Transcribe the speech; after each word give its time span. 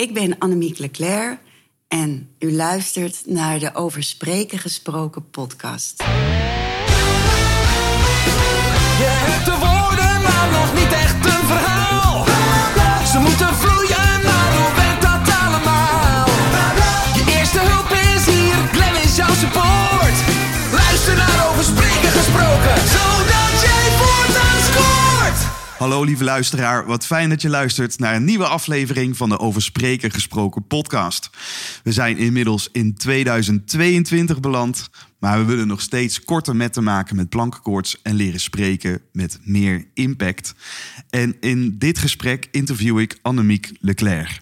Ik 0.00 0.14
ben 0.14 0.38
Annemiek 0.38 0.78
Leclerc 0.78 1.38
en 1.88 2.30
u 2.38 2.52
luistert 2.52 3.22
naar 3.26 3.58
de 3.58 3.74
Over 3.74 4.02
Spreken 4.02 4.58
Gesproken 4.58 5.30
podcast. 5.30 5.94
Je 8.98 9.06
hebt 9.06 9.44
de 9.44 9.50
woorden, 9.50 10.22
maar 10.22 10.48
nog 10.52 10.74
niet 10.74 10.92
echt 10.92 11.24
een 11.24 11.46
verhaal. 11.46 12.24
Ze 13.06 13.18
moeten 13.18 13.54
vloeien, 13.54 13.79
Hallo 25.80 26.04
lieve 26.04 26.24
luisteraar, 26.24 26.86
wat 26.86 27.06
fijn 27.06 27.28
dat 27.28 27.42
je 27.42 27.48
luistert 27.48 27.98
naar 27.98 28.14
een 28.14 28.24
nieuwe 28.24 28.46
aflevering 28.46 29.16
van 29.16 29.28
de 29.28 29.38
Over 29.38 29.62
Spreken 29.62 30.10
gesproken 30.10 30.66
podcast. 30.66 31.30
We 31.82 31.92
zijn 31.92 32.16
inmiddels 32.16 32.68
in 32.72 32.94
2022 32.94 34.40
beland, 34.40 34.90
maar 35.18 35.38
we 35.38 35.44
willen 35.44 35.66
nog 35.66 35.80
steeds 35.80 36.24
korte 36.24 36.54
metten 36.54 36.84
maken 36.84 37.16
met 37.16 37.28
plankenkoorts 37.28 38.02
en 38.02 38.14
leren 38.14 38.40
spreken 38.40 39.00
met 39.12 39.38
meer 39.42 39.86
impact. 39.94 40.54
En 41.10 41.36
in 41.40 41.78
dit 41.78 41.98
gesprek 41.98 42.48
interview 42.50 42.98
ik 42.98 43.18
Annemiek 43.22 43.72
Leclerc. 43.80 44.40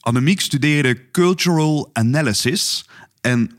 Annemiek 0.00 0.40
studeerde 0.40 1.10
Cultural 1.10 1.90
Analysis 1.92 2.88
en 3.20 3.50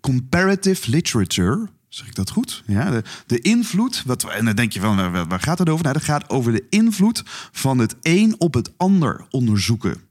Comparative 0.00 0.90
Literature. 0.90 1.68
Zeg 1.88 2.06
ik 2.06 2.14
dat 2.14 2.30
goed? 2.30 2.62
Ja, 2.66 2.90
de, 2.90 3.02
de 3.26 3.40
invloed. 3.40 4.02
Wat, 4.06 4.24
en 4.24 4.44
dan 4.44 4.56
denk 4.56 4.72
je 4.72 4.80
van, 4.80 5.28
waar, 5.28 5.40
gaat 5.40 5.58
het 5.58 5.68
over? 5.68 5.82
Nou, 5.82 5.94
dat 5.94 6.04
gaat 6.04 6.30
over 6.30 6.52
de 6.52 6.66
invloed 6.70 7.22
van 7.52 7.78
het 7.78 7.96
een 8.02 8.34
op 8.38 8.54
het 8.54 8.72
ander 8.76 9.26
onderzoeken. 9.30 10.06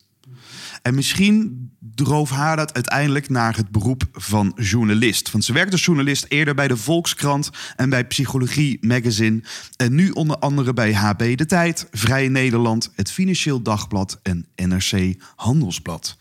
En 0.82 0.96
misschien 0.96 1.68
droof 1.80 2.30
haar 2.30 2.56
dat 2.56 2.74
uiteindelijk 2.74 3.30
naar 3.30 3.56
het 3.56 3.70
beroep 3.70 4.04
van 4.12 4.52
journalist. 4.56 5.32
Want 5.32 5.44
ze 5.44 5.54
werkte 5.54 5.72
als 5.72 5.86
journalist 5.86 6.26
eerder 6.28 6.56
bij 6.56 6.68
de 6.68 6.78
Volkskrant 6.78 7.50
en 7.76 7.90
bij 7.90 8.08
Psychologie 8.08 8.78
Magazine. 8.82 9.42
En 9.76 9.96
nu 9.96 10.10
onder 10.10 10.38
andere 10.38 10.74
bij 10.74 10.94
HB 10.94 11.38
De 11.38 11.46
Tijd, 11.46 11.88
Vrije 11.92 12.30
Nederland, 12.30 12.92
het 12.96 13.12
Financieel 13.12 13.62
Dagblad 13.62 14.20
en 14.24 14.46
NRC 14.56 15.16
Handelsblad. 15.36 16.18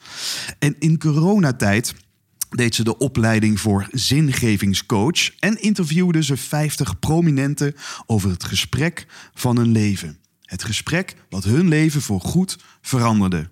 En 0.58 0.76
in 0.78 0.98
coronatijd 0.98 1.94
deed 2.50 2.74
ze 2.74 2.84
de 2.84 2.98
opleiding 2.98 3.60
voor 3.60 3.88
zingevingscoach 3.90 5.34
en 5.38 5.62
interviewde 5.62 6.22
ze 6.22 6.36
50 6.36 6.98
prominenten 6.98 7.74
over 8.06 8.30
het 8.30 8.44
gesprek 8.44 9.06
van 9.34 9.56
hun 9.56 9.72
leven. 9.72 10.18
Het 10.42 10.64
gesprek 10.64 11.14
wat 11.30 11.44
hun 11.44 11.68
leven 11.68 12.02
voor 12.02 12.20
goed 12.20 12.58
veranderde. 12.80 13.50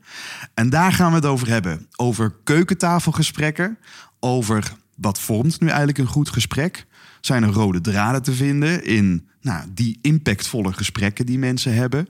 En 0.55 0.70
daar 0.70 0.92
gaan 0.92 1.11
we 1.11 1.17
het 1.17 1.27
over 1.27 1.48
hebben. 1.48 1.89
Over 1.97 2.34
keukentafelgesprekken, 2.45 3.78
over 4.20 4.72
wat 4.97 5.20
vormt 5.20 5.61
nu 5.61 5.67
eigenlijk 5.67 5.98
een 5.98 6.06
goed 6.06 6.28
gesprek. 6.28 6.87
Zijn 7.20 7.42
er 7.42 7.53
rode 7.53 7.81
draden 7.81 8.22
te 8.22 8.33
vinden 8.33 8.84
in 8.84 9.28
nou, 9.41 9.65
die 9.75 9.98
impactvolle 10.03 10.72
gesprekken 10.72 11.27
die 11.27 11.39
mensen 11.39 11.75
hebben? 11.75 12.09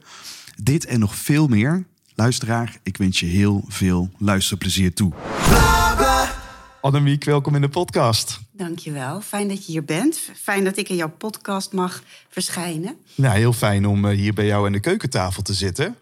Dit 0.63 0.85
en 0.85 0.99
nog 0.99 1.15
veel 1.15 1.47
meer. 1.47 1.85
Luisteraar, 2.15 2.77
ik 2.83 2.97
wens 2.97 3.19
je 3.19 3.25
heel 3.25 3.65
veel 3.67 4.11
luisterplezier 4.17 4.93
toe. 4.93 5.13
Annemiek, 6.85 7.23
welkom 7.23 7.55
in 7.55 7.61
de 7.61 7.69
podcast. 7.69 8.39
Dankjewel, 8.51 9.21
fijn 9.21 9.47
dat 9.47 9.65
je 9.65 9.71
hier 9.71 9.83
bent. 9.83 10.19
Fijn 10.35 10.63
dat 10.63 10.77
ik 10.77 10.89
in 10.89 10.95
jouw 10.95 11.11
podcast 11.17 11.71
mag 11.71 12.03
verschijnen. 12.29 12.97
Nou, 13.15 13.37
heel 13.37 13.53
fijn 13.53 13.87
om 13.87 14.05
eh, 14.05 14.17
hier 14.17 14.33
bij 14.33 14.45
jou 14.45 14.65
aan 14.65 14.71
de 14.71 14.79
keukentafel 14.79 15.41
te 15.41 15.53
zitten. 15.53 15.95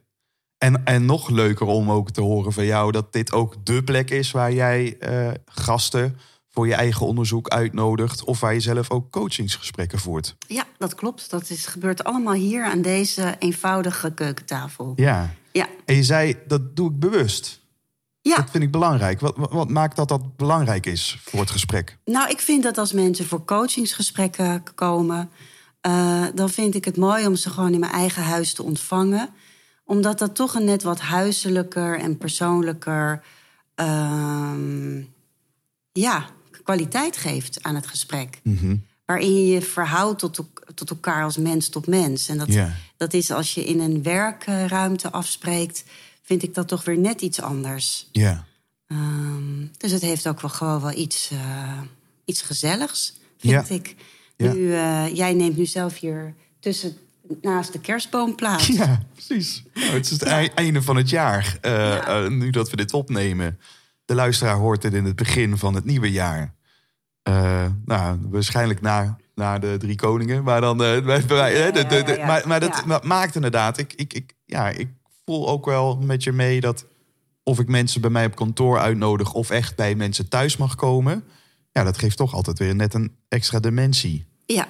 En, 0.57 0.85
en 0.85 1.05
nog 1.05 1.29
leuker 1.29 1.67
om 1.67 1.91
ook 1.91 2.11
te 2.11 2.21
horen 2.21 2.53
van 2.53 2.65
jou 2.65 2.91
dat 2.91 3.13
dit 3.13 3.31
ook 3.31 3.65
de 3.65 3.83
plek 3.83 4.09
is 4.09 4.31
waar 4.31 4.53
jij 4.53 4.97
eh, 4.99 5.31
gasten 5.45 6.17
voor 6.49 6.67
je 6.67 6.73
eigen 6.73 7.05
onderzoek 7.05 7.47
uitnodigt. 7.47 8.23
Of 8.23 8.39
waar 8.39 8.53
je 8.53 8.59
zelf 8.59 8.89
ook 8.89 9.11
coachingsgesprekken 9.11 9.99
voert. 9.99 10.35
Ja, 10.47 10.65
dat 10.77 10.95
klopt. 10.95 11.29
Dat 11.29 11.49
is, 11.49 11.65
gebeurt 11.65 12.03
allemaal 12.03 12.33
hier 12.33 12.63
aan 12.63 12.81
deze 12.81 13.35
eenvoudige 13.39 14.13
keukentafel. 14.13 14.93
Ja. 14.95 15.33
Ja, 15.51 15.67
En 15.85 15.95
je 15.95 16.03
zei, 16.03 16.35
dat 16.47 16.75
doe 16.75 16.89
ik 16.89 16.99
bewust. 16.99 17.62
Ja. 18.23 18.35
Dat 18.35 18.49
vind 18.49 18.63
ik 18.63 18.71
belangrijk. 18.71 19.19
Wat, 19.19 19.35
wat, 19.35 19.69
maakt 19.69 19.95
dat 19.95 20.07
dat 20.07 20.35
belangrijk 20.35 20.85
is 20.85 21.17
voor 21.21 21.39
het 21.39 21.51
gesprek? 21.51 21.97
nou 22.05 22.29
ik 22.29 22.39
vind 22.39 22.63
dat 22.63 22.77
als 22.77 22.93
mensen 22.93 23.25
voor 23.25 23.45
coachingsgesprekken 23.45 24.63
komen... 24.75 25.29
eh, 25.81 26.25
dan 26.35 26.49
vind 26.49 26.75
ik 26.75 26.85
het 26.85 26.97
mooi 26.97 27.27
om 27.27 27.35
ze 27.35 27.49
gewoon 27.49 27.73
in 27.73 27.79
mijn 27.79 27.91
eigen 27.91 28.23
huis 28.23 28.53
te 28.53 28.63
ontvangen. 28.63 29.29
Omdat 29.85 30.19
dat 30.19 30.35
toch 30.35 30.55
een 30.55 30.65
net 30.65 30.83
wat 30.83 30.99
huiselijker 30.99 31.99
en 31.99 32.17
persoonlijker... 32.17 33.23
ehm, 33.75 35.01
ja, 35.91 36.25
kwaliteit 36.63 37.17
geeft 37.17 37.63
aan 37.63 37.75
het 37.75 37.87
gesprek. 37.87 38.41
Waarin 39.05 39.33
je 39.35 39.47
je 39.47 39.61
verhoudt 39.61 40.19
tot, 40.19 40.39
tot 40.75 40.89
elkaar 40.89 41.23
als 41.23 41.37
mens 41.37 41.69
tot 41.69 41.87
mens. 41.87 42.27
En 42.27 42.37
dat, 42.37 42.49
dat 42.97 43.13
is 43.13 43.31
als 43.31 43.53
je 43.53 43.65
in 43.65 43.79
een 43.79 44.03
werkruimte 44.03 45.11
afspreekt... 45.11 45.83
vind 46.25 46.43
ik 46.43 46.53
dat 46.53 46.67
toch 46.67 46.83
weer 46.85 46.97
net 46.97 47.21
iets 47.21 47.41
anders. 47.41 48.09
Ja. 48.11 48.45
Ehm, 48.87 49.65
dus 49.77 49.91
het 49.91 50.01
heeft 50.01 50.27
ook 50.27 50.41
wel 50.41 50.49
gewoon 50.51 50.81
wel 50.81 50.91
iets, 50.97 51.29
eh, 51.31 51.81
iets 52.25 52.41
gezelligs, 52.41 53.19
vind 53.37 53.67
Ja. 53.67 53.75
ik. 53.75 53.95
Ja. 54.37 54.53
Nu, 54.53 54.73
eh, 54.73 55.15
jij 55.15 55.33
neemt 55.33 55.57
nu 55.57 55.65
zelf 55.65 55.99
hier 55.99 56.33
tussen, 56.59 56.97
naast 57.41 57.73
de 57.73 57.79
kerstboom 57.79 58.35
plaats. 58.35 58.67
Ja, 58.67 59.03
precies. 59.13 59.63
Nou, 59.73 59.85
het 59.93 60.05
is 60.05 60.11
het 60.11 60.21
ei- 60.23 60.51
einde 60.55 60.81
van 60.81 60.95
het 60.95 61.09
jaar, 61.09 61.57
eh, 61.61 61.71
Ja. 61.95 62.27
nu 62.29 62.49
dat 62.49 62.69
we 62.69 62.75
dit 62.75 62.93
opnemen. 62.93 63.59
De 64.05 64.15
luisteraar 64.15 64.55
hoort 64.55 64.83
het 64.83 64.93
in 64.93 65.05
het 65.05 65.15
begin 65.15 65.57
van 65.57 65.75
het 65.75 65.85
nieuwe 65.85 66.11
jaar. 66.11 66.53
Nou, 67.85 68.19
waarschijnlijk 68.21 68.81
na, 68.81 69.17
na 69.35 69.59
de 69.59 69.75
drie 69.79 69.95
koningen. 69.95 70.43
Maar, 70.43 70.61
dan, 70.61 70.77
maar, 70.77 72.59
dat 72.59 73.03
maakt 73.03 73.35
inderdaad... 73.35 73.77
Ik, 73.77 73.93
ik, 73.93 74.13
ik, 74.13 74.33
ja, 74.45 74.69
ik 74.69 74.89
voel 75.25 75.47
ook 75.47 75.65
wel 75.65 75.97
met 75.97 76.23
je 76.23 76.31
mee 76.31 76.59
dat... 76.59 76.85
of 77.43 77.59
ik 77.59 77.67
mensen 77.67 78.01
bij 78.01 78.09
mij 78.09 78.25
op 78.25 78.35
kantoor 78.35 78.79
uitnodig... 78.79 79.33
of 79.33 79.49
echt 79.49 79.75
bij 79.75 79.95
mensen 79.95 80.29
thuis 80.29 80.57
mag 80.57 80.75
komen... 80.75 81.23
ja, 81.71 81.83
dat 81.83 81.97
geeft 81.97 82.17
toch 82.17 82.33
altijd 82.33 82.59
weer 82.59 82.75
net 82.75 82.93
een 82.93 83.15
extra 83.27 83.59
dimensie. 83.59 84.25
Ja, 84.45 84.67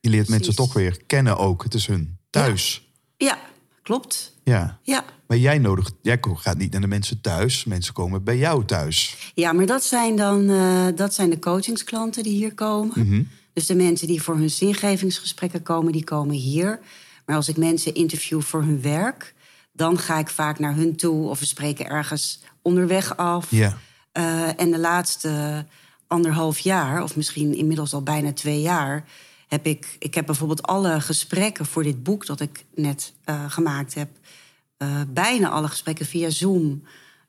Je 0.00 0.10
leert 0.10 0.28
mensen 0.28 0.54
toch 0.54 0.72
weer 0.72 1.04
kennen 1.06 1.38
ook. 1.38 1.62
Het 1.62 1.74
is 1.74 1.86
hun 1.86 2.18
thuis. 2.30 2.92
ja 3.16 3.38
klopt. 3.82 4.34
ja. 4.44 4.78
Ja. 4.82 5.04
Maar 5.26 5.36
jij 5.36 5.58
nodigt, 5.58 5.92
jij 6.02 6.18
gaat 6.20 6.58
niet 6.58 6.72
naar 6.72 6.80
de 6.80 6.86
mensen 6.86 7.20
thuis. 7.20 7.64
Mensen 7.64 7.94
komen 7.94 8.24
bij 8.24 8.36
jou 8.36 8.64
thuis. 8.64 9.16
ja, 9.34 9.52
maar 9.52 9.66
dat 9.66 9.84
zijn 9.84 10.16
dan 10.16 10.50
eh, 10.50 10.86
dat 10.94 11.14
zijn 11.14 11.30
de 11.30 11.38
coachingsklanten 11.38 12.22
die 12.22 12.32
hier 12.32 12.54
komen. 12.54 12.92
Mhm. 13.06 13.22
Dus 13.52 13.66
de 13.66 13.74
mensen 13.74 14.06
die 14.06 14.22
voor 14.22 14.36
hun 14.36 14.50
zingevingsgesprekken 14.50 15.62
komen, 15.62 15.92
die 15.92 16.04
komen 16.04 16.34
hier. 16.34 16.80
Maar 17.26 17.36
als 17.36 17.48
ik 17.48 17.56
mensen 17.56 17.94
interview 17.94 18.40
voor 18.40 18.62
hun 18.62 18.82
werk... 18.82 19.34
dan 19.78 19.98
ga 19.98 20.18
ik 20.18 20.28
vaak 20.28 20.58
naar 20.58 20.74
hun 20.74 20.96
toe 20.96 21.28
of 21.28 21.38
we 21.38 21.46
spreken 21.46 21.86
ergens 21.86 22.40
onderweg 22.62 23.16
af. 23.16 23.50
Ja. 23.50 23.78
Eh, 24.12 24.60
en 24.60 24.70
de 24.70 24.78
laatste 24.78 25.64
anderhalf 26.06 26.58
jaar, 26.58 27.02
of 27.02 27.16
misschien 27.16 27.54
inmiddels 27.54 27.92
al 27.92 28.02
bijna 28.02 28.32
twee 28.32 28.60
jaar, 28.60 29.04
heb 29.48 29.66
ik, 29.66 29.96
ik 29.98 30.14
heb 30.14 30.26
bijvoorbeeld 30.26 30.62
alle 30.62 31.00
gesprekken 31.00 31.66
voor 31.66 31.82
dit 31.82 32.02
boek 32.02 32.26
dat 32.26 32.40
ik 32.40 32.64
net 32.74 33.12
eh, 33.24 33.44
gemaakt 33.48 33.94
heb, 33.94 34.08
eh, 34.76 35.00
bijna 35.08 35.48
alle 35.48 35.68
gesprekken 35.68 36.06
via 36.06 36.30
Zoom 36.30 36.82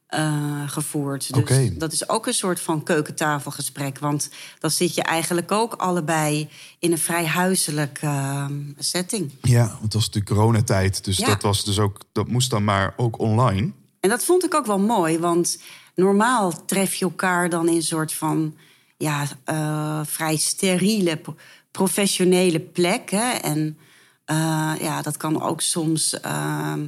eh, 0.10 0.64
gevoerd. 0.70 1.34
Dus 1.34 1.70
dat 1.78 1.92
is 1.94 2.10
ook 2.10 2.28
een 2.28 2.34
soort 2.34 2.60
van 2.60 2.84
keukentafelgesprek. 2.84 4.00
Want 4.00 4.30
dan 4.60 4.72
zit 4.72 4.96
je 4.96 5.02
eigenlijk 5.04 5.52
ook 5.52 5.74
allebei 5.74 6.50
in 6.80 6.92
een 6.92 6.98
vrij 6.98 7.26
huiselijk 7.26 8.00
eh, 8.02 8.46
setting. 8.78 9.32
Ja, 9.42 9.68
want 9.68 9.82
het 9.82 9.94
was 9.94 10.06
natuurlijk 10.06 10.36
coronatijd. 10.36 11.04
Dus 11.06 11.18
Ja. 11.18 11.28
dat, 11.28 11.42
was 11.42 11.64
dus 11.64 11.80
ook, 11.80 11.98
dat 12.12 12.28
moest 12.28 12.50
dan 12.50 12.64
maar 12.64 12.94
ook 12.98 13.20
online. 13.20 13.72
En 14.00 14.10
dat 14.10 14.24
vond 14.24 14.44
ik 14.46 14.54
ook 14.54 14.66
wel 14.66 14.80
mooi, 14.80 15.20
want 15.20 15.62
normaal 15.96 16.66
tref 16.66 16.94
je 16.96 17.06
elkaar 17.06 17.50
dan 17.50 17.68
in 17.68 17.76
een 17.76 17.82
soort 17.84 18.14
van 18.14 18.56
ja, 18.98 19.26
eh, 19.44 20.02
vrij 20.06 20.36
steriele, 20.36 21.18
pro- 21.18 21.36
professionele 21.72 22.60
plek. 22.60 23.10
Hè? 23.12 23.32
En 23.32 23.78
eh, 24.26 24.74
ja, 24.80 25.02
dat 25.02 25.18
kan 25.18 25.42
ook 25.42 25.62
soms 25.62 26.20
ehm, 26.20 26.88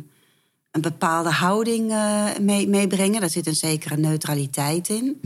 een 0.71 0.81
bepaalde 0.81 1.29
houding 1.29 1.91
eh, 1.91 2.25
mee- 2.39 2.67
meebrengen. 2.67 3.19
Daar 3.19 3.29
zit 3.29 3.47
een 3.47 3.55
zekere 3.55 3.97
neutraliteit 3.97 4.89
in. 4.89 5.17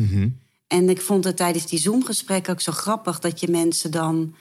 En 0.67 0.89
ik 0.89 1.01
vond 1.01 1.23
het 1.23 1.37
tijdens 1.37 1.65
die 1.65 1.79
Zoom-gesprekken 1.79 2.53
ook 2.53 2.61
zo 2.61 2.71
grappig 2.71 3.19
dat 3.19 3.39
je 3.39 3.49
mensen 3.49 3.91
dan 3.91 4.35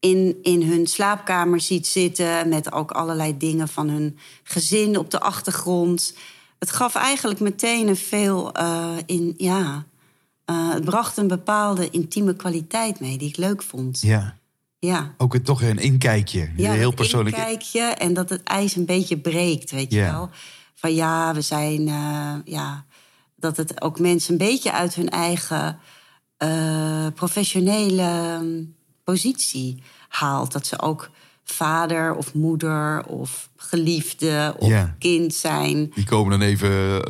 in, 0.00 0.36
in 0.42 0.62
hun 0.62 0.86
slaapkamer 0.86 1.60
ziet 1.60 1.86
zitten. 1.86 2.48
Met 2.48 2.72
ook 2.72 2.90
allerlei 2.90 3.36
dingen 3.36 3.68
van 3.68 3.88
hun 3.88 4.18
gezin 4.42 4.98
op 4.98 5.10
de 5.10 5.20
achtergrond. 5.20 6.14
Het 6.58 6.70
gaf 6.70 6.94
eigenlijk 6.94 7.40
meteen 7.40 7.88
een 7.88 7.96
veel 7.96 8.52
eh, 8.52 8.96
in, 9.06 9.34
ja. 9.36 9.86
eh, 10.44 10.70
het 10.72 10.84
bracht 10.84 11.16
een 11.16 11.28
bepaalde 11.28 11.90
intieme 11.90 12.36
kwaliteit 12.36 13.00
mee 13.00 13.18
die 13.18 13.28
ik 13.28 13.36
leuk 13.36 13.62
vond. 13.62 14.00
Ja. 14.00 14.36
Ja. 14.86 15.14
Ook 15.16 15.34
een, 15.34 15.42
toch 15.42 15.60
weer 15.60 15.70
een 15.70 15.78
inkijkje. 15.78 16.50
Ja, 16.56 16.72
heel 16.72 16.84
dat 16.84 16.94
persoonlijk. 16.94 17.36
inkijkje 17.36 17.82
en 17.82 18.14
dat 18.14 18.28
het 18.28 18.42
ijs 18.42 18.76
een 18.76 18.84
beetje 18.84 19.18
breekt, 19.18 19.70
weet 19.70 19.92
je 19.92 20.00
wel. 20.00 20.30
Van 20.74 20.94
ja, 20.94 21.34
we 21.34 21.40
zijn, 21.40 21.88
eh, 21.88 22.34
ja, 22.44 22.84
dat 23.36 23.56
het 23.56 23.80
ook 23.82 23.98
mensen 23.98 24.32
een 24.32 24.38
beetje 24.38 24.72
uit 24.72 24.94
hun 24.94 25.08
eigen 25.08 25.78
eh, 26.36 27.06
professionele 27.14 28.38
mm, 28.42 28.74
positie 29.04 29.82
haalt. 30.08 30.52
Dat 30.52 30.66
ze 30.66 30.80
ook 30.80 31.10
vader 31.44 32.14
of 32.14 32.34
moeder 32.34 33.04
of 33.06 33.50
geliefde 33.56 34.54
of 34.58 34.72
kind 34.98 35.34
zijn. 35.34 35.90
Die 35.94 36.04
komen 36.04 36.38
dan 36.38 36.48
even 36.48 37.02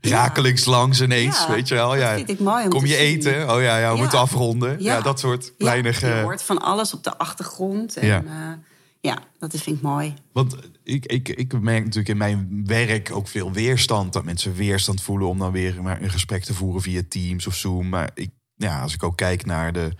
rakelings 0.00 0.64
langs 0.64 1.00
ineens, 1.00 1.38
Ja, 1.38 1.48
weet 1.54 1.68
je 1.68 1.74
wel. 1.74 1.96
Ja. 1.96 2.14
vind 2.14 2.30
ik 2.30 2.40
mooi 2.40 2.64
om 2.64 2.70
Kom 2.70 2.86
je 2.86 2.94
zien. 2.94 2.98
eten? 2.98 3.54
Oh 3.54 3.62
ja, 3.62 3.78
ja 3.78 3.92
we 3.92 3.98
moeten 3.98 4.18
afronden. 4.18 4.82
Ja. 4.82 5.00
Dat 5.00 5.20
soort 5.20 5.52
kleine... 5.58 5.88
je 5.88 5.94
ge- 5.94 6.20
hoort 6.22 6.42
van 6.42 6.58
alles 6.60 6.94
op 6.94 7.04
de 7.04 7.18
achtergrond. 7.18 7.96
En, 7.96 8.06
Ja. 8.06 8.22
ja. 8.26 8.58
ja, 9.00 9.18
dat 9.38 9.50
vind 9.56 9.76
ik 9.76 9.82
mooi. 9.82 10.14
Want 10.32 10.56
ik, 10.84 11.06
ik, 11.06 11.28
ik 11.28 11.60
merk 11.60 11.80
natuurlijk 11.84 12.08
in 12.08 12.16
mijn 12.16 12.62
werk 12.66 13.10
ook 13.12 13.28
veel 13.28 13.52
weerstand. 13.52 14.12
Dat 14.12 14.24
mensen 14.24 14.54
weerstand 14.54 15.02
voelen 15.02 15.28
om 15.28 15.38
dan 15.38 15.52
weer 15.52 15.82
maar 15.82 16.02
een 16.02 16.10
gesprek 16.10 16.44
te 16.44 16.54
voeren 16.54 16.82
via 16.82 17.02
Teams 17.08 17.46
of 17.46 17.54
Zoom. 17.54 17.88
Maar 17.88 18.10
ik, 18.14 18.30
ja, 18.56 18.80
als 18.82 18.94
ik 18.94 19.02
ook 19.02 19.16
kijk 19.16 19.46
naar 19.46 19.72
de 19.72 19.92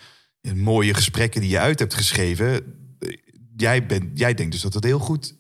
mooie 0.55 0.95
gesprekken 0.95 1.41
die 1.41 1.51
je 1.51 1.59
uit 1.59 1.79
hebt 1.79 1.95
geschreven. 1.95 2.75
Jij, 3.61 3.87
bent, 3.87 4.19
jij 4.19 4.35
denkt 4.35 4.53
dus 4.53 4.61
dat, 4.61 4.75
het 4.75 4.85
heel 4.85 4.99
goed 4.99 5.35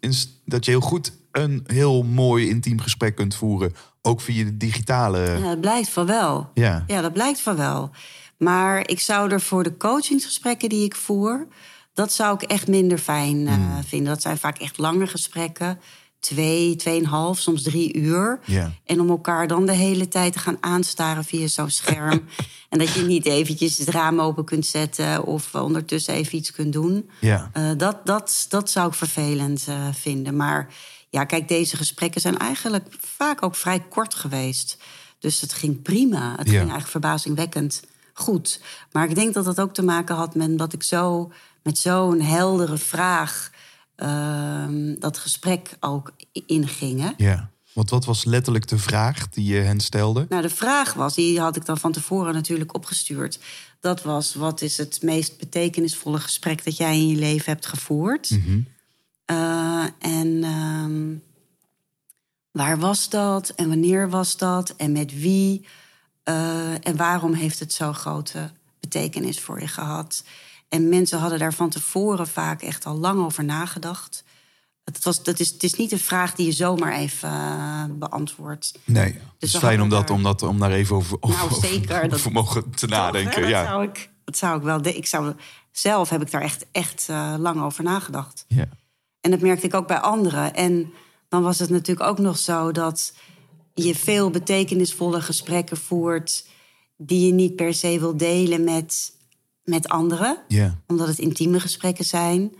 dat 0.44 0.64
je 0.64 0.70
heel 0.70 0.80
goed 0.80 1.12
een 1.32 1.64
heel 1.66 2.02
mooi 2.02 2.48
intiem 2.48 2.80
gesprek 2.80 3.14
kunt 3.14 3.34
voeren. 3.34 3.74
Ook 4.02 4.20
via 4.20 4.44
de 4.44 4.56
digitale. 4.56 5.18
Ja, 5.18 5.48
dat 5.48 5.60
blijkt 5.60 5.88
van 5.88 6.06
wel. 6.06 6.50
Ja. 6.54 6.84
Ja, 6.86 7.00
dat 7.00 7.12
blijkt 7.12 7.40
van 7.40 7.56
wel. 7.56 7.90
Maar 8.36 8.88
ik 8.88 9.00
zou 9.00 9.30
er 9.30 9.40
voor 9.40 9.62
de 9.62 9.76
coachingsgesprekken 9.76 10.68
die 10.68 10.84
ik 10.84 10.96
voer... 10.96 11.46
dat 11.94 12.12
zou 12.12 12.34
ik 12.34 12.42
echt 12.42 12.68
minder 12.68 12.98
fijn 12.98 13.46
eh, 13.46 13.54
Hmm. 13.54 13.82
vinden. 13.84 14.08
Dat 14.08 14.22
zijn 14.22 14.38
vaak 14.38 14.58
echt 14.58 14.78
lange 14.78 15.06
gesprekken. 15.06 15.78
Twee, 16.20 16.76
tweeënhalf, 16.76 17.38
soms 17.38 17.62
drie 17.62 17.96
uur. 17.96 18.38
Ja. 18.44 18.72
En 18.84 19.00
om 19.00 19.08
elkaar 19.10 19.46
dan 19.46 19.66
de 19.66 19.72
hele 19.72 20.08
tijd 20.08 20.32
te 20.32 20.38
gaan 20.38 20.56
aanstaren 20.60 21.24
via 21.24 21.46
zo'n 21.46 21.70
scherm. 21.70 22.24
en 22.68 22.78
dat 22.78 22.92
je 22.92 23.02
niet 23.02 23.26
eventjes 23.26 23.78
het 23.78 23.88
raam 23.88 24.20
open 24.20 24.44
kunt 24.44 24.66
zetten... 24.66 25.24
of 25.24 25.54
ondertussen 25.54 26.14
even 26.14 26.38
iets 26.38 26.52
kunt 26.52 26.72
doen. 26.72 27.10
Ja. 27.20 27.50
Eh, 27.52 27.70
dat, 27.76 28.06
dat, 28.06 28.46
dat 28.48 28.70
zou 28.70 28.88
ik 28.88 28.94
vervelend 28.94 29.64
eh, 29.68 29.86
vinden. 29.92 30.36
Maar 30.36 30.74
ja, 31.08 31.24
kijk, 31.24 31.48
deze 31.48 31.76
gesprekken 31.76 32.20
zijn 32.20 32.38
eigenlijk 32.38 32.86
vaak 33.00 33.42
ook 33.42 33.54
vrij 33.56 33.80
kort 33.80 34.14
geweest. 34.14 34.76
Dus 35.18 35.40
het 35.40 35.52
ging 35.52 35.82
prima. 35.82 36.30
Het 36.30 36.36
Ja. 36.36 36.44
ging 36.44 36.54
eigenlijk 36.56 36.88
verbazingwekkend 36.90 37.82
goed. 38.12 38.60
Maar 38.92 39.08
ik 39.08 39.14
denk 39.14 39.34
dat 39.34 39.44
dat 39.44 39.60
ook 39.60 39.74
te 39.74 39.82
maken 39.82 40.14
had 40.14 40.34
met 40.34 40.58
dat 40.58 40.72
ik 40.72 40.82
zo 40.82 41.32
met 41.62 41.78
zo'n 41.78 42.20
heldere 42.20 42.78
vraag 42.78 43.50
ehm, 44.00 44.94
dat 44.98 45.18
gesprek 45.18 45.76
ook 45.80 46.12
i- 46.36 46.42
inging. 46.46 47.00
Hè? 47.00 47.10
ja. 47.16 47.50
Want 47.72 47.90
wat 47.90 48.04
was 48.04 48.24
letterlijk 48.24 48.66
de 48.68 48.78
vraag 48.78 49.28
die 49.28 49.44
je 49.44 49.60
hen 49.60 49.80
stelde? 49.80 50.26
Nou, 50.28 50.42
de 50.42 50.50
vraag 50.50 50.92
was, 50.92 51.14
die 51.14 51.40
had 51.40 51.56
ik 51.56 51.64
dan 51.64 51.78
van 51.78 51.92
tevoren 51.92 52.34
natuurlijk 52.34 52.74
opgestuurd. 52.74 53.38
Dat 53.80 54.02
was, 54.02 54.34
wat 54.34 54.60
is 54.60 54.76
het 54.76 55.02
meest 55.02 55.38
betekenisvolle 55.38 56.18
gesprek 56.20 56.64
dat 56.64 56.76
jij 56.76 56.96
in 56.98 57.08
je 57.08 57.16
leven 57.16 57.52
hebt 57.52 57.66
gevoerd? 57.66 58.38
Eh, 59.24 59.84
en 59.98 60.44
ehm, 60.44 61.14
waar 62.50 62.78
was 62.78 63.08
dat? 63.08 63.48
En 63.48 63.68
wanneer 63.68 64.10
was 64.10 64.36
dat? 64.36 64.74
En 64.76 64.92
met 64.92 65.18
wie? 65.20 65.66
Eh, 66.22 66.86
en 66.86 66.96
waarom 66.96 67.32
heeft 67.32 67.58
het 67.58 67.72
zo'n 67.72 67.94
grote 67.94 68.50
betekenis 68.80 69.40
voor 69.40 69.60
je 69.60 69.68
gehad? 69.68 70.24
En 70.70 70.88
mensen 70.88 71.18
hadden 71.18 71.38
daar 71.38 71.54
van 71.54 71.68
tevoren 71.70 72.26
vaak 72.28 72.62
echt 72.62 72.86
al 72.86 72.96
lang 72.96 73.24
over 73.24 73.44
nagedacht. 73.44 74.24
Het, 74.84 75.04
was, 75.04 75.22
dat 75.22 75.40
is, 75.40 75.50
het 75.50 75.62
is 75.62 75.74
niet 75.74 75.92
een 75.92 75.98
vraag 75.98 76.34
die 76.34 76.46
je 76.46 76.52
zomaar 76.52 76.92
even 76.92 77.28
eh, 77.28 77.84
beantwoordt. 77.90 78.78
Nee, 78.84 79.12
het 79.12 79.42
is 79.42 79.56
fijn 79.56 79.80
om, 79.82 79.88
dat, 79.88 80.10
om, 80.10 80.22
dat, 80.22 80.42
om 80.42 80.58
daar 80.58 80.70
even 80.72 80.96
over, 80.96 81.16
over, 81.20 81.38
Nou, 81.38 81.60
zeker, 81.60 82.08
dat- 82.08 82.30
mogen 82.30 82.70
te 82.70 82.86
Toch, 82.86 82.90
nadenken. 82.90 83.34
hè? 83.34 83.40
Dat, 83.40 83.50
ja. 83.50 83.64
zou 83.64 83.82
ik, 83.84 84.10
dat 84.24 84.36
zou 84.36 84.56
ik 84.56 84.62
wel. 84.62 84.86
Ik 84.86 85.06
zou, 85.06 85.34
zelf 85.70 86.08
heb 86.08 86.22
ik 86.22 86.30
daar 86.30 86.42
echt, 86.42 86.66
echt 86.72 87.06
eh, 87.08 87.34
lang 87.38 87.62
over 87.62 87.84
nagedacht. 87.84 88.44
Ja. 88.48 88.68
En 89.20 89.30
dat 89.30 89.40
merkte 89.40 89.66
ik 89.66 89.74
ook 89.74 89.86
bij 89.86 90.00
anderen. 90.00 90.54
En 90.54 90.92
dan 91.28 91.42
was 91.42 91.58
het 91.58 91.70
natuurlijk 91.70 92.08
ook 92.08 92.18
nog 92.18 92.38
zo 92.38 92.72
dat 92.72 93.12
je 93.74 93.94
veel 93.94 94.30
betekenisvolle 94.30 95.20
gesprekken 95.20 95.76
voert. 95.76 96.46
die 96.96 97.26
je 97.26 97.32
niet 97.32 97.56
per 97.56 97.74
se 97.74 97.98
wil 98.00 98.16
delen 98.16 98.64
met, 98.64 99.12
met 99.70 99.88
anderen 99.88 100.38
omdat 100.86 101.08
het 101.08 101.18
intieme 101.18 101.60
gesprekken 101.60 102.04
zijn. 102.04 102.52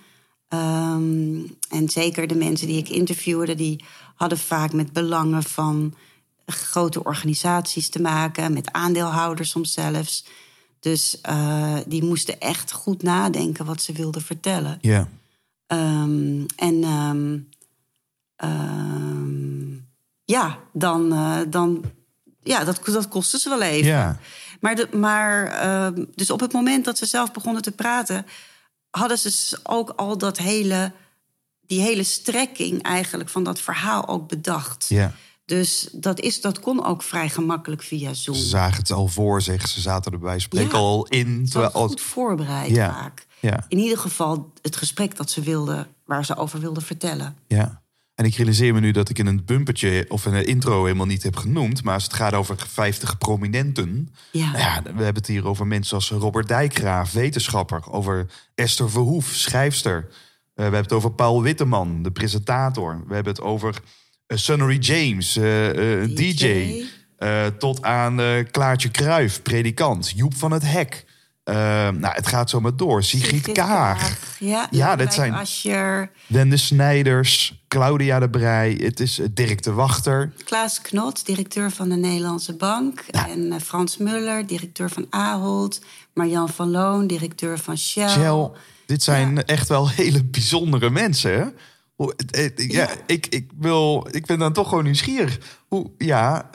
Ehm, 0.48 1.40
en 1.68 1.88
zeker 1.88 2.26
de 2.26 2.34
mensen 2.34 2.66
die 2.66 2.78
ik 2.78 2.88
interviewde, 2.88 3.54
die 3.54 3.84
hadden 4.14 4.38
vaak 4.38 4.72
met 4.72 4.92
belangen 4.92 5.42
van 5.42 5.94
grote 6.46 7.04
organisaties 7.04 7.88
te 7.88 8.00
maken, 8.00 8.52
met 8.52 8.72
aandeelhouders 8.72 9.50
soms 9.50 9.72
zelfs. 9.72 10.24
Dus 10.80 11.20
eh, 11.20 11.76
die 11.86 12.04
moesten 12.04 12.40
echt 12.40 12.72
goed 12.72 13.02
nadenken 13.02 13.64
wat 13.64 13.82
ze 13.82 13.92
wilden 13.92 14.22
vertellen. 14.22 14.78
Ja. 14.80 15.08
Ehm, 15.66 16.44
en 16.56 16.84
ehm, 16.84 17.38
ja, 20.24 20.58
dan, 20.72 21.12
eh, 21.12 21.38
dan 21.48 21.84
ja, 22.42 22.64
dat, 22.64 22.80
dat 22.84 23.08
kostte 23.08 23.38
ze 23.38 23.48
wel 23.48 23.62
even. 23.62 23.86
Ja. 23.86 24.18
Maar, 24.60 24.74
de, 24.74 24.88
maar 24.96 25.46
ehm, 25.46 26.04
dus 26.14 26.30
op 26.30 26.40
het 26.40 26.52
moment 26.52 26.84
dat 26.84 26.98
ze 26.98 27.06
zelf 27.06 27.32
begonnen 27.32 27.62
te 27.62 27.72
praten, 27.72 28.26
hadden 28.90 29.18
ze 29.18 29.58
ook 29.62 29.90
al 29.90 30.18
dat 30.18 30.38
hele, 30.38 30.92
die 31.66 31.80
hele 31.80 32.02
strekking 32.02 32.82
eigenlijk 32.82 33.30
van 33.30 33.42
dat 33.44 33.60
verhaal 33.60 34.08
ook 34.08 34.28
bedacht. 34.28 34.86
ja. 34.88 35.12
Dus 35.44 35.88
dat, 35.92 36.20
is, 36.20 36.40
dat 36.40 36.60
kon 36.60 36.84
ook 36.84 37.02
vrij 37.02 37.28
gemakkelijk 37.28 37.82
via 37.82 38.14
Zoom. 38.14 38.34
Ze 38.36 38.44
zagen 38.46 38.76
het 38.78 38.90
al 38.90 39.08
voor 39.08 39.42
zich. 39.42 39.68
Ze 39.68 39.80
zaten 39.80 40.12
er 40.12 40.18
bij 40.18 40.38
spreken 40.38 40.70
Ja. 40.78 40.84
al 40.84 41.06
in. 41.06 41.40
Ze 41.46 41.52
Terwijl 41.52 41.72
als, 41.72 41.90
goed 41.90 42.00
voorbereid 42.00 42.70
Ja. 42.70 42.92
vaak. 42.92 43.26
Ja. 43.40 43.64
In 43.68 43.78
ieder 43.78 43.98
geval 43.98 44.52
het 44.62 44.76
gesprek 44.76 45.16
dat 45.16 45.30
ze 45.30 45.40
wilden, 45.40 45.86
waar 46.04 46.24
ze 46.24 46.36
over 46.36 46.60
wilden 46.60 46.82
vertellen. 46.82 47.36
ja. 47.46 47.79
En 48.20 48.26
ik 48.26 48.34
realiseer 48.34 48.74
me 48.74 48.80
nu 48.80 48.90
dat 48.90 49.08
ik 49.08 49.18
in 49.18 49.26
een 49.26 49.44
bumpertje 49.44 50.04
of 50.08 50.26
in 50.26 50.34
een 50.34 50.46
intro 50.46 50.84
helemaal 50.84 51.06
niet 51.06 51.22
heb 51.22 51.36
genoemd. 51.36 51.82
Maar 51.82 51.94
als 51.94 52.04
het 52.04 52.12
gaat 52.12 52.34
over 52.34 52.56
50 52.68 53.18
prominenten. 53.18 54.14
Ja. 54.32 54.50
Nou 54.50 54.58
ja, 54.58 54.82
we 54.82 54.88
hebben 54.88 55.14
het 55.14 55.26
hier 55.26 55.46
over 55.46 55.66
mensen 55.66 55.94
als 55.94 56.10
Robert 56.10 56.48
Dijkgraaf, 56.48 57.12
wetenschapper. 57.12 57.90
Over 57.90 58.26
Esther 58.54 58.90
Verhoef, 58.90 59.26
schrijfster. 59.26 59.96
Eh, 59.96 60.10
we 60.54 60.62
hebben 60.62 60.82
het 60.82 60.92
over 60.92 61.12
Paul 61.12 61.42
Witteman, 61.42 62.02
de 62.02 62.10
presentator. 62.10 63.04
We 63.06 63.14
hebben 63.14 63.32
het 63.32 63.42
over 63.42 63.74
eh, 64.26 64.36
Sunnery 64.36 64.78
James, 64.78 65.36
eh, 65.36 65.44
DJ. 66.14 66.14
DJ. 66.16 66.84
Tot 67.58 67.82
aan 67.82 68.20
eh, 68.20 68.44
Klaartje 68.50 68.90
Kruif, 68.90 69.42
predikant. 69.42 70.12
Joep 70.16 70.34
van 70.34 70.50
het 70.50 70.62
Hek. 70.62 71.04
Eh, 71.50 71.56
nou, 71.88 72.14
het 72.14 72.26
gaat 72.26 72.50
zo 72.50 72.60
maar 72.60 72.76
door. 72.76 73.02
Sigrid 73.02 73.52
Kaag. 73.52 74.16
Ja, 74.38 74.66
Ja, 74.70 74.96
dat 74.96 75.14
zijn- 75.14 75.34
Asscher, 75.34 76.10
Wende 76.26 76.56
Snijders, 76.56 77.62
Claudia 77.68 78.18
de 78.18 78.30
Brij. 78.30 78.78
Het 78.82 79.00
is 79.00 79.18
eh, 79.18 79.26
Dirk 79.34 79.62
de 79.62 79.72
Wachter. 79.72 80.32
Klaas 80.44 80.80
Knot, 80.80 81.26
directeur 81.26 81.70
van 81.70 81.88
de 81.88 81.96
Nederlandse 81.96 82.54
Bank. 82.56 83.00
En 83.10 83.52
eh, 83.52 83.60
Frans 83.60 83.96
Muller, 83.96 84.46
directeur 84.46 84.90
van 84.90 85.06
Ahold. 85.10 85.80
Marjan 86.14 86.48
van 86.48 86.70
Loon, 86.70 87.06
directeur 87.06 87.58
van 87.58 87.78
Shell. 87.78 88.08
Shell. 88.08 88.50
Dit 88.86 89.02
zijn 89.02 89.34
Ja. 89.34 89.42
echt 89.44 89.68
wel 89.68 89.88
hele 90.00 90.24
bijzondere 90.24 90.90
mensen. 90.90 91.30
Hè? 91.32 91.44
Ja. 92.56 92.88
Ik, 93.06 93.26
ik, 93.26 93.50
wil, 93.58 94.08
ik 94.10 94.26
ben 94.26 94.38
dan 94.38 94.52
toch 94.52 94.68
gewoon 94.68 94.84
nieuwsgierig. 94.84 95.38
Hoe, 95.68 95.90
ja, 95.98 96.50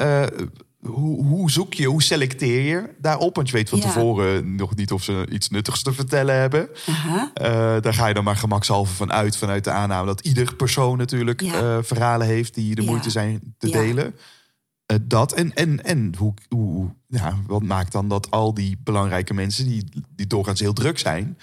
hoe, 0.88 1.26
hoe 1.26 1.52
zoek 1.52 1.74
je, 1.74 1.86
hoe 1.88 2.04
selecteer 2.04 2.62
je 2.62 2.90
daarop? 3.00 3.36
Want 3.36 3.48
je 3.50 3.54
weet 3.56 3.70
van 3.70 3.78
Ja. 3.80 3.84
tevoren 3.86 4.56
nog 4.56 4.76
niet 4.76 4.92
of 4.92 5.04
ze 5.04 5.28
iets 5.32 5.50
nuttigs 5.50 5.82
te 5.84 5.94
vertellen 5.94 6.36
hebben. 6.36 6.70
Eh, 7.34 7.48
daar 7.82 7.94
ga 7.94 8.08
je 8.08 8.14
dan 8.14 8.24
maar 8.24 8.36
gemakshalve 8.36 8.94
van 8.94 9.12
uit, 9.12 9.38
vanuit 9.38 9.64
de 9.64 9.72
aanname 9.72 10.06
dat 10.06 10.20
ieder 10.22 10.56
persoon 10.56 10.98
natuurlijk 10.98 11.42
Ja. 11.42 11.54
eh, 11.78 11.84
verhalen 11.84 12.28
heeft 12.28 12.54
die 12.54 12.76
de 12.76 12.82
Ja. 12.82 12.90
moeite 12.90 13.10
zijn 13.10 13.56
te 13.58 13.70
delen. 13.70 14.16
Eh, 14.86 14.98
dat 15.02 15.34
en, 15.34 15.54
en, 15.54 15.84
en 15.84 16.14
hoe, 16.18 16.34
hoe, 16.50 16.90
ja, 17.08 17.38
wat 17.48 17.64
maakt 17.64 17.92
dan 17.92 18.10
dat 18.10 18.32
al 18.32 18.54
die 18.54 18.78
belangrijke 18.84 19.34
mensen, 19.34 19.66
die, 19.66 19.84
die 20.16 20.28
doorgaans 20.28 20.60
heel 20.60 20.74
druk 20.74 21.00
zijn, 21.00 21.38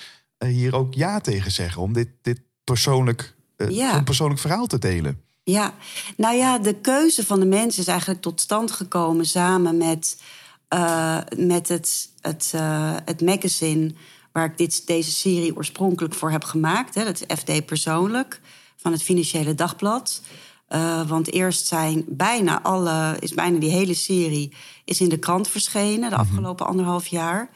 hier 0.46 0.74
ook 0.74 0.94
ja 0.94 1.20
tegen 1.20 1.52
zeggen 1.52 1.82
om 1.82 1.92
dit, 1.92 2.08
dit 2.22 2.40
persoonlijk, 2.64 3.34
een 3.56 4.04
persoonlijk 4.04 4.40
verhaal 4.40 4.66
te 4.66 4.78
delen? 4.78 5.20
Ja, 5.44 5.74
nou 6.16 6.36
ja, 6.36 6.58
de 6.58 6.74
keuze 6.74 7.26
van 7.26 7.40
de 7.40 7.46
mensen 7.46 7.82
is 7.82 7.88
eigenlijk 7.88 8.20
tot 8.20 8.40
stand 8.40 8.70
gekomen 8.70 9.26
samen 9.26 9.76
met, 9.76 10.22
eh, 10.68 11.18
met 11.36 11.68
het, 11.68 12.10
het, 12.20 12.52
eh, 12.54 12.96
het 13.04 13.20
magazine 13.20 13.94
waar 14.32 14.44
ik 14.44 14.58
dit, 14.58 14.86
deze 14.86 15.10
serie 15.10 15.56
oorspronkelijk 15.56 16.14
voor 16.14 16.30
heb 16.30 16.44
gemaakt. 16.44 16.94
Hè, 16.94 17.04
dat 17.04 17.20
is 17.20 17.36
FD 17.38 17.66
Persoonlijk 17.66 18.40
van 18.76 18.92
het 18.92 19.02
Financiële 19.02 19.54
Dagblad. 19.54 20.22
Eh, 20.66 21.08
want 21.08 21.32
eerst 21.32 21.66
zijn 21.66 22.04
bijna 22.08 22.62
alle, 22.62 23.16
is 23.20 23.34
bijna 23.34 23.58
die 23.58 23.70
hele 23.70 23.94
serie 23.94 24.52
is 24.84 25.00
in 25.00 25.08
de 25.08 25.18
krant 25.18 25.48
verschenen 25.48 26.10
de 26.10 26.16
afgelopen 26.16 26.66
anderhalf 26.66 27.06
jaar. 27.06 27.50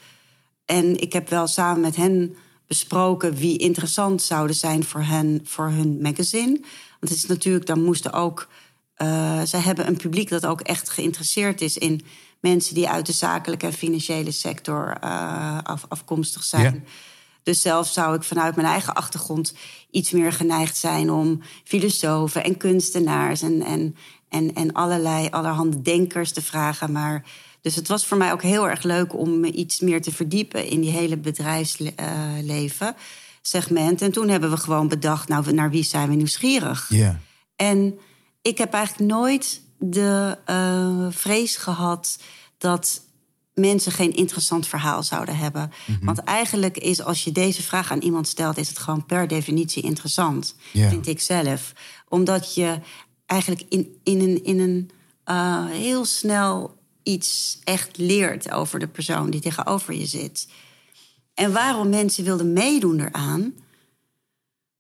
En 0.64 1.00
ik 1.00 1.12
heb 1.12 1.28
wel 1.28 1.46
samen 1.46 1.80
met 1.80 1.96
hen 1.96 2.36
besproken 2.66 3.34
wie 3.34 3.58
interessant 3.58 4.22
zouden 4.22 4.56
zijn 4.56 4.84
voor 4.84 5.02
hen, 5.02 5.40
voor 5.44 5.68
hun 5.68 5.98
magazine. 6.02 6.60
Want 7.06 7.18
het 7.18 7.28
is 7.28 7.36
natuurlijk, 7.36 7.66
dan 7.66 7.84
moesten 7.84 8.12
ook 8.12 8.48
eh, 8.94 9.42
zij 9.42 9.60
hebben 9.60 9.86
een 9.86 9.96
publiek 9.96 10.28
dat 10.28 10.46
ook 10.46 10.60
echt 10.60 10.90
geïnteresseerd 10.90 11.60
is 11.60 11.78
in 11.78 12.00
mensen 12.40 12.74
die 12.74 12.88
uit 12.88 13.06
de 13.06 13.12
zakelijke 13.12 13.66
en 13.66 13.72
financiële 13.72 14.30
sector 14.30 14.96
eh, 15.00 15.58
af, 15.62 15.84
afkomstig 15.88 16.44
zijn. 16.44 16.74
Ja. 16.74 16.80
Dus 17.42 17.60
zelf 17.60 17.88
zou 17.88 18.16
ik 18.16 18.22
vanuit 18.22 18.56
mijn 18.56 18.68
eigen 18.68 18.94
achtergrond 18.94 19.54
iets 19.90 20.10
meer 20.10 20.32
geneigd 20.32 20.76
zijn 20.76 21.10
om 21.10 21.42
filosofen 21.64 22.44
en 22.44 22.56
kunstenaars 22.56 23.42
en, 23.42 23.62
en, 23.62 23.96
en, 24.28 24.54
en 24.54 24.72
allerlei 24.72 25.28
allerhande 25.30 25.82
denkers 25.82 26.32
te 26.32 26.42
vragen. 26.42 26.92
Maar 26.92 27.24
dus 27.60 27.74
het 27.74 27.88
was 27.88 28.06
voor 28.06 28.16
mij 28.16 28.32
ook 28.32 28.42
heel 28.42 28.68
erg 28.68 28.82
leuk 28.82 29.14
om 29.14 29.40
me 29.40 29.52
iets 29.52 29.80
meer 29.80 30.02
te 30.02 30.12
verdiepen 30.12 30.66
in 30.66 30.80
die 30.80 30.90
hele 30.90 31.16
bedrijfsleven 31.16 32.96
segment. 33.46 34.02
En 34.02 34.12
toen 34.12 34.28
hebben 34.28 34.50
we 34.50 34.56
gewoon 34.56 34.88
bedacht, 34.88 35.28
nou, 35.28 35.52
naar 35.52 35.70
wie 35.70 35.82
zijn 35.84 36.08
we 36.08 36.14
nieuwsgierig? 36.14 36.86
Ja. 36.88 37.20
En 37.56 37.98
ik 38.42 38.58
heb 38.58 38.72
eigenlijk 38.72 39.12
nooit 39.12 39.60
de 39.78 40.38
eh, 40.44 41.06
vrees 41.10 41.56
gehad 41.56 42.18
dat 42.58 43.04
mensen 43.54 43.92
geen 43.92 44.14
interessant 44.14 44.66
verhaal 44.66 45.02
zouden 45.02 45.36
hebben. 45.36 45.70
Want 46.00 46.18
eigenlijk 46.18 46.78
is 46.78 47.02
als 47.02 47.24
je 47.24 47.32
deze 47.32 47.62
vraag 47.62 47.90
aan 47.90 48.00
iemand 48.00 48.28
stelt, 48.28 48.56
is 48.56 48.68
het 48.68 48.78
gewoon 48.78 49.06
per 49.06 49.28
definitie 49.28 49.82
interessant, 49.82 50.54
Ja. 50.72 50.88
vind 50.88 51.06
ik 51.06 51.20
zelf. 51.20 51.72
Omdat 52.08 52.54
je 52.54 52.80
eigenlijk 53.26 53.62
in, 53.68 53.96
in 54.02 54.20
een, 54.20 54.44
in 54.44 54.60
een 54.60 54.90
eh, 55.24 55.66
heel 55.66 56.04
snel 56.04 56.78
iets 57.02 57.58
echt 57.64 57.96
leert 57.96 58.50
over 58.50 58.78
de 58.78 58.88
persoon 58.88 59.30
die 59.30 59.40
tegenover 59.40 59.94
je 59.94 60.06
zit. 60.06 60.48
En 61.36 61.52
waarom 61.52 61.88
mensen 61.88 62.24
wilden 62.24 62.52
meedoen 62.52 63.00
eraan. 63.00 63.54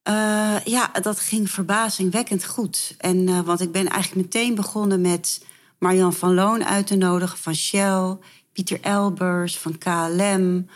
Eh, 0.02 0.56
ja, 0.64 0.90
dat 1.02 1.20
ging 1.20 1.50
verbazingwekkend 1.50 2.44
goed. 2.44 2.94
En, 2.98 3.28
eh, 3.28 3.40
want 3.40 3.60
ik 3.60 3.72
ben 3.72 3.88
eigenlijk 3.88 4.22
meteen 4.24 4.54
begonnen 4.54 5.00
met 5.00 5.44
Marian 5.78 6.12
van 6.12 6.34
Loon 6.34 6.64
uit 6.64 6.86
te 6.86 6.96
nodigen 6.96 7.38
van 7.38 7.54
Shell, 7.54 8.16
Pieter 8.52 8.80
Elbers 8.80 9.58
van 9.58 9.78
KLM 9.78 10.68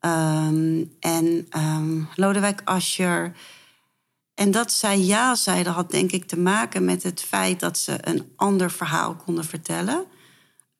ehm, 0.00 0.84
en 1.00 1.46
ehm, 1.50 2.02
Lodewijk 2.14 2.60
Asscher. 2.64 3.32
En 4.34 4.50
dat 4.50 4.72
zij 4.72 5.00
ja 5.00 5.34
zeiden 5.34 5.72
had 5.72 5.90
denk 5.90 6.12
ik 6.12 6.24
te 6.24 6.38
maken 6.38 6.84
met 6.84 7.02
het 7.02 7.20
feit 7.22 7.60
dat 7.60 7.78
ze 7.78 7.98
een 8.00 8.32
ander 8.36 8.70
verhaal 8.70 9.14
konden 9.14 9.44
vertellen 9.44 10.04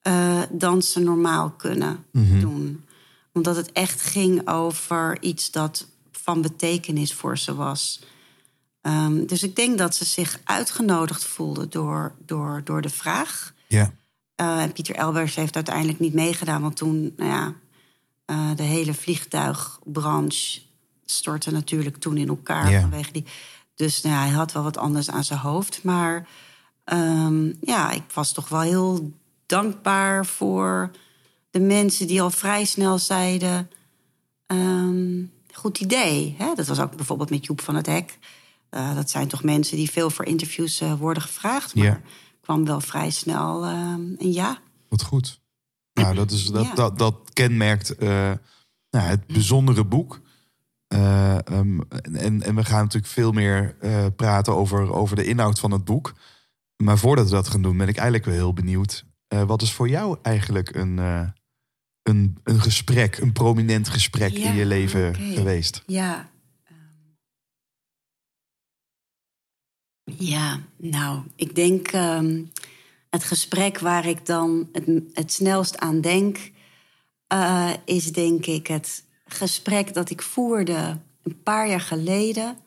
eh, 0.00 0.42
dan 0.50 0.82
ze 0.82 1.00
normaal 1.00 1.50
kunnen 1.50 2.04
doen. 2.12 2.85
Omdat 3.36 3.56
het 3.56 3.72
echt 3.72 4.02
ging 4.02 4.48
over 4.48 5.22
iets 5.22 5.50
dat 5.50 5.86
van 6.12 6.42
betekenis 6.42 7.14
voor 7.14 7.38
ze 7.38 7.54
was. 7.54 8.00
Ehm, 8.80 9.26
dus 9.26 9.42
ik 9.42 9.56
denk 9.56 9.78
dat 9.78 9.94
ze 9.94 10.04
zich 10.04 10.40
uitgenodigd 10.44 11.24
voelde 11.24 11.68
door, 11.68 12.14
door, 12.26 12.60
door 12.64 12.80
de 12.82 12.88
vraag. 12.88 13.54
Ja. 13.66 13.92
Eh, 14.34 14.62
en 14.62 14.72
Pieter 14.72 14.94
Elbers 14.94 15.34
heeft 15.34 15.54
uiteindelijk 15.54 16.00
niet 16.00 16.14
meegedaan, 16.14 16.62
want 16.62 16.76
toen, 16.76 17.12
nou 17.16 17.30
ja, 17.30 17.54
eh, 18.24 18.50
de 18.56 18.62
hele 18.62 18.94
vliegtuigbranche 18.94 20.60
stortte 21.04 21.50
natuurlijk 21.50 21.96
toen 21.96 22.16
in 22.16 22.28
elkaar 22.28 22.70
Ja. 22.70 22.80
vanwege 22.80 23.12
die. 23.12 23.24
Dus 23.74 24.02
nou 24.02 24.14
ja, 24.14 24.20
hij 24.20 24.30
had 24.30 24.52
wel 24.52 24.62
wat 24.62 24.76
anders 24.76 25.10
aan 25.10 25.24
zijn 25.24 25.38
hoofd. 25.38 25.82
Maar 25.82 26.28
ehm, 26.84 27.52
ja, 27.60 27.90
ik 27.90 28.02
was 28.14 28.32
toch 28.32 28.48
wel 28.48 28.60
heel 28.60 29.12
dankbaar 29.46 30.26
voor 30.26 30.90
de 31.58 31.64
mensen 31.64 32.06
die 32.06 32.22
al 32.22 32.30
vrij 32.30 32.64
snel 32.64 32.98
zeiden: 32.98 33.70
ehm, 34.46 35.24
goed 35.52 35.80
idee. 35.80 36.34
Hè? 36.38 36.54
Dat 36.54 36.66
was 36.66 36.80
ook 36.80 36.96
bijvoorbeeld 36.96 37.30
met 37.30 37.46
Joep 37.46 37.60
van 37.60 37.74
het 37.74 37.86
Hek. 37.86 38.18
Eh, 38.68 38.94
dat 38.94 39.10
zijn 39.10 39.28
toch 39.28 39.42
mensen 39.42 39.76
die 39.76 39.90
veel 39.90 40.10
voor 40.10 40.24
interviews 40.24 40.80
eh, 40.80 40.94
worden 40.98 41.22
gevraagd. 41.22 41.74
Maar 41.74 41.84
Ja. 41.84 42.00
kwam 42.40 42.64
wel 42.64 42.80
vrij 42.80 43.10
snel 43.10 43.64
ehm, 43.64 44.00
een 44.18 44.32
ja. 44.32 44.58
Wat 44.88 45.02
goed. 45.02 45.40
Nou, 45.92 46.14
dat, 46.14 46.30
is, 46.30 46.46
dat, 46.46 46.64
Ja. 46.64 46.74
dat, 46.74 46.98
dat 46.98 47.16
kenmerkt 47.32 47.94
eh, 47.96 48.08
nou, 48.90 49.06
het 49.08 49.26
bijzondere 49.26 49.84
boek. 49.84 50.20
Eh, 50.88 51.34
ehm, 51.34 51.80
en, 52.12 52.42
en 52.42 52.54
we 52.54 52.64
gaan 52.64 52.82
natuurlijk 52.82 53.12
veel 53.12 53.32
meer 53.32 53.76
praten 54.16 54.54
over, 54.56 54.92
over 54.92 55.16
de 55.16 55.24
inhoud 55.24 55.58
van 55.58 55.70
het 55.70 55.84
boek. 55.84 56.14
Maar 56.76 56.98
voordat 56.98 57.24
we 57.28 57.34
dat 57.34 57.48
gaan 57.48 57.62
doen, 57.62 57.76
ben 57.76 57.88
ik 57.88 57.96
eigenlijk 57.96 58.24
wel 58.24 58.34
heel 58.34 58.52
benieuwd. 58.52 59.04
wat 59.46 59.62
is 59.62 59.72
voor 59.72 59.88
jou 59.88 60.18
eigenlijk 60.22 60.74
een, 60.74 60.98
een, 62.08 62.38
een 62.44 62.60
gesprek, 62.60 63.18
een 63.18 63.32
prominent 63.32 63.88
gesprek 63.88 64.36
Ja, 64.36 64.48
in 64.48 64.54
je 64.54 64.66
leven 64.66 65.14
geweest? 65.14 65.82
Ja. 65.86 66.30
ehm. 66.64 66.76
Ja, 70.18 70.60
nou, 70.76 71.22
ik 71.36 71.54
denk 71.54 71.88
ehm, 71.88 72.42
het 73.10 73.24
gesprek 73.24 73.78
waar 73.78 74.06
ik 74.06 74.26
dan 74.26 74.68
het, 74.72 74.86
het 75.12 75.32
snelst 75.32 75.78
aan 75.78 76.00
denk, 76.00 76.50
eh, 77.26 77.72
is 77.84 78.12
denk 78.12 78.46
ik 78.46 78.66
het 78.66 79.04
gesprek 79.24 79.94
dat 79.94 80.10
ik 80.10 80.22
voerde 80.22 80.98
een 81.22 81.42
paar 81.42 81.68
jaar 81.68 81.80
geleden. 81.80 82.58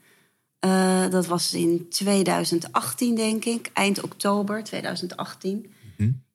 Eh, 0.60 1.10
dat 1.10 1.25
was 1.25 1.53
in 1.53 1.89
2018, 1.89 3.15
denk 3.15 3.46
ik, 3.46 3.69
eind 3.74 4.01
oktober 4.03 4.63
2018. 4.63 5.74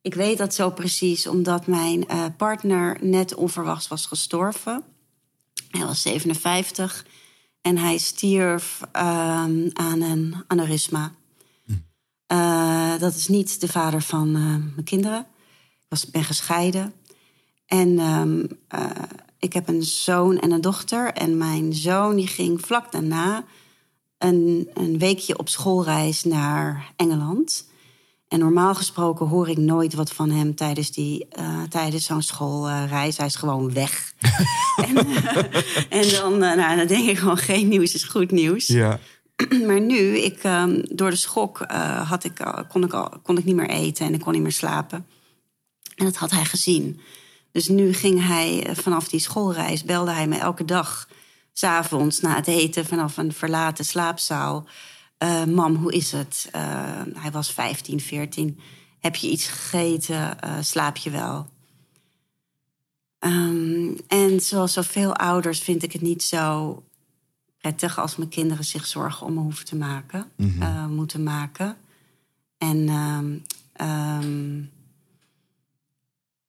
Ik 0.05 0.15
weet 0.15 0.39
dat 0.39 0.55
zo 0.55 0.71
precies, 0.71 1.27
omdat 1.27 1.67
mijn 1.67 2.09
eh, 2.09 2.25
partner 2.37 2.99
net 3.01 3.35
onverwachts 3.35 3.89
was 3.89 4.07
gestorven. 4.07 4.83
Hij 5.71 5.87
was 5.87 6.03
57 6.03 7.07
en 7.61 7.79
hij 7.79 7.99
stierf 7.99 8.81
ehm, 8.93 9.69
aan 9.73 10.01
een 10.01 10.45
aneurysma. 10.47 11.13
Eh, 12.27 12.99
dat 12.99 13.15
is 13.15 13.29
niet 13.29 13.61
de 13.61 13.69
vader 13.69 14.03
van 14.03 14.27
eh, 14.27 14.43
mijn 14.43 14.85
kinderen. 14.85 15.21
Ik 15.21 15.87
was, 15.89 16.11
ben 16.11 16.25
gescheiden. 16.25 16.93
En 17.67 17.99
ehm, 17.99 18.47
eh, 18.69 18.91
ik 19.39 19.53
heb 19.53 19.69
een 19.69 19.83
zoon 19.83 20.39
en 20.39 20.51
een 20.51 20.61
dochter. 20.61 21.13
En 21.13 21.39
mijn 21.39 21.75
zoon 21.75 22.17
die 22.17 22.27
ging 22.27 22.61
vlak 22.61 22.93
daarna 22.93 23.45
een, 24.19 24.71
een 24.75 24.99
weekje 24.99 25.39
op 25.39 25.49
schoolreis 25.49 26.25
naar 26.25 26.93
Engeland. 26.97 27.67
En 28.35 28.41
normaal 28.41 28.75
gesproken 28.75 29.27
hoor 29.27 29.49
ik 29.49 29.57
nooit 29.57 29.95
wat 29.95 30.13
van 30.13 30.31
hem 30.31 30.55
tijdens, 30.55 30.91
die, 30.91 31.27
eh, 31.29 31.63
tijdens 31.63 32.05
zo'n 32.05 32.23
schoolreis. 32.23 33.17
Hij 33.17 33.27
is 33.27 33.37
gewoon 33.37 33.73
weg. 33.73 34.13
en, 34.87 34.97
eh, 34.97 35.99
en 36.01 36.09
dan, 36.09 36.43
eh, 36.43 36.57
nou, 36.57 36.77
dan 36.77 36.87
denk 36.87 37.09
ik 37.09 37.19
gewoon, 37.19 37.37
geen 37.37 37.69
nieuws 37.69 37.95
is 37.95 38.05
goed 38.05 38.31
nieuws. 38.31 38.67
Ja. 38.67 38.99
Maar 39.67 39.81
nu, 39.81 40.19
ik, 40.19 40.43
ehm, 40.43 40.81
door 40.83 41.11
de 41.11 41.17
schok, 41.17 41.59
had 42.05 42.25
ik, 42.25 42.65
kon, 42.69 42.85
ik 42.85 42.93
al, 42.93 43.13
kon 43.23 43.39
ik 43.39 43.45
niet 43.45 43.57
meer 43.57 43.69
eten 43.69 44.07
en 44.07 44.15
ik 44.15 44.21
kon 44.21 44.33
niet 44.33 44.43
meer 44.43 44.53
slapen. 44.53 45.07
En 45.97 46.05
dat 46.05 46.17
had 46.17 46.31
hij 46.31 46.45
gezien. 46.45 47.01
Dus 47.53 47.69
nu 47.69 47.93
ging 47.93 48.27
hij 48.27 48.67
vanaf 48.73 49.09
die 49.09 49.21
schoolreis, 49.21 49.85
belde 49.85 50.11
hij 50.11 50.27
me 50.27 50.37
elke 50.37 50.65
dag, 50.65 51.09
s'avonds 51.53 52.21
na 52.21 52.35
het 52.35 52.47
eten, 52.47 52.87
vanaf 52.87 53.17
een 53.17 53.33
verlaten 53.33 53.85
slaapzaal. 53.85 54.67
Eh, 55.25 55.45
mam, 55.45 55.75
hoe 55.75 55.93
is 55.93 56.13
het? 56.13 56.49
Eh, 56.53 57.03
hij 57.15 57.31
was 57.31 57.53
15, 57.53 58.01
14. 58.01 58.59
Heb 58.99 59.17
je 59.17 59.31
iets 59.31 59.47
gegeten? 59.47 60.41
Eh, 60.41 60.57
slaap 60.61 60.97
je 60.97 61.11
wel? 61.11 61.47
Ehm, 63.19 63.93
en 64.09 64.41
zoals 64.41 64.73
zoveel 64.73 65.17
ouders 65.17 65.59
vind 65.61 65.83
ik 65.83 65.93
het 65.93 66.03
niet 66.03 66.23
zo 66.23 66.83
prettig 67.59 67.99
als 67.99 68.17
mijn 68.17 68.29
kinderen 68.29 68.65
zich 68.65 68.87
zorgen 68.87 69.27
om 69.27 69.35
me 69.35 69.41
hoeven 69.41 69.65
te 69.65 69.77
maken, 69.77 70.31
eh, 70.61 70.87
moeten 70.87 71.23
maken. 71.23 71.77
En 72.59 72.89
ehm, 72.89 73.39
ehm, 73.73 74.63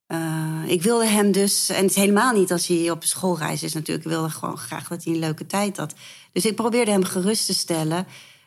eh, 0.06 0.72
ik 0.72 0.82
wilde 0.82 1.08
hem 1.08 1.32
dus, 1.32 1.70
en 1.70 1.82
het 1.82 1.90
is 1.90 1.96
helemaal 1.96 2.34
niet 2.34 2.52
als 2.52 2.68
hij 2.68 2.92
op 2.92 3.04
schoolreis 3.04 3.64
is 3.64 3.74
natuurlijk, 3.74 4.06
ik 4.06 4.12
wilde 4.12 4.30
gewoon 4.30 4.58
graag 4.58 4.88
dat 4.88 5.04
hij 5.04 5.14
een 5.14 5.20
leuke 5.20 5.46
tijd 5.46 5.78
had. 5.78 5.94
Dus 6.32 6.46
ik 6.46 6.56
probeerde 6.56 6.92
hem 6.92 7.04
gerust 7.04 7.46
te 7.46 7.54
stellen 7.54 8.06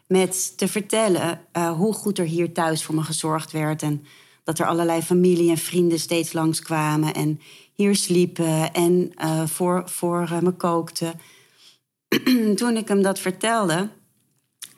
met 0.08 0.58
te 0.58 0.68
vertellen 0.68 1.40
eh, 1.52 1.70
hoe 1.70 1.92
goed 1.92 2.18
er 2.18 2.24
hier 2.24 2.52
thuis 2.52 2.84
voor 2.84 2.94
me 2.94 3.02
gezorgd 3.02 3.52
werd. 3.52 3.82
En 3.82 4.04
dat 4.44 4.58
er 4.58 4.66
allerlei 4.66 5.02
familie 5.02 5.50
en 5.50 5.58
vrienden 5.58 5.98
steeds 5.98 6.32
langskwamen 6.32 7.14
en 7.14 7.40
hier 7.74 7.96
sliepen 7.96 8.72
en 8.72 9.12
eh, 9.14 9.46
voor, 9.46 9.82
voor 9.88 10.22
eh, 10.22 10.40
me 10.40 10.52
kookten. 10.52 11.20
toen 12.54 12.76
ik 12.76 12.88
hem 12.88 13.02
dat 13.02 13.18
vertelde, 13.18 13.88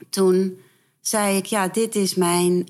toen 0.09 0.59
zei 1.01 1.37
ik: 1.37 1.47
Ja, 1.47 1.69
dit 1.69 1.95
is, 1.97 2.15
mijn, 2.15 2.69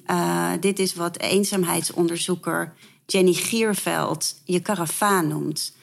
dit 0.61 0.79
is 0.79 0.95
wat 0.95 1.19
eenzaamheidsonderzoeker 1.19 2.73
Jenny 3.07 3.33
Gierveld 3.33 4.41
je 4.45 4.61
karavaan 4.61 5.29
noemt. 5.29 5.77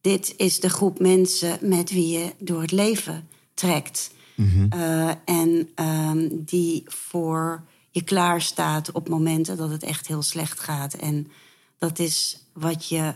Dit 0.00 0.34
is 0.36 0.60
de 0.60 0.68
groep 0.68 0.98
mensen 0.98 1.58
met 1.60 1.90
wie 1.90 2.18
je 2.18 2.32
door 2.38 2.60
het 2.60 2.72
leven 2.72 3.28
trekt. 3.54 4.13
Eh, 4.68 5.10
en 5.24 5.68
ehm, 5.74 6.28
die 6.30 6.82
voor 6.86 7.64
je 7.90 8.02
klaarstaat 8.02 8.92
op 8.92 9.08
momenten 9.08 9.56
dat 9.56 9.70
het 9.70 9.82
echt 9.82 10.06
heel 10.06 10.22
slecht 10.22 10.60
gaat. 10.60 10.94
En 10.94 11.30
dat 11.78 11.98
is 11.98 12.46
wat 12.52 12.88
je. 12.88 13.14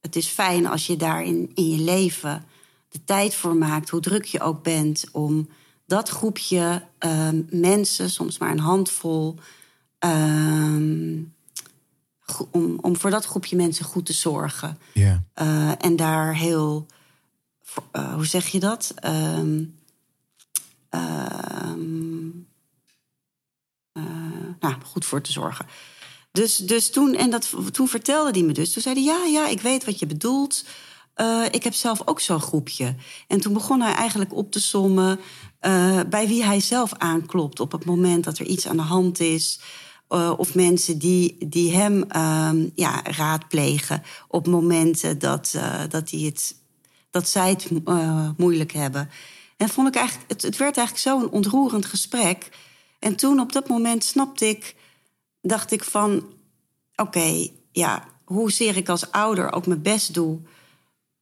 Het 0.00 0.16
is 0.16 0.26
fijn 0.26 0.66
als 0.66 0.86
je 0.86 0.96
daar 0.96 1.24
in, 1.24 1.50
in 1.54 1.68
je 1.68 1.80
leven 1.80 2.44
de 2.88 3.04
tijd 3.04 3.34
voor 3.34 3.56
maakt, 3.56 3.88
hoe 3.88 4.00
druk 4.00 4.24
je 4.24 4.40
ook 4.40 4.62
bent, 4.62 5.04
om 5.12 5.48
dat 5.86 6.08
groepje 6.08 6.82
ehm, 6.98 7.42
mensen, 7.50 8.10
soms 8.10 8.38
maar 8.38 8.50
een 8.50 8.58
handvol, 8.58 9.34
ehm, 9.98 11.22
om, 12.50 12.78
om 12.80 12.96
voor 12.96 13.10
dat 13.10 13.24
groepje 13.24 13.56
mensen 13.56 13.84
goed 13.84 14.06
te 14.06 14.12
zorgen. 14.12 14.78
Eh, 15.34 15.84
en 15.84 15.96
daar 15.96 16.36
heel, 16.36 16.86
eh, 17.90 18.14
hoe 18.14 18.26
zeg 18.26 18.46
je 18.46 18.60
dat? 18.60 18.94
Nou, 24.60 24.74
goed 24.84 25.04
voor 25.04 25.20
te 25.20 25.32
zorgen. 25.32 25.66
Dus, 26.32 26.56
dus 26.56 26.90
toen, 26.90 27.14
en 27.14 27.30
dat, 27.30 27.54
toen 27.70 27.88
vertelde 27.88 28.30
hij 28.30 28.42
me 28.42 28.52
dus. 28.52 28.72
Toen 28.72 28.82
zei 28.82 28.94
hij, 28.94 29.04
ja, 29.04 29.24
ja, 29.40 29.48
ik 29.48 29.60
weet 29.60 29.84
wat 29.84 29.98
je 29.98 30.06
bedoelt. 30.06 30.64
Eh, 31.14 31.44
ik 31.50 31.64
heb 31.64 31.74
zelf 31.74 32.02
ook 32.04 32.20
zo'n 32.20 32.40
groepje. 32.40 32.94
En 33.26 33.40
toen 33.40 33.52
begon 33.52 33.80
hij 33.80 33.92
eigenlijk 33.92 34.34
op 34.34 34.52
te 34.52 34.60
sommen... 34.60 35.20
eh, 35.60 36.00
bij 36.10 36.28
wie 36.28 36.44
hij 36.44 36.60
zelf 36.60 36.92
aanklopt 36.94 37.60
op 37.60 37.72
het 37.72 37.84
moment 37.84 38.24
dat 38.24 38.38
er 38.38 38.46
iets 38.46 38.66
aan 38.66 38.76
de 38.76 38.82
hand 38.82 39.20
is... 39.20 39.60
Eh, 40.08 40.32
of 40.36 40.54
mensen 40.54 40.98
die, 40.98 41.36
die 41.48 41.76
hem 41.76 42.02
ehm, 42.02 42.68
ja, 42.74 43.02
raadplegen 43.02 44.02
op 44.28 44.46
momenten 44.46 45.18
dat, 45.18 45.52
eh, 45.56 45.80
dat, 45.88 46.10
hij 46.10 46.20
het, 46.20 46.54
dat 47.10 47.28
zij 47.28 47.50
het 47.50 47.68
eh, 47.84 48.28
moeilijk 48.36 48.72
hebben. 48.72 49.10
En 49.58 49.68
vond 49.68 49.88
ik 49.88 49.94
eigenlijk, 49.94 50.30
het, 50.30 50.42
het 50.42 50.56
werd 50.56 50.76
eigenlijk 50.76 51.08
zo'n 51.08 51.30
ontroerend 51.30 51.86
gesprek. 51.86 52.48
En 52.98 53.16
toen 53.16 53.40
op 53.40 53.52
dat 53.52 53.68
moment 53.68 54.04
snapte 54.04 54.48
ik, 54.48 54.74
dacht 55.42 55.72
ik 55.72 55.84
van... 55.84 56.26
oké, 56.96 57.48
ja, 57.72 58.04
hoezeer 58.24 58.76
ik 58.76 58.88
als 58.88 59.10
ouder 59.10 59.52
ook 59.52 59.66
mijn 59.66 59.82
best 59.82 60.14
doe... 60.14 60.38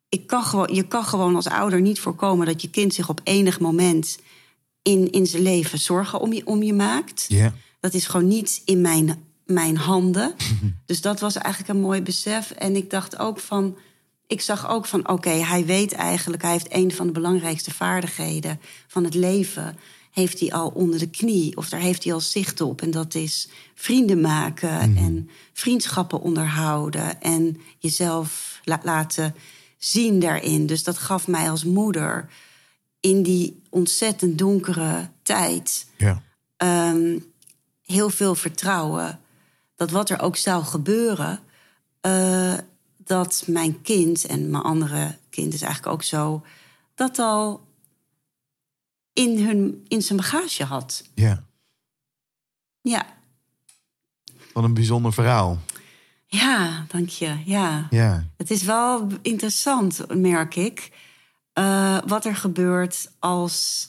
Ik 0.09 0.27
kan 0.27 0.43
gewoon, 0.43 0.75
je 0.75 0.87
kan 0.87 1.05
gewoon 1.05 1.37
als 1.37 1.49
ouder 1.49 1.81
niet 1.81 2.01
voorkomen 2.01 2.47
dat 2.47 2.63
je 2.63 2.71
kind 2.71 2.95
zich 2.95 3.09
op 3.09 3.21
enig 3.25 3.61
moment 3.61 4.19
in, 4.83 5.11
in 5.11 5.27
zijn 5.27 5.43
leven 5.43 5.79
zorgen 5.79 6.21
om 6.21 6.33
je, 6.33 6.47
om 6.47 6.63
je 6.63 6.75
maakt. 6.75 7.29
Dat 7.81 7.95
is 7.95 8.07
gewoon 8.07 8.29
niet 8.29 8.63
in 8.65 8.81
mijn, 8.81 9.25
mijn 9.45 9.77
handen. 9.77 10.35
dus 10.87 11.01
dat 11.01 11.21
was 11.21 11.37
eigenlijk 11.37 11.75
een 11.75 11.85
mooi 11.85 12.03
besef. 12.03 12.51
En 12.51 12.77
ik 12.77 12.91
dacht 12.91 13.19
ook 13.19 13.41
van. 13.41 13.77
Ik 14.27 14.41
zag 14.41 14.69
ook 14.69 14.87
van, 14.87 15.09
oké, 15.09 15.31
hij 15.31 15.65
weet 15.67 15.93
eigenlijk, 15.93 16.43
hij 16.43 16.51
heeft 16.53 16.67
een 16.75 16.93
van 16.93 17.07
de 17.07 17.13
belangrijkste 17.13 17.75
vaardigheden 17.75 18.61
van 18.87 19.05
het 19.05 19.15
leven. 19.15 19.77
Heeft 20.11 20.41
hij 20.41 20.53
al 20.53 20.69
onder 20.69 20.99
de 20.99 21.11
knie, 21.11 21.57
of 21.57 21.69
daar 21.69 21.81
heeft 21.81 22.05
hij 22.05 22.13
al 22.13 22.21
zicht 22.21 22.61
op. 22.61 22.83
En 22.83 22.91
dat 22.91 23.15
is 23.15 23.49
vrienden 23.75 24.21
maken 24.21 24.97
en 24.97 25.31
vriendschappen 25.53 26.21
onderhouden. 26.21 27.21
En 27.23 27.61
jezelf 27.79 28.61
la- 28.65 28.81
laten 28.83 29.35
zien 29.79 30.19
daarin. 30.21 30.67
Dus 30.67 30.85
dat 30.85 30.99
gaf 30.99 31.27
mij 31.29 31.51
als 31.51 31.65
moeder 31.65 32.29
in 33.01 33.23
die 33.23 33.63
ontzettend 33.71 34.39
donkere 34.39 35.11
tijd 35.23 35.87
Ja. 35.97 36.23
ehm, 36.57 37.19
heel 37.85 38.11
veel 38.11 38.35
vertrouwen 38.35 39.21
dat 39.77 39.91
wat 39.91 40.11
er 40.11 40.21
ook 40.21 40.37
zou 40.37 40.65
gebeuren, 40.65 41.41
eh, 42.01 42.55
dat 43.07 43.45
mijn 43.47 43.83
kind 43.83 44.27
en 44.27 44.51
mijn 44.51 44.63
andere 44.63 45.19
kind 45.31 45.55
is 45.55 45.63
eigenlijk 45.63 45.93
ook 45.95 46.03
zo, 46.03 46.45
dat 46.95 47.19
al 47.19 47.65
in, 49.13 49.45
hun, 49.47 49.85
in 49.89 50.03
zijn 50.03 50.19
bagage 50.19 50.65
had. 50.65 51.05
Ja. 51.15 51.45
Ja, 52.81 53.07
Wat 54.53 54.65
een 54.65 54.75
bijzonder 54.75 55.13
verhaal. 55.13 55.59
ja, 56.27 56.85
dank 56.89 57.09
je. 57.09 57.39
Ja. 57.45 57.87
Ja. 57.91 58.27
Het 58.37 58.51
is 58.51 58.63
wel 58.63 59.09
interessant, 59.23 60.15
merk 60.15 60.57
ik, 60.57 60.91
eh, 61.53 61.99
wat 62.07 62.25
er 62.25 62.37
gebeurt 62.37 63.11
als. 63.19 63.89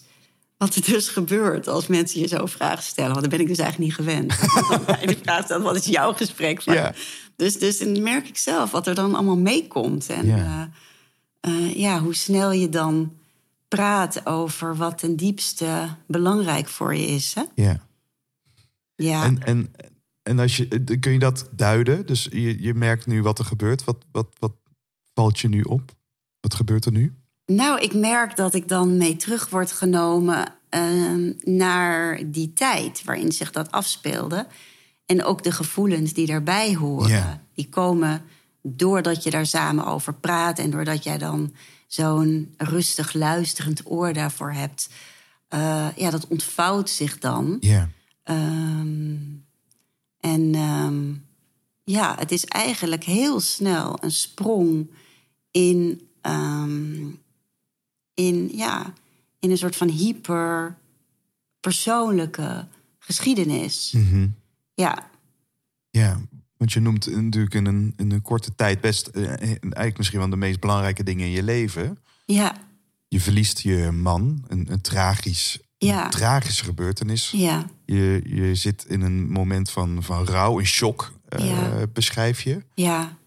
Wat 0.57 0.75
er 0.75 0.85
dus 0.85 1.09
gebeurt 1.09 1.67
als 1.67 1.87
mensen 1.87 2.19
je 2.19 2.27
zo 2.27 2.45
vragen 2.45 2.83
stellen. 2.83 3.09
Want 3.11 3.21
dat 3.21 3.29
ben 3.29 3.39
ik 3.39 3.47
dus 3.47 3.57
eigenlijk 3.57 3.89
niet 3.89 4.07
gewend. 4.07 4.29
de 4.29 5.17
vraag 5.23 5.43
stelt, 5.43 5.63
wat 5.63 5.75
is 5.75 5.85
jouw 5.85 6.13
gesprek? 6.13 6.61
Van? 6.61 6.93
Dus, 7.35 7.59
dus 7.59 7.79
dan 7.79 8.01
merk 8.01 8.27
ik 8.27 8.37
zelf 8.37 8.71
wat 8.71 8.87
er 8.87 8.95
dan 8.95 9.15
allemaal 9.15 9.37
meekomt. 9.37 10.09
En 10.09 10.29
eh, 10.29 10.61
eh, 11.39 11.75
ja, 11.75 12.01
hoe 12.01 12.15
snel 12.15 12.51
je 12.51 12.69
dan 12.69 13.13
praat 13.67 14.25
over 14.25 14.75
wat 14.75 14.98
ten 14.98 15.15
diepste 15.15 15.96
belangrijk 16.07 16.67
voor 16.67 16.96
je 16.96 17.07
is. 17.07 17.33
Hè? 17.33 17.43
Ja. 17.55 17.85
Ja. 18.96 19.24
En, 19.24 19.43
en, 19.43 19.74
en 20.24 20.39
als 20.39 20.57
je, 20.57 20.67
eh, 20.67 21.00
kun 21.00 21.11
je 21.11 21.20
dat 21.20 21.50
duiden? 21.51 22.05
Dus 22.05 22.27
je, 22.31 22.61
je 22.61 22.74
merkt 22.74 23.05
nu 23.05 23.22
wat 23.22 23.39
er 23.39 23.46
gebeurt. 23.46 23.83
Wat, 23.83 24.05
wat, 24.11 24.27
wat 24.39 24.53
valt 25.13 25.39
je 25.39 25.48
nu 25.48 25.61
op? 25.61 25.96
Wat 26.39 26.53
gebeurt 26.53 26.85
er 26.85 26.91
nu? 26.91 27.15
Nou, 27.48 27.79
ik 27.79 27.94
merk 27.94 28.36
dat 28.36 28.53
ik 28.53 28.68
dan 28.68 28.98
mee 28.98 29.16
terug 29.16 29.50
word 29.50 29.72
genomen 29.72 30.53
ehm, 30.70 31.31
naar 31.44 32.20
die 32.25 32.53
tijd 32.53 33.03
waarin 33.03 33.31
zich 33.31 33.51
dat 33.51 33.72
afspeelde. 33.72 34.48
En 35.05 35.24
ook 35.24 35.44
de 35.44 35.51
gevoelens 35.51 36.14
die 36.14 36.25
daarbij 36.25 36.75
horen. 36.75 37.42
Die 37.53 37.70
komen 37.70 38.22
doordat 38.62 39.24
je 39.24 39.29
daar 39.29 39.46
samen 39.46 39.86
over 39.86 40.14
praat 40.14 40.60
en 40.60 40.70
doordat 40.70 41.03
jij 41.03 41.18
dan 41.18 41.53
zo'n 41.88 42.53
rustig 42.57 43.14
luisterend 43.14 43.81
oor 43.86 44.14
daarvoor 44.14 44.51
hebt. 44.51 44.90
Eh, 45.48 45.88
ja, 45.96 46.10
dat 46.10 46.27
ontvouwt 46.27 46.90
zich 46.90 47.20
dan. 47.20 47.57
Ja. 47.60 47.90
Ehm, 48.24 49.16
en 50.20 50.55
ehm, 50.55 51.14
ja, 51.83 52.16
het 52.20 52.31
is 52.31 52.46
eigenlijk 52.46 53.03
heel 53.03 53.40
snel 53.40 53.98
een 54.01 54.12
sprong 54.12 54.92
in, 55.51 56.01
in, 58.18 58.50
ja, 58.53 58.94
in 59.40 59.51
een 59.51 59.58
soort 59.58 59.75
van 59.75 59.90
hyper 59.90 60.77
persoonlijke 61.60 62.68
geschiedenis. 63.00 63.92
Mhm. 63.96 64.27
Ja, 64.74 65.10
Ja, 65.90 66.22
want 66.58 66.72
je 66.74 66.80
noemt 66.80 67.16
natuurlijk 67.22 67.53
in 67.53 67.66
een, 67.66 67.94
in 67.98 68.12
een 68.12 68.22
korte 68.22 68.56
tijd 68.56 68.82
best 68.82 69.08
eh, 69.08 69.27
eigenlijk 69.30 69.98
misschien 69.98 70.20
wel 70.20 70.30
de 70.30 70.36
meest 70.36 70.60
belangrijke 70.60 71.03
dingen 71.03 71.25
in 71.25 71.32
je 71.32 71.44
leven. 71.44 71.98
ja, 72.25 72.56
Je 73.08 73.22
verliest 73.22 73.60
je 73.60 73.92
man, 73.92 74.46
een, 74.48 74.72
een, 74.72 74.82
tragisch, 74.82 75.60
Ja. 75.77 76.03
een 76.06 76.10
tragische 76.12 76.64
gebeurtenis. 76.64 77.32
ja, 77.32 77.66
Je, 77.86 78.22
je 78.25 78.56
zit 78.56 78.86
in 78.88 79.01
een 79.01 79.30
moment 79.30 79.70
van, 79.72 80.03
van 80.03 80.25
rouw, 80.25 80.60
een 80.60 80.66
shock, 80.66 81.14
eh, 81.30 81.50
Ja. 81.50 81.88
beschrijf 81.94 82.42
je. 82.42 82.62
ja. 82.75 83.18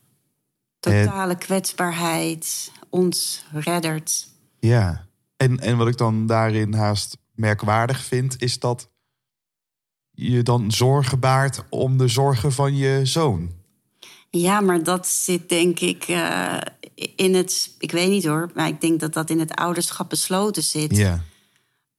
Totale 0.81 1.37
kwetsbaarheid, 1.39 2.73
ons 2.89 3.45
reddert. 3.53 4.29
Ja. 4.61 5.07
En, 5.37 5.59
en 5.61 5.77
wat 5.77 5.89
ik 5.89 5.97
dan 5.97 6.27
daarin 6.27 6.73
haast 6.75 7.17
merkwaardig 7.35 8.05
vind, 8.05 8.43
is 8.43 8.59
dat 8.59 8.89
je 10.11 10.43
dan 10.43 10.71
zorgen 10.73 11.21
baart 11.21 11.63
om 11.69 11.99
de 11.99 12.09
zorgen 12.09 12.53
van 12.53 12.77
je 12.77 13.01
zoon. 13.03 13.51
Ja, 14.31 14.61
maar 14.61 14.83
dat 14.83 15.07
zit 15.07 15.49
denk 15.49 15.81
ik 15.81 16.05
eh, 16.05 16.57
in 17.17 17.35
het. 17.35 17.75
Ik 17.79 17.91
weet 17.93 18.09
niet 18.09 18.25
hoor, 18.25 18.51
maar 18.55 18.69
ik 18.69 18.81
denk 18.81 19.01
dat 19.01 19.13
dat 19.13 19.31
in 19.31 19.39
het 19.39 19.55
ouderschap 19.55 20.09
besloten 20.09 20.63
zit. 20.63 20.97
Ja. 20.97 21.23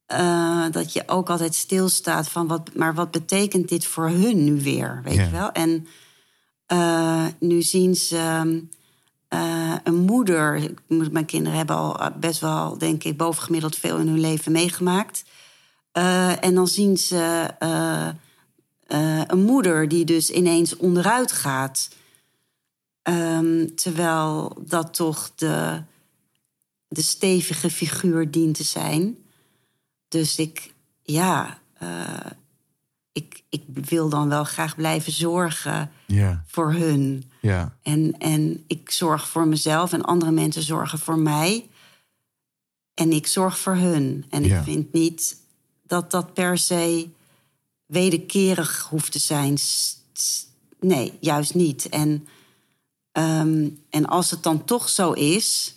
Eh, 0.06 0.66
dat 0.72 0.94
je 0.94 1.04
ook 1.06 1.30
altijd 1.30 1.56
stilstaat 1.56 2.30
van 2.30 2.48
wat, 2.48 2.76
maar 2.76 2.94
wat 2.94 3.12
betekent 3.12 3.70
dit 3.70 3.86
voor 3.86 4.10
hun 4.10 4.44
nu 4.44 4.62
weer, 4.62 5.02
weet 5.04 5.16
Ja. 5.16 5.24
je 5.24 5.30
wel? 5.30 5.52
En 5.52 5.88
eh, 6.66 7.26
nu 7.40 7.62
zien 7.62 7.96
ze 7.96 8.64
eh, 9.32 9.76
een 9.84 9.96
moeder. 9.96 10.74
Mijn 10.88 11.26
kinderen 11.26 11.58
hebben 11.58 11.76
al 11.76 12.00
eh, 12.00 12.08
best 12.20 12.40
wel, 12.40 12.78
denk 12.78 13.04
ik, 13.04 13.18
bovengemiddeld 13.18 13.76
veel 13.76 13.98
in 13.98 14.08
hun 14.08 14.20
leven 14.20 14.52
meegemaakt. 14.52 15.24
Eh, 15.92 16.44
en 16.44 16.56
dan 16.56 16.68
zien 16.68 16.98
ze 16.98 17.50
een 19.28 19.44
moeder 19.44 19.88
die 19.88 20.06
dus 20.06 20.30
ineens 20.30 20.78
onderuit 20.78 21.32
gaat. 21.32 21.90
Ehm, 23.02 23.68
terwijl 23.76 24.58
dat 24.66 24.94
toch 24.94 25.32
de, 25.36 25.82
de 26.88 27.02
stevige 27.02 27.70
figuur 27.70 28.32
dient 28.32 28.56
te 28.56 28.64
zijn. 28.64 29.18
Dus 30.08 30.38
ik, 30.38 30.74
ja, 31.02 31.60
ik, 33.12 33.44
ik 33.50 33.64
wil 33.74 34.10
dan 34.10 34.30
wel 34.30 34.44
graag 34.44 34.76
blijven 34.76 35.12
zorgen 35.12 35.92
Ja. 36.08 36.44
voor 36.48 36.74
hun. 36.74 37.31
Ja. 37.42 37.78
En, 37.82 38.16
en 38.18 38.64
ik 38.68 38.92
zorg 38.92 39.28
voor 39.28 39.48
mezelf 39.48 39.94
en 39.94 40.02
andere 40.02 40.32
mensen 40.32 40.64
zorgen 40.64 41.00
voor 41.00 41.18
mij. 41.20 41.70
En 42.94 43.12
ik 43.12 43.28
zorg 43.28 43.58
voor 43.60 43.76
hun. 43.76 44.26
En 44.30 44.44
Ja. 44.44 44.58
ik 44.58 44.64
vind 44.64 44.94
niet 44.94 45.38
dat 45.84 46.12
dat 46.12 46.34
per 46.34 46.58
se 46.58 47.10
wederkerig 47.86 48.88
hoeft 48.90 49.12
te 49.12 49.20
zijn. 49.20 49.58
Nee, 50.80 51.14
juist 51.20 51.54
niet. 51.56 51.90
En, 51.90 52.28
ehm, 53.12 53.70
en 53.90 54.06
als 54.06 54.32
het 54.32 54.44
dan 54.44 54.66
toch 54.66 54.90
zo 54.90 55.12
is, 55.12 55.76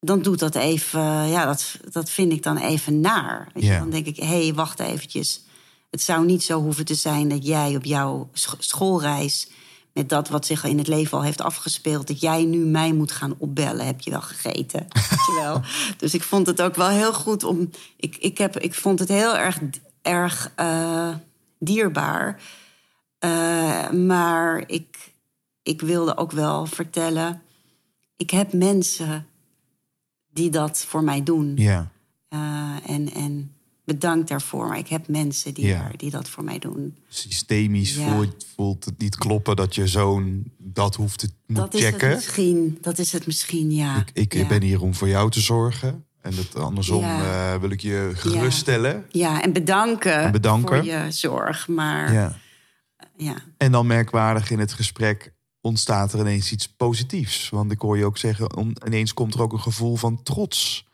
dan 0.00 0.22
doet 0.22 0.38
dat 0.38 0.54
even, 0.54 1.28
ja, 1.28 1.44
dat, 1.44 1.76
dat 1.90 2.10
vind 2.10 2.32
ik 2.32 2.42
dan 2.42 2.56
even 2.56 3.00
naar. 3.00 3.48
Weet 3.54 3.62
je, 3.62 3.68
Ja. 3.68 3.78
Dan 3.78 3.90
denk 3.90 4.06
ik, 4.06 4.16
hé, 4.16 4.26
hey, 4.44 4.54
wacht 4.54 4.80
eventjes. 4.80 5.42
Het 5.90 6.02
zou 6.02 6.24
niet 6.26 6.42
zo 6.42 6.60
hoeven 6.62 6.84
te 6.84 6.94
zijn 6.94 7.28
dat 7.28 7.46
jij 7.46 7.76
op 7.76 7.84
jouw 7.84 8.28
sch- 8.32 8.54
schoolreis... 8.58 9.48
met 9.94 10.08
dat 10.08 10.28
wat 10.28 10.46
zich 10.46 10.64
in 10.64 10.78
het 10.78 10.86
leven 10.86 11.18
al 11.18 11.24
heeft 11.24 11.40
afgespeeld... 11.40 12.06
dat 12.06 12.20
jij 12.20 12.44
nu 12.44 12.58
mij 12.58 12.92
moet 12.92 13.12
gaan 13.12 13.34
opbellen. 13.38 13.86
Heb 13.86 14.00
je 14.00 14.10
wel 14.10 14.20
gegeten? 14.20 14.86
Wel? 15.42 15.60
Dus 15.96 16.14
ik 16.14 16.22
vond 16.22 16.46
het 16.46 16.62
ook 16.62 16.74
wel 16.74 16.88
heel 16.88 17.12
goed 17.12 17.44
om... 17.44 17.70
Ik, 17.96 18.16
ik, 18.16 18.38
heb, 18.38 18.58
ik 18.58 18.74
vond 18.74 18.98
het 18.98 19.08
heel 19.08 19.36
erg, 19.36 19.60
erg 20.02 20.52
eh, 20.54 21.14
dierbaar. 21.58 22.42
Eh, 23.18 23.90
maar 23.90 24.64
ik, 24.66 25.12
ik 25.62 25.80
wilde 25.80 26.16
ook 26.16 26.32
wel 26.32 26.66
vertellen... 26.66 27.42
ik 28.16 28.30
heb 28.30 28.52
mensen 28.52 29.26
die 30.32 30.50
dat 30.50 30.84
voor 30.88 31.04
mij 31.04 31.22
doen. 31.22 31.52
Ja. 31.56 31.90
Eh, 32.28 32.76
en, 32.86 33.12
en 33.12 33.54
bedankt 33.84 34.28
daarvoor. 34.28 34.68
Maar 34.68 34.78
ik 34.78 34.88
heb 34.88 35.08
mensen 35.08 35.54
die, 35.54 35.66
Ja. 35.66 35.78
daar- 35.78 35.96
die 35.96 36.10
dat 36.10 36.28
voor 36.28 36.44
mij 36.44 36.58
doen. 36.58 36.96
Systemisch 37.08 37.94
Ja. 37.94 38.14
voelt, 38.14 38.46
voelt 38.56 38.84
het 38.84 38.98
niet 38.98 39.16
kloppen 39.16 39.56
dat 39.56 39.74
je 39.74 39.86
zoon 39.86 40.42
dat 40.58 40.94
hoeft 40.94 41.18
te 41.18 41.28
moet 41.46 41.56
Dat 41.56 41.74
is 41.74 41.80
checken. 41.84 42.06
het 42.08 42.16
misschien. 42.16 42.78
Dat 42.80 42.98
is 42.98 43.12
het 43.12 43.26
misschien, 43.26 43.70
ja. 43.72 43.96
Ik, 43.98 44.10
ik 44.12 44.34
ja. 44.34 44.46
ben 44.46 44.62
hier 44.62 44.82
om 44.82 44.94
voor 44.94 45.08
jou 45.08 45.30
te 45.30 45.40
zorgen. 45.40 46.04
En 46.20 46.32
dat, 46.34 46.54
andersom 46.62 47.02
eh, 47.04 47.54
wil 47.56 47.70
ik 47.70 47.80
je 47.80 48.10
geruststellen. 48.14 49.04
Ja, 49.10 49.42
en 49.42 49.52
bedanken, 49.52 50.22
En 50.22 50.32
bedanken. 50.32 50.76
voor 50.76 50.84
je 50.92 51.06
zorg. 51.10 51.68
Maar 51.68 52.12
ja, 52.12 52.38
Ja. 53.16 53.34
En 53.56 53.72
dan 53.72 53.86
merkwaardig 53.86 54.50
in 54.50 54.58
het 54.58 54.72
gesprek 54.72 55.32
ontstaat 55.60 56.12
er 56.12 56.20
ineens 56.20 56.52
iets 56.52 56.68
positiefs. 56.68 57.48
Want 57.50 57.72
ik 57.72 57.80
hoor 57.80 57.98
je 57.98 58.04
ook 58.04 58.18
zeggen, 58.18 58.56
om, 58.56 58.72
ineens 58.86 59.14
komt 59.14 59.34
er 59.34 59.42
ook 59.42 59.52
een 59.52 59.60
gevoel 59.60 59.96
van 59.96 60.22
trots. 60.22 60.86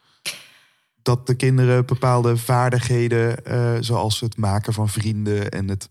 Dat 1.03 1.27
de 1.27 1.35
kinderen 1.35 1.87
bepaalde 1.87 2.37
vaardigheden, 2.37 3.45
eh, 3.45 3.77
zoals 3.81 4.21
het 4.21 4.37
maken 4.37 4.73
van 4.73 4.89
vrienden 4.89 5.51
en 5.51 5.69
het, 5.69 5.89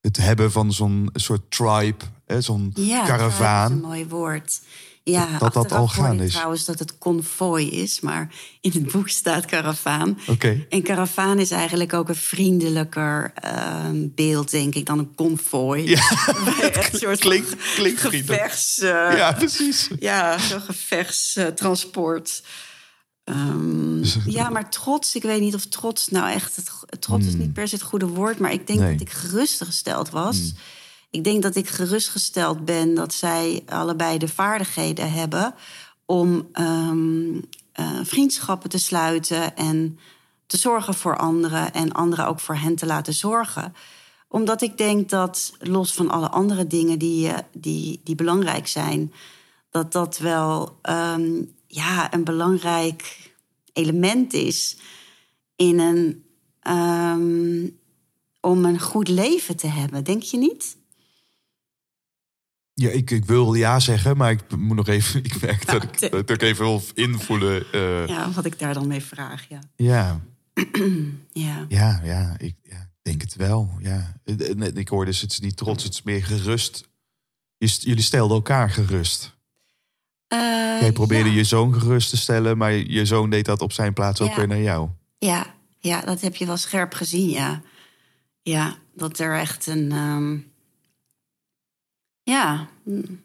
het 0.00 0.16
hebben 0.16 0.52
van 0.52 0.72
zo'n 0.72 1.08
soort 1.12 1.50
tribe, 1.50 2.04
hè, 2.26 2.40
zo'n 2.40 2.70
ja 2.74 2.94
dat 2.96 3.02
is 3.04 3.08
karavaan. 3.10 3.72
een 3.72 3.80
mooi 3.80 4.06
woord. 4.06 4.60
Ja, 5.02 5.38
Dat 5.38 5.52
dat 5.52 5.72
al 5.72 5.84
ik 5.84 6.20
is. 6.20 6.32
trouwens 6.32 6.64
dat 6.64 6.78
het 6.78 6.98
konvooi 6.98 7.70
is, 7.70 8.00
maar 8.00 8.28
in 8.60 8.70
het 8.70 8.92
boek 8.92 9.08
staat 9.08 9.44
karavaan. 9.44 10.18
Oké. 10.26 10.66
En 10.68 10.82
karavaan 10.82 11.38
is 11.38 11.50
eigenlijk 11.50 11.92
ook 11.92 12.08
een 12.08 12.14
vriendelijker 12.16 13.32
ehm, 13.34 14.06
beeld, 14.14 14.50
denk 14.50 14.74
ik, 14.74 14.86
dan 14.86 14.98
een 14.98 15.14
konvooi. 15.14 15.88
Ja. 15.88 16.10
Echt 16.72 16.92
een 16.92 16.98
soort 16.98 17.18
Klinkt- 17.18 17.54
eh, 18.78 19.16
Ja, 19.16 19.32
precies. 19.32 19.88
Ja, 19.98 20.38
zo'n 20.38 20.60
gevechtstransport. 20.60 22.42
Ehm, 23.26 24.04
ja, 24.24 24.48
maar 24.48 24.70
trots, 24.70 25.14
ik 25.14 25.22
weet 25.22 25.40
niet 25.40 25.54
of 25.54 25.66
trots 25.66 26.08
nou 26.08 26.30
echt... 26.30 26.56
Het, 26.56 27.00
trots 27.02 27.26
is 27.26 27.34
niet 27.34 27.52
per 27.52 27.68
se 27.68 27.74
het 27.74 27.84
goede 27.84 28.06
woord... 28.06 28.38
maar 28.38 28.52
ik 28.52 28.66
denk 28.66 28.78
Nee. 28.78 28.92
dat 28.92 29.00
ik 29.00 29.12
gerustgesteld 29.12 30.10
was. 30.10 30.52
Ik 31.10 31.24
denk 31.24 31.42
dat 31.42 31.56
ik 31.56 31.68
gerustgesteld 31.68 32.64
ben 32.64 32.94
dat 32.94 33.14
zij 33.14 33.62
allebei 33.66 34.18
de 34.18 34.28
vaardigheden 34.28 35.12
hebben... 35.12 35.54
om 36.04 36.48
ehm, 36.52 37.40
eh, 37.72 37.90
vriendschappen 38.02 38.70
te 38.70 38.78
sluiten 38.78 39.56
en 39.56 39.98
te 40.46 40.56
zorgen 40.56 40.94
voor 40.94 41.16
anderen... 41.16 41.72
en 41.72 41.92
anderen 41.92 42.26
ook 42.26 42.40
voor 42.40 42.56
hen 42.56 42.76
te 42.76 42.86
laten 42.86 43.14
zorgen 43.14 43.74
omdat 44.28 44.62
ik 44.62 44.78
denk 44.78 45.08
dat, 45.08 45.52
los 45.58 45.92
van 45.92 46.10
alle 46.10 46.28
andere 46.28 46.66
dingen 46.66 46.98
die, 46.98 47.28
eh, 47.28 47.38
die, 47.52 48.00
die 48.04 48.14
belangrijk 48.14 48.66
zijn, 48.66 49.12
dat 49.70 49.92
dat 49.92 50.18
wel 50.18 50.78
ehm, 50.82 51.42
ja, 51.76 52.12
een 52.14 52.24
belangrijk 52.24 53.30
element 53.72 54.32
is 54.32 54.76
in 55.56 55.78
een, 55.78 56.24
ehm, 56.60 57.68
om 58.40 58.64
een 58.64 58.80
goed 58.80 59.08
leven 59.08 59.56
te 59.56 59.66
hebben. 59.66 60.04
Denk 60.04 60.22
je 60.22 60.36
niet? 60.38 60.76
Ja, 62.74 62.90
ik, 62.90 63.10
ik 63.10 63.24
wil 63.24 63.54
ja 63.54 63.80
zeggen, 63.80 64.16
maar 64.16 64.30
ik 64.30 64.56
moet 64.56 64.76
nog 64.76 64.88
even. 64.88 65.24
Ik 65.24 65.40
merk 65.40 65.66
dat 65.66 65.82
ik, 65.82 66.10
dat 66.10 66.30
ik 66.30 66.42
even 66.42 66.64
wil 66.64 66.82
invoelen. 66.94 67.72
eh, 67.72 68.06
Ja, 68.06 68.30
wat 68.30 68.44
ik 68.44 68.58
daar 68.58 68.74
dan 68.74 68.86
mee 68.86 69.02
vraag, 69.02 69.48
ja. 69.48 69.60
ja. 69.76 70.20
Ja, 71.32 71.66
Ja, 71.68 72.00
ja, 72.04 72.34
ik 72.38 72.54
ja, 72.62 72.90
denk 73.02 73.20
het 73.20 73.34
wel. 73.34 73.70
Ja. 73.80 74.20
En- 74.24 74.62
en 74.62 74.76
Ik 74.76 74.88
hoor 74.88 75.04
dus, 75.04 75.20
het 75.20 75.32
is 75.32 75.40
niet 75.40 75.56
trots, 75.56 75.84
het 75.84 75.92
is 75.92 76.02
meer 76.02 76.24
gerust. 76.24 76.88
Jullie 77.58 78.02
stelden 78.02 78.36
elkaar 78.36 78.70
gerust. 78.70 79.35
Eh, 80.28 80.38
Jij 80.80 80.92
probeerde 80.92 81.30
ja. 81.30 81.36
je 81.36 81.44
zoon 81.44 81.74
gerust 81.74 82.10
te 82.10 82.16
stellen, 82.16 82.56
maar 82.56 82.72
je 82.72 83.04
zoon 83.06 83.30
deed 83.30 83.44
dat 83.44 83.60
op 83.60 83.72
zijn 83.72 83.92
plaats 83.92 84.20
ook 84.20 84.28
Ja. 84.28 84.36
weer 84.36 84.48
naar 84.48 84.60
jou. 84.60 84.88
Ja, 85.18 85.54
ja, 85.78 86.00
dat 86.00 86.20
heb 86.20 86.36
je 86.36 86.46
wel 86.46 86.56
scherp 86.56 86.92
gezien, 86.94 87.28
ja. 87.30 87.62
Ja, 88.42 88.76
dat 88.94 89.18
er 89.18 89.38
echt 89.38 89.66
een. 89.66 89.92
ehm, 89.92 90.38
ja, 92.22 92.68
mm, 92.84 93.22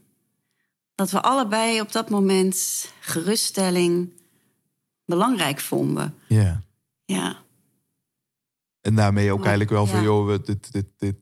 dat 0.95 1.11
we 1.11 1.21
allebei 1.21 1.81
op 1.81 1.91
dat 1.91 2.09
moment 2.09 2.87
geruststelling 2.99 4.11
belangrijk 5.05 5.59
vonden. 5.59 6.15
Ja. 6.27 6.61
Ja, 7.05 7.43
En 8.81 8.95
daarmee 8.95 9.31
ook 9.31 9.39
eigenlijk 9.41 9.69
wel 9.69 9.85
van, 9.85 10.03
joh, 10.03 10.27
dit, 10.43 10.71
dit, 10.71 10.85
dit, 10.97 11.15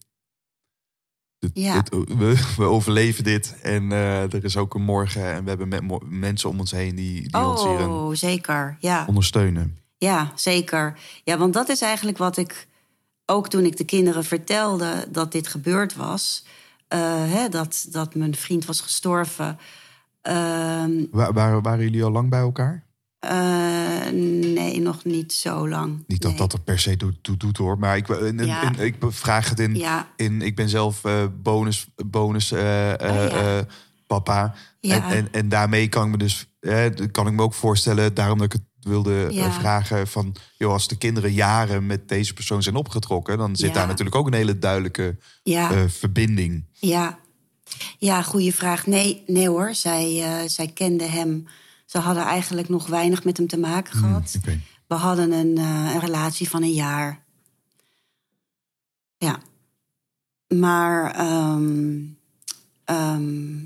dit- 1.39 1.51
Ja. 1.53 1.81
dit- 1.81 1.89
we, 2.17 2.53
we 2.57 2.63
overleven 2.63 3.23
dit. 3.23 3.55
En 3.61 3.91
eh, 3.91 4.33
er 4.33 4.43
is 4.43 4.57
ook 4.57 4.73
een 4.73 4.81
morgen 4.81 5.23
en 5.33 5.43
we 5.43 5.49
hebben 5.49 5.99
mensen 6.09 6.49
om 6.49 6.59
ons 6.59 6.71
heen 6.71 6.95
die, 6.95 7.21
die 7.29 7.37
ons 7.45 7.63
hierin 7.63 7.89
oh, 7.89 8.13
zeker. 8.13 8.77
Ja. 8.79 9.05
ondersteunen. 9.07 9.77
Ja, 9.97 10.31
zeker. 10.35 10.99
Ja, 11.23 11.37
want 11.37 11.53
dat 11.53 11.69
is 11.69 11.81
eigenlijk 11.81 12.17
wat 12.17 12.37
ik 12.37 12.67
ook 13.25 13.49
toen 13.49 13.65
ik 13.65 13.77
de 13.77 13.83
kinderen 13.83 14.23
vertelde 14.23 15.07
dat 15.11 15.31
dit 15.31 15.47
gebeurd 15.47 15.95
was, 15.95 16.45
eh, 16.87 16.99
hè, 17.31 17.49
dat, 17.49 17.87
dat 17.91 18.15
mijn 18.15 18.35
vriend 18.35 18.65
was 18.65 18.81
gestorven. 18.81 19.57
waar, 21.11 21.61
waren 21.61 21.79
jullie 21.83 22.03
al 22.03 22.11
lang 22.11 22.29
bij 22.29 22.39
elkaar? 22.39 22.83
Eh, 23.19 24.09
nee, 24.53 24.79
nog 24.81 25.03
niet 25.03 25.33
zo 25.33 25.67
lang. 25.69 26.03
Niet 26.07 26.21
dat 26.21 26.31
Nee. 26.31 26.39
dat 26.39 26.53
er 26.53 26.61
per 26.61 26.79
se 26.79 26.97
doet, 26.97 27.15
doet, 27.21 27.39
doet, 27.39 27.57
hoor. 27.57 27.77
Maar 27.79 27.97
ik, 27.97 28.07
in, 28.07 28.39
in- 28.39 28.45
Ja. 28.45 28.61
in- 28.71 28.85
ik 28.85 28.95
vraag 28.99 29.49
het 29.49 29.59
in, 29.59 29.75
Ja. 29.75 30.07
in. 30.15 30.41
Ik 30.41 30.55
ben 30.55 30.69
zelf 30.69 31.03
eh, 31.03 31.23
bonus, 31.41 31.87
bonus 32.05 32.51
eh, 32.51 32.89
eh, 32.93 32.99
Oh, 33.25 33.31
ja. 33.31 33.57
eh, 33.57 33.63
papa. 34.07 34.55
Ja. 34.79 34.95
En, 34.95 35.15
en, 35.17 35.27
en 35.31 35.49
daarmee 35.49 35.87
kan 35.87 36.05
ik 36.05 36.11
me 36.11 36.17
dus. 36.17 36.47
eh, 36.59 36.85
kan 37.11 37.27
ik 37.27 37.33
me 37.33 37.41
ook 37.41 37.53
voorstellen, 37.53 38.13
daarom 38.13 38.37
dat 38.37 38.45
ik 38.45 38.51
het 38.51 38.61
wilde 38.79 39.25
eh, 39.33 39.53
vragen. 39.59 40.07
Van 40.07 40.35
joh, 40.57 40.71
als 40.71 40.87
de 40.87 40.97
kinderen 40.97 41.33
jaren 41.33 41.85
met 41.85 42.07
deze 42.09 42.33
persoon 42.33 42.63
zijn 42.63 42.75
opgetrokken, 42.75 43.37
dan 43.37 43.55
zit 43.55 43.73
daar 43.73 43.87
natuurlijk 43.87 44.15
ook 44.15 44.27
een 44.27 44.33
hele 44.33 44.59
duidelijke 44.59 45.17
eh, 45.43 45.69
verbinding. 45.87 46.65
ja. 46.79 47.19
ja, 47.97 48.21
goede 48.21 48.51
vraag. 48.53 48.85
Nee, 48.87 49.23
nee 49.27 49.47
hoor, 49.49 49.73
zij, 49.75 50.23
eh, 50.23 50.47
zij 50.49 50.67
kende 50.67 51.03
hem. 51.03 51.45
Ze 51.89 51.97
hadden 51.97 52.23
eigenlijk 52.23 52.69
nog 52.69 52.87
weinig 52.87 53.23
met 53.23 53.37
hem 53.37 53.47
te 53.47 53.57
maken 53.57 53.93
gehad. 53.93 54.33
Oké. 54.37 54.59
We 54.87 54.95
hadden 54.95 55.31
een, 55.31 55.57
eh, 55.57 55.93
een 55.93 55.99
relatie 55.99 56.49
van 56.49 56.63
een 56.63 56.73
jaar. 56.73 57.23
Ja. 59.17 59.39
Maar. 60.47 61.11
ehm, 61.15 61.99
ehm, 62.83 63.57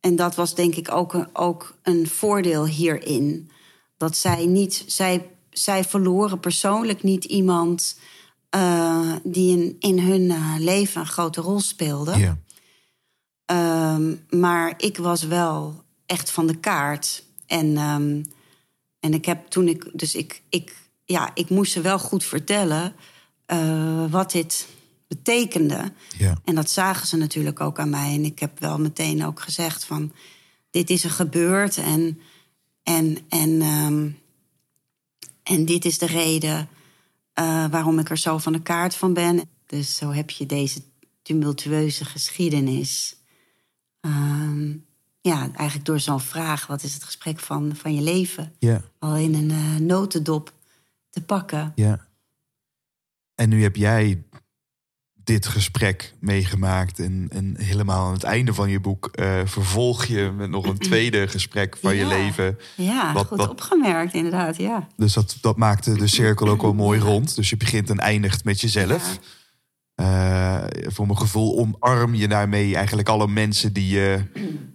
en 0.00 0.16
dat 0.16 0.34
was 0.34 0.54
denk 0.54 0.74
ik 0.74 0.90
ook 0.92 1.12
een, 1.14 1.28
ook 1.32 1.78
een 1.82 2.08
voordeel 2.08 2.66
hierin. 2.66 3.50
Dat 3.96 4.16
zij 4.16 4.46
niet. 4.46 4.84
Zij, 4.86 5.30
zij 5.50 5.84
verloren 5.84 6.40
persoonlijk 6.40 7.02
niet 7.02 7.24
iemand. 7.24 7.98
eh, 8.50 9.12
die 9.22 9.56
in, 9.58 9.76
in 9.78 9.98
hun 9.98 10.30
eh, 10.30 10.54
leven 10.58 11.00
een 11.00 11.06
grote 11.06 11.40
rol 11.40 11.60
speelde. 11.60 12.12
Ehm, 13.44 14.14
maar 14.30 14.74
ik 14.76 14.96
was 14.96 15.22
wel 15.22 15.82
echt 16.06 16.30
van 16.30 16.46
de 16.46 16.56
kaart. 16.56 17.24
En, 17.54 17.76
ehm, 17.76 18.22
en 19.00 19.14
ik 19.14 19.24
heb 19.24 19.46
toen 19.46 19.68
ik. 19.68 19.90
Dus 19.92 20.14
ik, 20.14 20.42
ik, 20.48 20.76
ja, 21.04 21.30
ik 21.34 21.48
moest 21.48 21.72
ze 21.72 21.80
wel 21.80 21.98
goed 21.98 22.24
vertellen 22.24 22.94
eh, 23.46 24.10
wat 24.10 24.30
dit 24.30 24.68
betekende. 25.08 25.92
Ja. 26.18 26.40
En 26.44 26.54
dat 26.54 26.70
zagen 26.70 27.06
ze 27.06 27.16
natuurlijk 27.16 27.60
ook 27.60 27.78
aan 27.78 27.90
mij. 27.90 28.14
En 28.14 28.24
ik 28.24 28.38
heb 28.38 28.60
wel 28.60 28.78
meteen 28.78 29.24
ook 29.24 29.40
gezegd 29.40 29.84
van... 29.84 30.12
dit 30.70 30.90
is 30.90 31.04
er 31.04 31.10
gebeurd 31.10 31.76
en, 31.76 32.20
en, 32.82 33.18
en, 33.28 33.62
ehm, 33.62 34.08
en 35.42 35.64
dit 35.64 35.84
is 35.84 35.98
de 35.98 36.06
reden 36.06 36.68
eh, 37.32 37.66
waarom 37.70 37.98
ik 37.98 38.10
er 38.10 38.18
zo 38.18 38.38
van 38.38 38.52
de 38.52 38.62
kaart 38.62 38.94
van 38.94 39.12
ben. 39.12 39.42
Dus 39.66 39.96
zo 39.96 40.10
heb 40.10 40.30
je 40.30 40.46
deze 40.46 40.82
tumultueuze 41.22 42.04
geschiedenis. 42.04 43.16
Ehm, 44.00 44.72
ja, 45.30 45.48
eigenlijk 45.54 45.84
door 45.86 46.00
zo'n 46.00 46.20
vraag... 46.20 46.66
wat 46.66 46.82
is 46.82 46.94
het 46.94 47.04
gesprek 47.04 47.40
van, 47.40 47.72
van 47.76 47.94
je 47.94 48.00
leven? 48.02 48.52
Ja. 48.58 48.80
Al 48.98 49.16
in 49.16 49.34
een 49.34 49.50
eh, 49.50 49.76
notendop 49.80 50.52
te 51.10 51.22
pakken. 51.22 51.72
Ja. 51.74 52.06
En 53.34 53.48
nu 53.48 53.62
heb 53.62 53.76
jij 53.76 54.22
dit 55.14 55.46
gesprek 55.46 56.14
meegemaakt. 56.20 56.98
En, 56.98 57.26
en 57.32 57.56
helemaal 57.58 58.06
aan 58.06 58.12
het 58.12 58.22
einde 58.22 58.54
van 58.54 58.70
je 58.70 58.80
boek 58.80 59.06
eh, 59.06 59.40
vervolg 59.44 60.04
je 60.04 60.32
met 60.36 60.50
nog 60.50 60.66
een 60.66 60.78
tweede 60.88 61.28
gesprek 61.28 61.76
van 61.76 61.94
je 61.94 62.02
Ja. 62.02 62.08
leven. 62.08 62.58
Ja, 62.76 63.12
Wat- 63.12 63.26
goed 63.26 63.38
wat- 63.38 63.50
opgemerkt 63.50 64.14
inderdaad, 64.14 64.56
ja. 64.56 64.88
Dus 64.96 65.12
dat, 65.12 65.36
dat 65.40 65.56
maakte 65.56 65.94
de 65.96 66.06
cirkel 66.06 66.48
ook 66.48 66.62
wel 66.62 66.74
mooi 66.84 67.00
rond. 67.00 67.34
Dus 67.34 67.50
je 67.50 67.56
begint 67.56 67.90
en 67.90 67.98
eindigt 67.98 68.44
met 68.44 68.60
jezelf. 68.60 69.18
Eh, 69.94 70.64
voor 70.86 71.06
mijn 71.06 71.18
gevoel 71.18 71.58
omarm 71.58 72.14
je 72.14 72.28
daarmee 72.28 72.74
eigenlijk 72.76 73.08
alle 73.08 73.28
mensen 73.28 73.72
die 73.72 73.88
je, 73.88 74.24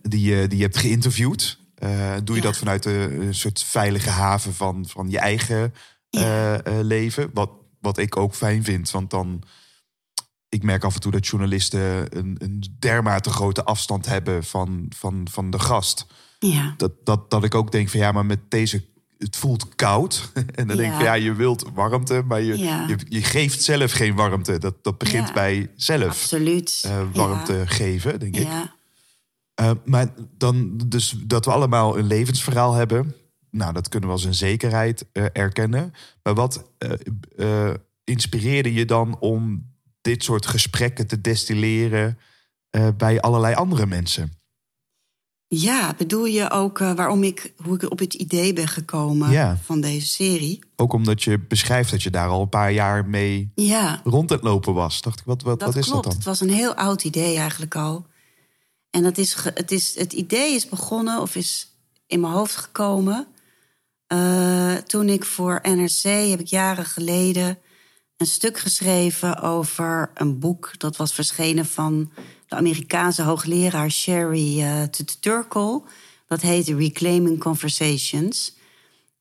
die 0.01 0.21
je, 0.21 0.47
die 0.47 0.57
je 0.57 0.63
hebt 0.63 0.77
geïnterviewd. 0.77 1.59
Eh, 1.75 2.15
doe 2.23 2.35
je 2.35 2.41
Ja. 2.41 2.47
dat 2.47 2.57
vanuit 2.57 2.85
een, 2.85 3.21
een 3.21 3.35
soort 3.35 3.63
veilige 3.63 4.09
haven 4.09 4.53
van, 4.53 4.85
van 4.87 5.09
je 5.09 5.19
eigen 5.19 5.73
Ja. 6.09 6.61
eh, 6.61 6.79
leven. 6.81 7.29
Wat, 7.33 7.51
wat 7.79 7.97
ik 7.97 8.17
ook 8.17 8.35
fijn 8.35 8.63
vind, 8.63 8.91
want 8.91 9.09
dan 9.09 9.43
ik 10.49 10.63
merk 10.63 10.83
af 10.83 10.93
en 10.93 10.99
toe 11.01 11.11
dat 11.11 11.27
journalisten 11.27 12.17
een, 12.17 12.35
een 12.37 12.75
dermate 12.79 13.29
grote 13.29 13.63
afstand 13.63 14.05
hebben 14.05 14.43
van, 14.43 14.85
van, 14.95 15.27
van 15.31 15.49
de 15.49 15.59
gast. 15.59 16.05
Ja. 16.39 16.73
Dat, 16.77 16.91
dat, 17.03 17.29
dat 17.31 17.43
ik 17.43 17.55
ook 17.55 17.71
denk 17.71 17.89
van 17.89 17.99
ja, 17.99 18.11
maar 18.11 18.25
met 18.25 18.39
deze, 18.51 18.85
het 19.19 19.35
voelt 19.35 19.75
koud. 19.75 20.31
en 20.55 20.67
dan 20.67 20.77
denk 20.77 20.93
ik 20.93 21.01
Ja. 21.01 21.13
je 21.13 21.33
wilt 21.33 21.65
warmte, 21.73 22.23
maar 22.27 22.41
je, 22.41 22.57
Ja. 22.57 22.85
je, 22.87 22.97
je 23.09 23.23
geeft 23.23 23.63
zelf 23.63 23.91
geen 23.91 24.15
warmte. 24.15 24.57
Dat, 24.57 24.83
dat 24.83 24.97
begint 24.97 25.27
Ja. 25.27 25.33
bij 25.33 25.69
zelf 25.75 26.07
Absoluut. 26.07 26.81
eh, 26.85 27.01
warmte 27.13 27.63
geven, 27.65 28.19
denk 28.19 28.35
ik. 28.35 28.47
Ja. 28.47 28.73
Eh, 29.53 29.71
maar 29.85 30.13
dan 30.37 30.77
dus 30.87 31.15
dat 31.25 31.45
we 31.45 31.51
allemaal 31.51 31.97
een 31.97 32.07
levensverhaal 32.07 32.73
hebben. 32.73 33.15
Nou, 33.51 33.73
dat 33.73 33.89
kunnen 33.89 34.09
we 34.09 34.15
als 34.15 34.23
een 34.23 34.33
zekerheid 34.33 35.05
eh, 35.11 35.25
erkennen. 35.33 35.93
Maar 36.23 36.33
wat 36.33 36.63
inspireerde 38.03 38.73
je 38.73 38.85
dan 38.85 39.19
om 39.19 39.71
dit 40.01 40.23
soort 40.23 40.45
gesprekken 40.45 41.07
te 41.07 41.21
destilleren 41.21 42.17
bij 42.97 43.21
allerlei 43.21 43.55
andere 43.55 43.85
mensen? 43.85 44.38
Ja, 45.51 45.93
bedoel 45.97 46.25
je 46.25 46.49
ook 46.51 46.79
eh, 46.79 46.93
waarom 46.93 47.23
ik, 47.23 47.53
hoe 47.63 47.75
ik 47.75 47.91
op 47.91 47.99
het 47.99 48.13
idee 48.13 48.53
ben 48.53 48.67
gekomen 48.67 49.31
Ja. 49.31 49.57
van 49.63 49.81
deze 49.81 50.07
serie? 50.07 50.59
Ook 50.75 50.93
omdat 50.93 51.23
je 51.23 51.39
beschrijft 51.39 51.91
dat 51.91 52.03
je 52.03 52.09
daar 52.09 52.27
al 52.27 52.41
een 52.41 52.49
paar 52.49 52.71
jaar 52.71 53.05
mee 53.05 53.51
Ja, 53.55 54.01
rond 54.03 54.29
het 54.29 54.43
lopen 54.43 54.73
was. 54.73 55.01
Dacht 55.01 55.19
ik, 55.19 55.25
wat, 55.25 55.41
wat, 55.41 55.59
dat 55.59 55.67
wat 55.73 55.77
is 55.77 55.89
klopt. 55.89 56.03
dat 56.03 56.13
Het 56.13 56.23
dan? 56.23 56.31
was 56.33 56.41
een 56.41 56.53
heel 56.55 56.73
oud 56.73 57.03
idee 57.03 57.37
eigenlijk 57.37 57.75
al. 57.75 58.05
En 58.89 59.03
dat 59.03 59.17
is, 59.17 59.35
het, 59.53 59.71
is, 59.71 59.95
het 59.97 60.13
idee 60.13 60.55
is 60.55 60.69
begonnen 60.69 61.21
of 61.21 61.35
is 61.35 61.75
in 62.07 62.19
mijn 62.19 62.33
hoofd 62.33 62.55
gekomen 62.55 63.27
eh, 64.07 64.73
toen 64.75 65.09
ik 65.09 65.25
voor 65.25 65.59
NRC 65.63 66.01
heb 66.29 66.39
ik 66.39 66.47
jaren 66.47 66.85
geleden 66.85 67.57
een 68.17 68.25
stuk 68.27 68.57
geschreven 68.59 69.41
over 69.41 70.11
een 70.13 70.39
boek 70.39 70.71
dat 70.77 70.97
was 70.97 71.13
verschenen 71.13 71.65
van 71.65 72.11
de 72.49 72.55
Amerikaanse 72.55 73.23
hoogleraar 73.23 73.91
Sherry 73.91 74.61
eh 74.61 74.83
Turkle. 75.19 75.81
Dat 76.27 76.41
heet 76.41 76.67
Reclaiming 76.67 77.39
Conversations. 77.39 78.57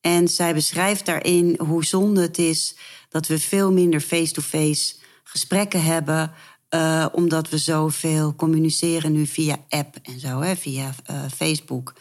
En 0.01 0.29
zij 0.29 0.55
beschrijft 0.55 1.07
daarin 1.07 1.59
hoe 1.59 1.85
zonde 1.85 2.21
het 2.21 2.39
is 2.39 2.77
dat 3.09 3.27
we 3.27 3.39
veel 3.39 3.73
minder 3.73 4.01
face-to-face 4.01 4.95
gesprekken 5.25 5.83
hebben. 5.85 6.33
eh, 6.69 7.07
omdat 7.13 7.49
we 7.49 7.59
zoveel 7.59 8.35
communiceren 8.35 9.13
nu 9.13 9.27
via 9.27 9.57
app 9.69 9.97
en 10.03 10.21
zo, 10.21 10.41
hè, 10.41 10.57
via 10.57 10.95
eh, 11.05 11.25
Facebook. 11.37 11.95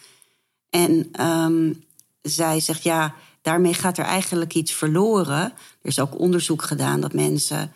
En 0.70 1.10
ehm, 1.12 1.74
zij 2.22 2.60
zegt, 2.60 2.84
ja, 2.84 3.16
daarmee 3.42 3.74
gaat 3.74 3.98
er 3.98 4.06
eigenlijk 4.06 4.54
iets 4.54 4.74
verloren. 4.74 5.42
Er 5.42 5.54
is 5.82 6.00
ook 6.00 6.20
onderzoek 6.20 6.62
gedaan 6.62 7.02
dat 7.02 7.14
mensen 7.14 7.72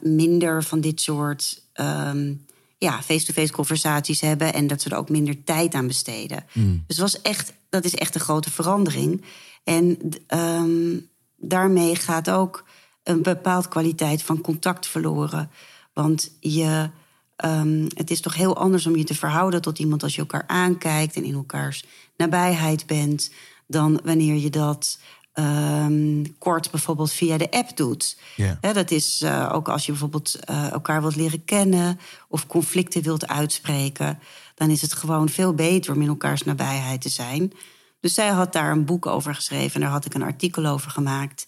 minder 0.00 0.64
van 0.64 0.80
dit 0.80 1.00
soort 1.00 1.62
ehm, 1.72 2.34
ja, 2.78 3.02
face-to-face 3.02 3.52
conversaties 3.52 4.20
hebben... 4.20 4.54
en 4.54 4.66
dat 4.66 4.82
ze 4.82 4.90
er 4.90 4.96
ook 4.96 5.08
minder 5.08 5.44
tijd 5.44 5.74
aan 5.74 5.86
besteden. 5.86 6.44
Dus 6.86 6.96
het 6.96 7.12
was 7.12 7.22
echt, 7.22 7.52
dat 7.68 7.84
is 7.84 7.94
echt 7.94 8.14
een 8.14 8.20
grote 8.20 8.50
verandering. 8.50 9.24
En 9.64 9.98
ehm, 10.26 10.98
daarmee 11.36 11.96
gaat 11.96 12.30
ook 12.30 12.64
een 13.02 13.22
bepaald 13.22 13.68
kwaliteit 13.68 14.22
van 14.22 14.40
contact 14.40 14.86
verloren. 14.86 15.50
Want 15.92 16.30
je, 16.40 16.90
ehm, 17.36 17.86
het 17.94 18.10
is 18.10 18.20
toch 18.20 18.34
heel 18.34 18.56
anders 18.56 18.86
om 18.86 18.96
je 18.96 19.04
te 19.04 19.14
verhouden 19.14 19.62
tot 19.62 19.78
iemand 19.78 20.02
als 20.02 20.14
je 20.14 20.20
elkaar 20.20 20.44
aankijkt 20.46 21.16
en 21.16 21.24
in 21.24 21.34
elkaars 21.34 21.84
nabijheid 22.16 22.86
bent, 22.86 23.30
dan 23.66 24.00
wanneer 24.04 24.34
je 24.34 24.50
dat 24.50 24.98
ehm, 25.36 26.24
kort 26.38 26.70
bijvoorbeeld 26.70 27.12
via 27.12 27.36
de 27.38 27.50
app 27.50 27.76
doet. 27.76 28.16
Dat 28.60 28.90
is 28.90 29.22
eh, 29.22 29.50
ook 29.52 29.68
als 29.68 29.86
je 29.86 29.92
bijvoorbeeld 29.92 30.34
eh, 30.34 30.70
elkaar 30.70 31.00
wilt 31.00 31.16
leren 31.16 31.44
kennen 31.44 31.98
of 32.28 32.46
conflicten 32.46 33.02
wilt 33.02 33.26
uitspreken, 33.26 34.18
dan 34.54 34.70
is 34.70 34.82
het 34.82 34.92
gewoon 34.92 35.28
veel 35.28 35.54
beter 35.54 35.94
om 35.94 36.02
in 36.02 36.08
elkaars 36.08 36.42
nabijheid 36.42 37.00
te 37.00 37.08
zijn. 37.08 37.52
Dus 38.00 38.14
zij 38.14 38.28
had 38.28 38.52
daar 38.52 38.70
een 38.70 38.84
boek 38.84 39.06
over 39.06 39.34
geschreven 39.34 39.74
en 39.74 39.80
daar 39.80 39.90
had 39.90 40.04
ik 40.04 40.14
een 40.14 40.22
artikel 40.22 40.66
over 40.66 40.90
gemaakt. 40.90 41.46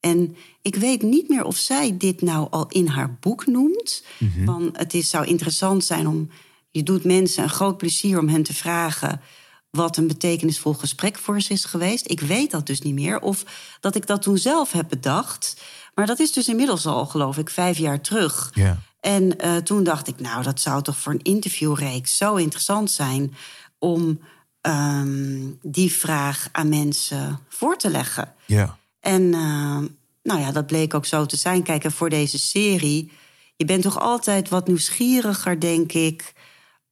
En 0.00 0.36
ik 0.62 0.74
weet 0.74 1.02
niet 1.02 1.28
meer 1.28 1.44
of 1.44 1.56
zij 1.56 1.96
dit 1.96 2.22
nou 2.22 2.46
al 2.50 2.66
in 2.68 2.86
haar 2.86 3.16
boek 3.20 3.46
noemt. 3.46 4.04
Van 4.44 4.70
het 4.72 4.94
is, 4.94 5.10
zou 5.10 5.26
interessant 5.26 5.84
zijn 5.84 6.08
om. 6.08 6.30
Je 6.70 6.82
doet 6.82 7.04
mensen 7.04 7.42
een 7.42 7.48
groot 7.48 7.76
plezier 7.76 8.18
om 8.18 8.28
hen 8.28 8.42
te 8.42 8.54
vragen. 8.54 9.20
Wat 9.78 9.96
een 9.96 10.06
betekenisvol 10.06 10.72
gesprek 10.72 11.18
voor 11.18 11.40
ze 11.40 11.52
is 11.52 11.64
geweest. 11.64 12.10
Ik 12.10 12.20
weet 12.20 12.50
dat 12.50 12.66
dus 12.66 12.80
niet 12.80 12.94
meer. 12.94 13.20
Of 13.20 13.44
dat 13.80 13.94
ik 13.94 14.06
dat 14.06 14.22
toen 14.22 14.38
zelf 14.38 14.72
heb 14.72 14.88
bedacht. 14.88 15.62
Maar 15.94 16.06
dat 16.06 16.18
is 16.18 16.32
dus 16.32 16.48
inmiddels 16.48 16.86
al, 16.86 17.06
geloof 17.06 17.38
ik, 17.38 17.50
vijf 17.50 17.78
jaar 17.78 18.00
terug. 18.00 18.50
Ja. 18.54 18.78
En 19.00 19.38
eh, 19.38 19.56
toen 19.56 19.84
dacht 19.84 20.08
ik, 20.08 20.20
nou, 20.20 20.42
dat 20.42 20.60
zou 20.60 20.82
toch 20.82 20.96
voor 20.96 21.12
een 21.12 21.22
interviewreeks 21.22 22.16
zo 22.16 22.34
interessant 22.34 22.90
zijn 22.90 23.34
om 23.78 24.20
ehm, 24.60 25.40
die 25.62 25.92
vraag 25.92 26.48
aan 26.52 26.68
mensen 26.68 27.38
voor 27.48 27.76
te 27.76 27.90
leggen. 27.90 28.34
Ja. 28.46 28.76
En 29.00 29.34
eh, 29.34 29.78
nou 30.22 30.40
ja, 30.40 30.52
dat 30.52 30.66
bleek 30.66 30.94
ook 30.94 31.06
zo 31.06 31.26
te 31.26 31.36
zijn. 31.36 31.62
Kijk, 31.62 31.84
en 31.84 31.92
voor 31.92 32.10
deze 32.10 32.38
serie, 32.38 33.12
je 33.56 33.64
bent 33.64 33.82
toch 33.82 34.00
altijd 34.00 34.48
wat 34.48 34.66
nieuwsgieriger, 34.66 35.60
denk 35.60 35.92
ik, 35.92 36.32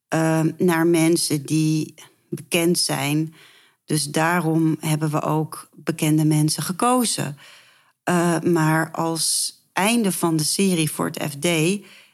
eh, 0.09 0.41
naar 0.59 0.87
mensen 0.87 1.47
die 1.47 1.95
bekend 2.37 2.79
zijn. 2.79 3.35
Dus 3.85 4.05
daarom 4.05 4.77
hebben 4.81 5.11
we 5.11 5.23
ook 5.23 5.69
bekende 5.75 6.25
mensen 6.25 6.63
gekozen. 6.63 7.39
Eh, 8.03 8.41
maar 8.41 8.91
als 8.91 9.55
einde 9.73 10.13
van 10.13 10.37
de 10.37 10.45
serie 10.45 10.91
voor 10.91 11.07
het 11.07 11.23
FD 11.23 11.49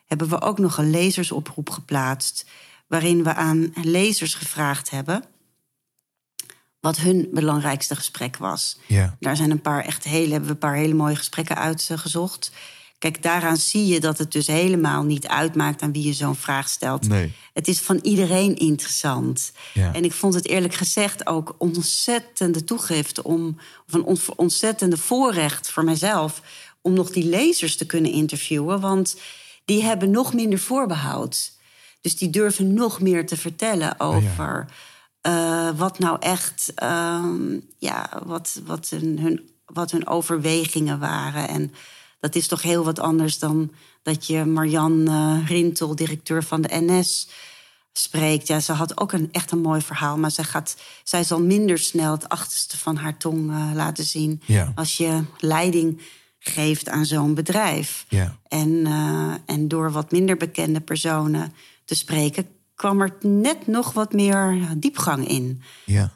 hebben 0.06 0.28
we 0.28 0.40
ook 0.40 0.58
nog 0.58 0.78
een 0.78 0.90
lezeroproep 0.90 1.70
geplaatst. 1.70 2.46
Waarin 2.86 3.24
we 3.24 3.34
aan 3.34 3.72
lezers 3.82 4.34
gevraagd 4.34 4.90
hebben 4.90 5.24
wat 6.82 6.96
hun 6.96 7.28
belangrijkste 7.32 7.96
gesprek 7.96 8.36
was. 8.36 8.78
Ja. 8.86 9.16
Daar 9.20 9.36
zijn 9.36 9.50
een 9.50 9.60
paar 9.60 9.84
echt 9.84 10.04
hele, 10.04 10.30
hebben 10.30 10.48
we 10.48 10.54
een 10.54 10.58
paar 10.58 10.74
hele 10.74 10.94
mooie 10.94 11.16
gesprekken 11.16 11.56
uitgezocht. 11.56 12.52
Kijk, 13.02 13.22
daaraan 13.22 13.56
zie 13.56 13.86
je 13.86 14.00
dat 14.00 14.18
het 14.18 14.32
dus 14.32 14.46
helemaal 14.46 15.02
niet 15.02 15.26
uitmaakt 15.26 15.82
aan 15.82 15.92
wie 15.92 16.06
je 16.06 16.12
zo'n 16.12 16.36
vraag 16.36 16.68
stelt. 16.68 17.08
Nee. 17.08 17.32
Het 17.52 17.68
is 17.68 17.80
van 17.80 17.98
iedereen 18.02 18.56
interessant. 18.56 19.52
Ja. 19.74 19.94
En 19.94 20.04
ik 20.04 20.12
vond 20.12 20.34
het 20.34 20.48
eerlijk 20.48 20.74
gezegd 20.74 21.26
ook 21.26 21.54
ontzettende 21.58 22.64
toegifte 22.64 23.24
om, 23.24 23.58
of 23.86 23.94
een 23.94 24.04
ont- 24.04 24.34
ontzettende 24.36 24.96
voorrecht 24.96 25.70
voor 25.70 25.84
mezelf 25.84 26.42
om 26.80 26.92
nog 26.92 27.10
die 27.10 27.24
lezers 27.24 27.76
te 27.76 27.86
kunnen 27.86 28.12
interviewen. 28.12 28.80
Want 28.80 29.16
die 29.64 29.82
hebben 29.82 30.10
nog 30.10 30.34
minder 30.34 30.58
voorbehoud. 30.58 31.52
Dus 32.00 32.16
die 32.16 32.30
durven 32.30 32.74
nog 32.74 33.00
meer 33.00 33.26
te 33.26 33.36
vertellen 33.36 34.00
over 34.00 34.66
eh, 35.20 35.68
wat 35.76 35.98
nou 35.98 36.16
echt, 36.20 36.72
ehm, 36.74 37.58
ja, 37.78 38.20
wat, 38.24 38.60
wat, 38.64 38.88
hun, 38.88 39.18
hun, 39.18 39.50
wat 39.66 39.90
hun 39.90 40.06
overwegingen 40.06 40.98
waren. 40.98 41.48
En 41.48 41.74
dat 42.22 42.34
is 42.34 42.46
toch 42.46 42.62
heel 42.62 42.84
wat 42.84 42.98
anders 42.98 43.38
dan 43.38 43.72
dat 44.02 44.26
je 44.26 44.44
Marjan 44.44 45.08
eh, 45.08 45.48
Rintel, 45.48 45.94
directeur 45.96 46.44
van 46.44 46.60
de 46.62 46.68
NS, 46.72 47.28
spreekt. 47.92 48.46
Ja, 48.46 48.60
ze 48.60 48.72
had 48.72 49.00
ook 49.00 49.12
een, 49.12 49.28
echt 49.32 49.50
een 49.50 49.60
mooi 49.60 49.80
verhaal, 49.80 50.18
maar 50.18 50.30
zij, 50.30 50.44
gaat, 50.44 50.76
zij 51.04 51.24
zal 51.24 51.40
minder 51.42 51.78
snel 51.78 52.12
het 52.12 52.28
achterste 52.28 52.78
van 52.78 52.96
haar 52.96 53.16
tong 53.16 53.50
eh, 53.50 53.70
laten 53.74 54.04
zien 54.04 54.40
Ja. 54.46 54.72
als 54.74 54.96
je 54.96 55.24
leiding 55.38 56.00
geeft 56.38 56.88
aan 56.88 57.04
zo'n 57.06 57.34
bedrijf. 57.34 58.04
Ja. 58.08 58.36
En, 58.48 58.86
eh, 58.86 59.34
en 59.46 59.68
door 59.68 59.92
wat 59.92 60.12
minder 60.12 60.36
bekende 60.36 60.80
personen 60.80 61.52
te 61.84 61.94
spreken, 61.94 62.46
kwam 62.74 63.00
er 63.00 63.16
net 63.20 63.66
nog 63.66 63.92
wat 63.92 64.12
meer 64.12 64.68
diepgang 64.76 65.28
in. 65.28 65.62
Ja. 65.84 66.12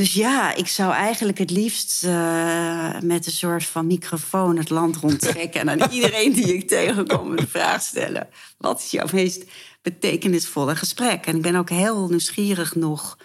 Dus 0.00 0.14
ja, 0.14 0.54
ik 0.54 0.66
zou 0.68 0.92
eigenlijk 0.92 1.38
het 1.38 1.50
liefst 1.50 2.04
eh, 2.04 3.00
met 3.00 3.26
een 3.26 3.32
soort 3.32 3.64
van 3.64 3.86
microfoon 3.86 4.56
het 4.56 4.70
land 4.70 4.96
rondtrekken. 4.96 5.60
en 5.60 5.68
aan 5.82 5.90
iedereen 5.92 6.32
die 6.32 6.54
ik 6.54 6.68
tegenkom 6.68 7.36
de 7.36 7.46
vraag 7.46 7.82
stellen: 7.82 8.28
wat 8.58 8.78
is 8.80 8.90
jouw 8.90 9.06
meest 9.12 9.44
betekenisvolle 9.82 10.76
gesprek? 10.76 11.26
En 11.26 11.36
ik 11.36 11.42
ben 11.42 11.54
ook 11.54 11.68
heel 11.68 12.08
nieuwsgierig 12.08 12.74
nog. 12.74 13.18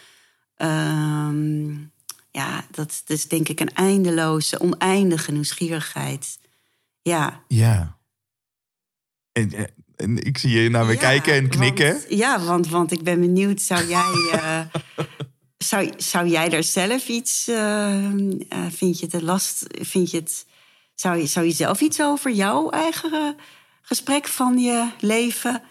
Ehm, 0.56 1.72
ja, 2.32 2.66
dat, 2.72 3.02
dat 3.06 3.18
is 3.18 3.28
denk 3.28 3.50
ik 3.50 3.60
een 3.60 3.74
eindeloze, 3.74 4.60
oneindige 4.60 5.32
nieuwsgierigheid. 5.32 6.38
Ja. 7.02 7.44
Ja. 7.48 7.98
En, 9.32 9.54
eh, 9.54 9.64
en 9.96 10.26
ik 10.26 10.38
zie 10.38 10.62
je 10.62 10.70
naar 10.70 10.86
me 10.86 10.92
Ja, 10.94 11.00
kijken 11.00 11.34
en 11.34 11.50
knikken. 11.50 11.92
want- 11.92 12.06
ja, 12.10 12.40
want, 12.40 12.68
want 12.68 12.92
ik 12.92 13.04
ben 13.04 13.20
benieuwd, 13.20 13.62
zou 13.62 13.88
jij, 13.88 14.30
eh, 14.32 14.60
zou, 15.76 15.94
zou 15.98 16.28
jij 16.28 16.50
daar 16.50 16.64
zelf 16.64 17.08
iets, 17.08 17.48
eh, 17.48 18.06
eh, 18.06 18.66
vind 18.70 19.00
je 19.00 19.08
het 19.12 19.22
last, 19.22 19.66
vind 19.70 20.12
je 20.12 20.18
het, 20.18 20.46
zou 20.96 21.18
je, 21.18 21.26
zou 21.26 21.46
je 21.46 21.52
zelf 21.52 21.82
iets 21.82 22.02
over 22.02 22.32
jouw 22.32 22.70
eigen 22.70 23.14
eh, 23.14 23.30
gesprek 23.82 24.28
van 24.28 24.58
je 24.58 24.92
leven 25.00 25.62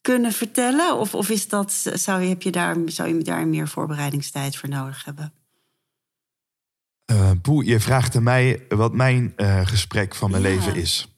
kunnen 0.00 0.32
vertellen? 0.32 0.98
Of, 0.98 1.14
of 1.14 1.28
is 1.28 1.48
dat, 1.48 1.72
zou 1.94 2.22
je, 2.22 2.28
heb 2.28 2.42
je 2.42 2.50
daar, 2.50 2.76
zou 2.86 3.08
je 3.16 3.22
daar 3.22 3.46
meer 3.46 3.68
voorbereidingstijd 3.68 4.56
voor 4.56 4.68
nodig 4.68 5.04
hebben? 5.04 5.32
Boe, 7.42 7.64
je 7.64 7.80
vraagt 7.80 8.16
aan 8.16 8.22
mij 8.22 8.64
wat 8.68 8.92
mijn 8.92 9.34
gesprek 9.64 10.14
van 10.14 10.30
mijn 10.30 10.42
Ja. 10.42 10.48
leven 10.48 10.74
is. 10.74 11.08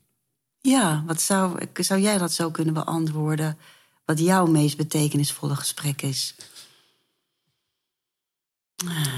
Ja, 0.61 1.03
wat 1.07 1.21
zou, 1.21 1.59
zou 1.75 2.01
jij 2.01 2.19
dat 2.19 2.33
zo 2.33 2.51
kunnen 2.51 2.75
beantwoorden? 2.75 3.59
Wat 4.05 4.19
jouw 4.19 4.47
meest 4.47 4.77
betekenisvolle 4.77 5.57
gesprek 5.57 6.03
is? 6.03 6.35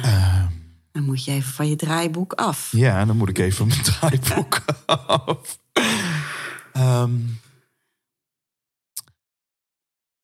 Ehm, 0.03 0.47
Dan 0.93 1.03
moet 1.05 1.25
je 1.25 1.31
even 1.33 1.53
van 1.53 1.69
je 1.69 1.77
draaiboek 1.77 2.33
af. 2.33 2.73
ja, 2.73 3.05
dan 3.05 3.17
moet 3.17 3.29
ik 3.29 3.39
even 3.39 3.57
van 3.57 3.67
mijn 3.69 3.83
draaiboek 3.83 4.65
af. 5.07 5.59
Ehm, 6.73 7.13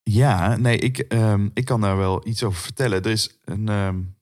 ja, 0.03 0.57
nee, 0.57 0.79
ik, 0.79 0.99
ehm, 0.99 1.49
ik 1.55 1.65
kan 1.65 1.81
daar 1.81 1.97
wel 1.97 2.29
iets 2.29 2.43
over 2.43 2.61
vertellen. 2.61 3.03
Er 3.03 3.11
is 3.11 3.39
een. 3.45 4.15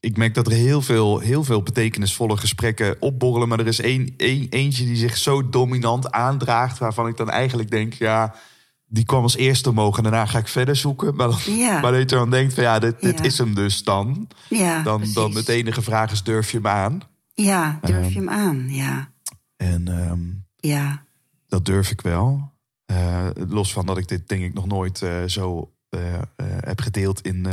ik 0.00 0.16
merk 0.16 0.34
dat 0.34 0.46
er 0.46 0.52
heel 0.52 0.82
veel, 0.82 1.18
heel 1.18 1.44
veel 1.44 1.62
betekenisvolle 1.62 2.36
gesprekken 2.36 2.96
opborrelen. 3.00 3.48
Maar 3.48 3.58
er 3.60 3.66
is 3.66 3.80
één, 3.80 4.14
één, 4.16 4.48
eentje 4.48 4.84
die 4.84 4.96
zich 4.96 5.16
zo 5.16 5.48
dominant 5.48 6.10
aandraagt. 6.10 6.78
Waarvan 6.78 7.08
ik 7.08 7.16
dan 7.16 7.30
eigenlijk 7.30 7.70
denk, 7.70 7.92
ja, 7.92 8.34
die 8.88 9.04
kwam 9.04 9.22
als 9.22 9.36
eerste 9.36 9.70
omhoog. 9.70 9.96
En 9.96 10.02
daarna 10.02 10.26
ga 10.26 10.38
ik 10.38 10.48
verder 10.48 10.76
zoeken. 10.76 11.14
Maar, 11.14 11.28
dan, 11.28 11.54
Ja. 11.56 11.80
maar 11.80 11.90
dat 11.92 12.00
je 12.00 12.16
dan 12.16 12.30
denkt, 12.30 12.54
van, 12.54 12.62
ja, 12.62 12.78
dit, 12.78 13.00
dit 13.00 13.18
Ja. 13.18 13.24
is 13.24 13.38
hem 13.38 13.54
dus 13.54 13.82
dan. 13.84 14.28
Ja, 14.48 14.82
Dan, 14.82 14.96
precies. 14.96 15.14
dan 15.14 15.34
het 15.34 15.48
enige 15.48 15.82
vraag 15.82 16.12
is, 16.12 16.22
durf 16.22 16.50
je 16.50 16.56
hem 16.56 16.66
aan? 16.66 17.00
Ja, 17.34 17.78
durf 17.82 17.96
Ehm. 18.04 18.08
je 18.08 18.18
hem 18.18 18.30
aan? 18.30 18.66
Ja, 18.68 19.10
En 19.56 19.88
ehm, 19.88 20.20
ja, 20.56 21.02
dat 21.48 21.64
durf 21.64 21.90
ik 21.90 22.00
wel. 22.00 22.52
Eh, 22.86 23.26
los 23.48 23.72
van 23.72 23.86
dat 23.86 23.98
ik 23.98 24.08
dit 24.08 24.28
denk 24.28 24.42
ik 24.42 24.54
nog 24.54 24.66
nooit 24.66 25.02
eh, 25.02 25.24
zo 25.26 25.72
eh, 25.88 26.00
heb 26.60 26.80
gedeeld 26.80 27.20
in, 27.20 27.46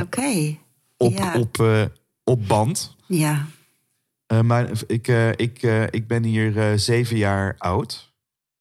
oké. 0.00 0.56
op, 0.96 1.12
ja. 1.12 1.34
op, 1.38 1.88
op 2.24 2.46
band. 2.48 2.96
Ja, 3.06 3.46
maar 4.44 4.70
ik, 4.86 5.08
ik, 5.36 5.62
ik 5.90 6.06
ben 6.06 6.22
hier 6.24 6.78
zeven 6.78 7.16
jaar 7.16 7.54
oud. 7.58 8.12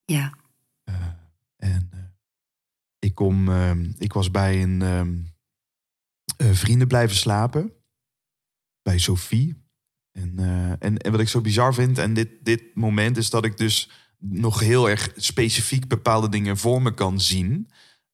ja, 0.06 0.34
en 1.58 1.90
ik, 3.10 3.16
kom, 3.16 3.50
ehm, 3.50 3.92
ik 3.98 4.14
was 4.14 4.32
bij 4.32 4.62
een 4.62 4.82
ehm, 4.82 5.14
eh, 6.38 6.52
vrienden 6.52 6.88
blijven 6.88 7.16
slapen. 7.16 7.72
Bij 8.82 8.98
Sophie. 8.98 9.68
En, 10.12 10.34
eh, 10.38 10.88
en, 10.88 10.98
en 10.98 11.12
wat 11.12 11.20
ik 11.20 11.28
zo 11.30 11.42
bizar 11.42 11.74
vind, 11.74 11.98
en 11.98 12.14
dit, 12.14 12.30
dit 12.42 12.64
moment, 12.74 13.18
is 13.18 13.30
dat 13.30 13.46
ik 13.46 13.58
dus 13.58 13.90
nog 14.20 14.60
heel 14.60 14.90
erg 14.90 15.12
specifiek 15.16 15.88
bepaalde 15.88 16.30
dingen 16.30 16.58
voor 16.58 16.82
me 16.82 16.94
kan 16.94 17.20
zien. 17.22 17.70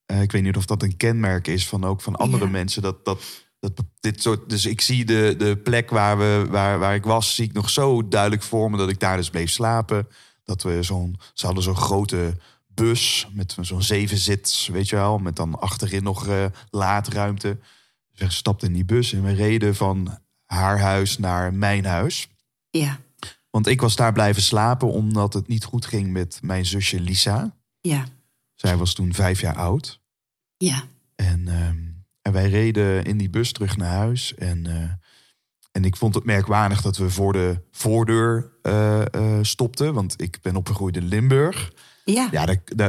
Eh, 0.06 0.22
ik 0.22 0.32
weet 0.32 0.44
niet 0.44 0.58
of 0.58 0.66
dat 0.66 0.84
een 0.84 0.98
kenmerk 0.98 1.48
is 1.48 1.68
van 1.68 1.84
ook 1.84 2.02
van 2.02 2.16
andere 2.16 2.46
Ja. 2.46 2.50
mensen. 2.50 2.82
Dat, 2.82 3.06
dat, 3.06 3.24
dat 3.60 3.84
dit 4.00 4.22
soort. 4.22 4.50
Dus 4.50 4.66
ik 4.66 4.82
zie 4.82 5.06
de, 5.06 5.36
de 5.38 5.58
plek 5.58 5.90
waar, 5.90 6.18
we, 6.18 6.46
waar, 6.50 6.80
waar 6.80 6.96
ik 6.96 7.04
was, 7.04 7.36
zie 7.36 7.46
ik 7.46 7.54
nog 7.54 7.70
zo 7.70 8.08
duidelijk 8.08 8.44
voor 8.44 8.72
me 8.72 8.78
dat 8.78 8.90
ik 8.90 9.00
daar 9.00 9.18
dus 9.18 9.30
bleef 9.30 9.50
slapen. 9.50 10.08
Dat 10.44 10.64
we 10.64 10.84
zo'n. 10.84 11.20
Ze 11.34 11.46
hadden 11.46 11.64
zo'n 11.64 11.76
grote 11.76 12.38
bus 12.76 13.28
met 13.32 13.58
zo'n 13.62 13.82
zeven 13.82 14.18
zits, 14.18 14.68
weet 14.68 14.90
je 14.90 14.96
wel, 14.96 15.18
met 15.18 15.36
dan 15.36 15.60
achterin 15.60 16.04
nog 16.04 16.28
eh, 16.28 16.46
laadruimte. 16.70 17.58
Dus 18.12 18.20
we 18.28 18.32
stapten 18.34 18.68
in 18.68 18.74
die 18.74 18.86
bus 18.86 19.14
en 19.14 19.24
we 19.24 19.34
reden 19.34 19.76
van 19.76 20.18
haar 20.46 20.80
huis 20.80 21.18
naar 21.18 21.54
mijn 21.54 21.86
huis. 21.86 22.28
ja, 22.70 23.00
Want 23.50 23.68
ik 23.68 23.82
was 23.82 23.96
daar 23.96 24.14
blijven 24.14 24.42
slapen 24.42 24.92
omdat 24.92 25.34
het 25.34 25.48
niet 25.48 25.64
goed 25.64 25.86
ging 25.86 26.12
met 26.12 26.40
mijn 26.42 26.66
zusje 26.66 27.00
Lisa. 27.00 27.56
ja, 27.82 28.06
Zij 28.56 28.78
was 28.78 28.94
toen 28.94 29.14
vijf 29.14 29.42
jaar 29.42 29.56
oud. 29.56 30.00
ja, 30.58 30.84
En, 31.16 31.48
ehm, 31.48 31.78
en 32.22 32.32
wij 32.32 32.50
reden 32.50 33.04
in 33.04 33.18
die 33.18 33.30
bus 33.30 33.52
terug 33.52 33.78
naar 33.78 33.94
huis. 33.94 34.36
En, 34.36 34.66
eh, 34.66 34.90
en 35.72 35.86
ik 35.86 35.96
vond 35.96 36.16
het 36.16 36.24
merkwaardig 36.24 36.82
dat 36.82 36.98
we 36.98 37.10
voor 37.10 37.34
de 37.34 37.62
voordeur 37.72 38.54
eh, 38.62 39.04
stopten. 39.42 39.94
Want 39.94 40.22
ik 40.22 40.38
ben 40.42 40.56
opgegroeid 40.56 40.98
in 40.98 41.06
Limburg. 41.08 41.72
Ja, 42.06 42.28
Ja, 42.32 42.46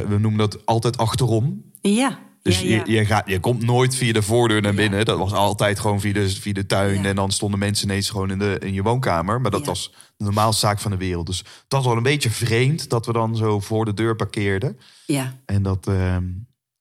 we 0.07 0.17
noemen 0.17 0.37
dat 0.37 0.65
altijd 0.65 0.97
achterom. 0.97 1.63
ja. 1.81 2.25
Dus 2.41 2.59
ja, 2.61 2.67
ja. 2.67 2.83
Je, 2.85 2.91
je, 2.91 3.05
gaat, 3.05 3.29
je 3.29 3.39
komt 3.39 3.63
nooit 3.63 3.95
via 3.95 4.13
de 4.13 4.21
voordeur 4.21 4.61
naar 4.61 4.73
binnen. 4.73 5.05
Dat 5.05 5.17
was 5.17 5.31
altijd 5.31 5.79
gewoon 5.79 5.99
via 5.99 6.13
de, 6.13 6.29
via 6.29 6.53
de 6.53 6.65
tuin. 6.65 7.05
En 7.05 7.15
dan 7.15 7.31
stonden 7.31 7.59
mensen 7.59 7.89
ineens 7.89 8.09
gewoon 8.09 8.31
in, 8.31 8.39
de, 8.39 8.57
in 8.59 8.73
je 8.73 8.83
woonkamer. 8.83 9.41
Maar 9.41 9.51
dat 9.51 9.65
was 9.65 9.93
de 10.17 10.23
normaalste 10.23 10.65
zaak 10.65 10.79
van 10.79 10.91
de 10.91 10.97
wereld. 10.97 11.25
Dus 11.25 11.37
het 11.37 11.65
was 11.67 11.85
wel 11.85 11.97
een 11.97 12.03
beetje 12.03 12.29
vreemd 12.29 12.89
dat 12.89 13.05
we 13.05 13.13
dan 13.13 13.35
zo 13.35 13.59
voor 13.59 13.85
de 13.85 13.93
deur 13.93 14.15
parkeerden. 14.15 14.79
ja, 15.05 15.35
En 15.45 15.63
dat, 15.63 15.87
ehm, 15.87 16.23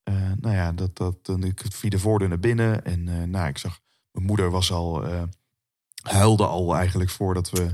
eh, 0.03 0.15
nou 0.41 0.55
ja, 0.55 0.73
dat, 0.73 0.97
dat 0.97 1.27
dan 1.27 1.43
ik 1.45 1.63
via 1.69 1.91
de 1.91 1.99
voordeur 1.99 2.29
naar 2.29 2.41
binnen. 2.41 2.85
En 2.85 3.09
eh, 3.09 3.23
nou, 3.23 3.49
ik 3.49 3.59
zag, 3.59 3.81
mijn 4.11 4.27
moeder 4.27 4.51
was 4.51 4.73
al, 4.73 5.05
eh, 5.05 5.23
huilde 6.03 6.47
al 6.47 6.77
eigenlijk 6.77 7.11
voordat 7.11 7.51
we 7.51 7.71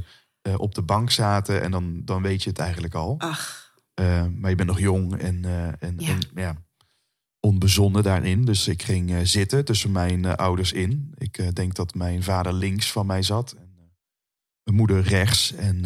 op 0.57 0.75
de 0.75 0.83
bank 0.83 1.11
zaten. 1.11 1.62
En 1.62 1.70
dan, 1.70 2.01
dan 2.05 2.22
weet 2.22 2.42
je 2.42 2.48
het 2.51 2.59
eigenlijk 2.59 2.94
al. 2.94 3.14
ach, 3.18 3.71
Eh, 3.94 4.26
maar 4.26 4.50
je 4.50 4.57
bent 4.57 4.68
nog 4.68 4.78
jong 4.81 5.16
en, 5.18 5.44
eh, 5.44 5.83
en, 5.83 5.94
Ja. 5.98 6.09
en 6.09 6.20
ja, 6.35 6.57
onbezonnen 7.40 8.02
daarin. 8.02 8.44
Dus 8.44 8.68
ik 8.68 8.83
ging 8.83 9.11
eh, 9.11 9.20
zitten 9.22 9.64
tussen 9.64 9.92
mijn 9.92 10.24
ouders 10.26 10.72
in. 10.72 11.12
Ik 11.18 11.57
denk 11.57 11.74
dat 11.74 11.94
mijn 11.94 12.22
vader 12.22 12.52
links 12.52 12.92
van 12.92 13.07
mij 13.07 13.22
zat. 13.22 13.52
En 13.52 13.74
mijn 14.62 14.76
moeder 14.76 15.00
rechts. 15.02 15.52
En, 15.52 15.81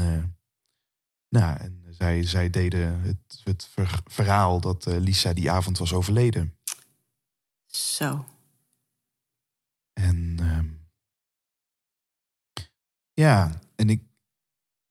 nou, 1.28 1.56
en 1.58 1.84
zij, 1.90 2.22
zij 2.22 2.50
deden 2.50 3.00
het, 3.00 3.40
het 3.44 3.66
ver- 3.66 4.00
verhaal 4.04 4.60
dat 4.60 4.84
Lisa 4.86 5.32
die 5.32 5.50
avond 5.50 5.78
was 5.78 5.92
overleden. 5.92 6.54
zo. 7.66 8.24
En 9.92 10.36
ehm, 10.38 10.68
ja, 13.12 13.60
en 13.76 13.90
ik. 13.90 14.02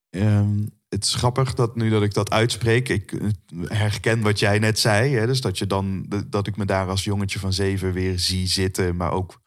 ehm, 0.09 0.67
het 0.95 1.05
is 1.05 1.15
grappig 1.15 1.53
dat 1.53 1.75
nu 1.75 1.89
dat 1.89 2.03
ik 2.03 2.13
dat 2.13 2.31
uitspreek, 2.31 2.89
ik 2.89 3.11
eh, 3.11 3.29
herken 3.67 4.21
wat 4.21 4.39
jij 4.39 4.59
net 4.59 4.79
zei. 4.79 5.15
Hè, 5.15 5.25
dus 5.25 5.41
dat, 5.41 5.57
je 5.57 5.67
dan, 5.67 6.05
dat 6.29 6.47
ik 6.47 6.57
me 6.57 6.65
daar 6.65 6.87
als 6.87 7.03
jongetje 7.03 7.39
van 7.39 7.53
zeven 7.53 7.93
weer 7.93 8.19
zie 8.19 8.47
zitten, 8.47 8.95
maar 8.95 9.11
ook 9.11 9.41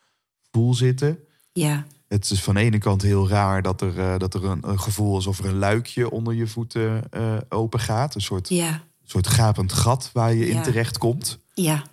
voel 0.50 0.74
zitten. 0.74 1.18
Ja, 1.52 1.87
Het 2.08 2.30
is 2.30 2.42
van 2.42 2.54
de 2.54 2.61
ene 2.61 2.78
kant 2.78 3.02
heel 3.02 3.28
raar 3.28 3.62
dat 3.62 3.80
er, 3.80 3.98
eh, 3.98 4.18
dat 4.18 4.34
er 4.34 4.44
een, 4.44 4.68
een 4.68 4.80
gevoel 4.80 5.14
alsof 5.14 5.38
er 5.38 5.44
een 5.44 5.58
luikje 5.58 6.11
onder 6.11 6.34
je 6.34 6.46
voeten 6.46 7.11
eh, 7.11 7.37
open 7.48 7.80
gaat. 7.80 8.14
Een 8.14 8.20
soort, 8.20 8.48
ja, 8.48 8.84
soort 9.04 9.26
gapend 9.26 9.72
gat 9.72 10.11
waar 10.12 10.34
je 10.34 10.48
in 10.48 10.62
terecht 10.62 10.98
komt. 10.98 11.38
ja, 11.54 11.84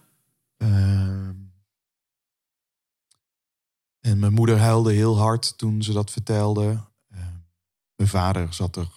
Ehm, 0.58 1.34
en 4.00 4.20
mijn 4.20 4.34
moeder 4.34 4.58
huilde 4.58 4.94
heel 4.94 5.18
hard 5.18 5.58
toen 5.58 5.84
ze 5.84 5.94
dat 5.94 6.12
vertelde. 6.12 6.80
Ehm, 7.10 7.34
mijn 7.96 8.10
vader 8.10 8.54
zat 8.54 8.76
er 8.76 8.88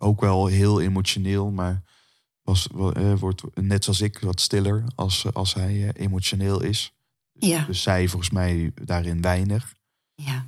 ook 0.00 0.20
wel 0.20 0.46
heel 0.46 0.80
emotioneel, 0.80 1.50
maar 1.50 1.82
was, 2.42 2.68
eh, 2.94 3.14
wordt 3.14 3.42
net 3.54 3.84
zoals 3.84 4.00
ik 4.00 4.18
wat 4.18 4.40
stiller 4.40 4.84
als, 4.94 5.26
als 5.32 5.54
hij 5.54 5.88
eh, 5.88 6.04
emotioneel 6.04 6.62
is. 6.62 6.92
ja, 7.32 7.64
Dus 7.64 7.82
zij 7.82 8.08
volgens 8.08 8.30
mij 8.30 8.72
daarin 8.84 9.20
weinig. 9.22 9.74
ja. 10.14 10.44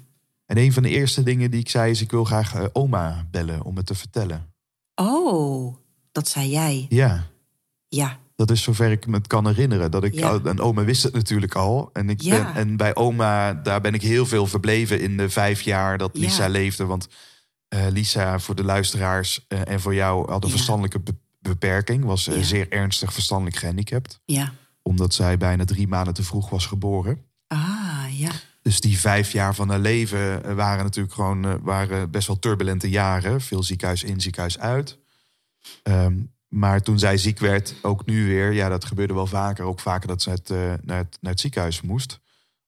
En 0.46 0.58
een 0.58 0.72
van 0.72 0.82
de 0.82 0.88
eerste 0.88 1.22
dingen 1.22 1.50
die 1.50 1.60
ik 1.60 1.68
zei 1.68 1.90
is: 1.90 2.00
ik 2.00 2.10
wil 2.10 2.24
graag 2.24 2.54
eh, 2.54 2.64
oma 2.72 3.26
bellen 3.30 3.62
om 3.62 3.76
het 3.76 3.86
te 3.86 3.94
vertellen. 3.94 4.52
Oh, 4.94 5.76
dat 6.12 6.28
zei 6.28 6.50
jij. 6.50 6.86
Ja, 6.88 7.26
Ja, 7.88 8.18
Dat 8.36 8.50
is 8.50 8.62
zover 8.62 8.90
ik 8.90 9.06
me 9.06 9.16
het 9.16 9.26
kan 9.26 9.46
herinneren. 9.46 9.90
Dat 9.90 10.04
ik, 10.04 10.14
Ja. 10.14 10.40
En 10.44 10.60
oma 10.60 10.84
wist 10.84 11.02
het 11.02 11.12
natuurlijk 11.12 11.54
al. 11.54 11.90
En, 11.92 12.10
ik 12.10 12.20
Ja. 12.20 12.30
ben, 12.44 12.54
en 12.54 12.76
bij 12.76 12.94
oma, 12.94 13.54
daar 13.54 13.80
ben 13.80 13.94
ik 13.94 14.02
heel 14.02 14.26
veel 14.26 14.46
verbleven 14.46 15.00
in 15.00 15.16
de 15.16 15.28
vijf 15.30 15.60
jaar 15.60 15.98
dat 15.98 16.16
Lisa 16.18 16.42
Ja. 16.42 16.48
leefde. 16.50 16.84
Want 16.84 17.08
Lisa, 17.90 18.38
voor 18.38 18.54
de 18.54 18.64
luisteraars 18.64 19.44
eh, 19.48 19.60
en 19.68 19.80
voor 19.80 19.94
jou, 19.94 20.30
had 20.30 20.42
een 20.42 20.48
Ja. 20.48 20.54
verstandelijke 20.54 21.00
be- 21.00 21.14
beperking. 21.40 22.04
Was 22.04 22.26
eh, 22.28 22.36
Ja. 22.36 22.42
zeer 22.42 22.72
ernstig 22.72 23.12
verstandelijk 23.12 23.56
gehandicapt. 23.56 24.20
ja. 24.24 24.52
Omdat 24.84 25.14
zij 25.14 25.36
bijna 25.36 25.64
drie 25.64 25.88
maanden 25.88 26.14
te 26.14 26.22
vroeg 26.22 26.50
was 26.50 26.66
geboren. 26.66 27.24
Ah, 27.46 28.04
ja. 28.10 28.30
Dus 28.62 28.80
die 28.80 28.98
vijf 28.98 29.32
jaar 29.32 29.54
van 29.54 29.68
haar 29.68 29.78
leven 29.78 30.44
eh, 30.44 30.54
waren 30.54 30.84
natuurlijk 30.84 31.14
gewoon 31.14 31.44
eh, 31.44 31.54
waren 31.60 32.10
best 32.10 32.26
wel 32.26 32.38
turbulente 32.38 32.88
jaren. 32.90 33.40
Veel 33.40 33.62
ziekenhuis 33.62 34.02
in, 34.02 34.20
ziekenhuis 34.20 34.58
uit. 34.58 34.98
Ehm, 35.82 36.16
maar 36.48 36.82
toen 36.82 36.98
zij 36.98 37.16
ziek 37.16 37.38
werd, 37.38 37.74
ook 37.82 38.06
nu 38.06 38.26
weer, 38.26 38.52
ja, 38.52 38.68
dat 38.68 38.84
gebeurde 38.84 39.14
wel 39.14 39.26
vaker. 39.26 39.64
Ook 39.64 39.80
vaker 39.80 40.08
dat 40.08 40.22
ze 40.22 40.30
het, 40.30 40.50
eh, 40.50 40.72
naar, 40.82 40.98
het, 40.98 41.18
naar 41.20 41.30
het 41.32 41.40
ziekenhuis 41.40 41.80
moest. 41.80 42.20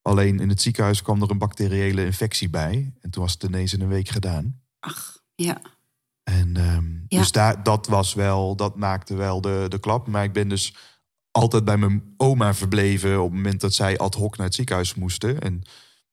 Alleen 0.03 0.41
in 0.41 0.49
het 0.49 0.63
ziekenhuis 0.63 1.03
kwam 1.03 1.23
er 1.23 1.31
een 1.31 1.39
bacteriële 1.39 2.05
infectie 2.05 2.49
bij. 2.51 2.93
En 3.01 3.11
toen 3.11 3.23
was 3.23 3.33
het 3.33 3.43
ineens 3.43 3.73
in 3.73 3.81
een 3.81 3.89
week 3.89 4.09
gedaan. 4.09 4.61
Ach, 4.85 5.19
ja. 5.35 5.61
En 6.23 6.57
ehm, 6.57 6.85
Ja. 7.09 7.19
dus 7.19 7.33
daar, 7.33 7.63
dat 7.63 7.87
was 7.87 8.15
wel, 8.15 8.57
dat 8.57 8.77
maakte 8.77 9.15
wel 9.15 9.41
de, 9.41 9.67
de 9.69 9.79
klap. 9.79 10.07
Maar 10.07 10.25
ik 10.25 10.33
ben 10.33 10.49
dus 10.49 10.75
altijd 11.31 11.65
bij 11.65 11.77
mijn 11.77 12.15
oma 12.17 12.55
verbleven 12.55 13.19
op 13.23 13.25
het 13.27 13.35
moment 13.35 13.61
dat 13.61 13.75
zij 13.75 13.99
ad 13.99 14.15
hoc 14.15 14.37
naar 14.37 14.47
het 14.47 14.55
ziekenhuis 14.55 14.95
moesten. 14.95 15.41
En 15.41 15.63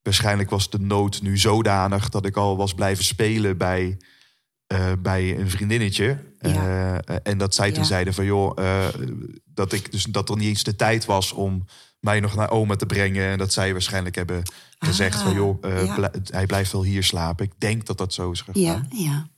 waarschijnlijk 0.02 0.50
was 0.50 0.70
de 0.70 0.80
nood 0.80 1.22
nu 1.22 1.38
zodanig 1.38 2.10
dat 2.10 2.26
ik 2.26 2.36
al 2.38 2.58
was 2.58 2.74
blijven 2.74 3.04
spelen 3.04 3.58
bij, 3.58 3.98
eh, 4.68 4.92
bij 5.00 5.40
een 5.40 5.50
vriendinnetje. 5.50 6.34
Ja. 6.40 7.02
Eh, 7.02 7.16
en 7.24 7.38
dat 7.38 7.56
zij 7.56 7.72
toen 7.72 7.82
Ja. 7.82 7.88
zeiden 7.88 8.14
van 8.14 8.26
joh, 8.26 8.58
eh, 8.64 8.88
dat 9.46 9.72
ik 9.74 9.92
dus 9.92 10.04
dat 10.04 10.30
er 10.30 10.38
niet 10.38 10.48
eens 10.48 10.64
de 10.64 10.76
tijd 10.76 11.06
was 11.06 11.32
om 11.32 11.66
mij 12.02 12.20
nog 12.20 12.36
naar 12.36 12.50
oma 12.50 12.76
te 12.76 12.86
brengen. 12.86 13.26
En 13.32 13.38
dat 13.38 13.54
zij 13.54 13.72
waarschijnlijk 13.72 14.16
hebben 14.16 14.44
gezegd 14.80 15.16
Ah, 15.18 15.24
van 15.24 15.34
joh, 15.34 15.58
eh, 15.66 15.86
ja. 15.86 16.12
hij 16.24 16.46
blijft 16.46 16.72
wel 16.72 16.84
hier 16.84 17.04
slapen. 17.04 17.46
Ik 17.46 17.54
denk 17.60 17.86
dat 17.86 17.98
dat 17.98 18.14
zo 18.14 18.32
is 18.32 18.42
gegaan. 18.42 18.62
Ja, 18.62 18.86
ja. 18.90 19.30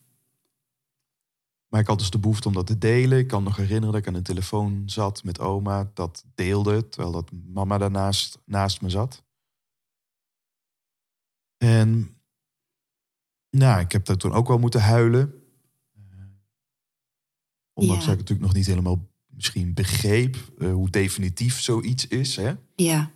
Maar 1.68 1.82
ik 1.82 1.88
had 1.88 1.99
dus 1.99 2.09
de 2.09 2.20
behoefte 2.20 2.47
om 2.47 2.53
dat 2.53 2.68
te 2.68 2.78
delen. 2.78 3.18
Ik 3.18 3.28
kan 3.28 3.43
nog 3.43 3.55
herinneren 3.57 3.91
dat 3.91 4.01
ik 4.01 4.07
aan 4.07 4.14
de 4.14 4.22
telefoon 4.22 4.84
zat 4.86 5.24
met 5.24 5.39
oma. 5.39 5.91
Dat 5.93 6.26
deelde, 6.36 6.89
terwijl 6.89 7.11
dat 7.14 7.32
mama 7.32 7.78
daarnaast 7.78 8.39
naast 8.45 8.82
me 8.82 8.89
zat. 8.89 9.24
En 11.57 12.18
nou, 13.49 13.80
ik 13.82 13.91
heb 13.91 14.05
daar 14.05 14.18
toen 14.18 14.34
ook 14.34 14.47
wel 14.47 14.59
moeten 14.59 14.82
huilen. 14.82 15.34
Eh, 15.93 16.01
Ondanks 17.74 18.01
Ja. 18.03 18.09
dat 18.09 18.20
ik 18.20 18.20
natuurlijk 18.20 18.47
nog 18.47 18.53
niet 18.57 18.66
helemaal 18.66 19.07
misschien 19.36 19.73
begreep 19.73 20.38
eh, 20.57 20.71
hoe 20.71 20.89
definitief 20.89 21.61
zoiets 21.61 22.07
is. 22.07 22.36
Hè? 22.36 22.53
Ja. 22.75 23.11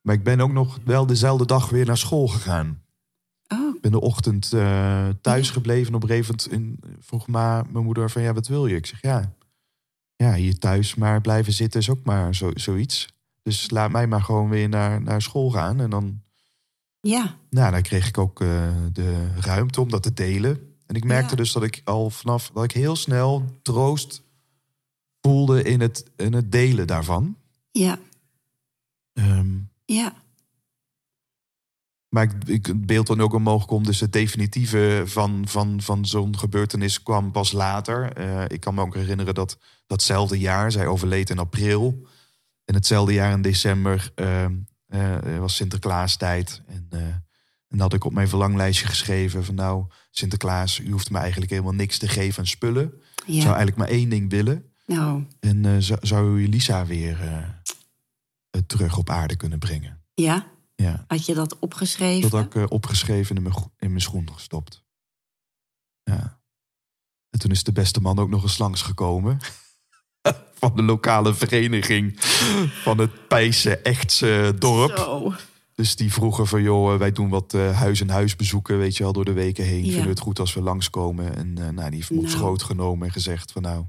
Maar 0.00 0.14
ik 0.14 0.22
ben 0.24 0.40
ook 0.40 0.52
nog 0.52 0.78
wel 0.84 1.06
dezelfde 1.06 1.46
dag 1.46 1.70
weer 1.70 1.86
naar 1.86 1.98
school 1.98 2.28
gegaan. 2.28 2.82
Oh, 3.48 3.74
Ik 3.74 3.80
ben 3.80 3.90
de 3.90 4.00
ochtend 4.00 4.52
eh, 4.52 5.08
thuis 5.20 5.50
gebleven. 5.50 5.88
En 5.88 5.94
op 5.94 6.02
een 6.02 6.08
gegeven 6.08 6.36
moment 6.50 6.78
vroeg 7.00 7.26
ma, 7.26 7.64
mijn 7.72 7.84
moeder 7.84 8.10
van... 8.10 8.22
ja, 8.22 8.32
wat 8.32 8.48
wil 8.48 8.66
je? 8.66 8.76
Ik 8.76 8.86
zeg, 8.86 9.02
ja, 9.02 9.34
ja 10.16 10.34
hier 10.34 10.58
thuis 10.58 10.94
maar 10.94 11.20
blijven 11.20 11.52
zitten 11.52 11.80
is 11.80 11.90
ook 11.90 12.04
maar 12.04 12.34
zo, 12.34 12.50
zoiets. 12.54 13.14
Dus 13.42 13.70
laat 13.70 13.90
mij 13.90 14.06
maar 14.06 14.22
gewoon 14.22 14.48
weer 14.48 14.68
naar, 14.68 15.02
naar 15.02 15.22
school 15.22 15.50
gaan. 15.50 15.80
En 15.80 15.90
dan, 15.90 16.22
ja. 17.00 17.36
nou, 17.50 17.72
dan 17.72 17.82
kreeg 17.82 18.08
ik 18.08 18.18
ook 18.18 18.40
eh, 18.40 18.72
de 18.92 19.34
ruimte 19.40 19.80
om 19.80 19.90
dat 19.90 20.02
te 20.02 20.12
delen. 20.12 20.60
En 20.86 20.94
ik 20.94 21.04
merkte 21.04 21.30
Ja. 21.30 21.36
dus 21.36 21.52
dat 21.52 21.62
ik 21.62 21.80
al 21.84 22.10
vanaf... 22.10 22.50
dat 22.54 22.64
ik 22.64 22.72
heel 22.72 22.96
snel 22.96 23.44
troost 23.62 24.22
voelde 25.22 25.62
in 25.62 25.80
het, 25.80 26.04
in 26.16 26.32
het 26.32 26.52
delen 26.52 26.86
daarvan. 26.86 27.36
Ja. 27.70 27.98
Ehm, 29.12 29.50
Ja. 29.84 30.20
Maar 32.08 32.22
ik, 32.22 32.32
ik, 32.44 32.66
het 32.66 32.86
beeld 32.86 33.06
dan 33.06 33.20
ook 33.20 33.32
omhoog 33.32 33.66
komt. 33.66 33.86
Dus 33.86 34.00
het 34.00 34.12
definitieve 34.12 35.02
van, 35.06 35.48
van, 35.48 35.80
van 35.80 36.06
zo'n 36.06 36.38
gebeurtenis 36.38 37.02
kwam 37.02 37.32
pas 37.32 37.52
later. 37.52 38.12
Eh, 38.12 38.44
ik 38.48 38.60
kan 38.60 38.74
me 38.74 38.80
ook 38.80 38.94
herinneren 38.94 39.34
dat 39.34 39.58
datzelfde 39.86 40.38
jaar, 40.38 40.72
zij 40.72 40.86
overleed 40.86 41.30
in 41.30 41.38
april. 41.38 42.06
En 42.64 42.74
hetzelfde 42.74 43.12
jaar 43.12 43.32
in 43.32 43.42
december 43.42 44.12
eh, 44.14 44.44
eh, 44.44 45.38
was 45.38 45.56
Sinterklaastijd. 45.56 46.62
En, 46.66 46.86
eh, 46.90 47.00
en 47.00 47.22
dan 47.68 47.80
had 47.80 47.92
ik 47.92 48.04
op 48.04 48.12
mijn 48.12 48.28
verlanglijstje 48.28 48.86
geschreven 48.86 49.44
van 49.44 49.54
nou, 49.54 49.86
Sinterklaas, 50.10 50.78
u 50.78 50.90
hoeft 50.90 51.10
me 51.10 51.18
eigenlijk 51.18 51.50
helemaal 51.50 51.72
niks 51.72 51.98
te 51.98 52.08
geven 52.08 52.38
aan 52.38 52.46
spullen. 52.46 52.92
Ik 53.26 53.40
zou 53.40 53.46
eigenlijk 53.46 53.76
maar 53.76 53.88
één 53.88 54.08
ding 54.08 54.30
willen. 54.30 54.71
Nou, 54.94 55.24
En 55.40 55.64
eh, 55.64 55.76
zou, 55.78 55.98
zou 56.06 56.40
u 56.40 56.48
Lisa 56.48 56.86
weer 56.86 57.20
eh, 57.20 57.38
eh, 58.50 58.60
terug 58.66 58.96
op 58.98 59.10
aarde 59.10 59.36
kunnen 59.36 59.58
brengen. 59.58 60.02
ja. 60.14 60.50
Ja. 60.74 61.04
Had 61.06 61.26
je 61.26 61.34
dat 61.34 61.58
opgeschreven? 61.58 62.30
Dat 62.30 62.40
had 62.40 62.44
ik 62.44 62.54
eh, 62.54 62.64
opgeschreven 62.68 63.36
in 63.36 63.42
mijn, 63.42 63.54
go- 63.54 63.72
in 63.78 63.88
mijn 63.88 64.00
schoen 64.00 64.32
gestopt. 64.32 64.84
Ja. 66.02 66.40
En 67.30 67.38
toen 67.38 67.50
is 67.50 67.62
de 67.64 67.72
beste 67.72 68.00
man 68.00 68.18
ook 68.18 68.28
nog 68.28 68.42
eens 68.42 68.58
langsgekomen. 68.58 69.38
van 70.60 70.76
de 70.76 70.82
lokale 70.82 71.34
vereniging 71.34 72.14
van 72.82 72.98
het 72.98 73.28
Pijse 73.28 73.76
Echtse 73.78 74.54
dorp. 74.58 74.96
Zo. 74.98 75.32
Dus 75.74 75.96
die 75.96 76.12
vroegen 76.12 76.46
van, 76.46 76.62
joh, 76.62 76.96
wij 76.98 77.12
doen 77.12 77.28
wat 77.28 77.54
eh, 77.54 77.78
huis 77.78 78.00
en 78.00 78.10
huis 78.10 78.36
bezoeken, 78.36 78.78
weet 78.78 78.96
je 78.96 79.02
wel, 79.02 79.12
door 79.12 79.24
de 79.24 79.32
weken 79.32 79.64
heen. 79.64 79.78
Ja. 79.78 79.84
Vinden 79.84 80.02
we 80.04 80.08
het 80.10 80.20
goed 80.20 80.38
als 80.38 80.54
we 80.54 80.60
langskomen? 80.62 81.36
En 81.36 81.58
eh, 81.58 81.68
nou, 81.68 81.88
die 81.88 81.98
heeft 81.98 82.10
me 82.10 82.16
op 82.16 82.22
Nou. 82.24 82.36
schoot 82.36 82.62
genomen 82.62 83.06
en 83.06 83.12
gezegd 83.12 83.52
van, 83.52 83.62
nou, 83.62 83.84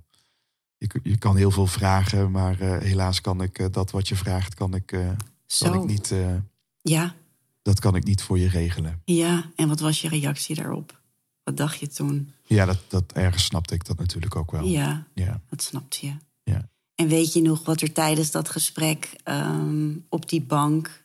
je, 1.03 1.17
kan 1.17 1.35
heel 1.35 1.51
veel 1.51 1.67
vragen, 1.67 2.31
maar 2.31 2.59
eh, 2.59 2.77
helaas 2.77 3.21
kan 3.21 3.41
ik 3.41 3.59
eh, 3.59 3.65
dat 3.71 3.91
wat 3.91 4.07
je 4.07 4.15
vraagt, 4.15 4.53
kan 4.53 4.73
ik, 4.73 4.91
eh, 4.91 5.09
kan 5.59 5.73
ik 5.73 5.83
niet, 5.85 6.13
Ja. 6.81 7.15
dat 7.61 7.79
kan 7.79 7.95
ik 7.95 8.03
niet 8.03 8.21
voor 8.21 8.39
je 8.39 8.49
regelen. 8.49 9.01
Ja. 9.05 9.51
En 9.55 9.67
wat 9.67 9.79
was 9.79 10.01
je 10.01 10.07
reactie 10.07 10.55
daarop? 10.55 11.01
Wat 11.43 11.57
dacht 11.57 11.79
je 11.79 11.87
toen? 11.87 12.33
Ja, 12.43 12.65
dat, 12.65 12.79
dat 12.87 13.11
ergens 13.11 13.43
snapte 13.45 13.73
ik 13.73 13.85
dat 13.85 13.97
natuurlijk 13.97 14.35
ook 14.35 14.51
wel. 14.51 14.63
Ja, 14.65 15.07
Ja. 15.13 15.41
dat 15.49 15.61
snapte 15.61 16.05
je. 16.05 16.13
Ja. 16.43 16.69
En 16.95 17.07
weet 17.07 17.33
je 17.33 17.41
nog 17.41 17.65
wat 17.65 17.81
er 17.81 17.91
tijdens 17.91 18.31
dat 18.31 18.49
gesprek 18.49 19.13
ehm, 19.23 19.95
op 20.09 20.29
die 20.29 20.41
bank, 20.41 21.03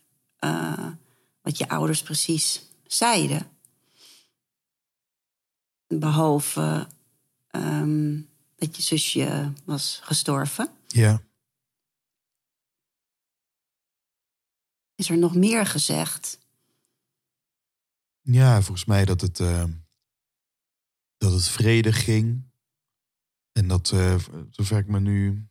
wat 1.42 1.58
je 1.58 1.68
ouders 1.68 2.02
precies 2.02 2.62
zeiden? 2.86 3.46
Behalve 5.88 6.86
ehm, 7.50 8.20
dat 8.58 8.76
je 8.76 8.82
zusje 8.82 9.52
was 9.64 10.00
gestorven. 10.02 10.70
ja. 10.86 11.26
Is 14.94 15.10
er 15.10 15.18
nog 15.18 15.34
meer 15.34 15.66
gezegd? 15.66 16.38
Ja, 18.20 18.62
volgens 18.62 18.84
mij 18.84 19.04
dat 19.04 19.20
het, 19.20 19.40
eh, 19.40 19.64
dat 21.16 21.32
het 21.32 21.48
vredig 21.48 22.04
ging. 22.04 22.50
En 23.52 23.68
dat, 23.68 23.90
eh, 23.90 24.18
zover 24.50 24.78
ik 24.78 24.86
me 24.86 25.00
nu 25.00 25.48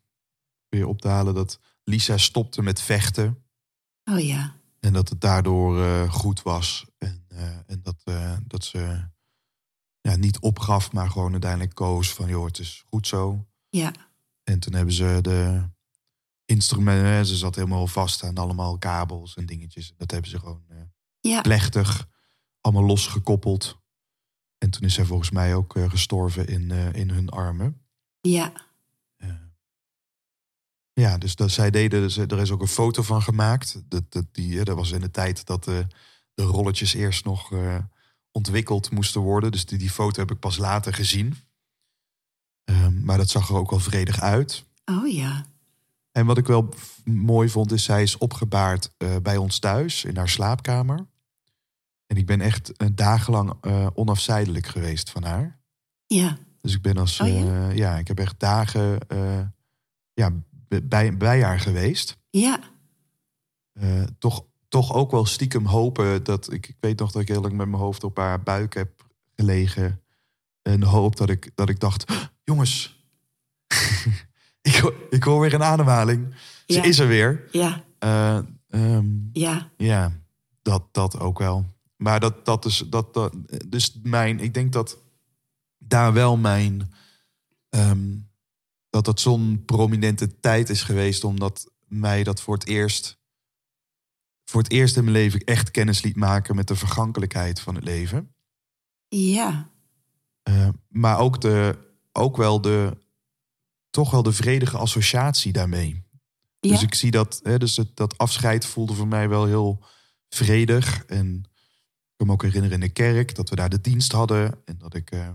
weer 0.70 0.86
op 0.86 1.02
te 1.02 1.08
halen, 1.08 1.34
dat 1.34 1.60
Lisa 1.84 2.18
stopte 2.18 2.62
met 2.62 2.82
vechten. 2.82 3.46
Oh 4.04 4.20
ja, 4.20 4.56
En 4.80 4.94
dat 4.94 5.10
het 5.10 5.22
daardoor 5.22 5.82
eh, 5.82 6.12
goed 6.12 6.42
was. 6.42 6.86
En, 6.98 7.26
en 7.68 7.82
dat, 7.82 8.04
dat 8.48 8.64
ze 8.64 9.10
ja, 10.08 10.16
niet 10.16 10.40
opgaf, 10.40 10.92
maar 10.92 11.10
gewoon 11.10 11.32
uiteindelijk 11.32 11.76
koos 11.76 12.14
van... 12.14 12.30
joh, 12.30 12.46
het 12.46 12.60
is 12.60 12.84
goed 12.90 13.08
zo. 13.08 13.48
ja, 13.70 13.94
En 14.44 14.60
toen 14.60 14.74
hebben 14.74 14.94
ze 14.94 15.20
de 15.22 15.70
instrumenten... 16.46 17.26
Ze 17.26 17.36
zat 17.36 17.56
helemaal 17.56 17.88
vast 17.88 18.24
aan 18.24 18.38
allemaal 18.38 18.78
kabels 18.78 19.36
en 19.36 19.46
dingetjes. 19.46 19.94
Dat 19.98 20.12
hebben 20.12 20.30
ze 20.30 20.40
gewoon 20.40 20.64
eh, 20.68 20.78
ja, 21.20 21.42
plechtig 21.42 22.08
allemaal 22.62 22.84
losgekoppeld. 22.84 23.78
En 24.58 24.70
toen 24.70 24.84
is 24.84 24.94
zij 24.94 25.06
volgens 25.06 25.30
mij 25.30 25.56
ook 25.56 25.76
eh, 25.76 25.90
gestorven 25.90 26.48
in, 26.48 26.72
eh, 26.72 26.94
in 26.94 27.10
hun 27.10 27.30
armen. 27.30 27.82
ja, 28.22 28.66
ja, 30.94 31.18
dus 31.18 31.36
dat, 31.36 31.52
zij 31.52 31.72
deden, 31.72 32.02
dus, 32.02 32.18
er 32.18 32.40
is 32.40 32.52
ook 32.52 32.62
een 32.62 32.68
foto 32.68 33.02
van 33.02 33.22
gemaakt. 33.22 33.82
Dat, 33.86 34.12
dat, 34.12 34.26
die, 34.32 34.64
dat 34.64 34.76
was 34.76 34.92
in 34.92 35.02
de 35.02 35.12
tijd 35.12 35.46
dat 35.46 35.64
de 35.64 35.88
rolletjes 36.44 36.94
eerst 36.94 37.26
nog 37.26 37.50
ontwikkeld 38.38 38.92
moesten 38.92 39.22
worden. 39.22 39.52
Dus 39.52 39.66
die, 39.66 39.78
die 39.78 39.90
foto 39.90 40.20
heb 40.20 40.32
ik 40.32 40.40
pas 40.40 40.58
later 40.58 40.94
gezien. 40.94 41.36
Ehm, 42.64 43.04
maar 43.04 43.18
dat 43.18 43.30
zag 43.30 43.50
er 43.50 43.56
ook 43.56 43.70
wel 43.70 43.80
vredig 43.80 44.22
uit. 44.22 44.66
oh 44.86 45.08
ja, 45.12 45.46
En 46.12 46.26
wat 46.26 46.38
ik 46.38 46.46
wel 46.48 46.74
mooi 47.04 47.50
vond, 47.50 47.72
is 47.72 47.84
zij 47.84 48.02
is 48.02 48.18
opgebaard 48.18 48.92
eh, 48.98 49.16
bij 49.22 49.38
ons 49.38 49.60
thuis 49.60 50.04
in 50.04 50.18
haar 50.18 50.30
slaapkamer. 50.30 51.08
En 52.08 52.18
ik 52.18 52.26
ben 52.26 52.42
echt 52.42 52.78
eh, 52.78 52.88
dagenlang 52.94 53.54
eh, 53.62 53.88
onafzijdelijk 53.94 54.68
geweest 54.68 55.10
van 55.10 55.24
haar. 55.24 55.60
ja, 56.08 56.38
Dus 56.62 56.74
ik 56.74 56.82
ben 56.82 56.98
als, 56.98 57.20
Oh, 57.20 57.76
ja? 57.76 57.98
ik 57.98 58.08
heb 58.08 58.20
echt 58.20 58.40
dagen 58.40 59.00
ja, 60.14 60.32
bij, 60.84 61.18
bij 61.18 61.44
haar 61.44 61.60
geweest. 61.60 62.18
ja, 62.30 62.60
toch, 64.20 64.46
toch 64.68 64.94
ook 64.94 65.12
wel 65.12 65.26
stiekem 65.26 65.66
hopen 65.66 66.24
dat 66.24 66.52
ik, 66.54 66.68
ik 66.68 66.76
weet 66.80 67.00
nog 67.00 67.12
dat 67.12 67.22
ik 67.22 67.28
heel 67.28 67.42
lang 67.42 67.54
met 67.54 67.68
mijn 67.68 67.82
hoofd 67.82 68.04
op 68.04 68.18
haar 68.18 68.44
buik 68.44 68.74
heb 68.74 69.06
gelegen. 69.36 70.02
En 70.62 70.84
hoop 70.84 71.16
dat 71.16 71.30
ik, 71.30 71.52
dat 71.56 71.70
ik 71.70 71.80
dacht, 71.80 72.10
"Oh, 72.12 72.18
jongens, 72.44 73.04
ik, 74.62 74.76
hoor- 74.76 74.96
ik 75.10 75.24
hoor 75.24 75.40
weer 75.40 75.54
een 75.54 75.64
ademhaling. 75.64 76.34
Ze 76.68 76.80
is 76.82 77.00
er 77.00 77.08
weer. 77.08 77.48
ja, 77.52 77.84
Eh, 78.00 78.40
ehm, 78.70 79.06
ja, 79.32 79.70
ja, 79.78 80.12
dat, 80.62 80.84
dat 80.92 81.20
ook 81.20 81.40
wel. 81.40 81.66
Maar 81.96 82.20
dat, 82.20 82.46
dat 82.46 82.66
is 82.66 82.84
dat, 82.90 83.14
dat. 83.14 83.34
Dus 83.68 84.00
mijn, 84.04 84.40
ik 84.40 84.54
denk 84.54 84.74
dat 84.74 84.98
daar 85.78 86.14
wel 86.14 86.38
mijn. 86.38 86.94
ehm, 87.70 88.16
dat 88.90 89.06
dat 89.06 89.20
zo'n 89.20 89.64
prominente 89.66 90.40
tijd 90.40 90.70
is 90.70 90.84
geweest, 90.84 91.24
omdat 91.24 91.72
mij 91.88 92.24
dat 92.24 92.42
voor 92.42 92.54
het 92.54 92.68
eerst. 92.68 93.18
Voor 94.50 94.62
het 94.62 94.72
eerst 94.72 94.98
in 94.98 95.04
mijn 95.04 95.16
leven 95.16 95.40
echt 95.40 95.72
kennis 95.72 96.02
liet 96.02 96.16
maken 96.16 96.56
met 96.56 96.68
de 96.68 96.76
vergankelijkheid 96.76 97.60
van 97.60 97.76
het 97.76 97.84
leven. 97.84 98.36
ja, 99.08 99.72
Eh, 100.44 100.70
maar 100.88 101.20
ook, 101.20 101.42
de, 101.42 101.78
ook 102.12 102.38
wel 102.38 102.62
de. 102.62 102.98
Toch 103.90 104.12
wel 104.12 104.24
de 104.24 104.32
vredige 104.32 104.78
associatie 104.78 105.52
daarmee. 105.52 106.04
ja, 106.60 106.72
Dus 106.72 106.84
ik 106.84 106.94
zie 106.94 107.12
dat, 107.12 107.40
hè, 107.44 107.58
dus 107.58 107.78
het, 107.78 107.96
dat 107.96 108.18
afscheid 108.18 108.66
voelde 108.66 108.94
voor 108.94 109.08
mij 109.08 109.30
wel 109.30 109.46
heel 109.46 109.86
vredig. 110.30 111.06
En 111.06 111.36
ik 112.06 112.14
kan 112.16 112.28
me 112.28 112.34
ook 112.34 112.44
herinneren 112.44 112.82
in 112.82 112.88
de 112.88 112.94
kerk 112.94 113.36
dat 113.36 113.50
we 113.50 113.56
daar 113.56 113.70
de 113.70 113.82
dienst 113.82 114.12
hadden. 114.12 114.62
En 114.66 114.78
dat 114.78 114.94
ik 114.96 115.12
eh, 115.12 115.30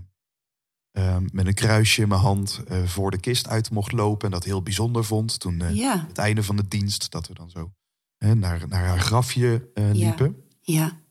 eh, 0.91 1.17
met 1.31 1.45
een 1.45 1.53
kruisje 1.53 2.01
in 2.01 2.07
mijn 2.07 2.21
hand 2.21 2.61
voor 2.85 3.11
de 3.11 3.19
kist 3.19 3.47
uit 3.47 3.71
mocht 3.71 3.91
lopen. 3.91 4.25
En 4.25 4.31
dat 4.31 4.43
heel 4.43 4.63
bijzonder 4.63 5.05
vond. 5.05 5.39
Toen 5.39 5.75
ja, 5.75 6.05
het 6.07 6.17
einde 6.17 6.43
van 6.43 6.55
de 6.55 6.67
dienst, 6.67 7.11
dat 7.11 7.27
we 7.27 7.33
dan 7.33 7.49
zo 7.49 7.73
hè, 8.23 8.35
naar, 8.35 8.67
naar 8.67 8.87
haar 8.87 8.99
grafje 8.99 9.69
eh, 9.73 9.89
liepen. 9.93 10.35
ja, 10.61 11.01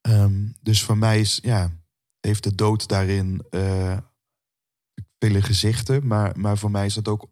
Ehm, 0.00 0.46
dus 0.60 0.82
voor 0.82 0.98
mij 0.98 1.20
is, 1.20 1.38
ja, 1.42 1.70
heeft 2.20 2.42
de 2.44 2.54
dood 2.54 2.88
daarin 2.88 3.42
eh, 3.50 3.96
vele 5.18 5.42
gezichten. 5.42 6.06
Maar, 6.06 6.38
maar 6.38 6.58
voor 6.58 6.70
mij 6.70 6.86
is 6.86 6.94
dat 6.94 7.08
ook 7.08 7.28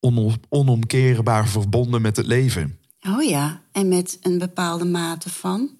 onom- 0.00 0.40
onomkeerbaar 0.48 1.48
verbonden 1.48 2.02
met 2.02 2.16
het 2.16 2.26
leven. 2.26 2.78
oh 3.08 3.22
ja. 3.22 3.62
En 3.72 3.88
met 3.88 4.18
een 4.22 4.38
bepaalde 4.38 4.84
mate 4.84 5.30
van? 5.30 5.70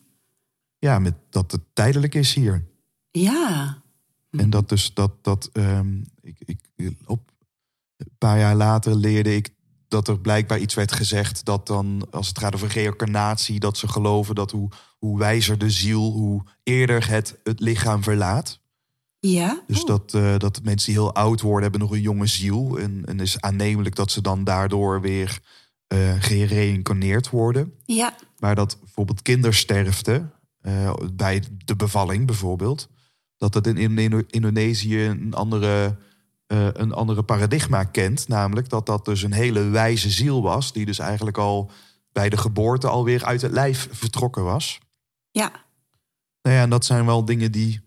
Ja, 0.79 0.99
met 0.99 1.15
dat 1.31 1.53
het 1.53 1.61
tijdelijk 1.73 2.15
is 2.15 2.35
hier. 2.35 2.65
Ja, 3.11 3.83
En 4.31 4.51
dat 4.51 4.69
dus 4.69 4.95
dat, 4.95 5.25
dat 5.25 5.51
ehm, 5.53 6.03
ik, 6.21 6.39
ik, 6.77 6.93
op 7.07 7.31
een 7.97 8.11
paar 8.19 8.39
jaar 8.39 8.55
later 8.55 8.95
leerde 8.95 9.35
ik 9.35 9.51
dat 9.89 10.09
er 10.09 10.21
blijkbaar 10.21 10.59
iets 10.59 10.75
werd 10.75 10.93
gezegd 10.93 11.45
dat 11.45 11.67
dan, 11.67 12.07
als 12.11 12.29
het 12.29 12.39
gaat 12.39 12.55
over 12.55 12.69
reïncarnatie, 12.69 13.61
dat 13.61 13.77
ze 13.79 13.89
geloven 13.89 14.35
dat 14.35 14.51
hoe, 14.51 14.69
hoe 14.99 15.19
wijzer 15.19 15.59
de 15.59 15.71
ziel, 15.71 16.13
hoe 16.13 16.43
eerder 16.63 17.09
het 17.09 17.39
het 17.45 17.61
lichaam 17.61 18.03
verlaat. 18.03 18.61
Ja? 19.19 19.63
Dus 19.67 19.81
Oh. 19.81 19.87
dat, 19.87 20.15
eh, 20.15 20.37
dat 20.39 20.61
mensen 20.63 20.93
die 20.93 21.01
heel 21.03 21.15
oud 21.15 21.41
worden, 21.41 21.63
hebben 21.63 21.81
nog 21.81 21.91
een 21.93 22.01
jonge 22.01 22.27
ziel. 22.27 22.79
En, 22.79 23.03
en 23.05 23.21
is 23.21 23.41
aannemelijk 23.41 23.95
dat 23.95 24.11
ze 24.11 24.21
dan 24.21 24.45
daardoor 24.45 25.01
weer 25.01 25.41
eh 25.87 26.15
gereïncarneerd 26.19 27.31
worden. 27.31 27.73
Ja, 27.85 28.15
Maar 28.39 28.55
dat 28.55 28.77
bijvoorbeeld 28.81 29.23
kindersterfte, 29.23 30.31
eh, 30.61 30.95
bij 31.13 31.43
de 31.65 31.77
bevalling 31.77 32.27
bijvoorbeeld, 32.27 32.89
dat 33.37 33.55
het 33.55 33.67
in, 33.67 33.77
in 33.77 33.99
Indo- 33.99 34.23
Indonesië 34.27 35.05
een 35.05 35.35
andere, 35.35 35.97
eh, 36.47 36.69
een 36.73 36.93
andere 36.93 37.23
paradigma 37.23 37.85
kent. 37.85 38.29
Namelijk 38.29 38.69
dat 38.69 38.87
dat 38.87 39.05
dus 39.05 39.23
een 39.23 39.33
hele 39.33 39.63
wijze 39.63 40.11
ziel 40.11 40.43
was, 40.43 40.73
die 40.73 40.87
dus 40.87 40.99
eigenlijk 40.99 41.39
al 41.39 41.71
bij 42.13 42.29
de 42.29 42.37
geboorte 42.37 42.89
alweer 42.89 43.25
uit 43.25 43.43
het 43.43 43.53
lijf 43.53 43.89
vertrokken 43.93 44.45
was. 44.45 44.79
ja, 45.31 45.65
Nou 46.43 46.57
ja, 46.57 46.63
en 46.63 46.71
dat 46.71 46.85
zijn 46.85 47.07
wel 47.07 47.25
dingen 47.25 47.53
die, 47.53 47.81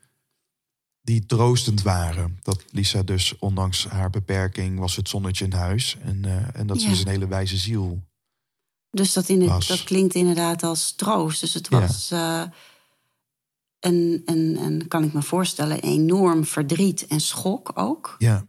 die 1.01 1.26
troostend 1.26 1.82
waren. 1.82 2.39
Dat 2.41 2.64
Lisa 2.72 3.03
dus, 3.03 3.38
ondanks 3.39 3.88
haar 3.88 4.10
beperking, 4.10 4.80
was 4.80 4.95
het 4.95 5.10
zonnetje 5.10 5.45
in 5.45 5.53
huis. 5.53 5.97
En, 6.01 6.26
eh, 6.26 6.60
en 6.60 6.68
dat 6.68 6.78
ze 6.78 6.84
Ja. 6.84 6.89
dus 6.89 7.01
een 7.01 7.07
hele 7.07 7.28
wijze 7.28 7.57
ziel. 7.57 8.03
dus 8.91 9.14
dat, 9.14 9.30
in 9.30 9.41
het, 9.49 9.68
dat 9.68 9.84
klinkt 9.84 10.16
inderdaad 10.16 10.64
als 10.64 10.95
troost. 10.95 11.39
Dus 11.41 11.53
het 11.53 11.68
Ja. 11.70 11.80
was, 11.80 12.12
eh 12.12 12.43
en, 13.80 14.22
en, 14.26 14.57
en 14.57 14.88
kan 14.88 15.03
ik 15.03 15.14
me 15.14 15.22
voorstellen, 15.22 15.82
enorm 15.82 16.45
verdriet 16.45 17.07
en 17.07 17.20
schok 17.22 17.72
ook. 17.74 18.16
Ja, 18.18 18.45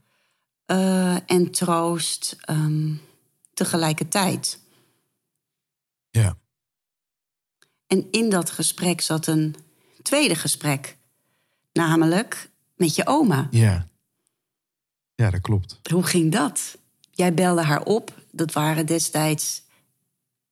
Eh, 0.71 1.31
en 1.31 1.51
troost 1.51 2.37
ehm, 2.41 2.95
tegelijkertijd. 3.55 4.61
ja, 6.11 6.39
En 7.87 8.07
in 8.11 8.31
dat 8.31 8.51
gesprek 8.51 9.01
zat 9.01 9.27
een 9.27 9.55
tweede 10.03 10.35
gesprek. 10.35 10.97
Namelijk 11.73 12.51
met 12.77 12.95
je 12.95 13.07
oma. 13.07 13.49
ja. 13.51 13.89
Ja, 15.15 15.31
dat 15.31 15.41
klopt. 15.41 15.81
Hoe 15.93 16.03
ging 16.03 16.33
dat? 16.33 16.79
Jij 17.11 17.35
belde 17.35 17.63
haar 17.63 17.83
op. 17.83 18.15
Dat 18.31 18.53
waren 18.53 18.87
destijds. 18.87 19.63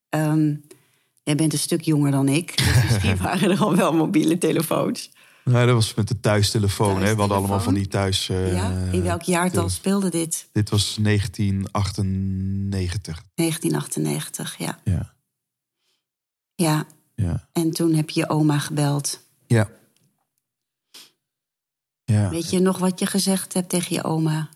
ehm, 0.08 0.54
jij 1.22 1.34
bent 1.34 1.52
een 1.52 1.58
stuk 1.58 1.80
jonger 1.80 2.10
dan 2.10 2.28
ik. 2.28 2.56
Dus 2.56 2.82
misschien 2.84 3.16
waren 3.16 3.50
er 3.50 3.60
al 3.60 3.76
wel 3.76 3.92
mobiele 3.92 4.38
telefoons. 4.38 5.10
Nou, 5.48 5.66
dat 5.66 5.74
was 5.74 5.94
met 5.94 6.08
de 6.08 6.20
thuistelefoon. 6.20 7.02
Hè? 7.02 7.14
We 7.14 7.20
hadden 7.20 7.36
allemaal 7.36 7.60
van 7.60 7.74
die 7.74 7.88
thuis. 7.88 8.28
eh, 8.28 8.52
ja? 8.54 8.70
In 8.92 9.02
welk 9.02 9.22
jaartal 9.22 9.68
speelde 9.68 10.10
dit? 10.10 10.48
Dit 10.52 10.70
was 10.70 10.96
1998. 11.00 13.22
1998, 13.34 14.56
ja. 14.58 14.78
Ja, 14.84 15.14
Ja, 16.54 16.86
ja, 17.14 17.48
en 17.52 17.70
toen 17.70 17.94
heb 17.94 18.10
je 18.10 18.20
je 18.20 18.28
oma 18.28 18.58
gebeld. 18.58 19.20
ja. 19.46 19.70
Ja, 22.04 22.28
Weet 22.30 22.50
je 22.50 22.58
nog 22.60 22.78
wat 22.78 22.98
je 22.98 23.06
gezegd 23.06 23.52
hebt 23.52 23.68
tegen 23.68 23.94
je 23.94 24.04
oma? 24.04 24.48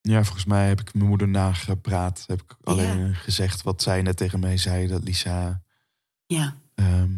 ja, 0.00 0.24
volgens 0.24 0.44
mij 0.44 0.68
heb 0.68 0.80
ik 0.80 0.94
mijn 0.94 1.08
moeder 1.08 1.28
nagepraat. 1.28 2.24
Heb 2.26 2.42
ik 2.42 2.56
alleen 2.64 3.14
gezegd 3.14 3.62
wat 3.62 3.82
zij 3.82 4.02
net 4.02 4.16
tegen 4.16 4.40
mij 4.40 4.56
zei. 4.56 4.86
Dat 4.86 5.02
Lisa 5.04 5.62
Ja, 6.26 6.56
ehm, 6.74 7.10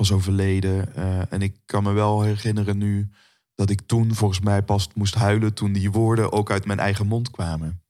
was 0.00 0.12
overleden. 0.12 0.94
Eh, 0.94 1.32
en 1.32 1.42
ik 1.42 1.56
kan 1.64 1.82
me 1.82 1.92
wel 1.92 2.22
herinneren 2.22 2.78
nu 2.78 3.10
dat 3.54 3.70
ik 3.70 3.80
toen 3.86 4.14
volgens 4.14 4.40
mij 4.40 4.62
pas 4.62 4.88
moest 4.94 5.14
huilen 5.14 5.54
toen 5.54 5.72
die 5.72 5.90
woorden 5.90 6.32
ook 6.32 6.50
uit 6.50 6.64
mijn 6.64 6.78
eigen 6.78 7.06
mond 7.06 7.30
kwamen. 7.30 7.82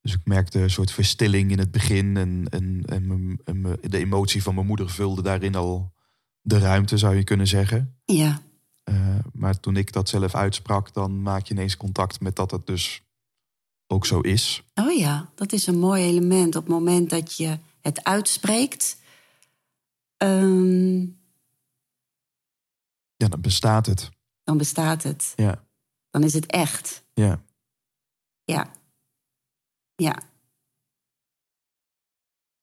Dus 0.00 0.12
ik 0.12 0.20
merkte 0.24 0.60
een 0.60 0.70
soort 0.70 0.92
verstilling 0.92 1.50
in 1.50 1.58
het 1.58 1.70
begin 1.70 2.16
en, 2.16 2.46
en, 2.50 2.82
en, 3.44 3.78
de 3.80 3.98
emotie 3.98 4.42
van 4.42 4.54
mijn 4.54 4.66
moeder 4.66 4.90
vulde 4.90 5.22
daarin 5.22 5.54
al 5.54 5.92
de 6.40 6.58
ruimte, 6.58 6.98
zou 6.98 7.16
je 7.16 7.24
kunnen 7.24 7.46
zeggen. 7.46 8.00
ja, 8.04 8.42
Eh, 8.82 9.18
maar 9.32 9.60
toen 9.60 9.76
ik 9.76 9.92
dat 9.92 10.08
zelf 10.08 10.34
uitsprak, 10.34 10.92
dan 10.92 11.22
maak 11.22 11.46
je 11.46 11.54
ineens 11.54 11.76
contact 11.76 12.20
met 12.20 12.36
dat 12.36 12.50
het 12.50 12.66
dus 12.66 13.02
ook 13.86 14.06
zo 14.06 14.20
is. 14.20 14.62
Oh 14.74 14.96
ja, 14.96 15.30
dat 15.34 15.52
is 15.52 15.66
een 15.66 15.78
mooi 15.78 16.04
element. 16.04 16.56
Op 16.56 16.62
het 16.62 16.72
moment 16.72 17.10
dat 17.10 17.36
je 17.36 17.58
het 17.80 18.04
uitspreekt, 18.04 18.99
ehm, 20.20 21.00
Ja, 23.16 23.28
dan 23.28 23.40
bestaat 23.40 23.86
het. 23.86 24.10
dan 24.44 24.58
bestaat 24.58 25.02
het. 25.02 25.32
Ja, 25.36 25.64
Dan 26.10 26.22
is 26.22 26.32
het 26.34 26.46
echt. 26.46 27.04
ja, 27.14 27.42
Ja. 28.44 28.72
Ja. 29.94 30.22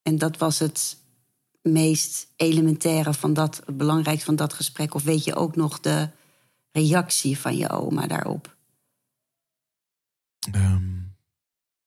En 0.02 0.18
dat 0.18 0.38
was 0.38 0.60
het 0.60 0.98
meest 1.62 2.34
elementaire 2.36 3.14
van 3.14 3.34
dat, 3.34 3.62
het 3.66 3.78
belangrijkste 3.78 4.26
van 4.26 4.36
dat 4.36 4.54
gesprek. 4.54 4.94
Of 4.94 5.04
weet 5.04 5.24
je 5.24 5.36
ook 5.36 5.56
nog 5.56 5.80
de 5.80 6.10
reactie 6.72 7.38
van 7.40 7.58
je 7.58 7.70
oma 7.70 8.08
daarop? 8.08 8.56
Ehm, 10.52 11.00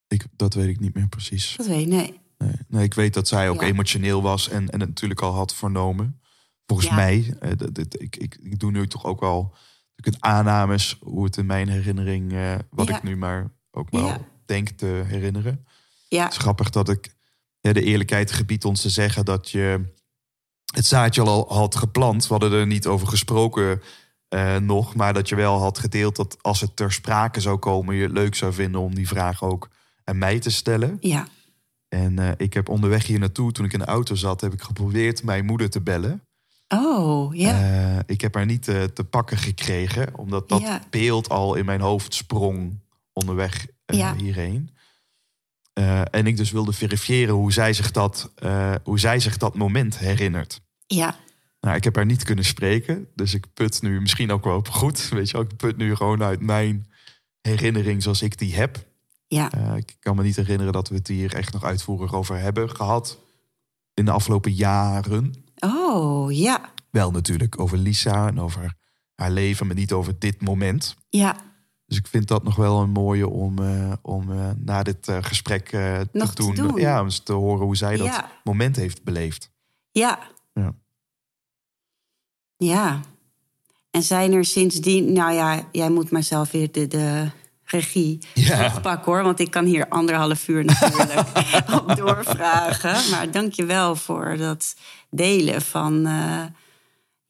ik, 0.08 0.26
dat 0.36 0.54
weet 0.54 0.68
ik 0.68 0.80
niet 0.80 0.94
meer 0.94 1.08
precies. 1.08 1.56
Dat 1.56 1.66
weet 1.66 1.80
ik, 1.82 1.88
nee. 1.88 2.20
Nee, 2.44 2.52
nee, 2.68 2.84
ik 2.84 2.94
weet 2.94 3.14
dat 3.14 3.28
zij 3.28 3.48
ook 3.50 3.60
Ja. 3.60 3.66
emotioneel 3.66 4.22
was 4.22 4.48
en, 4.48 4.68
en 4.70 4.80
het 4.80 4.88
natuurlijk 4.88 5.20
al 5.20 5.32
had 5.34 5.54
vernomen. 5.54 6.20
Volgens 6.66 6.88
Ja. 6.88 6.94
mij, 6.94 7.34
eh, 7.40 7.50
ik, 7.90 8.16
ik, 8.16 8.38
ik 8.42 8.58
doe 8.58 8.70
nu 8.70 8.86
toch 8.86 9.04
ook 9.04 9.20
wel 9.20 9.54
natuurlijk 9.96 10.24
een 10.24 10.30
aannames 10.30 10.96
hoe 11.00 11.24
het 11.24 11.36
in 11.36 11.46
mijn 11.46 11.68
herinnering, 11.68 12.32
eh, 12.32 12.54
wat 12.70 12.88
Ja. 12.88 12.96
ik 12.96 13.02
nu 13.02 13.16
maar 13.16 13.50
ook 13.70 13.90
wel 13.90 14.26
denk 14.46 14.68
te 14.68 15.02
herinneren. 15.06 15.66
Ja, 16.08 16.22
Het 16.24 16.32
is 16.32 16.38
grappig 16.38 16.70
dat 16.70 16.88
ik 16.88 17.14
ja, 17.60 17.72
de 17.72 17.82
eerlijkheid 17.82 18.32
gebiedt 18.32 18.64
ons 18.64 18.80
te 18.80 18.90
zeggen 18.90 19.24
dat 19.24 19.50
je 19.50 19.92
het 20.74 20.86
zaadje 20.86 21.22
al 21.22 21.52
had 21.54 21.74
geplant. 21.76 22.22
We 22.26 22.28
hadden 22.32 22.52
er 22.52 22.66
niet 22.66 22.86
over 22.86 23.06
gesproken 23.08 23.82
eh, 24.28 24.56
nog, 24.56 24.94
maar 24.94 25.14
dat 25.14 25.28
je 25.28 25.34
wel 25.34 25.58
had 25.58 25.78
gedeeld 25.78 26.16
dat 26.16 26.42
als 26.42 26.60
het 26.60 26.76
ter 26.76 26.92
sprake 26.92 27.40
zou 27.40 27.58
komen, 27.58 27.94
je 27.94 28.02
het 28.02 28.12
leuk 28.12 28.34
zou 28.34 28.52
vinden 28.52 28.80
om 28.80 28.94
die 28.94 29.08
vraag 29.08 29.42
ook 29.42 29.68
aan 30.04 30.18
mij 30.18 30.38
te 30.38 30.50
stellen. 30.50 30.96
ja, 31.00 31.26
En 31.90 32.18
eh, 32.18 32.30
ik 32.36 32.54
heb 32.54 32.68
onderweg 32.68 33.06
hier 33.06 33.18
naartoe, 33.18 33.52
toen 33.52 33.64
ik 33.64 33.72
in 33.72 33.78
de 33.78 33.84
auto 33.84 34.14
zat, 34.14 34.40
heb 34.40 34.52
ik 34.52 34.62
geprobeerd 34.62 35.22
mijn 35.22 35.44
moeder 35.44 35.70
te 35.70 35.80
bellen. 35.80 36.22
Oh, 36.68 37.34
ja. 37.34 37.60
Eh, 37.60 37.98
ik 38.06 38.20
heb 38.20 38.34
haar 38.34 38.46
niet 38.46 38.68
eh, 38.68 38.82
te 38.82 39.04
pakken 39.04 39.36
gekregen, 39.36 40.18
omdat 40.18 40.48
dat 40.48 40.80
beeld 40.90 41.28
al 41.28 41.54
in 41.54 41.64
mijn 41.64 41.80
hoofd 41.80 42.14
sprong 42.14 42.80
onderweg 43.12 43.66
hierheen. 44.16 44.70
En 46.10 46.26
ik 46.26 46.36
dus 46.36 46.50
wilde 46.50 46.72
verifiëren 46.72 47.34
hoe 47.34 47.52
zij, 47.52 47.72
zich 47.72 47.90
dat, 47.90 48.30
hoe 48.82 48.98
zij 48.98 49.20
zich 49.20 49.36
dat 49.36 49.54
moment 49.54 49.98
herinnert. 49.98 50.60
ja, 50.86 51.16
Nou, 51.60 51.76
ik 51.76 51.84
heb 51.84 51.96
haar 51.96 52.06
niet 52.06 52.22
kunnen 52.22 52.44
spreken, 52.44 53.08
dus 53.14 53.34
ik 53.34 53.46
put 53.54 53.82
nu 53.82 54.00
misschien 54.00 54.32
ook 54.32 54.44
wel 54.44 54.64
goed. 54.70 55.08
Weet 55.08 55.26
je 55.26 55.32
wel, 55.32 55.46
ik 55.46 55.56
put 55.56 55.76
nu 55.76 55.94
gewoon 55.96 56.22
uit 56.22 56.40
mijn 56.40 56.90
herinnering 57.40 58.02
zoals 58.02 58.22
ik 58.22 58.38
die 58.38 58.54
heb. 58.54 58.89
Ja. 59.30 59.50
Eh, 59.50 59.76
ik 59.76 59.96
kan 60.00 60.16
me 60.16 60.22
niet 60.22 60.36
herinneren 60.36 60.72
dat 60.72 60.88
we 60.88 60.94
het 60.94 61.06
hier 61.08 61.34
echt 61.34 61.52
nog 61.52 61.64
uitvoerig 61.64 62.14
over 62.14 62.38
hebben 62.38 62.70
gehad. 62.70 63.18
In 63.94 64.04
de 64.04 64.10
afgelopen 64.10 64.52
jaren. 64.52 65.34
Oh, 65.58 66.32
ja, 66.32 66.72
Wel 66.90 67.10
natuurlijk 67.10 67.60
over 67.60 67.78
Lisa 67.78 68.26
en 68.26 68.40
over 68.40 68.74
haar 69.14 69.30
leven, 69.30 69.66
maar 69.66 69.76
niet 69.76 69.92
over 69.92 70.18
dit 70.18 70.40
moment. 70.42 70.96
ja. 71.08 71.36
Dus 71.86 71.98
ik 71.98 72.06
vind 72.06 72.28
dat 72.28 72.42
nog 72.42 72.56
wel 72.56 72.80
een 72.80 72.90
mooie 72.90 73.28
om, 73.28 73.58
eh, 73.58 73.92
om 74.02 74.32
eh, 74.32 74.50
na 74.56 74.82
dit 74.82 75.08
gesprek 75.20 75.68
te, 75.68 76.08
te 76.12 76.30
doen. 76.34 76.54
doen. 76.54 76.76
Ja, 76.80 76.98
om 76.98 77.04
eens 77.04 77.18
te 77.18 77.32
horen 77.32 77.64
hoe 77.64 77.76
zij 77.76 77.96
dat 77.96 78.06
Ja. 78.06 78.30
moment 78.44 78.76
heeft 78.76 79.02
beleefd. 79.04 79.50
Ja. 79.90 80.18
Ja. 80.52 80.74
Ja. 82.56 83.00
En 83.90 84.02
zijn 84.02 84.32
er 84.32 84.44
sindsdien... 84.44 85.12
Nou 85.12 85.32
ja, 85.32 85.68
jij 85.72 85.90
moet 85.90 86.10
maar 86.10 86.22
zelf 86.22 86.50
weer 86.50 86.72
de, 86.72 86.86
de 86.86 87.30
regie 87.70 88.18
Ja. 88.34 88.78
pakken 88.82 89.12
hoor. 89.12 89.22
Want 89.22 89.40
ik 89.40 89.50
kan 89.50 89.64
hier 89.64 89.88
anderhalf 89.88 90.48
uur 90.48 90.64
natuurlijk 90.64 91.18
op 91.80 91.96
doorvragen. 91.96 93.10
Maar 93.10 93.30
dank 93.30 93.52
je 93.52 93.64
wel 93.64 93.96
voor 93.96 94.36
dat 94.36 94.76
delen 95.10 95.62
van... 95.62 96.06
eh, 96.06 96.44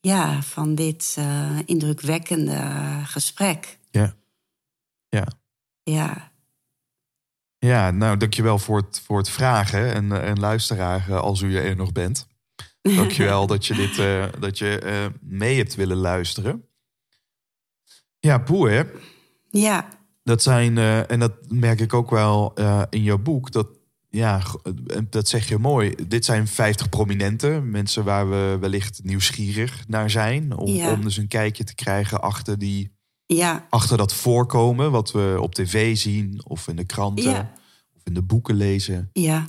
ja, 0.01 0.43
van 0.43 0.75
dit 0.75 1.15
eh, 1.19 1.59
indrukwekkende 1.65 2.61
gesprek. 3.05 3.79
Ja. 3.91 4.15
Ja. 5.09 5.27
Ja, 5.83 6.33
Ja, 7.59 7.91
nou, 7.91 8.17
dankjewel 8.17 8.59
voor 8.59 8.77
het, 8.77 9.01
voor 9.05 9.19
het 9.19 9.31
vragen. 9.31 9.95
En, 9.95 10.23
en 10.23 10.39
luisteraar, 10.41 11.09
eh, 11.09 11.17
als 11.17 11.41
u 11.41 11.57
er 11.57 11.77
nog 11.77 11.93
bent. 11.93 12.29
Dankjewel 12.83 13.47
dat 13.47 13.67
je 13.67 13.75
dit 13.75 13.97
dat 14.41 14.59
je, 14.59 15.11
mee 15.21 15.57
hebt 15.57 15.75
willen 15.75 15.97
luisteren. 15.97 16.65
Ja, 18.19 18.43
boer, 18.43 18.91
ja, 19.51 19.89
dat 20.23 20.43
zijn, 20.43 20.79
eh, 20.79 21.11
en 21.11 21.19
dat 21.21 21.33
merk 21.49 21.81
ik 21.81 21.95
ook 21.95 22.11
wel 22.11 22.55
eh, 22.55 22.83
in 22.91 23.03
jouw 23.03 23.19
boek, 23.19 23.53
dat 23.53 23.67
ja, 24.09 24.43
dat 25.11 25.29
zeg 25.29 25.49
je 25.49 25.59
mooi. 25.59 25.95
Dit 26.09 26.25
zijn 26.25 26.47
50 26.49 26.89
prominenten. 26.89 27.71
Mensen 27.71 28.05
waar 28.05 28.31
we 28.31 28.57
wellicht 28.61 29.01
nieuwsgierig 29.05 29.85
naar 29.89 30.11
zijn. 30.11 30.57
Om, 30.57 30.73
Ja. 30.75 30.93
om 30.93 31.03
dus 31.03 31.17
een 31.17 31.29
kijkje 31.29 31.65
te 31.65 31.75
krijgen 31.75 32.21
achter, 32.23 32.59
die, 32.59 32.93
Ja, 33.27 33.67
achter 33.71 33.97
dat 33.97 34.15
voorkomen. 34.15 34.91
Wat 34.91 35.13
we 35.13 35.37
op 35.41 35.55
tv 35.55 35.97
zien 35.97 36.41
of 36.47 36.69
in 36.69 36.77
de 36.77 36.85
kranten 36.85 37.31
Ja. 37.31 37.53
of 37.97 38.01
in 38.05 38.15
de 38.15 38.23
boeken 38.23 38.55
lezen. 38.55 39.09
ja, 39.13 39.47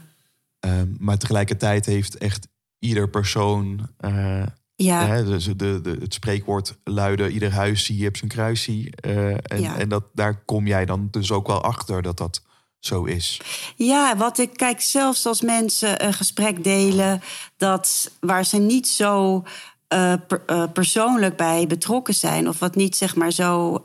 Ehm, 0.59 0.87
maar 0.99 1.17
tegelijkertijd 1.17 1.85
heeft 1.85 2.17
echt 2.17 2.47
ieder 2.79 3.09
persoon... 3.09 3.87
eh, 3.97 4.43
ja. 4.83 5.05
hè, 5.05 5.25
dus 5.25 5.45
de, 5.45 5.81
de, 5.81 5.97
het 6.01 6.13
spreekwoord 6.13 6.75
luidde... 6.83 7.29
ieder 7.29 7.51
huis 7.51 7.85
zie 7.85 7.97
je 7.97 8.07
op 8.07 8.17
zijn 8.17 8.31
kruisie. 8.31 8.95
Eh, 8.95 9.27
en 9.27 9.61
Ja. 9.61 9.77
en 9.77 9.89
dat, 9.89 10.03
daar 10.13 10.41
kom 10.45 10.67
jij 10.67 10.85
dan 10.85 11.07
dus 11.11 11.31
ook 11.31 11.47
wel 11.47 11.61
achter 11.63 12.01
dat 12.01 12.17
dat 12.17 12.41
zo 12.79 13.03
is. 13.03 13.41
Ja, 13.75 14.17
wat 14.17 14.37
ik 14.37 14.53
kijk, 14.53 14.81
zelfs 14.81 15.25
als 15.25 15.41
mensen 15.41 16.05
een 16.05 16.13
gesprek 16.13 16.63
delen 16.63 17.21
dat 17.57 18.11
waar 18.19 18.45
ze 18.45 18.57
niet 18.57 18.87
zo 18.87 19.43
eh, 19.87 20.13
per- 20.27 20.43
eh, 20.45 20.63
persoonlijk 20.73 21.35
bij 21.37 21.67
betrokken 21.67 22.13
zijn, 22.13 22.47
of 22.47 22.59
wat 22.59 22.75
niet 22.75 22.95
zeg 22.97 23.15
maar 23.15 23.31
zo 23.31 23.79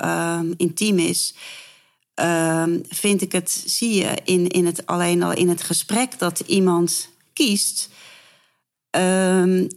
intiem 0.57 0.99
is, 0.99 1.35
ehm, 2.15 2.79
vind 2.89 3.23
ik 3.23 3.33
het, 3.33 3.63
zie 3.67 3.95
je 3.95 4.19
in, 4.25 4.49
in 4.49 4.67
het, 4.67 4.87
alleen 4.87 5.23
al 5.23 5.33
in 5.33 5.49
het 5.49 5.63
gesprek 5.63 6.19
dat 6.19 6.41
iemand 6.41 7.09
kiest, 7.33 7.91
ehm 8.91 9.69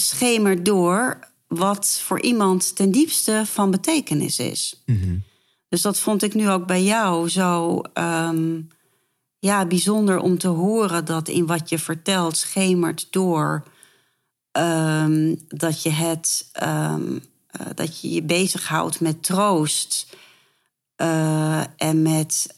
schemert 0.00 0.64
door 0.64 1.18
wat 1.46 2.00
voor 2.04 2.20
iemand 2.20 2.76
ten 2.76 2.90
diepste 2.90 3.42
van 3.46 3.70
betekenis 3.70 4.38
is. 4.38 4.82
Dus 5.68 5.82
dat 5.82 5.98
vond 5.98 6.22
ik 6.22 6.34
nu 6.34 6.50
ook 6.50 6.66
bij 6.66 6.82
jou 6.82 7.28
zo 7.28 7.80
ehm, 7.92 8.60
ja, 9.38 9.66
bijzonder 9.66 10.18
om 10.18 10.38
te 10.38 10.48
horen 10.48 11.04
dat 11.04 11.28
in 11.28 11.46
wat 11.46 11.68
je 11.68 11.78
vertelt 11.78 12.36
schemert 12.36 13.06
door 13.10 13.64
ehm, 14.52 15.34
dat 15.48 15.82
je 15.82 15.90
het 15.90 16.48
ehm, 16.52 17.18
eh, 17.46 17.66
dat 17.74 18.00
je 18.00 18.10
je 18.10 18.22
bezighoudt 18.22 19.00
met 19.00 19.22
troost 19.22 20.16
eh, 20.96 21.60
en 21.76 22.02
met 22.02 22.54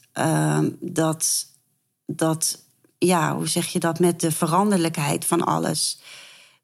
dat 0.81 1.47
dat 2.07 2.63
ja, 2.99 3.37
hoe 3.37 3.49
zeg 3.49 3.67
je 3.67 3.79
dat 3.79 3.99
met 3.99 4.21
de 4.21 4.33
veranderlijkheid 4.33 5.25
van 5.25 5.45
alles. 5.45 6.01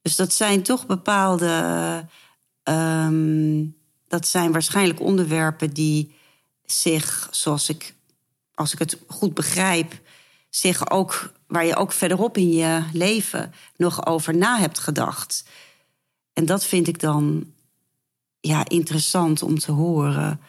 Dus 0.05 0.17
dat 0.17 0.33
zijn 0.33 0.63
toch 0.63 0.87
bepaalde 0.87 2.07
ehm, 2.63 3.65
dat 4.09 4.27
zijn 4.27 4.53
waarschijnlijk 4.53 5.01
onderwerpen 5.01 5.71
die 5.71 6.15
zich, 6.65 7.29
zoals 7.31 7.69
ik, 7.69 7.95
als 8.55 8.73
ik 8.73 8.79
het 8.79 8.99
goed 9.07 9.35
begrijp, 9.35 10.01
zich 10.51 10.91
ook, 10.91 11.33
waar 11.47 11.65
je 11.65 11.77
ook 11.77 11.93
verderop 11.93 12.37
in 12.37 12.53
je 12.53 12.85
leven 12.93 13.53
nog 13.77 14.07
over 14.07 14.37
na 14.37 14.59
hebt 14.59 14.79
gedacht. 14.79 15.45
En 16.33 16.47
dat 16.47 16.65
vind 16.65 16.89
ik 16.89 17.01
dan 17.01 17.53
ja, 18.41 18.69
interessant 18.69 19.43
om 19.43 19.59
te 19.59 19.73
horen. 19.73 20.41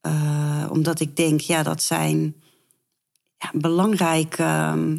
Eh, 0.00 0.66
omdat 0.70 1.00
ik 1.00 1.16
denk, 1.16 1.40
ja, 1.40 1.62
dat 1.62 1.82
zijn 1.82 2.42
ja, 3.38 3.50
belangrijke. 3.54 4.42
ehm, 4.42 4.98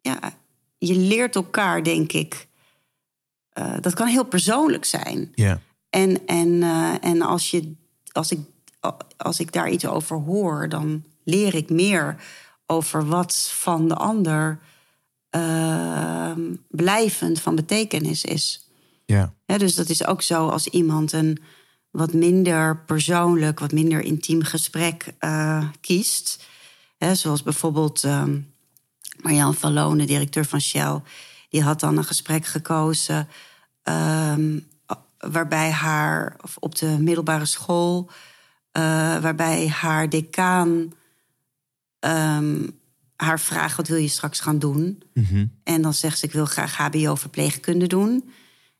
ja, 0.00 0.38
je 0.78 0.96
leert 0.96 1.34
elkaar, 1.34 1.82
denk 1.82 2.12
ik. 2.12 2.48
Eh, 3.60 3.74
dat 3.80 3.94
kan 3.94 4.06
heel 4.06 4.24
persoonlijk 4.24 4.84
zijn. 4.84 5.32
Ja. 5.34 5.60
En, 5.90 6.26
en, 6.26 6.62
eh, 6.62 6.94
en 7.00 7.22
als, 7.22 7.50
je, 7.50 7.72
als, 8.12 8.30
ik, 8.30 8.38
als 9.16 9.40
ik 9.40 9.52
daar 9.52 9.70
iets 9.70 9.86
over 9.86 10.16
hoor, 10.16 10.68
dan 10.68 11.04
leer 11.24 11.54
ik 11.54 11.70
meer 11.70 12.16
over 12.66 13.06
wat 13.06 13.50
van 13.54 13.88
de 13.88 13.94
ander 13.94 14.60
ehm, 15.30 16.40
blijvend 16.68 17.40
van 17.40 17.54
betekenis 17.54 18.24
is. 18.24 18.68
Ja. 19.06 19.34
Dus 19.46 19.74
dat 19.74 19.88
is 19.88 20.06
ook 20.06 20.22
zo 20.22 20.48
als 20.48 20.66
iemand 20.66 21.12
een 21.12 21.38
wat 21.90 22.12
minder 22.12 22.84
persoonlijk, 22.84 23.58
wat 23.58 23.72
minder 23.72 24.00
intiem 24.00 24.42
gesprek 24.42 25.14
eh, 25.18 25.68
kiest. 25.80 26.46
Hè, 26.96 27.14
zoals 27.14 27.42
bijvoorbeeld 27.42 28.04
ehm 28.04 28.38
Marjan 29.22 29.54
van 29.54 29.72
Lonen, 29.72 30.06
directeur 30.06 30.44
van 30.44 30.60
Shell. 30.60 31.00
Die 31.48 31.62
had 31.62 31.80
dan 31.80 31.96
een 31.96 32.04
gesprek 32.04 32.46
gekozen 32.46 33.28
ehm, 33.82 34.58
waarbij 35.18 35.70
haar, 35.70 36.36
of 36.42 36.56
op 36.56 36.76
de 36.76 36.96
middelbare 37.00 37.44
school, 37.44 38.10
eh, 38.72 38.82
waarbij 39.18 39.68
haar 39.68 40.08
decaan 40.08 40.92
ehm, 41.98 42.66
haar 43.16 43.40
vraagt: 43.40 43.76
wat 43.76 43.88
wil 43.88 43.96
je 43.96 44.08
straks 44.08 44.40
gaan 44.40 44.58
doen? 44.58 45.02
En 45.64 45.82
dan 45.82 45.94
zegt 45.94 46.18
ze: 46.18 46.26
ik 46.26 46.32
wil 46.32 46.44
graag 46.44 46.76
HBO-verpleegkunde 46.76 47.86
doen. 47.86 48.30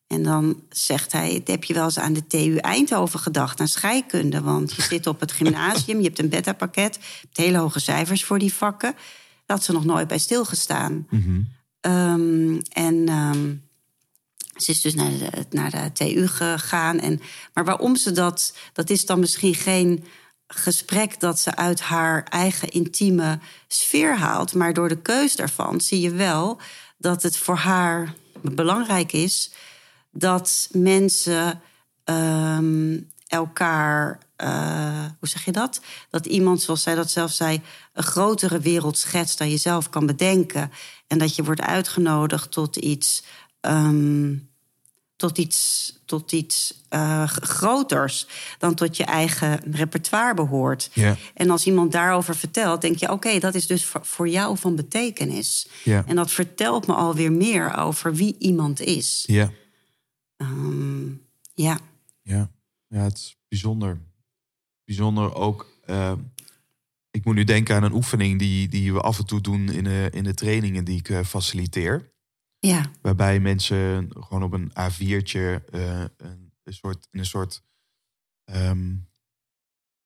En 0.07 0.22
dan 0.22 0.62
zegt 0.68 1.12
hij: 1.12 1.40
heb 1.44 1.64
je 1.64 1.74
wel 1.74 1.84
eens 1.84 1.98
aan 1.98 2.12
de 2.12 2.26
TU 2.26 2.57
Eindhoven 2.57 3.20
gedacht, 3.20 3.61
aan 3.61 3.68
scheikunde? 3.68 4.40
Want 4.40 4.72
je 4.72 4.82
zit 4.82 5.07
op 5.07 5.20
het 5.20 5.32
gymnasium, 5.32 5.98
je 5.98 6.05
hebt 6.05 6.18
een 6.18 6.28
beta-pakket, 6.28 6.94
je 6.94 7.01
hebt 7.20 7.36
hele 7.36 7.59
hoge 7.59 7.80
cijfers 7.80 8.24
voor 8.24 8.38
die 8.38 8.55
vakken. 8.55 8.94
Had 9.46 9.64
ze 9.64 9.72
nog 9.72 9.84
nooit 9.84 10.09
bij 10.09 10.18
stilgestaan. 10.18 11.07
Ehm, 11.80 12.61
en 12.72 13.09
ze 14.63 14.71
is 14.71 14.81
dus 14.81 14.95
naar 14.95 15.11
de, 15.19 15.47
naar 15.51 15.71
de 15.71 15.93
TU 15.93 16.27
gegaan. 16.27 16.99
En, 16.99 17.21
maar 17.55 17.65
waarom 17.65 17.97
ze 17.97 18.13
dat, 18.13 18.55
dat 18.73 18.91
is 18.91 19.07
dan 19.07 19.21
misschien 19.21 19.55
geen 19.55 20.05
gesprek 20.47 21.21
dat 21.21 21.41
ze 21.41 21.57
uit 21.57 21.81
haar 21.81 22.25
eigen 22.25 22.69
intieme 22.69 23.39
sfeer 23.69 24.17
haalt. 24.17 24.55
Maar 24.55 24.73
door 24.73 24.89
de 24.89 25.03
keus 25.03 25.37
daarvan 25.37 25.81
zie 25.81 26.01
je 26.01 26.11
wel 26.11 26.61
dat 26.99 27.23
het 27.23 27.37
voor 27.37 27.57
haar 27.57 28.15
belangrijk 28.43 29.13
is 29.13 29.53
dat 30.11 30.69
mensen 30.73 31.61
ehm, 32.05 32.99
elkaar, 33.27 34.19
eh, 34.37 35.05
hoe 35.19 35.29
zeg 35.29 35.45
je 35.45 35.53
dat? 35.53 35.81
Dat 36.11 36.27
iemand, 36.27 36.63
zoals 36.63 36.83
zij 36.83 36.95
dat 36.95 37.11
zelf 37.11 37.33
zei, 37.33 37.61
een 37.93 38.03
grotere 38.03 38.59
wereld 38.59 38.99
schetst 38.99 39.39
dan 39.39 39.51
je 39.51 39.57
zelf 39.57 39.91
kan 39.91 40.07
bedenken. 40.07 40.73
En 41.07 41.19
dat 41.19 41.37
je 41.37 41.45
wordt 41.45 41.61
uitgenodigd 41.61 42.51
tot 42.51 42.77
iets. 42.77 43.23
ehm, 43.61 44.35
tot 45.21 45.39
iets, 45.39 45.93
tot 46.05 46.33
iets 46.33 46.75
eh, 46.89 47.27
groters 47.29 48.27
dan 48.59 48.75
tot 48.75 48.97
je 48.97 49.05
eigen 49.05 49.73
repertoire 49.73 50.35
behoort. 50.35 50.91
En 51.35 51.51
als 51.51 51.66
iemand 51.66 51.93
daarover 51.93 52.37
vertelt, 52.37 52.81
denk 52.81 52.97
je: 52.97 53.11
oké, 53.11 53.39
dat 53.39 53.55
is 53.55 53.66
dus 53.66 53.85
voor, 53.85 54.07
voor 54.07 54.29
jou 54.29 54.59
van 54.59 54.77
betekenis. 54.77 55.68
En 56.07 56.16
dat 56.16 56.31
vertelt 56.31 56.87
me 56.87 56.95
alweer 56.95 57.33
meer 57.33 57.77
over 57.77 58.14
wie 58.14 58.37
iemand 58.39 58.81
is. 58.81 59.25
Ja. 59.27 59.51
Ehm, 60.37 61.09
ja, 61.55 61.79
Ja, 62.23 62.51
ja 62.89 63.03
het 63.03 63.16
is 63.16 63.37
bijzonder. 63.49 63.99
Bijzonder 64.85 65.35
ook. 65.35 65.66
eh, 65.87 66.12
ik 67.11 67.25
moet 67.25 67.35
nu 67.35 67.45
denken 67.45 67.75
aan 67.77 67.83
een 67.83 67.93
oefening 67.93 68.39
die, 68.39 68.68
die 68.68 68.93
we 68.93 69.01
af 69.01 69.18
en 69.18 69.27
toe 69.27 69.41
doen 69.41 69.68
in 69.71 69.85
de, 69.85 70.09
in 70.12 70.25
de 70.25 70.35
trainingen 70.35 70.85
die 70.85 70.99
ik 70.99 71.09
eh, 71.09 71.25
faciliteer. 71.25 72.12
Ja, 72.61 72.91
Waarbij 73.03 73.41
mensen 73.41 74.09
gewoon 74.21 74.43
op 74.43 74.53
een 74.53 74.71
A4'tje 74.71 75.65
eh, 75.71 76.01
een, 76.17 76.53
een 76.63 76.73
soort, 76.73 77.09
een 77.11 77.27
soort 77.27 77.63
ehm, 78.45 78.95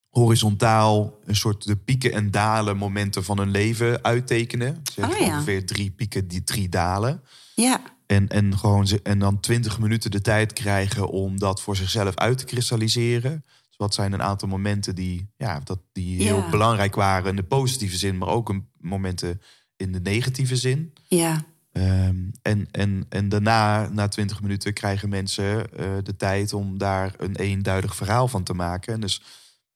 horizontaal, 0.08 1.18
een 1.24 1.36
soort 1.36 1.66
de 1.66 1.76
pieken 1.76 2.12
en 2.12 2.30
dalen 2.30 2.76
momenten 2.76 3.24
van 3.24 3.38
hun 3.38 3.50
leven 3.50 4.04
uittekenen. 4.04 4.82
Zeg 4.92 5.10
Oh 5.12 5.18
ja. 5.18 5.26
ongeveer 5.26 5.66
drie 5.66 5.90
pieken, 5.90 6.28
die 6.28 6.44
drie 6.44 6.68
dalen. 6.68 7.22
ja, 7.54 7.80
En, 8.06 8.28
en, 8.28 8.58
gewoon 8.58 8.86
ze, 8.86 9.00
en 9.02 9.18
dan 9.18 9.40
twintig 9.40 9.78
minuten 9.78 10.10
de 10.10 10.20
tijd 10.20 10.52
krijgen 10.52 11.08
om 11.08 11.38
dat 11.38 11.62
voor 11.62 11.76
zichzelf 11.76 12.14
uit 12.14 12.38
te 12.38 12.44
kristalliseren. 12.44 13.44
Dus 13.66 13.76
wat 13.76 13.94
zijn 13.94 14.12
een 14.12 14.22
aantal 14.22 14.48
momenten 14.48 14.94
die, 14.94 15.28
ja, 15.36 15.60
dat, 15.60 15.78
die 15.92 16.22
heel 16.22 16.36
Ja. 16.42 16.50
belangrijk 16.50 16.94
waren 16.94 17.30
in 17.30 17.36
de 17.36 17.42
positieve 17.42 17.96
zin, 17.96 18.18
maar 18.18 18.28
ook 18.28 18.48
een, 18.48 18.68
momenten 18.78 19.40
in 19.76 19.92
de 19.92 20.00
negatieve 20.00 20.56
zin. 20.56 20.92
ja, 21.08 21.44
Ehm, 21.74 22.16
en, 22.42 22.68
en, 22.70 23.06
en 23.08 23.28
daarna, 23.28 23.88
na 23.88 24.08
twintig 24.08 24.40
minuten, 24.42 24.72
krijgen 24.72 25.08
mensen 25.08 25.72
eh, 25.76 25.92
de 26.02 26.16
tijd 26.16 26.52
om 26.52 26.78
daar 26.78 27.14
een 27.16 27.36
eenduidig 27.36 27.96
verhaal 27.96 28.28
van 28.28 28.42
te 28.42 28.54
maken. 28.54 28.94
En 28.94 29.00
dus 29.00 29.22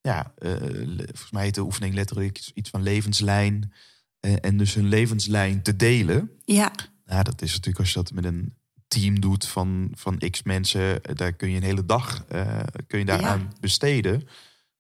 ja, 0.01 0.33
eh, 0.39 0.53
volgens 0.97 1.31
mij 1.31 1.43
heet 1.43 1.55
de 1.55 1.61
oefening 1.61 1.95
letterlijk 1.95 2.39
iets, 2.39 2.51
iets 2.55 2.71
van 2.71 2.83
levenslijn. 2.83 3.73
Eh, 4.21 4.35
en 4.41 4.57
dus 4.57 4.75
hun 4.75 4.89
levenslijn 4.89 5.63
te 5.63 5.77
delen. 5.77 6.31
ja, 6.45 6.73
Nou, 7.05 7.23
dat 7.23 7.43
is 7.43 7.51
natuurlijk 7.51 7.79
als 7.79 7.89
je 7.89 7.95
dat 7.95 8.13
met 8.13 8.25
een 8.25 8.55
team 8.89 9.21
doet 9.21 9.47
van, 9.47 9.93
van 9.95 10.19
x 10.31 10.43
mensen, 10.43 11.01
daar 11.15 11.33
kun 11.33 11.51
je 11.51 11.57
een 11.57 11.63
hele 11.63 11.87
dag 11.87 12.25
kun 12.87 12.99
je 12.99 13.05
daar 13.05 13.21
Ja. 13.21 13.29
aan 13.29 13.53
besteden. 13.61 14.29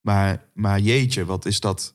Maar, 0.01 0.45
maar 0.55 0.81
jeetje, 0.81 1.25
wat 1.25 1.47
is 1.47 1.61
dat 1.61 1.95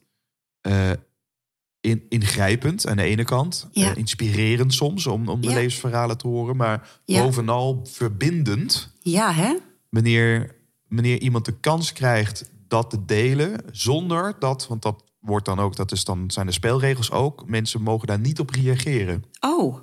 in, 1.83 2.03
ingrijpend 2.09 2.87
aan 2.87 2.97
de 2.97 3.03
ene 3.03 3.23
kant. 3.23 3.67
Ja. 3.71 3.89
eh, 3.91 3.97
inspirerend 3.97 4.73
soms 4.73 5.07
om, 5.07 5.27
om 5.29 5.41
de 5.41 5.47
Ja. 5.47 5.53
levensverhalen 5.53 6.17
te 6.17 6.27
horen. 6.27 6.55
Maar 6.55 6.99
Ja. 7.05 7.23
bovenal 7.23 7.85
verbindend 7.89 8.89
ja, 9.01 9.31
hè? 9.33 9.55
wanneer, 9.89 10.55
wanneer 10.87 11.19
iemand 11.21 11.45
de 11.45 11.59
kans 11.59 11.93
krijgt 11.93 12.51
dat 12.67 12.89
te 12.89 13.05
delen, 13.05 13.61
zonder 13.71 14.35
dat, 14.39 14.67
want 14.67 14.81
dat 14.81 15.03
wordt 15.19 15.45
dan 15.45 15.59
ook, 15.59 15.75
dat 15.75 15.91
is 15.91 16.03
dan, 16.03 16.31
zijn 16.31 16.45
de 16.45 16.51
spelregels 16.51 17.11
ook. 17.11 17.43
Mensen 17.47 17.81
mogen 17.81 18.07
daar 18.07 18.19
niet 18.19 18.39
op 18.39 18.49
reageren. 18.49 19.23
Oh, 19.39 19.49
Al- 19.73 19.81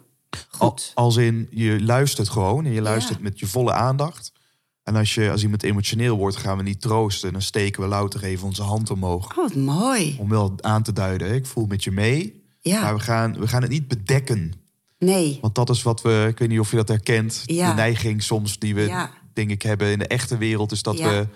goed. 0.50 0.92
als 0.94 1.16
in, 1.16 1.46
je 1.50 1.82
luistert 1.82 2.28
gewoon 2.28 2.64
en 2.64 2.72
je 2.72 2.82
luistert 2.82 3.20
met 3.20 3.38
je 3.38 3.46
volle 3.46 3.72
aandacht. 3.72 4.32
En 4.82 4.96
als, 4.96 5.14
je, 5.14 5.30
als 5.30 5.42
iemand 5.42 5.62
emotioneel 5.62 6.16
wordt, 6.16 6.36
gaan 6.36 6.56
we 6.56 6.62
niet 6.62 6.80
troosten. 6.80 7.32
Dan 7.32 7.42
steken 7.42 7.82
we 7.82 7.88
louter 7.88 8.24
even 8.24 8.46
onze 8.46 8.62
hand 8.62 8.90
omhoog. 8.90 9.30
Oh, 9.30 9.36
wat 9.36 9.54
mooi. 9.54 10.16
Om 10.18 10.28
wel 10.28 10.54
aan 10.60 10.82
te 10.82 10.92
duiden, 10.92 11.34
ik 11.34 11.46
voel 11.46 11.66
met 11.66 11.84
je 11.84 11.90
mee. 11.90 12.44
Ja. 12.60 12.82
Maar 12.82 12.94
we 12.94 13.00
gaan, 13.00 13.38
we 13.38 13.48
gaan 13.48 13.62
het 13.62 13.70
niet 13.70 13.88
bedekken. 13.88 14.52
Nee. 14.98 15.38
Want 15.40 15.54
dat 15.54 15.70
is 15.70 15.82
wat 15.82 16.02
we, 16.02 16.26
ik 16.30 16.38
weet 16.38 16.48
niet 16.48 16.60
of 16.60 16.70
je 16.70 16.76
dat 16.76 16.88
herkent. 16.88 17.42
Ja. 17.44 17.68
De 17.68 17.74
neiging 17.74 18.22
soms 18.22 18.58
die 18.58 18.74
we, 18.74 18.80
Ja. 18.82 19.10
denk 19.32 19.50
ik, 19.50 19.62
hebben 19.62 19.90
in 19.92 19.98
de 19.98 20.06
echte 20.06 20.36
wereld. 20.38 20.72
Is 20.72 20.82
dat 20.82 20.98
Ja. 20.98 21.08
we 21.08 21.26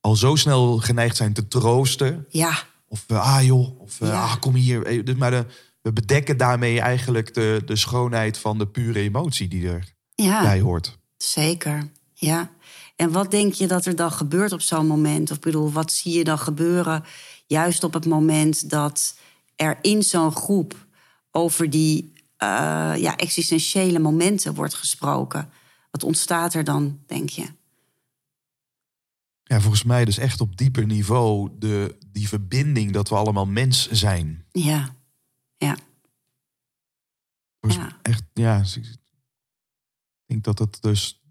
al 0.00 0.16
zo 0.16 0.36
snel 0.36 0.78
geneigd 0.78 1.16
zijn 1.16 1.32
te 1.32 1.48
troosten. 1.48 2.26
Ja. 2.28 2.62
Of 2.88 3.04
we, 3.06 3.18
ah 3.18 3.42
joh, 3.44 3.80
of 3.80 4.00
eh, 4.00 4.08
Ja. 4.08 4.22
ah, 4.22 4.36
kom 4.40 4.54
hier. 4.54 4.86
Eh, 4.86 5.04
Dus 5.04 5.14
maar 5.14 5.30
de, 5.30 5.46
we 5.82 5.92
bedekken 5.92 6.36
daarmee 6.36 6.80
eigenlijk 6.80 7.34
de, 7.34 7.62
de 7.66 7.76
schoonheid 7.76 8.38
van 8.38 8.58
de 8.58 8.66
pure 8.66 8.98
emotie 9.00 9.48
die 9.48 9.66
erbij 9.66 9.84
Ja, 10.14 10.58
hoort. 10.58 10.98
zeker. 11.16 11.90
Ja. 12.24 12.50
En 12.96 13.12
wat 13.12 13.30
denk 13.30 13.52
je 13.52 13.66
dat 13.66 13.86
er 13.86 13.96
dan 13.96 14.12
gebeurt 14.12 14.52
op 14.52 14.60
zo'n 14.60 14.86
moment? 14.86 15.30
Of 15.30 15.40
bedoel, 15.40 15.72
wat 15.72 15.92
zie 15.92 16.18
je 16.18 16.24
dan 16.24 16.38
gebeuren 16.38 17.04
juist 17.46 17.84
op 17.84 17.92
het 17.92 18.06
moment 18.06 18.70
dat 18.70 19.18
er 19.56 19.78
in 19.80 20.02
zo'n 20.02 20.32
groep 20.32 20.86
over 21.30 21.70
die 21.70 22.12
eh, 22.36 22.48
ja, 22.96 23.16
existentiële 23.16 23.98
momenten 23.98 24.54
wordt 24.54 24.74
gesproken? 24.74 25.50
Wat 25.90 26.02
ontstaat 26.02 26.54
er 26.54 26.64
dan, 26.64 27.00
denk 27.06 27.28
je? 27.28 27.46
Ja, 29.42 29.60
volgens 29.60 29.82
mij 29.82 30.04
dus 30.04 30.18
echt 30.18 30.40
op 30.40 30.56
dieper 30.56 30.86
niveau 30.86 31.50
de, 31.58 31.96
die 32.12 32.28
verbinding 32.28 32.92
dat 32.92 33.08
we 33.08 33.14
allemaal 33.14 33.46
mens 33.46 33.90
zijn. 33.90 34.44
Ja, 34.52 34.94
ja, 35.56 35.76
Volgens 37.60 37.82
Ja. 37.82 37.98
Echt, 38.02 38.24
ja. 38.32 38.60
Ik 38.60 38.98
denk 40.26 40.44
dat 40.44 40.58
het 40.58 40.82
dus 40.82 41.21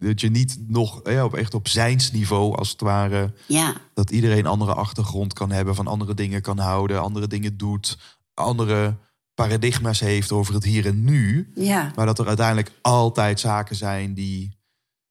dat 0.00 0.20
je 0.20 0.30
niet 0.30 0.58
nog 0.66 1.00
ja, 1.04 1.24
op 1.24 1.34
echt 1.34 1.54
op 1.54 1.68
zijnsniveau 1.68 2.56
als 2.56 2.70
het 2.70 2.80
ware 2.80 3.32
ja, 3.46 3.74
dat 3.94 4.10
iedereen 4.10 4.46
andere 4.46 4.74
achtergrond 4.74 5.32
kan 5.32 5.50
hebben, 5.50 5.74
van 5.74 5.86
andere 5.86 6.14
dingen 6.14 6.42
kan 6.42 6.58
houden, 6.58 7.02
andere 7.02 7.26
dingen 7.26 7.56
doet, 7.56 7.98
andere 8.34 8.96
paradigma's 9.34 10.00
heeft 10.00 10.32
over 10.32 10.54
het 10.54 10.64
hier 10.64 10.86
en 10.86 11.04
nu. 11.04 11.50
ja, 11.54 11.92
Maar 11.94 12.06
dat 12.06 12.18
er 12.18 12.26
uiteindelijk 12.26 12.72
altijd 12.80 13.40
zaken 13.40 13.76
zijn 13.76 14.14
die 14.14 14.58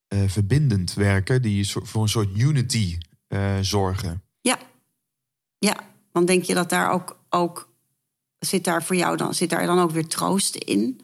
eh, 0.07 0.19
verbindend 0.27 0.93
werken, 0.93 1.41
die 1.41 1.69
voor 1.69 2.01
een 2.01 2.09
soort 2.09 2.37
unity 2.37 2.97
eh, 3.27 3.57
zorgen. 3.61 4.23
ja. 4.41 4.57
Ja, 5.61 5.75
want 6.11 6.27
denk 6.27 6.43
je 6.43 6.53
dat 6.53 6.69
daar 6.69 6.91
ook, 6.91 7.19
ook 7.29 7.69
zit 8.39 8.63
daar 8.63 8.83
voor 8.83 8.95
jou 8.95 9.17
dan, 9.17 9.33
zit 9.33 9.49
daar 9.49 9.65
dan 9.65 9.79
ook 9.79 9.91
weer 9.91 10.07
troost 10.07 10.55
in? 10.55 11.01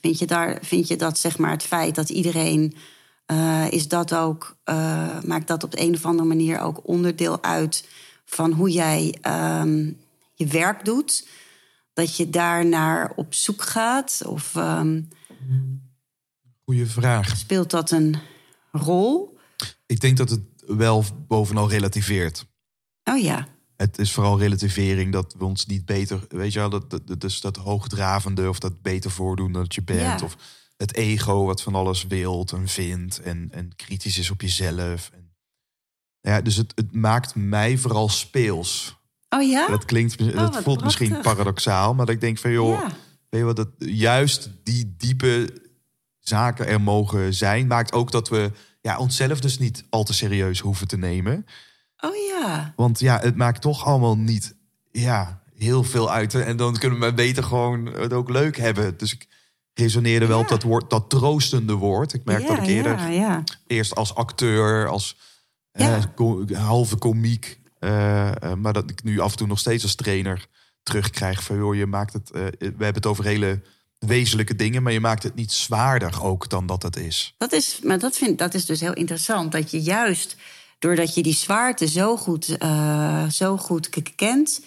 Vind 0.00 0.18
je, 0.18 0.26
daar, 0.26 0.58
vind 0.62 0.88
je 0.88 0.96
dat 0.96 1.18
zeg 1.18 1.38
maar 1.38 1.50
het 1.50 1.62
feit 1.62 1.94
dat 1.94 2.08
iedereen 2.08 2.74
eh, 3.26 3.66
is 3.70 3.88
dat 3.88 4.14
ook, 4.14 4.56
eh, 4.64 5.20
maakt 5.22 5.46
dat 5.48 5.64
op 5.64 5.70
de 5.70 5.80
een 5.80 5.94
of 5.94 6.04
andere 6.06 6.28
manier 6.28 6.60
ook 6.60 6.88
onderdeel 6.88 7.42
uit 7.42 7.88
van 8.24 8.52
hoe 8.52 8.70
jij 8.70 9.18
ehm, 9.20 9.92
je 10.34 10.46
werk 10.46 10.84
doet? 10.84 11.28
Dat 11.92 12.16
je 12.16 12.30
daar 12.30 12.66
naar 12.66 13.12
op 13.16 13.34
zoek 13.34 13.62
gaat? 13.62 14.22
Of 14.26 14.56
ehm, 14.56 15.02
Goeie 16.64 16.86
vraag. 16.86 17.36
speelt 17.36 17.70
dat 17.70 17.90
een 17.90 18.16
rol? 18.72 19.38
Ik 19.86 20.00
denk 20.00 20.16
dat 20.16 20.30
het 20.30 20.40
wel 20.66 21.04
bovenal 21.28 21.70
relativeert. 21.70 22.46
Oh 23.04 23.18
ja, 23.18 23.46
Het 23.76 23.98
is 23.98 24.12
vooral 24.12 24.38
relativering 24.38 25.12
dat 25.12 25.34
we 25.38 25.44
ons 25.44 25.66
niet 25.66 25.84
beter, 25.84 26.26
weet 26.28 26.52
je 26.52 26.58
wel, 26.58 26.70
dat, 26.70 26.90
dat, 26.90 27.20
dus 27.20 27.40
dat 27.40 27.56
hoogdravende 27.56 28.48
of 28.48 28.58
dat 28.58 28.82
beter 28.82 29.10
voordoen 29.10 29.52
dan 29.52 29.62
dat 29.62 29.74
je 29.74 29.82
bent. 29.82 30.20
Ja. 30.20 30.26
Of 30.26 30.36
het 30.84 30.94
ego 30.94 31.44
wat 31.44 31.62
van 31.62 31.74
alles 31.74 32.06
wilt 32.06 32.52
en 32.52 32.68
vindt 32.68 33.20
en, 33.20 33.48
en 33.52 33.76
kritisch 33.76 34.18
is 34.18 34.30
op 34.30 34.40
jezelf. 34.40 35.10
En, 35.12 35.32
ja, 36.20 36.40
dus 36.40 36.56
het, 36.56 36.72
het 36.74 36.94
maakt 36.94 37.34
mij 37.34 37.78
vooral 37.78 38.08
speels. 38.08 38.96
oh 39.28 39.42
ja? 39.42 39.66
Dat 39.68 39.84
klinkt, 39.84 40.18
dat 40.18 40.34
wat 40.34 40.62
voelt 40.62 40.84
misschien 40.84 41.20
paradoxaal, 41.20 41.94
maar 41.94 42.06
dat 42.06 42.14
ik 42.14 42.20
denk 42.20 42.38
van 42.38 42.50
joh, 42.50 42.80
Ja. 42.80 42.86
weet 43.28 43.40
je 43.40 43.44
wat, 43.44 43.56
dat, 43.56 43.68
juist 43.78 44.50
die 44.62 44.94
diepe 44.96 45.62
zaken 46.18 46.66
er 46.66 46.80
mogen 46.80 47.34
zijn, 47.34 47.66
maakt 47.66 47.92
ook 47.92 48.10
dat 48.10 48.28
we 48.28 48.50
ja, 48.80 48.98
onszelf 48.98 49.40
dus 49.40 49.58
niet 49.58 49.84
al 49.90 50.04
te 50.04 50.14
serieus 50.14 50.60
hoeven 50.60 50.88
te 50.88 50.96
nemen. 50.96 51.46
Oh 52.00 52.14
ja. 52.14 52.72
Want 52.76 53.00
ja, 53.00 53.18
het 53.20 53.36
maakt 53.36 53.60
toch 53.60 53.84
allemaal 53.84 54.16
niet 54.16 54.54
ja, 54.92 55.42
heel 55.54 55.82
veel 55.84 56.10
uit. 56.10 56.34
En 56.34 56.56
dan 56.56 56.78
kunnen 56.78 57.00
we 57.00 57.14
beter 57.14 57.42
gewoon 57.44 57.86
het 57.86 58.12
ook 58.12 58.28
leuk 58.28 58.56
hebben. 58.56 58.96
Dus 58.96 59.12
ik 59.12 59.28
resoneerde 59.74 60.26
wel 60.26 60.38
op 60.38 60.48
dat 60.48 60.62
woord, 60.62 60.90
dat 60.90 61.10
troostende 61.10 61.72
woord. 61.72 62.12
Ik 62.12 62.24
merk 62.24 62.46
dat 62.46 62.58
ik 62.58 62.66
eerder 62.66 62.98
Ja, 62.98 63.06
ja. 63.08 63.44
eerst 63.66 63.94
als 63.94 64.14
acteur, 64.14 64.88
als 64.88 65.16
eh, 65.70 66.02
halve 66.52 66.96
komiek. 66.96 67.60
eh, 67.78 68.42
eh, 68.42 68.52
maar 68.54 68.72
dat 68.72 68.90
ik 68.90 69.02
nu 69.02 69.20
af 69.20 69.30
en 69.30 69.36
toe 69.36 69.46
nog 69.46 69.58
steeds 69.58 69.82
als 69.82 69.94
trainer 69.94 70.46
terugkrijg 70.82 71.42
van 71.42 71.56
joh, 71.56 71.74
je 71.74 71.86
maakt 71.86 72.12
het. 72.12 72.30
we 72.30 72.48
hebben 72.58 72.94
het 72.94 73.06
over 73.06 73.24
hele 73.24 73.62
wezenlijke 73.98 74.56
dingen, 74.56 74.82
maar 74.82 74.92
je 74.92 75.00
maakt 75.00 75.22
het 75.22 75.34
niet 75.34 75.52
zwaarder 75.52 76.22
ook 76.22 76.48
dan 76.48 76.66
dat 76.66 76.82
het 76.82 76.96
is. 76.96 77.34
Dat 77.38 77.52
is, 77.52 77.80
maar 77.82 77.98
dat, 77.98 78.16
vind, 78.16 78.38
dat 78.38 78.54
is 78.54 78.66
dus 78.66 78.80
heel 78.80 78.92
interessant. 78.92 79.52
Dat 79.52 79.70
je 79.70 79.80
juist, 79.82 80.36
doordat 80.78 81.14
je 81.14 81.22
die 81.22 81.34
zwaarte 81.34 81.88
zo 81.88 82.16
goed, 82.16 82.56
zo 83.30 83.56
goed 83.56 84.14
kent, 84.14 84.60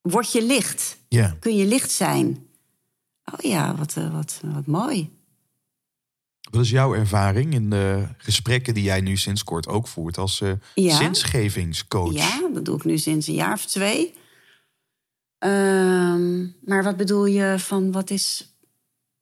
word 0.00 0.32
je 0.32 0.42
licht. 0.42 0.96
Kun 1.40 1.56
je 1.56 1.66
licht 1.66 1.90
zijn. 1.90 2.46
Oh 3.32 3.38
ja, 3.50 3.74
wat, 3.76 3.96
eh, 3.96 4.12
wat, 4.12 4.40
wat 4.44 4.66
mooi. 4.66 5.10
Wat 6.50 6.62
is 6.62 6.70
jouw 6.70 6.94
ervaring 6.94 7.54
in 7.54 7.70
de 7.70 8.08
gesprekken 8.18 8.74
die 8.74 8.82
jij 8.82 9.00
nu 9.00 9.16
sinds 9.16 9.44
kort 9.44 9.68
ook 9.68 9.88
voert 9.88 10.18
als 10.18 10.40
eh 10.40 10.52
Ja. 10.74 10.96
zinsgevingscoach? 10.96 12.12
Ja, 12.12 12.48
dat 12.52 12.64
doe 12.64 12.76
ik 12.76 12.84
nu 12.84 12.98
sinds 12.98 13.26
een 13.26 13.34
jaar 13.34 13.52
of 13.52 13.64
twee. 13.66 14.14
Ehm, 15.38 16.42
maar 16.64 16.82
wat 16.82 16.96
bedoel 16.96 17.26
je 17.26 17.54
van 17.58 17.92
wat 17.92 18.10
is. 18.10 18.54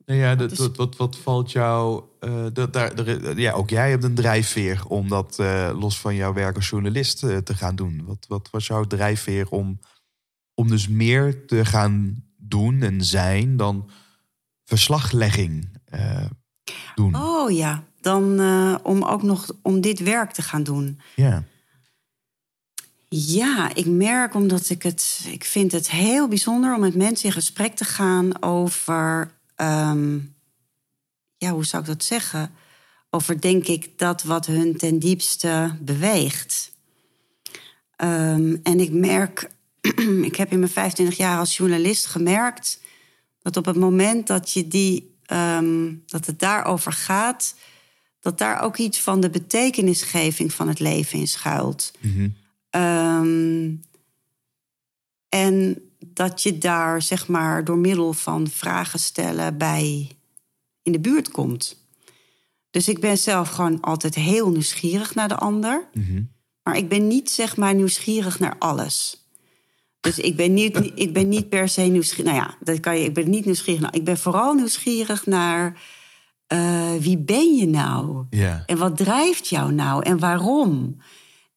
Nou 0.07 0.19
ja, 0.21 0.39
is- 0.39 0.59
wat, 0.59 0.77
wat, 0.77 0.97
wat 0.97 1.17
valt 1.17 1.53
jou... 1.53 2.03
eh, 2.21 2.47
dat, 2.53 2.73
daar, 2.73 3.39
ja, 3.41 3.53
ook 3.53 3.71
jij 3.71 3.91
hebt 3.91 4.05
een 4.05 4.15
drijfveer 4.15 4.87
om 4.89 5.09
dat 5.09 5.37
los 5.75 5.99
van 6.01 6.15
jouw 6.15 6.33
werk 6.33 6.57
als 6.57 6.69
journalist 6.69 7.19
te 7.19 7.55
gaan 7.55 7.77
doen. 7.77 8.03
Wat, 8.05 8.25
wat 8.29 8.49
was 8.51 8.67
jouw 8.67 8.85
drijfveer 8.85 9.49
om, 9.49 9.79
om 10.55 10.69
dus 10.69 10.89
meer 10.89 11.47
te 11.47 11.65
gaan 11.65 12.25
doen 12.43 12.83
en 12.83 13.05
zijn 13.05 13.57
dan 13.57 13.91
verslaglegging 14.65 15.79
eh, 15.85 16.25
doen? 16.95 17.17
Oh 17.17 17.51
ja, 17.51 17.85
dan 18.01 18.41
eh, 18.41 18.75
om 18.83 19.03
ook 19.03 19.23
nog 19.23 19.53
om 19.63 19.81
dit 19.81 19.99
werk 20.01 20.33
te 20.33 20.43
gaan 20.43 20.63
doen. 20.63 21.01
Ja. 21.17 21.45
Ja, 23.09 23.75
ik 23.75 23.87
merk 23.87 24.35
omdat 24.35 24.71
ik 24.71 24.83
het. 24.83 25.27
Ik 25.31 25.45
vind 25.45 25.73
het 25.73 25.91
heel 25.91 26.29
bijzonder 26.29 26.75
om 26.75 26.81
met 26.81 26.95
mensen 26.95 27.27
in 27.27 27.33
gesprek 27.33 27.77
te 27.77 27.85
gaan 27.85 28.43
over. 28.43 29.35
ehm, 29.55 30.19
ja, 31.37 31.51
hoe 31.51 31.65
zou 31.65 31.83
ik 31.83 31.89
dat 31.89 32.05
zeggen? 32.05 32.51
Over 33.11 33.41
denk 33.41 33.67
ik 33.67 33.99
dat 33.99 34.23
wat 34.23 34.47
hun 34.47 34.77
ten 34.77 34.99
diepste 34.99 35.77
beweegt. 35.81 36.73
Ehm, 37.97 38.57
en 38.63 38.81
ik 38.81 38.93
merk. 38.93 39.51
ik 40.31 40.37
heb 40.37 40.53
in 40.53 40.59
mijn 40.59 40.71
25 40.71 41.17
jaar 41.17 41.39
als 41.39 41.57
journalist 41.57 42.07
gemerkt. 42.07 42.81
dat 43.39 43.57
op 43.57 43.65
het 43.65 43.77
moment 43.77 44.27
dat 44.27 44.53
je 44.53 44.69
die. 44.69 45.17
ehm, 45.23 45.95
dat 46.07 46.27
het 46.27 46.39
daarover 46.39 46.93
gaat. 46.93 47.55
dat 48.21 48.39
daar 48.39 48.61
ook 48.61 48.77
iets 48.77 49.01
van 49.01 49.21
de 49.21 49.31
betekenisgeving 49.31 50.53
van 50.53 50.69
het 50.69 50.81
leven 50.81 51.19
in 51.19 51.29
schuilt. 51.29 51.93
Mhm. 52.01 52.29
Ehm, 52.71 53.71
en 55.29 55.83
dat 56.07 56.43
je 56.43 56.59
daar, 56.59 57.03
zeg 57.03 57.29
maar, 57.29 57.65
door 57.65 57.79
middel 57.79 58.13
van 58.13 58.49
vragen 58.49 58.99
stellen 58.99 59.59
bij 59.59 60.11
in 60.83 60.93
de 60.93 61.01
buurt 61.01 61.31
komt. 61.31 61.87
Dus 62.71 62.89
ik 62.89 63.01
ben 63.01 63.19
zelf 63.19 63.49
gewoon 63.49 63.81
altijd 63.81 64.15
heel 64.15 64.51
nieuwsgierig 64.51 65.15
naar 65.15 65.29
de 65.29 65.37
ander. 65.37 65.89
Mhm. 65.93 66.23
Maar 66.63 66.77
ik 66.77 66.89
ben 66.89 67.07
niet, 67.07 67.31
zeg 67.31 67.57
maar, 67.57 67.75
nieuwsgierig 67.75 68.39
naar 68.39 68.57
alles. 68.59 69.22
Dus 70.03 70.19
ik 70.19 70.37
ben 70.37 70.55
niet, 70.55 70.93
ik 70.95 71.13
ben 71.13 71.29
niet 71.29 71.49
per 71.49 71.69
se 71.69 71.83
nieuwsgierig. 71.83 72.33
Nou 72.33 72.45
ja, 72.45 72.55
dat 72.61 72.81
kan 72.81 72.99
je, 72.99 73.05
ik 73.05 73.15
ben 73.15 73.31
niet 73.31 73.45
nieuwsgierig. 73.45 73.91
ik 73.91 74.05
ben 74.05 74.19
vooral 74.19 74.55
nieuwsgierig 74.55 75.27
naar 75.27 75.81
eh, 76.47 76.93
wie 77.01 77.19
ben 77.19 77.55
je 77.55 77.67
nou? 77.67 78.25
Ja. 78.31 78.63
En 78.67 78.79
wat 78.79 78.97
drijft 78.97 79.49
jou 79.49 79.73
nou 79.73 80.03
en 80.03 80.19
waarom? 80.19 80.97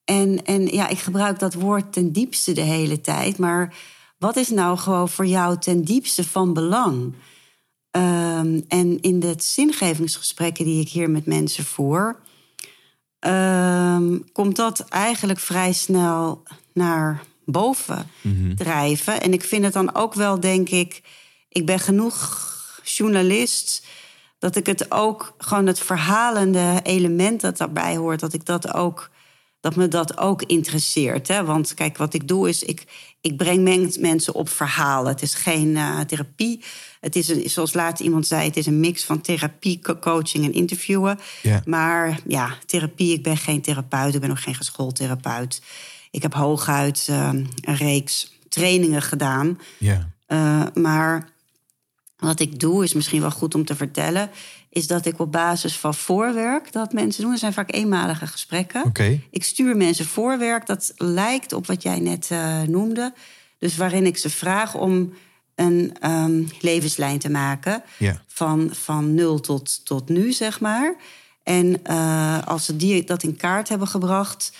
En, 0.04 0.44
en 0.44 0.66
ja, 0.66 0.88
ik 0.88 0.98
gebruik 0.98 1.38
dat 1.38 1.54
woord 1.54 1.92
ten 1.92 2.12
diepste 2.12 2.52
de 2.52 2.60
hele 2.60 3.00
tijd. 3.00 3.38
Maar 3.38 3.74
wat 4.18 4.36
is 4.36 4.48
nou 4.48 4.78
gewoon 4.78 5.08
voor 5.08 5.26
jou 5.26 5.58
ten 5.58 5.82
diepste 5.82 6.24
van 6.24 6.52
belang? 6.52 7.14
Ehm, 7.90 8.60
en 8.68 9.00
in 9.00 9.20
de 9.20 9.34
zingevingsgesprekken 9.36 10.64
die 10.64 10.80
ik 10.80 10.88
hier 10.88 11.10
met 11.10 11.26
mensen 11.26 11.64
voer, 11.64 12.20
ehm, 13.18 14.18
komt 14.32 14.56
dat 14.56 14.80
eigenlijk 14.80 15.38
vrij 15.38 15.72
snel 15.72 16.42
naar 16.72 17.22
boven 17.46 18.10
drijven. 18.54 19.20
En 19.20 19.32
ik 19.32 19.44
vind 19.44 19.64
het 19.64 19.72
dan 19.72 19.94
ook 19.94 20.14
wel, 20.14 20.40
denk 20.40 20.68
ik, 20.68 21.02
ik 21.48 21.66
ben 21.66 21.78
genoeg 21.78 22.44
journalist 22.84 23.86
dat 24.38 24.56
ik 24.56 24.66
het 24.66 24.92
ook 24.92 25.34
gewoon 25.38 25.66
het 25.66 25.78
verhalende 25.80 26.80
element 26.82 27.40
dat 27.40 27.56
daarbij 27.56 27.96
hoort, 27.96 28.20
dat 28.20 28.32
ik 28.32 28.44
dat 28.44 28.74
ook 28.74 29.10
dat 29.60 29.76
me 29.76 29.88
dat 29.88 30.18
ook 30.18 30.42
interesseert. 30.42 31.28
Hè? 31.28 31.44
Want 31.44 31.74
kijk, 31.74 31.96
wat 31.96 32.14
ik 32.14 32.28
doe 32.28 32.48
is, 32.48 32.62
ik, 32.62 32.84
ik 33.20 33.36
breng 33.36 33.62
men- 33.62 33.92
mensen 34.00 34.34
op 34.34 34.48
verhalen. 34.48 35.12
Het 35.12 35.22
is 35.22 35.34
geen 35.34 35.76
eh, 35.76 36.00
therapie. 36.00 36.64
Het 37.00 37.16
is, 37.16 37.28
een, 37.28 37.50
zoals 37.50 37.72
laat 37.72 38.00
iemand 38.00 38.26
zei, 38.26 38.44
het 38.44 38.56
is 38.56 38.66
een 38.66 38.80
mix 38.80 39.04
van 39.04 39.20
therapie, 39.20 39.78
co- 39.78 39.98
coaching 39.98 40.44
en 40.44 40.52
interviewen. 40.52 41.18
Maar 41.64 42.20
ja, 42.26 42.54
therapie, 42.66 43.12
ik 43.12 43.22
ben 43.22 43.36
geen 43.36 43.62
therapeut. 43.62 44.14
Ik 44.14 44.20
ben 44.20 44.30
ook 44.30 44.40
geen 44.40 44.54
geschoold 44.54 44.96
therapeut. 44.96 45.62
Ik 46.16 46.22
heb 46.22 46.34
hooguit 46.34 47.06
eh, 47.08 47.28
een 47.60 47.76
reeks 47.76 48.38
trainingen 48.48 49.02
gedaan. 49.02 49.58
Ja. 49.78 50.10
Eh, 50.26 50.62
maar 50.74 51.28
wat 52.16 52.40
ik 52.40 52.60
doe, 52.60 52.84
is 52.84 52.92
misschien 52.92 53.20
wel 53.20 53.30
goed 53.30 53.54
om 53.54 53.64
te 53.64 53.76
vertellen, 53.76 54.30
is 54.70 54.86
dat 54.86 55.06
ik 55.06 55.18
op 55.18 55.32
basis 55.32 55.76
van 55.76 55.94
voorwerk 55.94 56.72
dat 56.72 56.92
mensen 56.92 57.22
doen. 57.22 57.32
Er 57.32 57.38
zijn 57.38 57.52
vaak 57.52 57.72
eenmalige 57.72 58.26
gesprekken. 58.26 58.84
Oké. 58.84 59.20
Ik 59.30 59.44
stuur 59.44 59.76
mensen 59.76 60.04
voorwerk 60.04 60.66
dat 60.66 60.92
lijkt 60.96 61.52
op 61.52 61.66
wat 61.66 61.82
jij 61.82 62.00
net 62.00 62.28
eh, 62.30 62.62
noemde. 62.62 63.12
Dus 63.58 63.76
waarin 63.76 64.06
ik 64.06 64.16
ze 64.16 64.30
vraag 64.30 64.74
om 64.74 65.14
een 65.54 65.96
ehm, 66.00 66.42
levenslijn 66.60 67.18
te 67.18 67.30
maken. 67.30 67.82
Van, 68.26 68.70
van 68.72 69.14
nul 69.14 69.40
tot, 69.40 69.84
tot 69.84 70.08
nu, 70.08 70.32
zeg 70.32 70.60
maar. 70.60 70.96
En 71.42 71.84
eh, 71.84 72.46
als 72.46 72.64
ze 72.64 72.76
die, 72.76 73.04
dat 73.04 73.22
in 73.22 73.36
kaart 73.36 73.68
hebben 73.68 73.88
gebracht, 73.88 74.52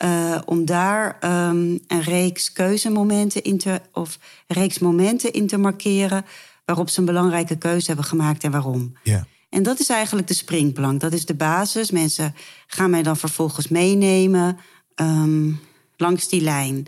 eh, 0.00 0.38
om 0.44 0.64
daar 0.64 1.16
ehm, 1.20 1.78
een 1.86 2.02
reeks 2.02 2.52
keuzemomenten 2.52 3.42
in 3.42 3.58
te, 3.58 3.80
of 3.92 4.18
een 4.46 4.56
reeks 4.56 4.78
momenten 4.78 5.32
in 5.32 5.46
te 5.46 5.58
markeren. 5.58 6.24
waarop 6.64 6.88
ze 6.88 6.98
een 6.98 7.04
belangrijke 7.04 7.56
keuze 7.58 7.86
hebben 7.86 8.04
gemaakt 8.04 8.44
en 8.44 8.50
waarom. 8.50 8.92
Ja. 9.02 9.26
En 9.48 9.62
dat 9.62 9.80
is 9.80 9.88
eigenlijk 9.88 10.28
de 10.28 10.34
springplank. 10.34 11.00
Dat 11.00 11.12
is 11.12 11.26
de 11.26 11.34
basis. 11.34 11.90
Mensen 11.90 12.34
gaan 12.66 12.90
mij 12.90 13.02
dan 13.02 13.16
vervolgens 13.16 13.68
meenemen 13.68 14.58
ehm, 14.94 15.52
langs 15.96 16.28
die 16.28 16.40
lijn. 16.40 16.86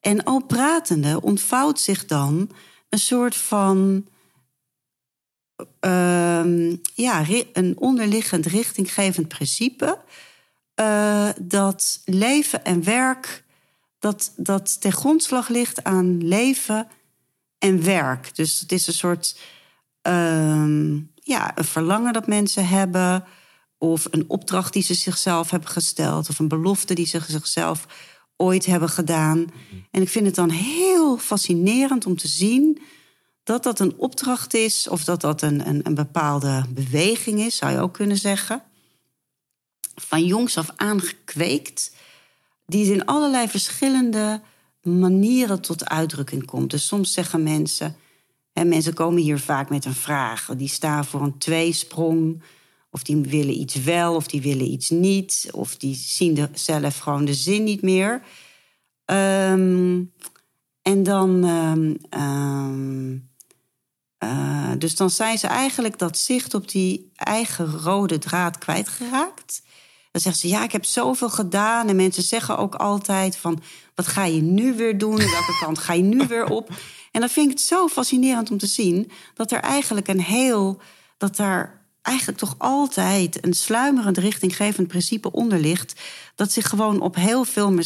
En 0.00 0.24
al 0.24 0.44
pratende 0.44 1.20
ontvouwt 1.20 1.80
zich 1.80 2.06
dan 2.06 2.50
een 2.88 2.98
soort 2.98 3.36
van. 3.36 4.06
ehm, 5.80 6.76
ja, 6.94 7.24
een 7.52 7.78
onderliggend 7.78 8.46
richtinggevend 8.46 9.28
principe. 9.28 9.98
Eh, 10.82 11.28
dat 11.40 12.00
leven 12.04 12.64
en 12.64 12.84
werk. 12.84 13.44
Dat, 13.98 14.32
dat 14.36 14.80
ten 14.80 14.92
grondslag 14.92 15.48
ligt 15.48 15.84
aan 15.84 16.26
leven 16.26 16.88
en 17.58 17.84
werk. 17.84 18.34
Dus 18.34 18.60
het 18.60 18.72
is 18.72 18.86
een 18.86 18.92
soort 18.92 19.38
ehm, 20.02 20.94
ja, 21.14 21.58
een 21.58 21.64
verlangen 21.64 22.12
dat 22.12 22.26
mensen 22.26 22.68
hebben. 22.68 23.24
Of 23.78 24.06
een 24.10 24.24
opdracht 24.28 24.72
die 24.72 24.82
ze 24.82 24.94
zichzelf 24.94 25.50
hebben 25.50 25.68
gesteld. 25.68 26.28
Of 26.28 26.38
een 26.38 26.48
belofte 26.48 26.94
die 26.94 27.06
ze 27.06 27.20
zichzelf 27.28 27.86
ooit 28.36 28.66
hebben 28.66 28.88
gedaan. 28.88 29.46
En 29.90 30.02
ik 30.02 30.08
vind 30.08 30.26
het 30.26 30.34
dan 30.34 30.50
heel 30.50 31.18
fascinerend 31.18 32.06
om 32.06 32.16
te 32.16 32.28
zien 32.28 32.82
dat 33.42 33.62
dat 33.62 33.80
een 33.80 33.94
opdracht 33.96 34.54
is. 34.54 34.88
Of 34.88 35.04
dat 35.04 35.20
dat 35.20 35.42
een, 35.42 35.68
een, 35.68 35.80
een 35.86 35.94
bepaalde 35.94 36.64
beweging 36.68 37.40
is, 37.40 37.56
zou 37.56 37.72
je 37.72 37.80
ook 37.80 37.94
kunnen 37.94 38.18
zeggen. 38.18 38.62
Van 39.94 40.24
jongs 40.24 40.58
af 40.58 40.70
aan 40.76 41.00
gekweekt. 41.00 41.92
Die 42.66 42.92
in 42.92 43.04
allerlei 43.04 43.48
verschillende 43.48 44.40
manieren 44.82 45.60
tot 45.60 45.88
uitdrukking 45.88 46.44
komt. 46.44 46.70
Dus 46.70 46.86
soms 46.86 47.12
zeggen 47.12 47.42
mensen... 47.42 47.96
En 48.52 48.68
mensen 48.68 48.94
komen 48.94 49.22
hier 49.22 49.38
vaak 49.38 49.70
met 49.70 49.84
een 49.84 49.94
vraag. 49.94 50.50
Die 50.56 50.68
staan 50.68 51.04
voor 51.04 51.22
een 51.22 51.38
tweesprong. 51.38 52.42
Of 52.90 53.02
die 53.02 53.16
willen 53.16 53.60
iets 53.60 53.74
wel, 53.74 54.14
of 54.14 54.26
die 54.26 54.42
willen 54.42 54.70
iets 54.70 54.90
niet. 54.90 55.48
Of 55.50 55.76
die 55.76 55.94
zien 55.94 56.34
de, 56.34 56.48
zelf 56.52 56.98
gewoon 56.98 57.24
de 57.24 57.34
zin 57.34 57.64
niet 57.64 57.82
meer. 57.82 58.22
Ehm, 59.04 60.02
en 60.82 61.02
dan. 61.02 61.44
ehm, 61.44 61.94
ehm, 62.08 63.16
eh, 64.18 64.72
dus 64.78 64.96
dan 64.96 65.10
zijn 65.10 65.38
ze 65.38 65.46
eigenlijk 65.46 65.98
dat 65.98 66.18
zicht 66.18 66.54
op 66.54 66.68
die 66.68 67.10
eigen 67.14 67.70
rode 67.70 68.18
draad 68.18 68.58
kwijtgeraakt. 68.58 69.62
Dan 70.12 70.20
zeggen 70.20 70.40
ze, 70.40 70.48
ja, 70.48 70.62
ik 70.62 70.72
heb 70.72 70.84
zoveel 70.84 71.30
gedaan. 71.30 71.88
En 71.88 71.96
mensen 71.96 72.22
zeggen 72.22 72.58
ook 72.58 72.74
altijd 72.74 73.36
van, 73.36 73.62
wat 73.94 74.06
ga 74.06 74.24
je 74.24 74.42
nu 74.42 74.74
weer 74.74 74.98
doen? 74.98 75.16
Welke 75.16 75.56
kant 75.60 75.78
ga 75.78 75.92
je 75.92 76.02
nu 76.02 76.26
weer 76.26 76.44
op? 76.44 76.68
En 77.10 77.20
dan 77.20 77.28
vind 77.28 77.50
ik 77.50 77.56
het 77.56 77.66
zo 77.66 77.88
fascinerend 77.88 78.50
om 78.50 78.58
te 78.58 78.66
zien... 78.66 79.10
dat 79.34 79.52
er 79.52 79.60
eigenlijk 79.60 80.08
een 80.08 80.20
heel... 80.20 80.80
dat 81.18 81.36
daar 81.36 81.80
eigenlijk 82.02 82.38
toch 82.38 82.54
altijd 82.58 83.44
een 83.44 83.52
sluimerend 83.52 84.18
richtinggevend 84.18 84.88
principe 84.88 85.32
onder 85.32 85.58
ligt... 85.58 86.00
dat 86.34 86.52
zich 86.52 86.68
gewoon 86.68 87.00
op 87.00 87.14
heel 87.14 87.44
veel 87.44 87.78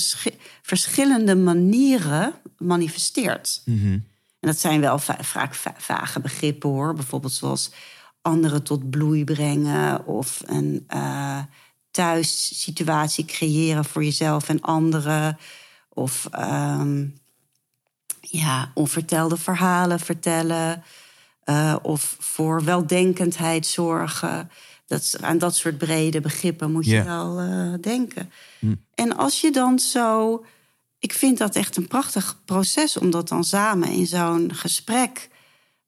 verschillende 0.63 1.37
manieren 1.37 2.35
manifesteert. 2.59 3.63
En 4.41 4.53
dat 4.53 4.59
zijn 4.61 4.81
wel 4.81 4.99
va- 4.99 5.19
vaak 5.21 5.55
va- 5.55 5.75
vage 5.79 6.21
begrippen 6.21 6.71
hoor. 6.71 6.95
Bijvoorbeeld 6.95 7.33
zoals 7.33 7.71
anderen 8.23 8.63
tot 8.63 8.91
bloei 8.91 9.25
brengen 9.25 10.07
of 10.07 10.43
een 10.47 10.87
eh 11.99 12.05
thuissituatie 12.05 13.25
creëren 13.25 13.85
voor 13.85 14.05
jezelf 14.05 14.49
en 14.49 14.61
anderen. 14.61 15.39
Of 15.89 16.29
ehm, 16.31 17.07
ja, 18.21 18.71
onvertelde 18.75 19.37
verhalen 19.37 20.01
vertellen. 20.01 20.83
eh, 21.45 21.77
of 21.83 22.17
voor 22.19 22.65
weldenkendheid 22.65 23.67
zorgen. 23.67 24.51
Dat, 24.87 25.17
aan 25.21 25.39
dat 25.39 25.57
soort 25.57 25.79
brede 25.79 26.21
begrippen 26.21 26.73
moet 26.73 26.85
je 26.87 27.03
wel 27.03 27.41
eh, 27.41 27.73
denken. 27.81 28.31
En 28.95 29.17
als 29.17 29.41
je 29.41 29.51
dan 29.51 29.79
zo. 29.79 30.45
Ik 30.99 31.13
vind 31.13 31.39
dat 31.39 31.57
echt 31.57 31.77
een 31.77 31.89
prachtig 31.89 32.41
proces 32.45 32.97
om 32.99 33.11
dat 33.11 33.29
dan 33.29 33.45
samen 33.45 33.89
in 33.89 34.07
zo'n 34.07 34.55
gesprek. 34.55 35.29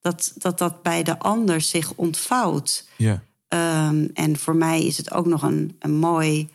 Dat, 0.01 0.33
dat 0.37 0.59
dat 0.59 0.83
bij 0.83 1.03
de 1.03 1.19
ander 1.19 1.61
zich 1.61 1.93
ontvouwt. 1.95 2.89
Ja. 2.97 3.23
Ehm, 3.49 4.07
en 4.14 4.38
voor 4.38 4.57
mij 4.57 4.84
is 4.84 4.96
het 4.96 5.12
ook 5.12 5.26
nog 5.26 5.42
een, 5.42 5.76
een 5.78 5.94
mooi 5.94 6.49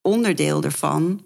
onderdeel 0.00 0.62
ervan 0.62 1.22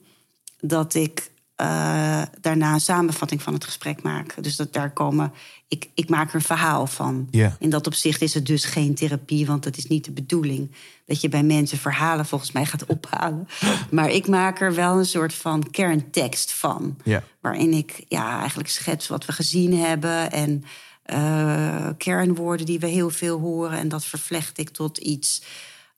dat 0.61 0.95
ik 0.95 1.31
eh, 1.57 2.23
daarna 2.41 2.73
een 2.73 2.81
samenvatting 2.81 3.43
van 3.43 3.55
het 3.55 3.65
gesprek 3.65 4.03
maak. 4.03 4.43
Dus 4.43 4.57
dat 4.57 4.73
daar 4.73 4.93
komen. 4.93 5.33
Ik, 5.69 5.91
ik 5.95 6.09
maak 6.09 6.29
er 6.29 6.35
een 6.35 6.41
verhaal 6.41 6.87
van. 6.87 7.29
In 7.59 7.71
dat 7.71 7.87
opzicht 7.87 8.23
is 8.23 8.35
het 8.35 8.47
dus 8.47 8.65
geen 8.65 8.95
therapie, 8.95 9.47
want 9.47 9.63
dat 9.63 9.77
is 9.77 9.87
niet 9.87 10.05
de 10.05 10.11
bedoeling. 10.11 10.71
Dat 11.07 11.21
je 11.21 11.29
bij 11.29 11.43
mensen 11.43 11.79
verhalen 11.79 12.27
volgens 12.27 12.53
mij 12.53 12.67
gaat 12.67 12.87
ophalen. 12.87 13.49
Maar 13.91 14.11
ik 14.11 14.29
maak 14.29 14.61
er 14.61 14.75
wel 14.75 14.99
een 14.99 15.07
soort 15.07 15.35
van 15.35 15.71
kerntekst 15.71 16.53
van. 16.53 16.97
Waarin 17.41 17.73
ik 17.73 18.05
ja, 18.09 18.39
eigenlijk 18.39 18.69
schets 18.69 19.09
wat 19.09 19.25
we 19.25 19.33
gezien 19.33 19.79
hebben. 19.79 20.33
En 20.33 20.65
eh, 21.07 21.89
kernwoorden 21.97 22.67
die 22.67 22.79
we 22.79 22.87
heel 22.87 23.11
veel 23.11 23.39
horen. 23.41 23.79
En 23.79 23.89
dat 23.89 24.05
vervlecht 24.05 24.59
ik 24.59 24.69
tot 24.71 24.99
iets. 24.99 25.43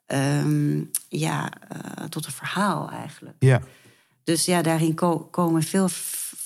ehm, 0.07 0.83
ja, 1.09 1.51
eh, 1.69 2.05
tot 2.05 2.27
een 2.27 2.33
verhaal 2.33 2.91
eigenlijk. 2.91 3.37
Ja. 3.39 3.63
Dus 4.25 4.45
ja, 4.45 4.63
daarin 4.63 4.95
ko- 4.95 5.29
komen 5.31 5.63
veel, 5.63 5.89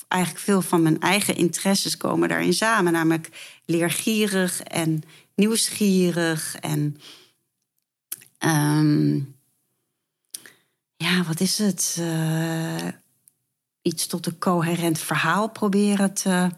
eigenlijk 0.09 0.45
veel 0.45 0.63
van 0.63 0.83
mijn 0.83 1.01
eigen 1.01 1.37
interesses 1.37 1.97
komen 1.97 2.29
daarin 2.29 2.53
samen. 2.55 2.93
Namelijk 2.93 3.59
leergierig 3.65 4.61
en 4.63 5.03
nieuwsgierig 5.35 6.57
en 6.57 6.97
ehm, 8.39 9.15
ja, 10.97 11.23
wat 11.27 11.41
is 11.41 11.59
het? 11.59 11.97
Eh, 12.01 12.89
iets 13.83 14.07
tot 14.07 14.27
een 14.27 14.39
coherent 14.39 14.99
verhaal 14.99 15.49
proberen 15.49 16.13
te 16.15 16.49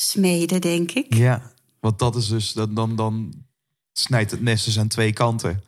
smeden, 0.00 0.60
denk 0.60 0.90
ik. 0.92 1.14
Ja, 1.14 1.52
want 1.80 1.98
dat 1.98 2.16
is 2.16 2.28
dus, 2.28 2.52
dan, 2.52 2.74
dan, 2.74 2.96
dan 2.96 3.32
snijdt 3.92 4.30
het 4.30 4.40
mes 4.40 4.64
dus 4.64 4.78
aan 4.78 4.88
twee 4.88 5.12
kanten. 5.12 5.62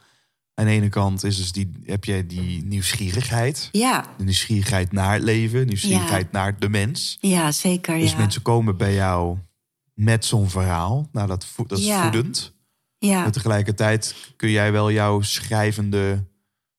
Aan 0.55 0.65
de 0.65 0.71
ene 0.71 0.89
kant 0.89 1.25
is 1.25 1.37
dus 1.37 1.53
die, 1.53 1.73
heb 1.85 2.05
je 2.05 2.27
die 2.27 2.65
nieuwsgierigheid. 2.65 3.69
Ja, 3.73 4.15
De 4.17 4.25
nieuwsgierigheid 4.25 4.93
naar 4.93 5.13
het 5.13 5.23
leven, 5.23 5.67
nieuwsgierigheid 5.67 6.33
naar 6.33 6.59
de 6.59 6.69
mens. 6.69 7.17
ja 7.21 7.53
zeker. 7.53 7.99
Dus 7.99 8.11
ja. 8.11 8.17
mensen 8.19 8.43
komen 8.43 8.77
bij 8.77 8.95
jou 8.95 9.39
met 9.95 10.25
zo'n 10.25 10.49
verhaal. 10.51 11.09
Nou, 11.13 11.27
dat, 11.29 11.45
vo- 11.47 11.67
dat 11.67 11.79
is 11.79 11.85
Ja. 11.87 12.03
voedend. 12.03 12.53
ja. 12.99 13.21
Maar 13.23 13.33
tegelijkertijd 13.33 14.15
kun 14.37 14.51
jij 14.51 14.73
wel 14.73 14.91
jouw 14.93 15.21
schrijvende, 15.21 16.25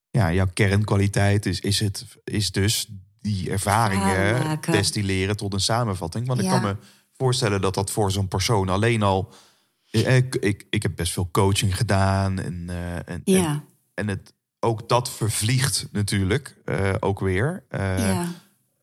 ja, 0.10 0.34
jouw 0.34 0.47
kernkwaliteit 0.54 1.45
is, 1.45 1.60
is, 1.60 1.80
het, 1.80 2.06
is 2.24 2.52
dus 2.52 2.88
die 3.22 3.50
ervaringen 3.52 4.60
destilleren 4.72 5.38
tot 5.38 5.54
een 5.54 5.60
samenvatting. 5.60 6.28
Want 6.28 6.41
ik 6.41 6.47
kan 6.47 6.62
me 6.62 6.76
voorstellen 7.24 7.61
dat 7.61 7.74
dat 7.74 7.91
voor 7.91 8.11
zo'n 8.11 8.28
persoon 8.28 8.70
alleen 8.70 9.03
al. 9.03 9.34
eh, 9.91 10.15
Ik, 10.15 10.36
ik, 10.36 10.65
ik 10.70 10.84
heb 10.84 10.91
best 10.95 11.13
veel 11.13 11.30
coaching 11.32 11.78
gedaan 11.78 12.39
en, 12.39 12.63
eh, 12.67 12.95
en, 12.95 13.22
Ja. 13.24 13.45
en, 13.49 13.63
en 13.93 14.07
het, 14.07 14.34
ook 14.59 14.89
dat 14.89 15.09
vervliegt 15.09 15.88
natuurlijk 15.91 16.55
eh, 16.65 16.93
ook 16.99 17.20
weer. 17.20 17.63
Eh, 17.70 17.97
ja. 18.13 18.26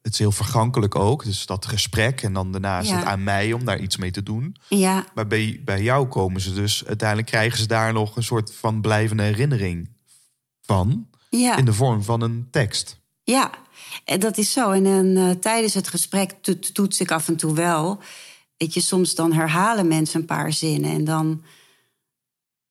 het 0.03 0.12
is 0.12 0.18
heel 0.18 0.32
vergankelijk 0.32 0.95
ook. 0.95 1.24
Dus 1.24 1.47
dat 1.47 1.66
gesprek 1.66 2.22
en 2.22 2.32
dan 2.32 2.53
daarna 2.53 2.78
is 2.80 2.89
Ja. 2.89 2.97
het 2.97 3.05
aan 3.05 3.22
mij 3.24 3.53
om 3.53 3.64
daar 3.64 3.78
iets 3.80 3.97
mee 3.97 4.11
te 4.11 4.22
doen. 4.22 4.57
Ja, 4.68 5.05
Maar 5.14 5.26
bij, 5.26 5.61
bij 5.64 5.82
jou 5.82 6.07
komen 6.07 6.41
ze 6.41 6.53
dus, 6.55 6.84
uiteindelijk 6.87 7.28
krijgen 7.28 7.59
ze 7.59 7.66
daar 7.66 7.93
nog 7.93 8.16
een 8.16 8.22
soort 8.22 8.55
van 8.55 8.80
blijvende 8.80 9.22
herinnering 9.22 9.89
van. 10.62 11.09
ja. 11.30 11.57
In 11.57 11.64
de 11.64 11.72
vorm 11.72 12.03
van 12.03 12.20
een 12.20 12.49
tekst. 12.51 13.01
Ja, 13.22 13.51
en 14.05 14.20
dat 14.20 14.39
is 14.39 14.53
zo. 14.53 14.70
En, 14.70 15.16
eh, 15.16 15.30
tijdens 15.30 15.74
het 15.74 15.89
gesprek 15.89 16.30
toet- 16.41 16.74
toets 16.74 17.01
ik 17.01 17.11
af 17.11 17.28
en 17.28 17.37
toe 17.37 17.55
wel. 17.55 18.01
Weet 18.57 18.75
je, 18.75 18.81
soms 18.81 19.15
dan 19.15 19.33
herhalen 19.33 19.89
mensen 19.89 20.21
een 20.21 20.27
paar 20.27 20.53
zinnen 20.53 20.91
en 20.91 21.05
dan, 21.05 21.43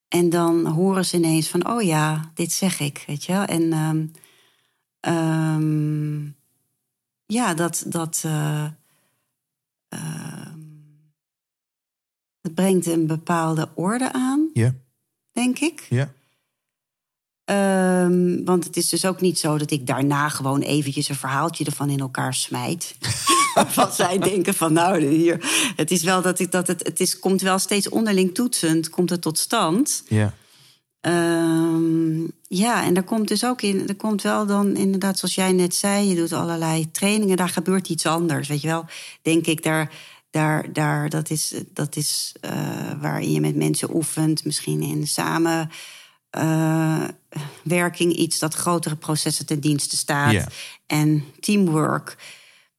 en 0.07 0.29
dan 0.29 0.65
horen 0.65 1.05
ze 1.05 1.17
ineens 1.17 1.49
van, 1.49 1.67
oh 1.69 1.81
ja, 1.81 2.31
dit 2.33 2.51
zeg 2.51 2.79
ik, 2.79 3.03
weet 3.07 3.23
je. 3.23 3.31
wel. 3.31 3.43
En 3.43 3.73
ehm, 3.73 4.07
ehm, 4.99 6.25
ja, 7.25 7.53
dat 7.53 7.83
dat, 7.87 8.21
eh, 8.25 8.67
ehm, 9.87 10.59
dat 12.41 12.53
brengt 12.53 12.85
een 12.85 13.07
bepaalde 13.07 13.69
orde 13.75 14.11
aan, 14.13 14.49
Ja, 14.53 14.73
denk 15.31 15.59
ik. 15.59 15.85
ja. 15.89 16.13
Ehm, 17.45 18.43
want 18.43 18.63
het 18.63 18.77
is 18.77 18.89
dus 18.89 19.05
ook 19.05 19.21
niet 19.21 19.39
zo 19.39 19.57
dat 19.57 19.71
ik 19.71 19.87
daarna 19.87 20.29
gewoon 20.29 20.61
eventjes 20.61 21.09
een 21.09 21.15
verhaaltje 21.15 21.65
ervan 21.65 21.89
in 21.89 21.99
elkaar 21.99 22.33
smijt. 22.33 22.95
Waarvan 23.55 23.91
zij 23.91 24.17
denken 24.17 24.53
van 24.53 24.73
nou, 24.73 25.05
hier. 25.05 25.71
Het 25.75 25.91
is 25.91 26.03
wel 26.03 26.21
dat 26.21 26.39
ik 26.39 26.51
dat 26.51 26.67
het, 26.67 26.83
het 26.83 26.99
is, 26.99 27.19
komt 27.19 27.41
wel 27.41 27.59
steeds 27.59 27.89
onderling 27.89 28.33
toetsend, 28.33 28.89
komt 28.89 29.09
het 29.09 29.21
tot 29.21 29.37
stand. 29.37 30.03
ja. 30.07 30.33
Ehm, 31.01 32.23
ja, 32.47 32.83
en 32.83 32.93
daar 32.93 33.03
komt 33.03 33.27
dus 33.27 33.45
ook 33.45 33.61
in, 33.61 33.87
er 33.87 33.95
komt 33.95 34.21
wel 34.21 34.45
dan 34.45 34.75
inderdaad, 34.75 35.19
zoals 35.19 35.35
jij 35.35 35.51
net 35.51 35.75
zei, 35.75 36.07
je 36.07 36.15
doet 36.15 36.33
allerlei 36.33 36.91
trainingen, 36.91 37.37
daar 37.37 37.49
gebeurt 37.49 37.89
iets 37.89 38.05
anders. 38.05 38.47
Weet 38.47 38.61
je 38.61 38.67
wel, 38.67 38.85
denk 39.21 39.45
ik, 39.45 39.63
daar, 39.63 39.91
daar, 40.29 40.73
daar, 40.73 41.09
dat 41.09 41.29
is, 41.29 41.53
dat 41.73 41.95
is 41.95 42.33
eh, 42.41 42.51
waarin 43.01 43.31
je 43.31 43.39
met 43.39 43.55
mensen 43.55 43.95
oefent, 43.95 44.45
misschien 44.45 44.81
in 44.81 45.07
samen. 45.07 45.69
Eh, 46.35 47.03
werking 47.63 48.13
iets 48.13 48.39
dat 48.39 48.53
grotere 48.53 48.95
processen 48.95 49.45
ten 49.45 49.59
dienste 49.59 49.97
staat. 49.97 50.45
En 50.85 51.23
teamwork. 51.39 52.17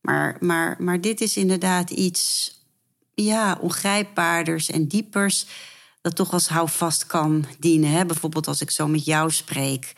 Maar, 0.01 0.37
maar, 0.39 0.75
maar 0.79 1.01
dit 1.01 1.21
is 1.21 1.37
inderdaad 1.37 1.89
iets 1.89 2.55
ja, 3.13 3.57
ongrijpbaarders 3.61 4.69
en 4.69 4.87
diepers 4.87 5.45
dat 6.01 6.15
toch 6.15 6.33
als 6.33 6.47
houvast 6.47 7.05
kan 7.05 7.45
dienen. 7.59 7.91
Hè? 7.91 8.05
Bijvoorbeeld 8.05 8.47
als 8.47 8.61
ik 8.61 8.71
zo 8.71 8.87
met 8.87 9.05
jou 9.05 9.31
spreek 9.31 9.93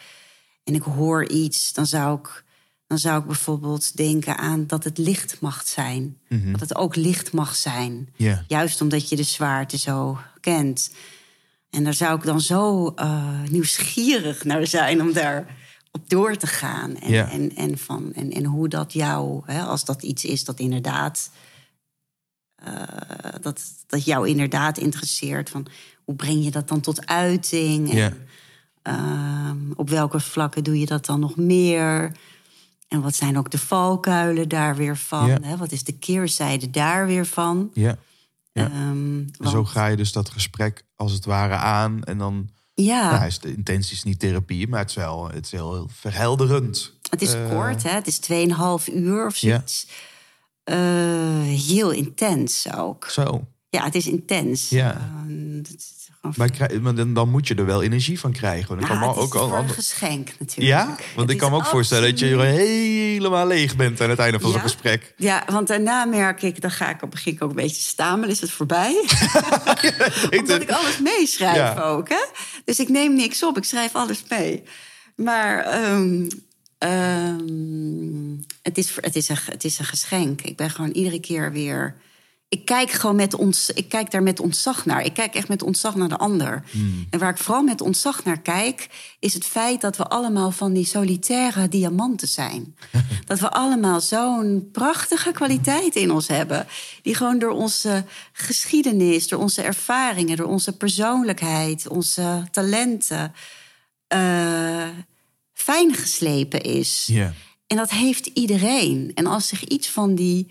en 0.64 0.76
ik 0.76 0.82
hoor 0.82 1.28
iets, 1.28 1.74
dan 1.74 1.86
zou 1.86 2.20
ik, 2.20 2.44
dan 2.88 2.98
zou 2.98 3.20
ik 3.20 3.26
bijvoorbeeld 3.26 3.98
denken 3.98 4.38
aan 4.38 4.68
dat 4.68 4.84
het 4.84 4.98
licht 4.98 5.42
mag 5.42 5.68
zijn. 5.68 6.18
Dat 6.52 6.60
het 6.60 6.76
ook 6.76 6.96
licht 6.96 7.32
mag 7.32 7.56
zijn. 7.56 8.10
Juist 8.48 8.82
omdat 8.82 9.10
je 9.10 9.16
de 9.16 9.24
zwaarte 9.24 9.78
zo 9.78 10.18
kent. 10.42 10.92
En 11.70 11.84
daar 11.84 11.94
zou 11.94 12.18
ik 12.18 12.24
dan 12.24 12.42
zo 12.42 12.88
eh, 12.96 13.42
nieuwsgierig 13.50 14.44
naar 14.44 14.68
zijn 14.68 15.02
om 15.02 15.14
daar 15.14 15.58
op 15.92 16.10
door 16.10 16.36
te 16.36 16.48
gaan. 16.48 16.96
En, 16.96 17.12
Ja. 17.12 17.30
en, 17.32 17.56
en, 17.56 17.78
van, 17.78 18.12
en, 18.14 18.32
en 18.32 18.46
hoe 18.46 18.68
dat 18.68 18.94
jou, 18.94 19.42
hè, 19.46 19.62
als 19.62 19.86
dat 19.86 20.04
iets 20.04 20.26
is 20.26 20.44
dat 20.44 20.60
inderdaad 20.60 21.30
eh, 22.56 22.84
dat, 23.42 23.62
dat 23.88 24.06
jou 24.06 24.28
inderdaad 24.28 24.78
interesseert. 24.78 25.50
Van 25.50 25.66
hoe 26.04 26.16
breng 26.16 26.44
je 26.44 26.52
dat 26.52 26.68
dan 26.68 26.80
tot 26.80 27.06
uiting? 27.06 27.90
En, 27.90 27.96
Ja. 27.98 28.14
ehm, 28.82 29.58
op 29.76 29.90
welke 29.90 30.20
vlakken 30.20 30.64
doe 30.64 30.80
je 30.80 30.86
dat 30.86 31.06
dan 31.06 31.20
nog 31.20 31.36
meer? 31.36 32.12
En 32.88 33.02
wat 33.02 33.16
zijn 33.16 33.38
ook 33.38 33.52
de 33.52 33.58
valkuilen 33.58 34.50
daar 34.50 34.76
weer 34.76 34.98
van? 34.98 35.28
Ja. 35.28 35.38
Hè? 35.42 35.58
Wat 35.58 35.72
is 35.72 35.84
de 35.84 35.98
keerzijde 35.98 36.70
daar 36.70 37.08
weer 37.08 37.26
van? 37.26 37.70
ja. 37.74 37.98
Ja. 38.52 38.66
Ehm, 38.72 39.16
want- 39.38 39.52
zo 39.52 39.66
ga 39.66 39.86
je 39.88 39.96
dus 39.96 40.12
dat 40.12 40.30
gesprek 40.30 40.86
als 40.96 41.12
het 41.12 41.26
ware 41.26 41.54
aan. 41.56 42.04
En 42.04 42.18
dan 42.18 42.50
ja, 42.74 43.12
nou, 43.12 43.26
is 43.26 43.40
de 43.40 43.54
intentie 43.56 43.94
is 43.96 44.04
niet 44.04 44.20
therapie, 44.20 44.68
maar 44.68 44.80
het 44.80 44.90
is 44.90 44.96
wel 44.96 45.30
het 45.30 45.46
is 45.46 45.52
heel, 45.52 45.74
heel 45.74 45.90
verhelderend. 45.92 46.98
het 47.10 47.22
is 47.22 47.34
eh, 47.34 47.50
kort, 47.50 47.84
hè? 47.84 47.90
het 47.90 48.08
is 48.08 48.20
2,5 48.20 48.88
uur 48.94 49.26
of 49.26 49.36
Ja. 49.38 49.50
zoiets. 49.56 49.88
Eh, 50.64 51.42
heel 51.68 51.92
intens 51.92 52.74
ook. 52.74 53.06
Zo. 53.10 53.48
Ja, 53.70 53.84
het 53.84 53.96
is 53.96 54.08
intens. 54.08 54.70
Ja. 54.70 54.92
Ehm, 54.94 55.58
het 55.58 55.76
is 55.78 56.10
gewoon 56.22 56.82
Maar, 56.82 56.96
dan, 56.96 57.14
dan 57.14 57.30
moet 57.30 57.48
je 57.48 57.56
er 57.56 57.66
wel 57.66 57.84
energie 57.84 58.20
van 58.20 58.32
krijgen. 58.32 58.76
Nou, 58.76 58.88
kan 58.88 59.02
het 59.02 59.18
is 59.18 59.24
ook 59.24 59.36
al 59.36 59.54
een 59.56 59.70
geschenk 59.70 60.30
natuurlijk. 60.40 60.68
Ja, 60.78 60.86
want 60.86 61.00
Het 61.16 61.30
ik 61.30 61.38
kan 61.38 61.52
me 61.52 61.58
ook 61.58 61.66
voorstellen 61.66 62.10
dat 62.10 62.20
je 62.20 62.26
helemaal 62.26 63.48
leeg 63.48 63.76
bent 63.76 64.02
aan 64.02 64.10
het 64.10 64.20
einde 64.20 64.40
van 64.40 64.50
zo'n 64.50 64.58
Ja? 64.60 64.64
gesprek. 64.66 65.14
Ja, 65.18 65.44
want 65.48 65.68
daarna 65.68 66.06
merk 66.06 66.42
ik, 66.42 66.62
dan 66.62 66.72
ga 66.72 66.90
ik, 66.90 67.02
op- 67.02 67.12
begin 67.12 67.42
ook 67.42 67.50
een 67.50 67.56
beetje 67.56 67.82
stamelen. 67.82 68.30
Is 68.30 68.42
het 68.42 68.52
voorbij? 68.52 68.94
Omdat 70.40 70.62
ik 70.62 70.72
alles 70.72 71.00
meeschrijf 71.00 71.78
ook. 71.80 72.10
Hè? 72.10 72.26
Dus 72.66 72.80
ik 72.80 72.90
neem 72.90 73.16
niks 73.16 73.44
op, 73.44 73.58
ik 73.58 73.64
schrijf 73.64 73.96
alles 73.96 74.24
mee. 74.30 74.64
Maar 75.16 75.60
ehm, 75.60 76.28
ehm, 76.78 78.36
het, 78.62 78.78
is, 78.78 78.96
het, 79.02 79.16
is 79.16 79.30
een, 79.30 79.38
het 79.46 79.64
is 79.64 79.80
een 79.80 79.86
geschenk. 79.86 80.42
Ik 80.42 80.56
ben 80.58 80.70
gewoon 80.70 80.92
iedere 80.92 81.20
keer 81.20 81.52
weer... 81.52 81.96
Ik 82.50 82.66
kijk, 82.66 82.92
gewoon 82.92 83.16
met 83.16 83.34
ons, 83.34 83.70
ik 83.70 83.90
kijk 83.90 84.12
daar 84.12 84.24
met 84.24 84.40
ontzag 84.40 84.86
naar. 84.86 85.06
Ik 85.06 85.14
kijk 85.14 85.36
echt 85.36 85.48
met 85.48 85.64
ontzag 85.64 85.96
naar 85.96 86.10
de 86.10 86.18
ander. 86.18 86.64
En 87.10 87.20
waar 87.20 87.30
ik 87.30 87.38
vooral 87.38 87.64
met 87.64 87.82
ontzag 87.82 88.24
naar 88.24 88.42
kijk... 88.42 88.88
is 89.20 89.34
het 89.34 89.46
feit 89.46 89.82
dat 89.82 89.98
we 89.98 90.08
allemaal 90.08 90.52
van 90.52 90.74
die 90.74 90.86
solitaire 90.86 91.70
diamanten 91.70 92.28
zijn. 92.28 92.76
dat 93.26 93.40
we 93.40 93.50
allemaal 93.50 94.02
zo'n 94.02 94.70
prachtige 94.72 95.32
kwaliteit 95.32 95.96
in 95.96 96.12
ons 96.12 96.28
hebben... 96.28 96.68
die 97.02 97.16
gewoon 97.16 97.40
door 97.40 97.52
onze 97.52 98.06
geschiedenis, 98.32 99.28
door 99.28 99.40
onze 99.40 99.62
ervaringen... 99.62 100.38
door 100.38 100.48
onze 100.48 100.78
persoonlijkheid, 100.78 101.88
onze 101.88 102.48
talenten... 102.52 103.34
eh, 104.08 104.88
fijn 105.54 105.94
geslepen 105.94 106.62
is. 106.62 107.10
En 107.68 107.78
dat 107.78 107.90
heeft 107.90 108.26
iedereen. 108.26 109.12
En 109.14 109.26
als 109.26 109.48
zich 109.48 109.64
iets 109.64 109.90
van, 109.90 110.16
die, 110.16 110.48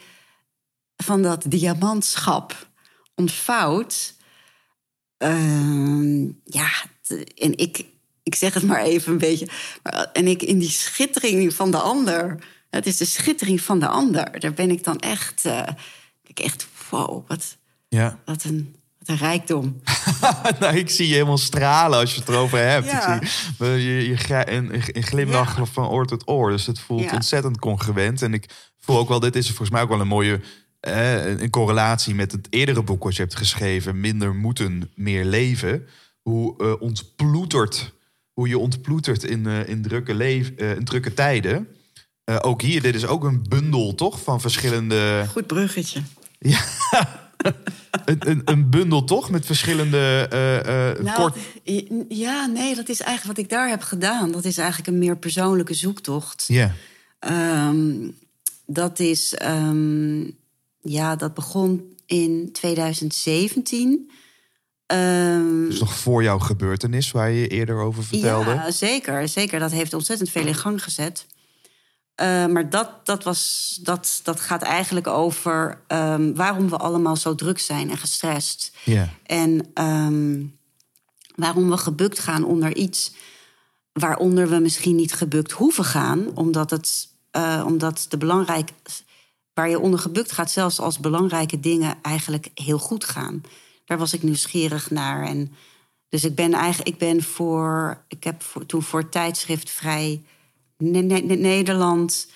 van 1.05 1.23
dat 1.23 1.45
diamantschap 1.49 2.69
ontvouwt. 3.15 4.15
ehm, 5.17 6.23
ja, 6.45 6.69
en 7.37 7.57
ik, 7.57 7.85
ik 8.23 8.35
zeg 8.35 8.55
het 8.55 8.63
maar 8.63 8.83
even 8.83 9.13
een 9.13 9.19
beetje. 9.19 9.49
En 10.13 10.27
ik 10.27 10.43
in 10.43 10.59
die 10.59 10.71
schittering 10.71 11.55
van 11.55 11.71
de 11.71 11.77
ander. 11.79 12.39
Het 12.71 12.87
is 12.87 12.97
de 12.97 13.05
schittering 13.05 13.61
van 13.61 13.79
de 13.81 13.89
ander. 13.89 14.41
Daar 14.41 14.53
ben 14.53 14.71
ik 14.71 14.85
dan 14.85 14.99
echt. 14.99 15.45
eh, 15.45 15.63
kijk, 16.23 16.41
echt, 16.41 16.69
wow, 16.91 17.29
wat, 17.29 17.57
Ja. 17.89 18.19
wat, 18.25 18.45
een, 18.45 18.77
wat 18.99 19.09
een 19.09 19.17
rijkdom. 19.17 19.83
nou, 20.61 20.77
ik 20.77 20.91
zie 20.91 21.07
je 21.09 21.13
helemaal 21.15 21.39
stralen 21.39 21.99
als 21.99 22.15
je 22.15 22.21
het 22.21 22.29
erover 22.29 22.59
hebt. 22.69 22.87
Ja. 22.87 23.21
Ik 23.21 23.29
zie 23.59 23.67
je, 23.67 24.09
je 24.09 24.17
grij- 24.17 24.49
een, 24.53 24.75
een 24.97 25.03
glimlach 25.03 25.57
Ja. 25.57 25.65
van 25.65 25.89
oor 25.89 26.07
tot 26.07 26.29
oor. 26.29 26.51
Dus 26.51 26.67
het 26.67 26.81
voelt 26.81 27.03
Ja. 27.03 27.13
ontzettend 27.15 27.59
congruent. 27.59 28.23
En 28.23 28.35
ik 28.35 28.47
voel 28.81 28.99
ook 28.99 29.09
wel, 29.09 29.21
dit 29.21 29.37
is 29.37 29.47
volgens 29.47 29.71
mij 29.71 29.83
ook 29.83 29.89
wel 29.89 30.01
een 30.01 30.07
mooie 30.07 30.41
eh, 30.81 31.27
een 31.27 31.43
een 31.43 31.51
correlatie 31.51 32.15
met 32.15 32.33
het 32.33 32.47
eerdere 32.51 32.83
boek 32.83 33.05
wat 33.05 33.17
je 33.17 33.23
hebt 33.23 33.37
geschreven. 33.37 34.01
Minder 34.01 34.35
moeten, 34.35 34.91
meer 34.95 35.25
leven. 35.25 35.87
Hoe 36.23 36.59
eh, 36.59 36.81
ontploeterd, 36.81 37.93
hoe 38.33 38.49
je 38.49 38.59
ontploetert 38.59 39.25
in, 39.25 39.47
eh, 39.47 39.69
in, 39.69 39.83
drukke 39.83 40.15
leef, 40.15 40.51
eh, 40.51 40.77
in 40.77 40.85
drukke 40.85 41.15
tijden. 41.15 41.69
Ook 42.41 42.63
hier, 42.63 42.83
dit 42.83 42.95
is 42.95 43.07
ook 43.07 43.25
een 43.25 43.47
bundel, 43.49 43.95
toch? 43.95 44.23
Van 44.23 44.41
verschillende... 44.41 45.25
Goed 45.29 45.47
bruggetje. 45.47 46.01
Een, 48.05 48.31
een, 48.31 48.43
een 48.45 48.71
bundel, 48.71 49.05
toch? 49.05 49.31
Met 49.31 49.47
verschillende 49.47 50.27
Nou, 51.03 51.17
kort... 51.17 51.37
Ja, 52.09 52.47
nee, 52.47 52.75
dat 52.75 52.89
is 52.89 53.01
eigenlijk 53.01 53.37
wat 53.37 53.45
ik 53.45 53.51
daar 53.51 53.69
heb 53.69 53.83
gedaan. 53.83 54.33
Dat 54.33 54.45
is 54.45 54.59
eigenlijk 54.59 54.89
een 54.89 54.99
meer 54.99 55.17
persoonlijke 55.17 55.75
zoektocht. 55.75 56.45
Ja. 56.47 56.75
Ehm, 57.19 58.11
dat 58.67 58.99
is, 58.99 59.35
ehm, 59.35 60.25
ja, 60.81 61.17
dat 61.17 61.35
begon 61.35 61.97
in 62.07 62.53
2017. 62.53 64.11
Ehm, 64.87 65.65
Dus 65.69 65.81
nog 65.81 65.95
voor 65.95 66.23
jouw 66.23 66.39
gebeurtenis 66.39 67.11
waar 67.11 67.31
je 67.31 67.49
eerder 67.49 67.81
over 67.81 68.05
vertelde. 68.05 68.51
ja, 68.51 68.71
zeker, 68.71 69.29
zeker. 69.29 69.59
Dat 69.59 69.71
heeft 69.71 69.95
ontzettend 69.95 70.31
veel 70.31 70.47
in 70.47 70.55
gang 70.55 70.83
gezet. 70.83 71.27
Eh, 72.15 72.47
maar 72.47 72.71
dat, 72.71 73.07
dat, 73.07 73.25
was, 73.25 73.79
dat, 73.83 74.21
dat 74.23 74.41
gaat 74.41 74.63
eigenlijk 74.63 75.07
over 75.07 75.83
ehm, 75.87 76.35
waarom 76.35 76.69
we 76.69 76.77
allemaal 76.77 77.17
zo 77.17 77.35
druk 77.35 77.59
zijn 77.59 77.91
en 77.91 77.99
gestrest. 77.99 78.77
Ja. 78.85 79.09
En 79.23 79.71
ehm, 79.75 80.45
waarom 81.35 81.71
we 81.71 81.77
gebukt 81.77 82.19
gaan 82.19 82.45
onder 82.45 82.77
iets 82.77 83.13
waaronder 83.93 84.49
we 84.49 84.59
misschien 84.59 84.97
niet 84.97 85.13
gebukt 85.13 85.53
hoeven 85.53 85.85
gaan, 85.85 86.27
omdat, 86.35 86.71
het, 86.71 87.09
eh, 87.31 87.63
omdat 87.67 88.07
de 88.09 88.17
belangrijk, 88.17 88.71
waar 89.59 89.69
je 89.69 89.81
onder 89.81 89.99
gebukt 90.01 90.33
gaat, 90.33 90.51
zelfs 90.51 90.81
als 90.81 90.99
belangrijke 90.99 91.61
dingen 91.61 91.97
eigenlijk 92.03 92.49
heel 92.55 92.79
goed 92.79 93.05
gaan. 93.05 93.43
Daar 93.85 93.99
was 93.99 94.13
ik 94.13 94.23
nieuwsgierig 94.23 94.91
naar. 94.91 95.27
En 95.27 95.53
dus 96.09 96.25
ik 96.25 96.35
ben 96.35 96.53
eigenlijk, 96.53 96.89
ik 96.89 96.99
ben 96.99 97.23
voor, 97.23 98.05
ik 98.09 98.25
heb 98.25 98.43
toen 98.67 98.83
voor 98.83 99.09
tijdschrift 99.09 99.71
Vrij 99.71 100.23
Ne- 100.77 101.01
Ne- 101.01 101.21
Ne- 101.21 101.35
Nederland 101.35 102.29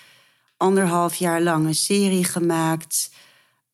anderhalf 0.57 1.15
jaar 1.15 1.43
lang 1.43 1.67
een 1.67 1.75
serie 1.75 2.25
gemaakt. 2.25 3.11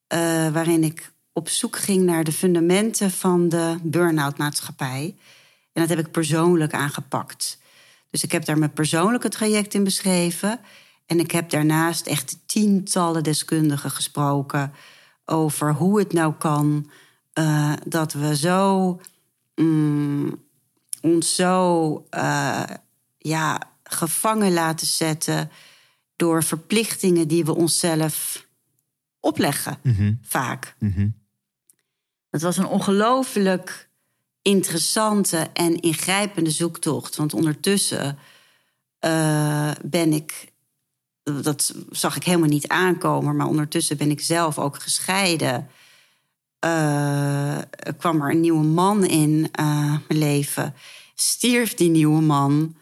eh, 0.06 0.48
waarin 0.48 0.84
ik 0.84 1.12
op 1.32 1.48
zoek 1.48 1.78
ging 1.78 2.04
naar 2.04 2.24
de 2.24 2.32
fundamenten 2.32 3.10
van 3.10 3.48
de 3.48 3.76
burn-out 3.82 4.38
maatschappij. 4.38 5.14
En 5.72 5.86
dat 5.86 5.88
heb 5.88 6.06
ik 6.06 6.10
persoonlijk 6.10 6.72
aangepakt. 6.72 7.58
Dus 8.10 8.22
ik 8.22 8.32
heb 8.32 8.44
daar 8.44 8.58
mijn 8.58 8.72
persoonlijke 8.72 9.28
traject 9.28 9.74
in 9.74 9.84
beschreven. 9.84 10.60
En 11.08 11.18
ik 11.18 11.30
heb 11.30 11.50
daarnaast 11.50 12.06
echt 12.06 12.38
tientallen 12.46 13.22
deskundigen 13.22 13.90
gesproken 13.90 14.72
over 15.24 15.74
hoe 15.74 15.98
het 15.98 16.12
nou 16.12 16.34
kan 16.34 16.90
eh, 17.32 17.72
dat 17.86 18.12
we 18.12 18.36
zo 18.36 19.00
mm, 19.54 20.44
ons 21.00 21.34
zo 21.34 22.06
eh, 22.10 22.62
ja, 23.18 23.60
gevangen 23.82 24.52
laten 24.52 24.86
zetten 24.86 25.50
door 26.16 26.42
verplichtingen 26.42 27.28
die 27.28 27.44
we 27.44 27.54
onszelf 27.54 28.46
opleggen, 29.20 29.78
vaak. 30.22 30.74
Het 32.30 32.42
was 32.42 32.56
een 32.56 32.66
ongelooflijk 32.66 33.88
interessante 34.42 35.50
en 35.52 35.80
ingrijpende 35.80 36.50
zoektocht. 36.50 37.16
Want 37.16 37.34
ondertussen 37.34 38.18
eh, 38.98 39.70
ben 39.84 40.12
ik, 40.12 40.52
dat 41.42 41.74
zag 41.90 42.16
ik 42.16 42.24
helemaal 42.24 42.48
niet 42.48 42.68
aankomen, 42.68 43.36
maar 43.36 43.46
ondertussen 43.46 43.96
ben 43.96 44.10
ik 44.10 44.20
zelf 44.20 44.58
ook 44.58 44.82
gescheiden. 44.82 45.68
Er 46.58 47.94
kwam 47.98 48.22
er 48.22 48.30
een 48.30 48.40
nieuwe 48.40 48.64
man 48.64 49.04
in 49.04 49.48
eh, 49.52 49.96
mijn 50.08 50.18
leven. 50.18 50.74
Stierf 51.14 51.74
die 51.74 51.90
nieuwe 51.90 52.20
man. 52.20 52.76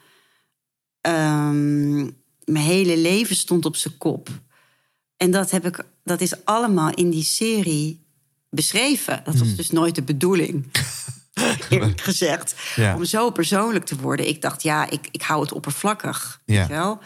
Ehm, 1.01 1.97
mijn 2.45 2.65
hele 2.65 2.97
leven 2.97 3.37
stond 3.37 3.65
op 3.65 3.77
zijn 3.77 3.97
kop. 3.97 4.29
En 5.17 5.31
dat, 5.31 5.51
heb 5.51 5.67
ik, 5.67 5.85
dat 6.05 6.21
is 6.21 6.45
allemaal 6.45 6.95
in 6.95 7.11
die 7.11 7.25
serie 7.25 8.05
beschreven. 8.51 9.21
Dat 9.25 9.37
was 9.37 9.55
dus 9.55 9.71
nooit 9.71 9.95
de 9.95 10.03
bedoeling. 10.03 10.67
Eerlijk 11.69 12.01
gezegd. 12.01 12.55
Ja. 12.77 12.95
Om 12.95 13.05
zo 13.05 13.31
persoonlijk 13.31 13.85
te 13.85 13.97
worden. 13.97 14.29
Ik 14.29 14.43
dacht, 14.43 14.63
ja, 14.63 14.91
ik, 14.91 15.09
ik 15.11 15.23
hou 15.23 15.41
het 15.41 15.53
oppervlakkig. 15.53 16.41
Ja. 16.45 16.59
Weet 16.59 16.67
je 16.67 16.73
wel? 16.73 16.99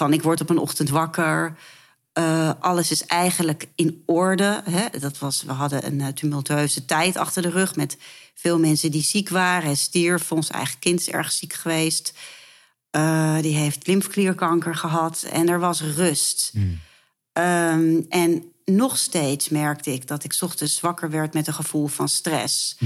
Van 0.00 0.12
ik 0.12 0.22
word 0.22 0.40
op 0.40 0.50
een 0.50 0.58
ochtend 0.58 0.88
wakker. 0.88 1.56
Eh, 2.12 2.52
alles 2.60 2.90
is 2.90 3.06
eigenlijk 3.06 3.66
in 3.74 4.02
orde. 4.06 4.62
Hè? 4.70 4.98
Dat 4.98 5.18
was, 5.18 5.42
we 5.42 5.52
hadden 5.52 5.86
een 5.86 6.00
eh, 6.00 6.08
tumultueuze 6.08 6.84
tijd 6.84 7.16
achter 7.16 7.42
de 7.42 7.50
rug 7.50 7.76
met 7.76 7.98
veel 8.34 8.58
mensen 8.58 8.90
die 8.90 9.02
ziek 9.02 9.28
waren. 9.28 9.64
Hij 9.64 9.74
stierf, 9.74 10.32
ons 10.32 10.50
eigen 10.50 10.78
kind 10.78 11.00
is 11.00 11.08
erg 11.08 11.32
ziek 11.32 11.52
geweest. 11.52 12.14
Eh, 12.90 13.38
die 13.40 13.54
heeft 13.54 13.86
lymfklierkanker 13.86 14.74
gehad 14.74 15.26
en 15.32 15.48
er 15.48 15.60
was 15.60 15.80
rust. 15.80 16.52
Ehm, 17.32 18.00
en 18.08 18.52
nog 18.64 18.98
steeds 18.98 19.48
merkte 19.48 19.92
ik 19.92 20.06
dat 20.06 20.24
ik 20.24 20.32
's 20.32 20.42
ochtends 20.42 20.80
wakker 20.80 21.10
werd 21.10 21.34
met 21.34 21.46
een 21.46 21.54
gevoel 21.54 21.86
van 21.86 22.08
stress. 22.08 22.76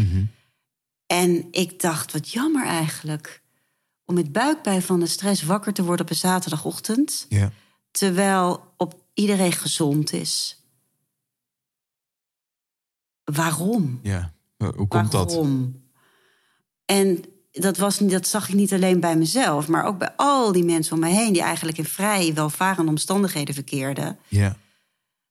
En 1.07 1.49
ik 1.51 1.81
dacht, 1.81 2.13
wat 2.13 2.31
jammer 2.31 2.67
eigenlijk. 2.67 3.44
Om 4.05 4.15
met 4.15 4.33
buikpijn 4.33 4.83
van 4.83 5.01
de 5.01 5.07
stress 5.07 5.43
wakker 5.43 5.73
te 5.73 5.83
worden 5.83 6.05
op 6.05 6.11
een 6.11 6.19
zaterdagochtend. 6.19 7.27
Ja. 7.29 7.51
Terwijl 7.91 8.73
op 8.77 9.03
iedereen 9.15 9.53
gezond 9.53 10.13
is. 10.13 10.63
Waarom? 13.25 14.01
ja. 14.03 14.33
Hoe 14.57 14.89
komt 14.89 15.11
dat? 15.11 15.31
Waarom? 15.31 15.83
En 16.85 17.25
dat, 17.51 17.77
was, 17.77 17.99
dat 17.99 18.27
zag 18.27 18.49
ik 18.49 18.55
niet 18.55 18.73
alleen 18.73 19.01
bij 19.01 19.17
mezelf, 19.17 19.69
maar 19.69 19.85
ook 19.85 19.99
bij 19.99 20.13
al 20.17 20.53
die 20.53 20.65
mensen 20.65 20.95
om 20.95 21.01
me 21.01 21.09
heen 21.09 21.33
die 21.33 21.43
eigenlijk 21.43 21.79
in 21.79 21.85
vrij 21.85 22.35
welvarende 22.35 22.91
omstandigheden 22.91 23.55
verkeerden. 23.55 24.19
Ja. 24.29 24.57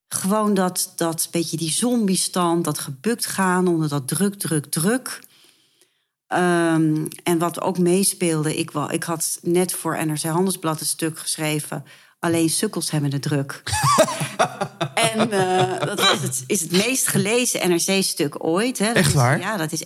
Gewoon 0.08 0.54
dat, 0.54 0.92
dat 0.96 1.28
beetje 1.30 1.56
die 1.56 1.70
zombiestand, 1.70 2.64
dat 2.64 2.78
gebukt 2.78 3.26
gaan 3.26 3.68
onder 3.68 3.88
dat 3.88 4.08
druk, 4.08 4.34
druk, 4.34 4.66
druk. 4.66 5.20
Ehm, 6.34 7.06
en 7.22 7.38
wat 7.38 7.60
ook 7.60 7.78
meespeelde, 7.78 8.56
ik, 8.56 8.70
ik 8.90 9.02
had 9.02 9.38
net 9.42 9.72
voor 9.72 10.06
NRC 10.06 10.22
Handelsblad 10.22 10.80
een 10.80 10.86
stuk 10.86 11.18
geschreven. 11.18 11.84
Alleen 12.18 12.50
sukkels 12.50 12.90
hebben 12.90 13.10
de 13.10 13.18
druk. 13.18 13.62
en 15.12 15.30
eh, 15.30 15.80
dat 15.86 16.00
was 16.00 16.20
het, 16.22 16.44
is 16.46 16.60
het 16.60 16.70
meest 16.72 17.06
gelezen 17.06 17.68
NRC-stuk 17.70 18.44
ooit. 18.44 18.78
Hè. 18.78 18.86
Dat 18.86 18.96
Echt 18.96 19.08
is- 19.08 19.14
waar? 19.14 19.38
ja, 19.38 19.56
dat 19.56 19.72
is 19.72 19.82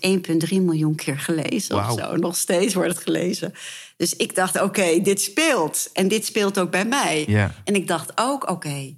1,3 0.49 0.62
miljoen 0.62 0.94
keer 0.94 1.18
gelezen 1.18 1.76
Wauw. 1.76 1.92
of 1.92 1.99
zo. 2.01 2.16
Nog 2.16 2.36
steeds 2.36 2.74
wordt 2.74 2.90
het 2.94 3.03
gelezen. 3.03 3.55
Dus 3.96 4.14
ik 4.16 4.34
dacht, 4.34 4.61
oké, 4.61 5.01
dit 5.01 5.20
speelt. 5.20 5.90
En 5.92 6.09
dit 6.09 6.24
speelt 6.26 6.59
ook 6.59 6.70
bij 6.70 6.84
mij. 6.84 7.26
En 7.64 7.74
ik 7.74 7.86
dacht 7.88 8.12
ook, 8.14 8.51
oké, 8.51 8.94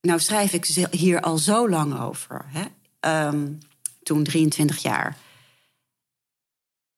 nou 0.00 0.20
schrijf 0.20 0.52
ik 0.52 0.64
hier 0.90 1.20
al 1.20 1.38
zo 1.38 1.68
lang 1.68 2.00
over. 2.00 2.44
Hè? 2.48 2.64
Ehm, 3.00 3.46
toen 4.02 4.22
23 4.22 4.82
jaar. 4.82 5.16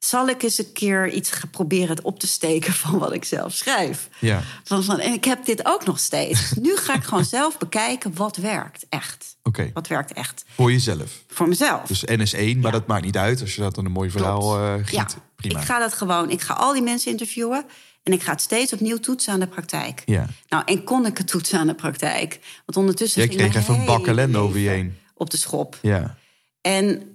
Zal 0.04 0.28
ik 0.28 0.42
eens 0.42 0.58
een 0.58 0.72
keer 0.72 1.10
iets 1.10 1.30
proberen 1.50 1.88
het 1.88 2.00
op 2.02 2.20
te 2.20 2.26
steken 2.26 2.72
van 2.72 2.98
wat 2.98 3.12
ik 3.12 3.24
zelf 3.24 3.52
schrijf? 3.52 4.08
Ja. 4.18 4.42
Van, 4.64 4.84
van, 4.84 4.98
en 4.98 5.12
ik 5.12 5.24
heb 5.24 5.44
dit 5.44 5.66
ook 5.66 5.84
nog 5.84 5.98
steeds. 5.98 6.52
Nu 6.60 6.76
ga 6.76 6.94
ik 6.94 7.04
gewoon 7.04 7.24
zelf 7.24 7.58
bekijken 7.58 8.14
wat 8.14 8.36
werkt 8.36 8.86
echt. 8.88 9.36
Oké. 9.42 9.70
Wat 9.74 9.86
werkt 9.86 10.12
echt. 10.12 10.44
Voor 10.54 10.72
jezelf. 10.72 11.22
Voor 11.28 11.48
mezelf. 11.48 11.82
Dus 11.86 12.04
NS1, 12.06 12.58
maar 12.58 12.72
dat 12.72 12.86
maakt 12.86 13.04
niet 13.04 13.16
uit. 13.16 13.40
Als 13.40 13.54
je 13.54 13.60
dat 13.60 13.74
dan 13.74 13.84
een 13.84 13.92
mooi 13.92 14.10
verhaal 14.10 14.58
eh 14.58 14.74
giet. 14.74 14.90
ja, 14.90 15.06
Prima. 15.36 15.58
ik 15.58 15.64
ga 15.64 15.78
dat 15.78 15.92
gewoon. 15.92 16.30
Ik 16.30 16.40
ga 16.40 16.54
al 16.54 16.72
die 16.72 16.82
mensen 16.82 17.10
interviewen. 17.10 17.64
En 18.02 18.12
ik 18.12 18.22
ga 18.22 18.30
het 18.32 18.40
steeds 18.40 18.72
opnieuw 18.72 18.98
toetsen 18.98 19.32
aan 19.32 19.40
de 19.40 19.46
praktijk. 19.46 20.02
Ja. 20.04 20.26
Nou, 20.48 20.62
en 20.66 20.84
kon 20.84 21.06
ik 21.06 21.18
het 21.18 21.26
toetsen 21.26 21.58
aan 21.58 21.66
de 21.66 21.74
praktijk? 21.74 22.40
Want 22.64 22.78
ondertussen 22.78 23.22
ging 23.22 23.34
kreeg 23.34 23.54
even 23.54 23.74
een 23.74 23.84
bak 23.84 24.06
ellende 24.06 24.38
over 24.38 24.58
je 24.58 24.68
heen. 24.68 24.98
Op 25.14 25.30
de 25.30 25.36
schop. 25.36 25.78
Ja. 25.82 26.16
En 26.60 27.13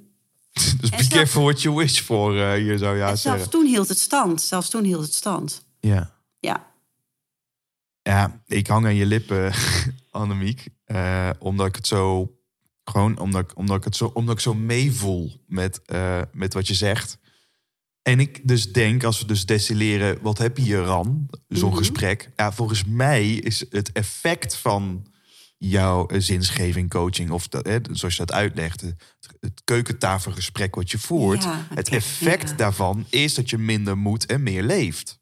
Dus 0.80 0.89
be 0.89 0.95
zelf- 0.97 1.07
careful 1.07 1.43
what 1.43 1.62
you 1.62 1.76
wish 1.76 1.99
for, 1.99 2.41
eh, 2.41 2.53
hier 2.53 2.78
zou 2.78 2.97
zelfs 2.97 3.22
zeggen. 3.22 3.49
toen 3.49 3.66
hield 3.66 3.88
het 3.88 3.99
stand. 3.99 4.41
Zelfs 4.41 4.70
toen 4.70 4.84
hield 4.84 5.03
het 5.03 5.14
stand. 5.14 5.66
Ja. 5.80 6.14
Ja. 6.39 6.68
Ja, 8.01 8.41
ik 8.47 8.68
hang 8.68 8.86
aan 8.86 8.95
je 8.95 9.05
lippen, 9.05 9.53
Annemiek. 10.12 10.68
eh, 10.86 11.30
omdat 11.39 11.68
ik 11.68 11.76
het 11.76 11.88
zo. 11.88 12.34
Gewoon 12.84 13.20
omdat, 13.20 13.41
ik- 13.41 13.57
omdat, 13.57 13.78
ik 13.78 13.84
het 13.84 13.95
zo, 13.95 14.12
omdat 14.14 14.36
ik 14.36 14.41
zo 14.41 14.53
meevoel 14.53 15.41
met, 15.47 15.82
eh, 15.86 16.22
met 16.32 16.53
wat 16.53 16.68
je 16.68 16.74
zegt. 16.74 17.18
En 18.01 18.20
ik 18.20 18.47
dus 18.47 18.72
denk, 18.74 19.03
als 19.03 19.20
we 19.20 19.26
dus 19.28 19.45
destilleren, 19.45 20.22
wat 20.22 20.38
heb 20.38 20.57
je 20.57 20.64
hier 20.64 20.88
aan? 20.89 21.28
Zo'n 21.47 21.78
gesprek. 21.78 22.30
Ja, 22.36 22.51
volgens 22.51 22.84
mij 22.86 23.30
is 23.34 23.66
het 23.70 23.91
effect 23.91 24.55
van 24.55 25.05
jouw 25.60 26.07
eh, 26.07 26.20
zinsgeving, 26.20 26.89
coaching, 26.89 27.32
of 27.32 27.47
dat, 27.47 27.66
hè, 27.66 27.78
zoals 27.91 28.16
je 28.16 28.26
dat 28.26 28.36
uitlegt, 28.36 28.82
het, 28.82 29.62
keukentafelgesprek 29.64 30.76
wat 30.76 30.91
je 30.91 30.97
voert. 30.97 31.43
Ja, 31.43 31.66
het 31.74 31.90
effect 31.90 32.49
ja. 32.49 32.56
daarvan 32.56 33.06
is 33.10 33.34
dat 33.34 33.49
je 33.49 33.57
minder 33.57 33.98
moet 33.98 34.26
en 34.26 34.44
meer 34.44 34.64
leeft. 34.64 35.19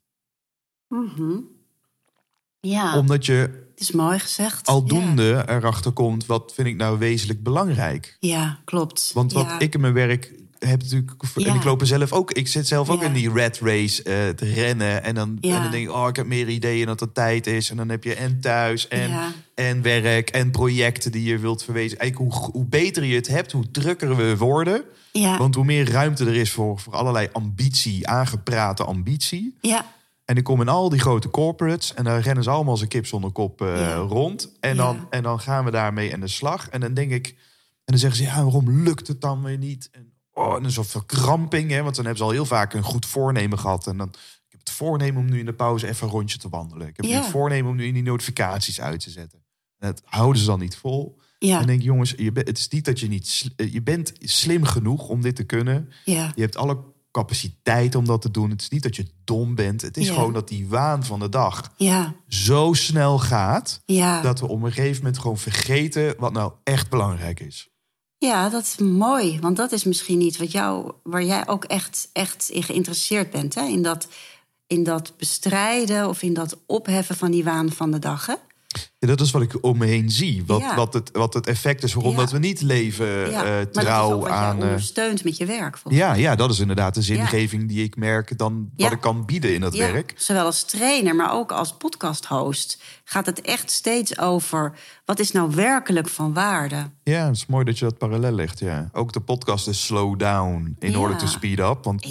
Ja, 2.60 2.96
Omdat 2.98 3.26
je 3.26 3.66
het 3.70 3.80
is 3.80 3.90
mooi 3.90 4.18
gezegd. 4.18 4.66
aldoende 4.66 5.44
erachter 5.46 5.92
komt, 5.92 6.26
wat 6.26 6.52
vind 6.54 6.68
ik 6.68 6.76
nou 6.76 6.98
wezenlijk 6.98 7.42
belangrijk? 7.42 8.16
Ja, 8.20 8.60
klopt. 8.64 9.10
Want 9.14 9.32
wat 9.32 9.62
ik 9.62 9.74
in 9.74 9.80
mijn 9.80 9.92
werk 9.92 10.34
heb 10.58 10.82
natuurlijk, 10.82 11.12
en 11.36 11.54
ik 11.54 11.64
loop 11.64 11.80
er 11.80 11.86
zelf 11.86 12.12
ook, 12.12 12.32
ik 12.32 12.48
zit 12.48 12.66
zelf 12.66 12.90
ook 12.90 13.00
Ja. 13.00 13.06
in 13.06 13.12
die 13.12 13.32
red 13.32 13.58
race 13.58 14.02
eh, 14.02 14.28
te 14.28 14.44
rennen 14.52 15.02
en 15.04 15.14
dan, 15.14 15.38
Ja. 15.40 15.56
en 15.56 15.62
dan 15.62 15.70
denk 15.70 15.88
ik, 15.88 15.94
oh, 15.94 16.08
ik 16.08 16.16
heb 16.16 16.26
meer 16.26 16.48
ideeën 16.48 16.86
dat 16.86 17.00
het 17.00 17.14
tijd 17.14 17.46
is 17.46 17.70
en 17.70 17.76
dan 17.76 17.88
heb 17.88 18.04
je 18.04 18.14
en 18.14 18.40
thuis 18.40 18.88
en, 18.88 19.10
en 19.54 19.82
werk 19.82 20.30
en 20.30 20.50
projecten 20.50 21.12
die 21.12 21.22
je 21.24 21.38
wilt 21.38 21.64
verwezen. 21.64 21.98
Eigenlijk 21.98 22.32
hoe, 22.34 22.50
hoe 22.52 22.64
beter 22.64 23.04
je 23.04 23.14
het 23.14 23.28
hebt, 23.28 23.52
hoe 23.52 23.70
drukker 23.70 24.16
we 24.16 24.36
worden. 24.36 24.84
Ja, 25.12 25.38
Want 25.38 25.54
hoe 25.54 25.64
meer 25.64 25.90
ruimte 25.90 26.24
er 26.24 26.36
is 26.36 26.52
voor, 26.52 26.78
voor 26.78 26.94
allerlei 26.94 27.28
ambitie, 27.32 28.06
aangeprate 28.08 28.84
ambitie. 28.84 29.56
ja, 29.60 29.86
En 30.24 30.36
ik 30.36 30.44
kom 30.44 30.60
in 30.60 30.68
al 30.68 30.88
die 30.88 31.00
grote 31.00 31.30
corporates 31.30 31.94
en 31.94 32.04
daar 32.04 32.20
rennen 32.20 32.44
ze 32.44 32.50
allemaal 32.50 32.72
als 32.72 32.80
een 32.80 32.88
kip 32.88 33.06
zonder 33.06 33.30
kop 33.30 33.60
eh, 33.62 34.04
rond. 34.08 34.52
En, 34.60 34.76
dan, 34.76 35.06
en 35.10 35.22
dan 35.22 35.40
gaan 35.40 35.64
we 35.64 35.70
daarmee 35.70 36.12
aan 36.14 36.20
de 36.20 36.28
slag. 36.28 36.68
En 36.68 36.80
dan 36.80 36.94
denk 36.94 37.10
ik, 37.10 37.26
en 37.28 37.34
dan 37.84 37.98
zeggen 37.98 38.18
ze, 38.18 38.24
ja, 38.24 38.42
waarom 38.42 38.82
lukt 38.82 39.08
het 39.08 39.20
dan 39.20 39.42
weer 39.42 39.58
niet? 39.58 39.88
En, 39.92 40.12
oh, 40.38 40.56
en 40.56 40.64
een 40.64 40.72
soort 40.72 40.86
verkramping, 40.86 41.70
hè, 41.70 41.82
want 41.82 41.94
dan 41.96 42.04
hebben 42.04 42.16
ze 42.22 42.28
al 42.28 42.34
heel 42.36 42.46
vaak 42.46 42.74
een 42.74 42.82
goed 42.82 43.06
voornemen 43.06 43.58
gehad. 43.58 43.86
En 43.86 43.96
dan, 43.96 44.08
ik 44.08 44.46
heb 44.48 44.60
het 44.60 44.70
voornemen 44.70 45.20
om 45.20 45.30
nu 45.30 45.38
in 45.38 45.46
de 45.46 45.54
pauze 45.54 45.88
even 45.88 46.06
een 46.06 46.12
rondje 46.12 46.38
te 46.38 46.48
wandelen. 46.48 46.86
Ik 46.88 46.96
heb 46.96 47.04
Ja. 47.06 47.16
het 47.20 47.30
voornemen 47.30 47.70
om 47.70 47.76
nu 47.76 47.84
in 47.86 47.94
die 47.94 48.02
notificaties 48.02 48.80
uit 48.80 49.00
te 49.00 49.10
zetten. 49.10 49.38
En 49.78 49.88
dat 49.88 50.02
houden 50.04 50.40
ze 50.40 50.46
dan 50.46 50.58
niet 50.58 50.76
vol. 50.76 51.18
ja, 51.38 51.60
En 51.60 51.66
denk 51.66 51.82
jongens, 51.82 52.14
je 52.16 52.32
bent, 52.32 52.48
het 52.48 52.58
is 52.58 52.68
niet 52.68 52.84
dat 52.84 53.00
je 53.00 53.08
niet, 53.08 53.50
eh, 53.56 53.72
je 53.72 53.82
bent 53.82 54.12
slim 54.18 54.64
genoeg 54.64 55.08
om 55.08 55.20
dit 55.20 55.36
te 55.36 55.44
kunnen. 55.44 55.88
ja, 56.04 56.32
Je 56.34 56.40
hebt 56.42 56.56
alle 56.56 56.78
capaciteit 57.10 57.94
om 57.94 58.04
dat 58.04 58.22
te 58.22 58.30
doen. 58.30 58.50
Het 58.50 58.60
is 58.60 58.68
niet 58.68 58.82
dat 58.82 58.96
je 58.96 59.06
dom 59.24 59.54
bent. 59.54 59.80
Het 59.82 59.96
is 59.96 60.06
Ja. 60.06 60.14
gewoon 60.14 60.32
dat 60.32 60.48
die 60.48 60.68
waan 60.68 61.04
van 61.04 61.18
de 61.18 61.28
dag 61.28 61.72
ja, 61.76 62.14
zo 62.28 62.72
snel 62.72 63.18
gaat... 63.18 63.82
ja. 63.84 64.20
dat 64.22 64.40
we 64.40 64.46
op 64.48 64.62
een 64.62 64.72
gegeven 64.72 64.96
moment 65.02 65.18
gewoon 65.18 65.38
vergeten 65.38 66.14
wat 66.18 66.32
nou 66.32 66.52
echt 66.64 66.90
belangrijk 66.90 67.40
is. 67.40 67.68
Ja, 68.18 68.48
dat 68.48 68.62
is 68.62 68.76
mooi. 68.76 69.38
Want 69.40 69.56
dat 69.56 69.72
is 69.72 69.84
misschien 69.84 70.20
iets 70.20 70.38
wat 70.38 70.52
jou, 70.52 70.92
waar 71.02 71.24
jij 71.24 71.48
ook 71.48 71.64
echt, 71.64 72.08
echt 72.12 72.48
in 72.48 72.62
geïnteresseerd 72.62 73.30
bent. 73.30 73.54
Hè? 73.54 73.64
In, 73.64 73.82
dat, 73.82 74.08
in 74.66 74.82
dat 74.84 75.12
bestrijden 75.16 76.08
of 76.08 76.22
in 76.22 76.34
dat 76.34 76.58
opheffen 76.66 77.16
van 77.16 77.30
die 77.30 77.44
waan 77.44 77.72
van 77.72 77.90
de 77.90 77.98
dag. 77.98 78.26
Hè? 78.26 78.34
Ja, 79.00 79.08
dat 79.08 79.20
is 79.20 79.30
wat 79.30 79.42
ik 79.42 79.52
om 79.60 79.78
me 79.78 79.86
heen 79.86 80.10
zie. 80.10 80.42
Wat, 80.46 80.60
Ja. 80.60 80.74
wat, 80.74 80.92
het, 80.92 81.10
wat 81.12 81.34
het 81.34 81.46
effect 81.46 81.82
is 81.82 81.92
waarom 81.94 82.12
Ja. 82.12 82.18
dat 82.18 82.30
we 82.30 82.38
niet 82.38 82.60
leven 82.60 83.30
Ja, 83.30 83.44
eh, 83.44 83.50
maar 83.50 83.70
trouw 83.70 84.20
jij 84.20 84.30
aan. 84.30 84.56
eh, 84.62 84.66
ondersteunt 84.66 85.24
met 85.24 85.36
je 85.36 85.46
werk. 85.46 85.78
ja, 85.88 86.14
ja, 86.14 86.34
dat 86.36 86.50
is 86.50 86.58
inderdaad 86.58 86.94
de 86.94 87.02
zingeving 87.02 87.68
die 87.68 87.84
ik 87.84 87.96
merk 87.96 88.38
dan 88.38 88.70
wat 88.76 88.92
ik 88.92 89.00
kan 89.00 89.24
bieden 89.24 89.54
in 89.54 89.60
dat 89.60 89.76
werk. 89.76 90.14
Zowel 90.16 90.44
als 90.44 90.64
trainer, 90.64 91.14
maar 91.16 91.32
ook 91.32 91.52
als 91.52 91.74
podcast-host 91.76 92.82
gaat 93.04 93.26
het 93.26 93.40
echt 93.40 93.70
steeds 93.70 94.18
over 94.18 94.72
wat 95.04 95.18
is 95.18 95.32
nou 95.32 95.54
werkelijk 95.54 96.08
van 96.08 96.32
waarde. 96.34 96.90
Ja, 97.02 97.26
het 97.26 97.36
is 97.36 97.46
mooi 97.46 97.64
dat 97.64 97.78
je 97.78 97.84
dat 97.84 97.98
parallel 97.98 98.32
legt. 98.32 98.58
Ja. 98.58 98.88
Ook 98.92 99.12
de 99.12 99.20
podcast 99.20 99.68
is 99.68 99.84
slow 99.84 100.18
down 100.18 100.76
in 100.78 100.96
order 100.98 101.16
to 101.16 101.26
speed 101.26 101.58
up. 101.58 101.78
Want 101.84 102.06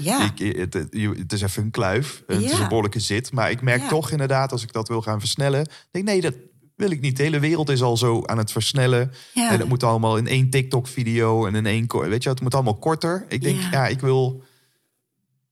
ja. 0.00 0.30
ik, 0.34 0.56
het, 0.56 0.74
het, 0.74 1.32
is 1.32 1.42
even 1.42 1.62
een 1.62 1.70
kluif. 1.70 2.22
Het 2.26 2.42
is 2.42 2.52
een 2.52 2.68
behoorlijke 2.68 3.00
zit. 3.00 3.32
Maar 3.32 3.50
ik 3.50 3.62
merk 3.62 3.82
toch 3.88 4.10
inderdaad, 4.10 4.52
als 4.52 4.62
ik 4.62 4.72
dat 4.72 4.88
wil 4.88 5.02
gaan 5.02 5.20
versnellen... 5.20 5.68
denk 5.90 6.08
ik, 6.08 6.17
nee, 6.22 6.30
dat 6.30 6.40
wil 6.76 6.90
ik 6.90 7.00
niet. 7.00 7.16
De 7.16 7.22
hele 7.22 7.38
wereld 7.38 7.68
is 7.68 7.82
al 7.82 7.96
zo 7.96 8.22
aan 8.24 8.38
het 8.38 8.52
versnellen. 8.52 9.12
Ja. 9.34 9.50
En 9.50 9.58
het 9.58 9.68
moet 9.68 9.82
allemaal 9.82 10.16
in 10.16 10.26
één 10.26 10.50
TikTok-video 10.50 11.46
en 11.46 11.54
in 11.54 11.66
één... 11.66 11.86
Weet 12.08 12.22
je, 12.22 12.28
het 12.28 12.40
moet 12.40 12.54
allemaal 12.54 12.78
korter. 12.78 13.24
Ik 13.28 13.42
denk, 13.42 13.60
Ja. 13.60 13.70
ja, 13.70 13.86
ik 13.86 14.00
wil 14.00 14.42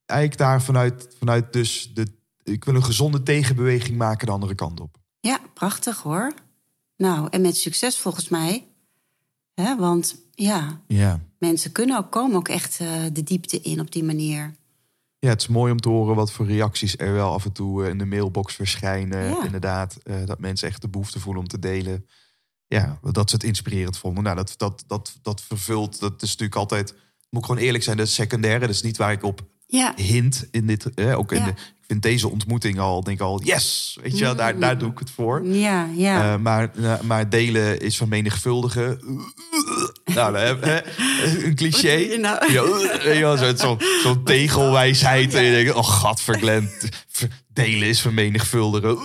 eigenlijk 0.06 0.40
daar 0.40 0.62
vanuit, 0.62 1.08
vanuit 1.18 1.52
dus... 1.52 1.90
De, 1.94 2.06
ik 2.42 2.64
wil 2.64 2.74
een 2.74 2.84
gezonde 2.84 3.22
tegenbeweging 3.22 3.96
maken 3.96 4.26
de 4.26 4.32
andere 4.32 4.54
kant 4.54 4.80
op. 4.80 4.96
Ja, 5.20 5.40
prachtig 5.54 6.02
hoor. 6.02 6.32
Nou, 6.96 7.28
en 7.30 7.40
met 7.40 7.56
succes 7.56 7.98
volgens 7.98 8.28
mij. 8.28 8.66
Hè, 9.54 9.76
want 9.76 10.16
ja, 10.34 10.80
Ja. 10.86 11.20
mensen 11.38 11.72
kunnen 11.72 11.98
ook, 11.98 12.10
komen 12.12 12.36
ook 12.36 12.48
echt 12.48 12.80
eh, 12.80 12.88
de 13.12 13.22
diepte 13.22 13.60
in 13.60 13.80
op 13.80 13.92
die 13.92 14.04
manier. 14.04 14.54
Ja, 15.26 15.32
het 15.32 15.40
is 15.40 15.48
mooi 15.48 15.72
om 15.72 15.80
te 15.80 15.88
horen 15.88 16.14
wat 16.16 16.32
voor 16.32 16.46
reacties 16.46 16.98
er 16.98 17.12
wel 17.12 17.32
af 17.32 17.44
en 17.44 17.52
toe 17.52 17.84
eh, 17.84 17.90
in 17.90 17.98
de 17.98 18.04
mailbox 18.06 18.54
verschijnen. 18.54 19.24
Ja. 19.24 19.44
Inderdaad, 19.44 19.96
eh, 20.02 20.16
dat 20.24 20.38
mensen 20.38 20.68
echt 20.68 20.80
de 20.80 20.88
behoefte 20.88 21.20
voelen 21.20 21.42
om 21.42 21.48
te 21.48 21.58
delen. 21.58 22.06
Ja, 22.66 22.98
dat 23.12 23.30
ze 23.30 23.36
het 23.36 23.44
inspirerend 23.44 23.98
vonden. 23.98 24.22
Nou, 24.22 24.36
dat, 24.36 24.54
dat, 24.56 24.84
dat, 24.86 25.18
dat 25.22 25.40
vervult, 25.42 26.00
dat 26.00 26.22
is 26.22 26.28
natuurlijk 26.28 26.56
altijd... 26.56 26.94
Moet 27.30 27.40
ik 27.40 27.46
gewoon 27.46 27.62
eerlijk 27.62 27.84
zijn, 27.84 27.96
dat 27.96 28.06
is 28.06 28.14
secundaire. 28.14 28.60
Dat 28.60 28.74
is 28.74 28.82
niet 28.82 28.96
waar 28.96 29.12
ik 29.12 29.22
op 29.22 29.40
Ja, 29.66 29.92
hint 29.96 30.48
in 30.50 30.66
dit... 30.66 30.94
Eh, 30.94 31.18
ook 31.18 31.32
in 31.32 31.38
Ja. 31.38 31.44
de, 31.44 31.50
ik 31.50 31.84
vind 31.92 32.02
deze 32.02 32.28
ontmoeting 32.28 32.78
al, 32.78 33.02
denk 33.02 33.18
ik 33.20 33.24
al, 33.26 33.42
yes! 33.42 33.98
Weet 34.02 34.18
je 34.18 34.24
wel, 34.24 34.36
daar, 34.36 34.58
daar 34.58 34.78
doe 34.78 34.90
ik 34.90 34.98
het 34.98 35.10
voor. 35.10 35.46
ja, 35.46 35.88
ja. 35.94 36.32
Eh, 36.32 36.40
maar, 36.40 36.70
maar 37.04 37.28
delen 37.28 37.80
is 37.80 37.96
vermenigvuldigen. 37.96 39.00
Nou, 40.04 40.36
hè, 40.36 40.80
een 41.44 41.54
cliché. 41.54 42.16
Nou? 42.16 42.52
Ja, 42.52 43.36
zo- 43.36 43.54
Zo'n 43.56 43.78
zo'n 44.02 44.24
tegelwijsheid. 44.24 45.34
En 45.34 45.42
je 45.44 45.50
denkt, 45.50 45.74
oh 45.74 45.88
gadverglend. 45.88 46.70
Delen 47.52 47.88
is 47.88 48.00
vermenigvuldigen. 48.00 48.98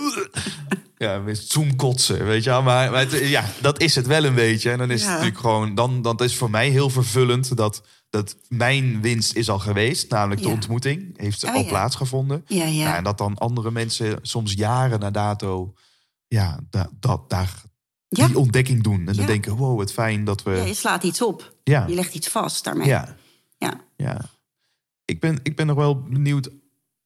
Ja, 0.96 1.18
met 1.18 1.38
zoomkotsen, 1.38 2.24
weet 2.26 2.44
je 2.44 2.50
wel. 2.50 2.62
Maar, 2.62 2.90
maar 2.90 3.00
het- 3.00 3.28
ja, 3.28 3.44
dat 3.60 3.80
is 3.80 3.94
het 3.94 4.06
wel 4.06 4.24
een 4.24 4.34
beetje. 4.34 4.70
En 4.70 4.78
dan 4.78 4.90
is 4.90 5.00
het 5.02 5.10
natuurlijk 5.10 5.38
gewoon... 5.38 5.74
Dan, 5.74 6.02
dan 6.02 6.18
is 6.18 6.36
voor 6.36 6.50
mij 6.50 6.68
heel 6.68 6.90
vervullend 6.90 7.56
dat, 7.56 7.82
dat 8.10 8.36
mijn 8.48 9.00
winst 9.00 9.32
is 9.34 9.48
al 9.48 9.58
geweest. 9.58 10.10
Namelijk 10.10 10.42
de 10.42 10.48
ontmoeting. 10.48 11.14
Heeft 11.16 11.44
Oh, 11.44 11.54
al 11.54 11.60
ja. 11.62 11.68
plaatsgevonden. 11.68 12.44
ja, 12.46 12.64
ja. 12.64 12.70
Ja, 12.70 12.96
en 12.96 13.04
dat 13.04 13.18
dan 13.18 13.38
andere 13.38 13.70
mensen 13.70 14.18
soms 14.22 14.52
jaren 14.52 15.00
na 15.00 15.10
dato... 15.10 15.74
Ja, 16.28 16.58
da, 16.70 16.88
dat, 17.00 17.30
daar 17.30 17.52
Ja. 18.16 18.26
die 18.26 18.38
ontdekking 18.38 18.82
doen. 18.82 18.98
En 18.98 19.04
dan 19.04 19.14
Ja. 19.14 19.26
denken, 19.26 19.56
wow, 19.56 19.80
het 19.80 19.92
fijn 19.92 20.24
dat 20.24 20.42
we... 20.42 20.50
Ja, 20.50 20.64
je 20.64 20.74
slaat 20.74 21.02
iets 21.02 21.22
op. 21.22 21.54
Ja. 21.64 21.86
Je 21.86 21.94
legt 21.94 22.14
iets 22.14 22.28
vast 22.28 22.64
daarmee. 22.64 22.86
Ja, 22.86 23.16
Ja. 23.58 23.80
ja. 23.96 24.20
Ik 25.04 25.20
ben, 25.20 25.38
ik 25.42 25.56
ben 25.56 25.66
nog 25.66 25.76
wel 25.76 26.02
benieuwd, 26.02 26.50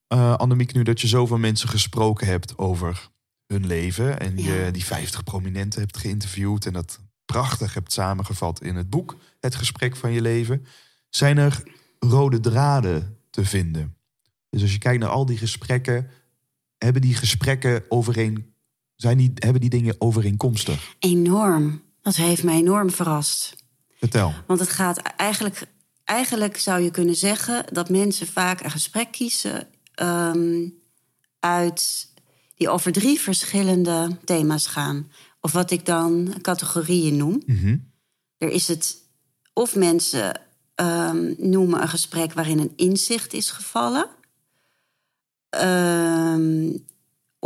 eh 0.09 0.35
Annemiek, 0.35 0.73
nu 0.74 0.83
dat 0.83 1.01
je 1.01 1.07
zoveel 1.07 1.39
mensen 1.39 1.69
gesproken 1.69 2.27
hebt 2.27 2.59
over 2.59 3.09
hun 3.47 3.66
leven. 3.66 4.20
En 4.20 4.37
je 4.43 4.69
die 4.73 4.85
50 4.85 5.24
prominenten 5.24 5.81
hebt 5.81 5.97
geïnterviewd. 5.97 6.66
En 6.66 6.73
dat 6.73 7.01
prachtig 7.24 7.74
hebt 7.74 7.93
samengevat 7.93 8.62
in 8.62 8.77
het 8.77 8.91
boek, 8.91 9.16
Het 9.41 9.55
gesprek 9.55 9.97
van 9.97 10.12
je 10.12 10.20
leven. 10.20 10.66
Zijn 11.11 11.39
er 11.39 11.62
rode 11.99 12.41
draden 12.41 13.19
te 13.31 13.45
vinden? 13.45 13.97
Dus 14.51 14.62
als 14.62 14.73
je 14.73 14.78
kijkt 14.78 15.01
naar 15.01 15.11
al 15.11 15.27
die 15.27 15.39
gesprekken, 15.39 16.11
hebben 16.78 17.03
die 17.03 17.15
gesprekken 17.15 17.85
overeen, 17.89 18.55
zijn 18.97 19.18
die, 19.18 19.32
hebben 19.35 19.60
die 19.60 19.70
dingen 19.70 19.94
overeenkomstig? 19.98 20.94
Enorm. 20.98 21.82
Dat 22.02 22.16
heeft 22.16 22.43
mij 22.43 22.56
enorm 22.56 22.90
verrast. 22.90 23.56
Vertel. 23.98 24.35
Want 24.47 24.60
het 24.60 24.68
gaat 24.68 24.98
eigenlijk, 24.98 25.62
eigenlijk 26.05 26.56
zou 26.56 26.81
je 26.81 26.90
kunnen 26.90 27.14
zeggen 27.14 27.64
dat 27.73 27.89
mensen 27.89 28.27
vaak 28.27 28.64
een 28.64 28.70
gesprek 28.70 29.12
kiezen 29.12 29.68
ehm, 29.94 30.68
uit 31.40 32.12
die 32.55 32.68
over 32.68 32.93
drie 32.93 33.20
verschillende 33.20 34.16
thema's 34.24 34.66
gaan. 34.66 35.10
Of 35.40 35.52
wat 35.52 35.70
ik 35.70 35.86
dan 35.86 36.35
categorieën 36.43 37.16
noem. 37.16 37.43
Mhm. 37.47 37.77
Er 38.39 38.51
is 38.51 38.68
het 38.68 38.97
of 39.52 39.77
mensen 39.77 40.40
ehm, 40.74 41.32
noemen 41.39 41.82
een 41.82 41.89
gesprek 41.89 42.32
waarin 42.32 42.59
een 42.59 42.73
inzicht 42.77 43.32
is 43.32 43.51
gevallen. 43.51 44.06
Ehm, 45.48 46.77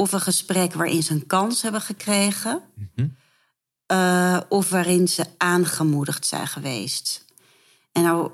of 0.00 0.12
een 0.12 0.20
gesprek 0.20 0.74
waarin 0.74 1.02
ze 1.02 1.12
een 1.12 1.26
kans 1.26 1.62
hebben 1.62 1.80
gekregen. 1.80 2.62
Eh, 3.86 4.40
of 4.48 4.70
waarin 4.70 5.08
ze 5.08 5.24
aangemoedigd 5.36 6.26
zijn 6.26 6.46
geweest. 6.46 7.24
En 7.92 8.02
nou, 8.02 8.30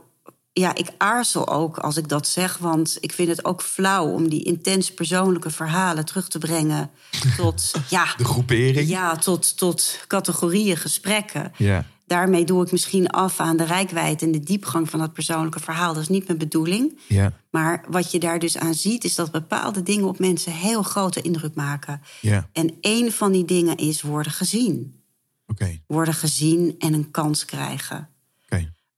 ja, 0.53 0.75
ik 0.75 0.89
aarzel 0.99 1.49
ook 1.49 1.79
als 1.79 1.97
ik 1.97 2.09
dat 2.09 2.29
zeg, 2.29 2.59
want 2.59 2.97
ik 3.01 3.13
vind 3.13 3.29
het 3.29 3.45
ook 3.45 3.63
flauw 3.63 4.07
om 4.13 4.29
die 4.29 4.45
intens 4.45 4.95
persoonlijke 4.95 5.51
verhalen 5.51 6.05
terug 6.05 6.29
te 6.29 6.39
brengen 6.39 6.91
tot, 7.37 7.73
ja, 7.89 8.15
De 8.17 8.25
groepering? 8.25 8.89
ja, 8.89 9.17
tot, 9.17 9.57
tot 9.57 10.05
categorieën 10.07 10.77
gesprekken. 10.77 11.53
Ja. 11.57 11.85
Daarmee 12.07 12.45
doe 12.45 12.65
ik 12.65 12.73
misschien 12.73 13.09
af 13.09 13.41
aan 13.41 13.57
de 13.57 13.65
rijkwijd 13.65 14.23
en 14.23 14.33
de 14.33 14.41
diepgang 14.41 14.91
van 14.91 14.99
dat 14.99 15.13
persoonlijke 15.13 15.61
verhaal. 15.61 15.95
Dat 15.95 16.03
is 16.03 16.09
niet 16.09 16.27
mijn 16.27 16.39
bedoeling. 16.39 16.99
Ja. 17.09 17.33
Maar 17.51 17.85
wat 17.89 18.11
je 18.11 18.19
daar 18.19 18.39
dus 18.39 18.57
aan 18.59 18.75
ziet, 18.75 19.05
is 19.05 19.15
dat 19.15 19.31
bepaalde 19.31 19.83
dingen 19.83 20.09
op 20.09 20.19
mensen 20.19 20.53
heel 20.53 20.83
grote 20.83 21.23
indruk 21.23 21.55
maken. 21.55 22.03
Ja. 22.21 22.49
En 22.53 22.75
één 22.81 23.13
van 23.13 23.33
die 23.33 23.45
dingen 23.45 23.77
is 23.77 24.03
worden 24.03 24.33
gezien. 24.33 25.01
Worden 25.87 26.15
gezien 26.15 26.75
en 26.79 26.93
een 26.93 27.11
kans 27.11 27.45
krijgen. 27.45 28.09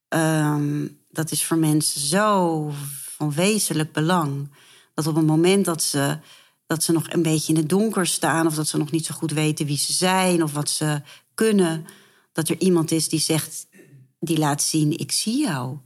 Ehm, 0.09 0.87
dat 1.11 1.31
is 1.31 1.45
voor 1.45 1.57
mensen 1.57 2.01
zo 2.01 2.71
van 3.17 3.33
wezenlijk 3.33 3.93
belang. 3.93 4.51
Dat 4.95 5.07
op 5.07 5.15
het 5.15 5.27
moment 5.27 5.65
dat 5.65 5.83
ze, 5.83 6.19
dat 6.67 6.83
ze 6.83 6.93
nog 6.93 7.11
een 7.11 7.23
beetje 7.23 7.53
in 7.53 7.59
het 7.59 7.69
donker 7.69 8.07
staan... 8.07 8.47
of 8.47 8.55
dat 8.55 8.69
ze 8.69 8.79
nog 8.79 8.91
niet 8.91 9.07
zo 9.07 9.15
goed 9.15 9.33
weten 9.33 9.67
wie 9.67 9.79
ze 9.79 9.93
zijn 9.93 10.43
of 10.43 10.53
wat 10.53 10.71
ze 10.71 11.03
kunnen... 11.35 11.87
dat 12.39 12.49
er 12.49 12.61
iemand 12.61 12.91
is 12.91 13.09
die 13.09 13.21
zegt, 13.21 13.67
die 14.21 14.39
laat 14.39 14.63
zien, 14.63 14.99
ik 14.99 15.13
zie 15.13 15.39
jou. 15.39 15.77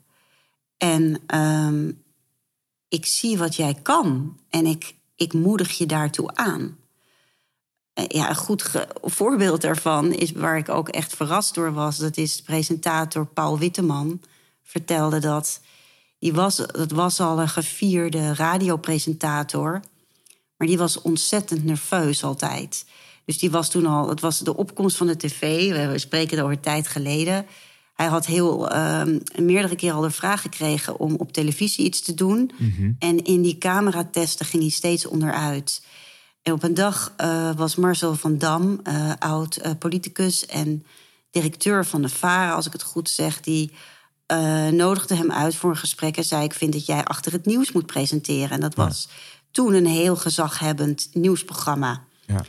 En 0.76 1.20
ehm, 1.26 1.90
ik 2.88 3.06
zie 3.06 3.38
wat 3.38 3.56
jij 3.56 3.74
kan. 3.82 4.38
En 4.50 4.66
ik, 4.66 4.94
ik 5.16 5.32
moedig 5.32 5.70
je 5.78 5.86
daartoe 5.86 6.34
aan. 6.34 6.78
Eh, 7.92 8.04
Ja, 8.08 8.28
een 8.28 8.36
goed 8.36 8.86
voorbeeld 9.02 9.60
daarvan 9.60 10.12
is 10.12 10.32
waar 10.32 10.58
ik 10.58 10.68
ook 10.68 10.88
echt 10.88 11.16
verrast 11.16 11.54
door 11.54 11.72
was. 11.72 11.96
Dat 11.96 12.16
is 12.16 12.42
presentator 12.42 13.26
Paul 13.26 13.58
Witteman. 13.58 14.20
Vertelde 14.62 15.18
dat. 15.18 15.60
Die 16.18 16.32
was, 16.32 16.56
dat 16.56 16.90
was 16.90 17.20
al 17.20 17.40
een 17.40 17.48
gevierde 17.48 18.34
radiopresentator. 18.34 19.80
Maar 20.56 20.66
die 20.68 20.78
was 20.78 21.02
ontzettend 21.02 21.64
nerveus 21.64 22.24
altijd. 22.24 22.84
Dus 23.24 23.39
die 23.39 23.51
was 23.51 23.70
toen 23.70 23.86
al. 23.86 24.09
Het 24.09 24.20
was 24.20 24.39
de 24.39 24.57
opkomst 24.57 24.97
van 24.97 25.07
de 25.07 25.16
tv. 25.16 25.70
We 25.90 25.99
spreken 25.99 26.39
over 26.39 26.53
een 26.53 26.61
tijd 26.61 26.89
geleden. 26.89 27.47
Hij 27.94 28.07
had 28.07 28.27
heel 28.27 28.70
ehm, 28.70 29.19
meerdere 29.36 29.77
keren 29.77 29.97
al 29.97 30.03
de 30.03 30.11
vraag 30.11 30.40
gekregen 30.40 30.99
om 30.99 31.15
op 31.15 31.32
televisie 31.32 31.85
iets 31.85 32.01
te 32.01 32.15
doen. 32.15 32.51
En 32.99 33.24
in 33.24 33.43
die 33.43 33.59
cameratesten 33.59 34.47
ging 34.47 34.62
hij 34.62 34.73
steeds 34.73 35.07
onderuit. 35.07 35.82
En 36.43 36.53
op 36.53 36.62
een 36.62 36.74
dag 36.74 37.12
eh, 37.16 37.51
was 37.57 37.77
Marcel 37.77 38.15
van 38.15 38.39
Dam, 38.39 38.81
eh, 38.82 39.12
oud 39.19 39.57
eh, 39.57 39.70
politicus 39.78 40.47
en 40.47 40.85
directeur 41.31 41.85
van 41.86 42.03
de 42.03 42.09
VARA, 42.09 42.53
als 42.53 42.66
ik 42.66 42.73
het 42.73 42.82
goed 42.82 43.11
zeg, 43.11 43.40
die 43.40 43.73
nodigde 44.70 45.15
hem 45.15 45.32
uit 45.32 45.55
voor 45.57 45.70
een 45.70 45.77
gesprek 45.77 46.16
en 46.16 46.24
zei: 46.24 46.44
Ik 46.44 46.55
vind 46.55 46.73
dat 46.73 46.86
jij 46.86 47.05
achter 47.05 47.32
het 47.32 47.47
nieuws 47.47 47.73
moet 47.73 47.86
presenteren. 47.86 48.51
En 48.51 48.61
dat 48.61 48.74
was 48.74 49.09
toen 49.51 49.74
een 49.74 49.86
heel 49.86 50.16
gezaghebbend 50.16 51.09
nieuwsprogramma. 51.12 52.05
Ja. 52.27 52.44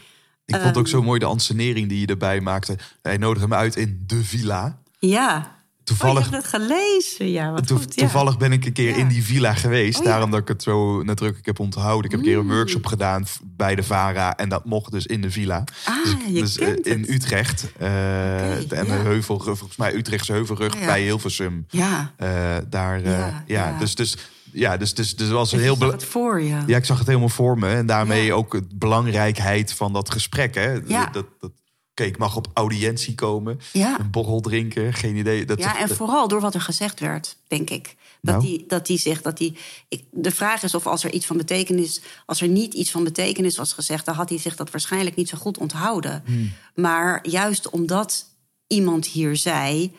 Ik 0.45 0.55
vond 0.61 0.77
ook 0.77 0.87
zo 0.87 1.01
mooi 1.03 1.19
de 1.19 1.25
ansenering 1.25 1.89
die 1.89 1.99
je 1.99 2.05
erbij 2.07 2.41
maakte. 2.41 2.77
Hij 3.01 3.17
nodigde 3.17 3.47
me 3.47 3.55
uit 3.55 3.75
in 3.75 4.03
de 4.07 4.23
villa. 4.23 4.81
Ja, 4.99 5.61
Toevallig, 5.83 6.17
Oh, 6.23 6.25
je 6.25 6.31
hebt 6.31 6.51
het 6.51 6.61
gelezen. 6.61 7.31
Ja, 7.31 7.51
wat 7.51 7.71
goed, 7.71 7.95
ja. 7.95 8.01
toevallig 8.01 8.37
ben 8.37 8.51
ik 8.51 8.65
een 8.65 8.73
keer 8.73 8.89
Ja. 8.89 8.95
in 8.95 9.07
die 9.07 9.23
villa 9.23 9.53
geweest. 9.53 9.97
Oh, 9.99 10.03
ja. 10.03 10.09
Daarom 10.09 10.31
dat 10.31 10.39
ik 10.39 10.47
het 10.47 10.63
zo 10.63 11.01
nadrukkelijk 11.03 11.45
heb 11.45 11.59
onthouden. 11.59 12.05
Ik 12.05 12.11
heb 12.11 12.19
een 12.19 12.25
keer 12.25 12.37
een 12.37 12.45
Mm. 12.45 12.51
workshop 12.51 12.85
gedaan 12.85 13.25
bij 13.43 13.75
de 13.75 13.83
VARA. 13.83 14.35
En 14.35 14.49
dat 14.49 14.65
mocht 14.65 14.91
dus 14.91 15.05
in 15.05 15.21
de 15.21 15.31
villa. 15.31 15.63
Ah, 15.85 15.95
dus 16.03 16.15
je 16.27 16.33
dus, 16.39 16.57
eh, 16.57 16.65
kent 16.67 16.87
in 16.87 16.99
het. 17.01 17.09
Utrecht. 17.09 17.71
eh, 17.77 18.51
en 18.79 18.85
de 18.85 18.91
heuvel, 18.91 19.39
volgens 19.39 19.75
mij 19.75 19.95
Utrechtse 19.95 20.31
heuvelrug 20.31 20.79
bij 20.85 21.01
Hilversum. 21.01 21.65
Ja, 21.69 22.13
Eh, 22.17 22.55
daar, 22.69 23.01
ja. 23.47 23.77
Dus, 23.79 23.95
dus 23.95 24.17
ja, 24.53 24.77
dus, 24.77 24.93
dus, 24.93 25.15
dus 25.15 25.29
was 25.29 25.51
een 25.51 25.59
heel... 25.59 25.69
zag 25.75 25.79
bela- 25.79 25.91
het 25.91 26.03
voor 26.05 26.41
je. 26.41 26.63
Ja, 26.67 26.77
ik 26.77 26.85
zag 26.85 26.97
het 26.97 27.07
helemaal 27.07 27.29
voor 27.29 27.59
me. 27.59 27.69
En 27.69 27.85
daarmee 27.85 28.25
Ja. 28.25 28.33
ook 28.33 28.51
de 28.51 28.75
belangrijkheid 28.75 29.73
van 29.73 29.93
dat 29.93 30.11
gesprek. 30.11 30.55
Hè? 30.55 30.71
Ja. 30.87 31.05
Dat, 31.05 31.25
dat, 31.39 31.51
Oké, 31.91 32.03
ik 32.03 32.17
mag 32.17 32.35
op 32.35 32.47
audiëntie 32.53 33.15
komen. 33.15 33.59
Ja. 33.73 33.99
Een 33.99 34.11
borrel 34.11 34.39
drinken, 34.41 34.93
geen 34.93 35.15
idee. 35.15 35.45
Dat, 35.45 35.59
Ja, 35.59 35.79
en 35.79 35.87
dat- 35.87 35.97
vooral 35.97 36.27
door 36.27 36.41
wat 36.41 36.53
er 36.53 36.61
gezegd 36.61 36.99
werd, 36.99 37.37
denk 37.47 37.69
ik. 37.69 37.95
Dat, 38.21 38.35
Nou? 38.35 38.47
die, 38.47 38.63
dat 38.67 38.85
die 38.85 38.97
zegt 38.97 39.23
dat 39.23 39.37
die. 39.37 39.57
Ik, 39.87 40.03
de 40.11 40.31
vraag 40.31 40.63
is 40.63 40.75
of 40.75 40.87
als 40.87 41.03
er 41.03 41.11
iets 41.13 41.25
van 41.25 41.37
betekenis. 41.37 42.01
Als 42.25 42.41
er 42.41 42.47
niet 42.47 42.73
iets 42.73 42.91
van 42.91 43.03
betekenis 43.03 43.57
was 43.57 43.73
gezegd, 43.73 44.05
dan 44.05 44.15
had 44.15 44.29
hij 44.29 44.37
zich 44.37 44.55
dat 44.55 44.71
waarschijnlijk 44.71 45.15
niet 45.15 45.29
zo 45.29 45.37
goed 45.37 45.57
onthouden. 45.57 46.23
Hmm. 46.25 46.51
Maar 46.75 47.27
juist 47.29 47.69
omdat 47.69 48.25
iemand 48.67 49.05
hier 49.05 49.35
zei. 49.35 49.91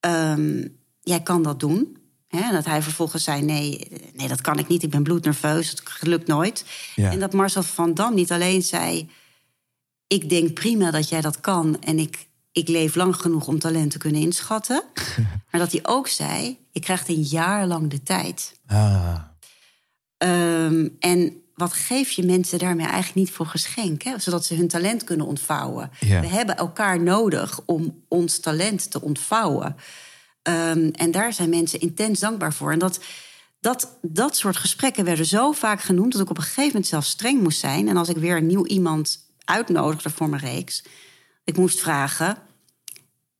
ehm, 0.00 0.66
jij 1.02 1.22
kan 1.22 1.42
dat 1.42 1.60
doen. 1.60 1.96
En 2.42 2.52
dat 2.52 2.64
hij 2.64 2.82
vervolgens 2.82 3.24
zei: 3.24 3.42
nee, 3.42 3.88
nee, 4.14 4.28
dat 4.28 4.40
kan 4.40 4.58
ik 4.58 4.68
niet. 4.68 4.82
Ik 4.82 4.90
ben 4.90 5.02
bloednerveus. 5.02 5.70
Het 5.70 5.82
lukt 6.00 6.26
nooit. 6.26 6.64
Ja. 6.94 7.10
En 7.10 7.18
dat 7.18 7.32
Marcel 7.32 7.62
van 7.62 7.94
Dam 7.94 8.14
niet 8.14 8.32
alleen 8.32 8.62
zei 8.62 9.08
ik 10.06 10.28
denk 10.28 10.52
prima 10.52 10.90
dat 10.90 11.08
jij 11.08 11.20
dat 11.20 11.40
kan 11.40 11.80
en 11.80 11.98
ik, 11.98 12.26
ik 12.52 12.68
leef 12.68 12.94
lang 12.94 13.16
genoeg 13.16 13.46
om 13.46 13.58
talent 13.58 13.90
te 13.90 13.98
kunnen 13.98 14.20
inschatten. 14.20 14.82
maar 15.50 15.60
dat 15.60 15.72
hij 15.72 15.80
ook 15.82 16.08
zei, 16.08 16.58
je 16.70 16.80
krijgt 16.80 17.08
een 17.08 17.22
jaar 17.22 17.66
lang 17.66 17.90
de 17.90 18.02
tijd. 18.02 18.58
Ah, 18.66 19.14
Ehm, 20.16 20.88
en 20.98 21.42
wat 21.54 21.72
geef 21.72 22.10
je 22.10 22.22
mensen 22.22 22.58
daarmee 22.58 22.86
eigenlijk 22.86 23.14
niet 23.14 23.30
voor 23.30 23.46
geschenk? 23.46 24.02
Hè? 24.02 24.18
Zodat 24.18 24.44
ze 24.44 24.54
hun 24.54 24.68
talent 24.68 25.04
kunnen 25.04 25.26
ontvouwen. 25.26 25.90
Ja. 26.00 26.20
We 26.20 26.26
hebben 26.26 26.56
elkaar 26.56 27.00
nodig 27.00 27.60
om 27.64 28.02
ons 28.08 28.38
talent 28.38 28.90
te 28.90 29.00
ontvouwen. 29.00 29.76
Ehm, 30.44 30.88
en 30.92 31.10
daar 31.10 31.32
zijn 31.32 31.48
mensen 31.48 31.80
intens 31.80 32.20
dankbaar 32.20 32.52
voor. 32.54 32.72
En 32.72 32.78
dat, 32.78 33.00
dat, 33.60 33.98
dat 34.02 34.36
soort 34.36 34.56
gesprekken 34.56 35.04
werden 35.04 35.26
zo 35.26 35.52
vaak 35.52 35.80
genoemd... 35.80 36.12
dat 36.12 36.22
ik 36.22 36.30
op 36.30 36.36
een 36.36 36.42
gegeven 36.42 36.66
moment 36.66 36.86
zelfs 36.86 37.08
streng 37.08 37.42
moest 37.42 37.58
zijn. 37.58 37.88
En 37.88 37.96
als 37.96 38.08
ik 38.08 38.16
weer 38.16 38.36
een 38.36 38.46
nieuw 38.46 38.66
iemand 38.66 39.18
uitnodigde 39.44 40.10
voor 40.10 40.28
mijn 40.28 40.42
reeks... 40.42 40.84
ik 41.44 41.56
moest 41.56 41.80
vragen, 41.80 42.36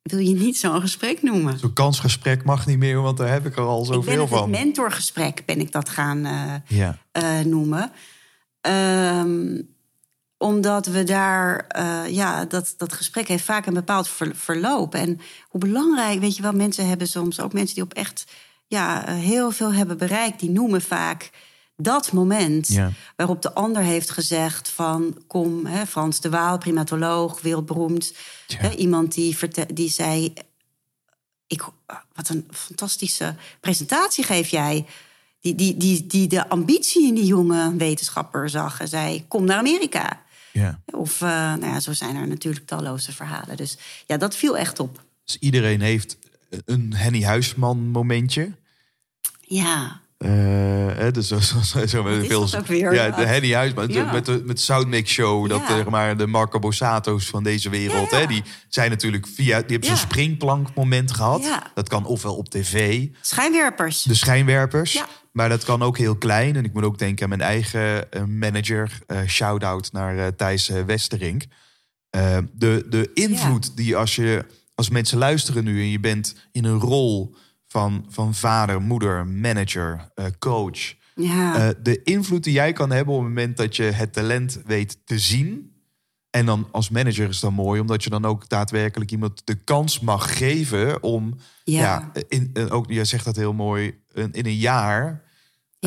wil 0.02 0.18
je 0.18 0.34
niet 0.34 0.58
zo'n 0.58 0.80
gesprek 0.80 1.22
noemen? 1.22 1.58
Zo'n 1.58 1.72
kansgesprek 1.72 2.44
mag 2.44 2.66
niet 2.66 2.78
meer, 2.78 3.00
want 3.00 3.16
daar 3.16 3.32
heb 3.32 3.46
ik 3.46 3.56
er 3.56 3.64
al 3.64 3.84
zoveel 3.84 4.26
van. 4.26 4.50
mentorgesprek 4.50 5.42
ben 5.46 5.60
ik 5.60 5.72
dat 5.72 5.88
gaan 5.88 6.24
eh, 6.24 6.78
Ja. 6.78 6.98
eh, 7.12 7.40
noemen. 7.40 7.92
Ehm, 8.60 9.60
omdat 10.38 10.86
we 10.86 11.04
daar, 11.04 11.66
eh, 11.68 12.02
ja, 12.08 12.44
dat, 12.44 12.74
dat 12.76 12.92
gesprek 12.92 13.28
heeft 13.28 13.44
vaak 13.44 13.66
een 13.66 13.74
bepaald 13.74 14.08
ver- 14.08 14.36
verloop. 14.36 14.94
En 14.94 15.20
hoe 15.48 15.60
belangrijk, 15.60 16.20
weet 16.20 16.36
je 16.36 16.42
wel, 16.42 16.52
mensen 16.52 16.88
hebben 16.88 17.08
soms 17.08 17.40
ook 17.40 17.52
mensen 17.52 17.74
die 17.74 17.84
op 17.84 17.94
echt 17.94 18.24
ja, 18.66 19.06
eh, 19.06 19.14
heel 19.14 19.50
veel 19.50 19.72
hebben 19.72 19.98
bereikt, 19.98 20.40
die 20.40 20.50
noemen 20.50 20.82
vaak 20.82 21.30
dat 21.76 22.12
moment 22.12 22.68
Ja. 22.68 22.90
waarop 23.16 23.42
de 23.42 23.52
ander 23.54 23.82
heeft 23.82 24.10
gezegd 24.10 24.68
van 24.70 25.22
kom, 25.26 25.66
hè, 25.66 25.86
Frans 25.86 26.20
de 26.20 26.30
Waal, 26.30 26.58
primatoloog, 26.58 27.40
wereldberoemd. 27.40 28.14
Ja. 28.46 28.56
Hè, 28.58 28.70
iemand 28.70 29.14
die, 29.14 29.36
die 29.74 29.90
zei, 29.90 30.32
ik, 31.46 31.62
wat 32.12 32.28
een 32.28 32.48
fantastische 32.50 33.34
presentatie 33.60 34.24
geef 34.24 34.48
jij. 34.48 34.86
Die, 35.40 35.54
die, 35.54 35.76
die, 35.76 36.06
die 36.06 36.26
de 36.28 36.48
ambitie 36.48 37.06
in 37.06 37.14
die 37.14 37.24
jonge 37.26 37.76
wetenschapper 37.76 38.48
zag 38.50 38.80
en 38.80 38.88
zei: 38.88 39.24
Kom 39.28 39.44
naar 39.44 39.58
Amerika. 39.58 40.22
Ja. 40.54 40.80
Of, 40.86 41.20
eh, 41.22 41.28
nou 41.28 41.66
ja, 41.66 41.80
zo 41.80 41.92
zijn 41.92 42.16
er 42.16 42.26
natuurlijk 42.28 42.66
talloze 42.66 43.12
verhalen. 43.12 43.56
Dus 43.56 43.78
ja, 44.06 44.16
dat 44.16 44.36
viel 44.36 44.58
echt 44.58 44.80
op. 44.80 45.02
Dus 45.24 45.36
iedereen 45.38 45.80
heeft 45.80 46.16
een 46.64 46.94
Henny 46.94 47.22
Huisman 47.22 47.78
momentje. 47.90 48.52
Ja, 49.40 50.02
Eh, 50.18 50.30
hè, 50.96 51.10
dus 51.10 51.28
zo, 51.28 51.38
zo, 51.40 51.60
zo, 51.62 51.86
zo 51.86 52.02
met 52.02 52.22
is 52.22 52.28
veel, 52.28 52.48
ook 52.56 52.66
weer? 52.66 52.94
Ja, 52.94 53.10
de 53.10 53.24
Henny 53.26 53.52
Huisman. 53.54 53.88
Ja. 53.88 54.12
Met 54.12 54.26
de 54.26 54.42
met 54.44 54.60
Soundmix 54.60 55.10
Show. 55.10 55.48
Dat 55.48 55.60
Ja. 55.60 55.66
zeg 55.66 55.88
maar, 55.88 56.16
de 56.16 56.26
Marco 56.26 56.58
Bossato's 56.58 57.26
van 57.26 57.42
deze 57.42 57.70
wereld. 57.70 58.10
Hè, 58.10 58.26
die 58.26 58.42
zijn 58.68 58.90
natuurlijk 58.90 59.26
via. 59.26 59.58
Die 59.60 59.70
hebben 59.70 59.88
zo'n 59.88 59.96
springplankmoment 59.96 61.12
gehad. 61.12 61.60
Dat 61.74 61.88
kan 61.88 62.04
ofwel 62.06 62.34
op 62.36 62.48
tv. 62.48 63.06
schijnwerpers. 63.20 64.02
De 64.02 64.14
schijnwerpers. 64.14 65.02
Maar 65.34 65.48
dat 65.48 65.64
kan 65.64 65.82
ook 65.82 65.98
heel 65.98 66.16
klein. 66.16 66.56
En 66.56 66.64
ik 66.64 66.72
moet 66.72 66.82
ook 66.84 66.98
denken 66.98 67.22
aan 67.22 67.28
mijn 67.38 67.40
eigen 67.50 68.12
eh, 68.12 68.24
manager. 68.24 68.98
eh 69.06 69.22
Shout-out 69.26 69.92
naar 69.92 70.18
eh, 70.18 70.26
Thijs 70.26 70.68
Westerink. 70.68 71.44
De, 72.52 72.86
de 72.88 73.10
invloed 73.14 73.76
die 73.76 73.96
als 73.96 74.16
je 74.16 74.44
als 74.74 74.90
mensen 74.90 75.18
luisteren 75.18 75.64
nu 75.64 75.80
en 75.80 75.90
je 75.90 76.00
bent 76.00 76.34
in 76.52 76.64
een 76.64 76.78
rol 76.78 77.34
van, 77.66 78.06
van 78.08 78.34
vader, 78.34 78.80
moeder, 78.82 79.26
manager, 79.26 80.08
coach. 80.38 80.94
ja, 81.14 81.74
de 81.82 82.02
invloed 82.02 82.44
die 82.44 82.52
jij 82.52 82.72
kan 82.72 82.90
hebben 82.90 83.14
op 83.14 83.20
het 83.20 83.28
moment 83.28 83.56
dat 83.56 83.76
je 83.76 83.82
het 83.82 84.12
talent 84.12 84.60
weet 84.66 84.98
te 85.04 85.18
zien. 85.18 85.72
En 86.30 86.46
dan 86.46 86.68
als 86.72 86.88
manager 86.90 87.28
is 87.28 87.40
dat 87.40 87.52
mooi, 87.52 87.80
omdat 87.80 88.04
je 88.04 88.10
dan 88.10 88.24
ook 88.24 88.48
daadwerkelijk 88.48 89.10
iemand 89.10 89.42
de 89.46 89.54
kans 89.54 90.00
mag 90.00 90.38
geven 90.38 91.02
om. 91.02 91.34
Ja, 91.64 91.80
Ja. 91.80 92.22
in, 92.28 92.50
in- 92.52 92.70
ook, 92.70 92.90
jij 92.90 93.04
zegt 93.04 93.24
dat 93.24 93.36
heel 93.36 93.52
mooi. 93.52 93.98
In, 94.12 94.32
in 94.32 94.46
een 94.46 94.56
jaar 94.56 95.22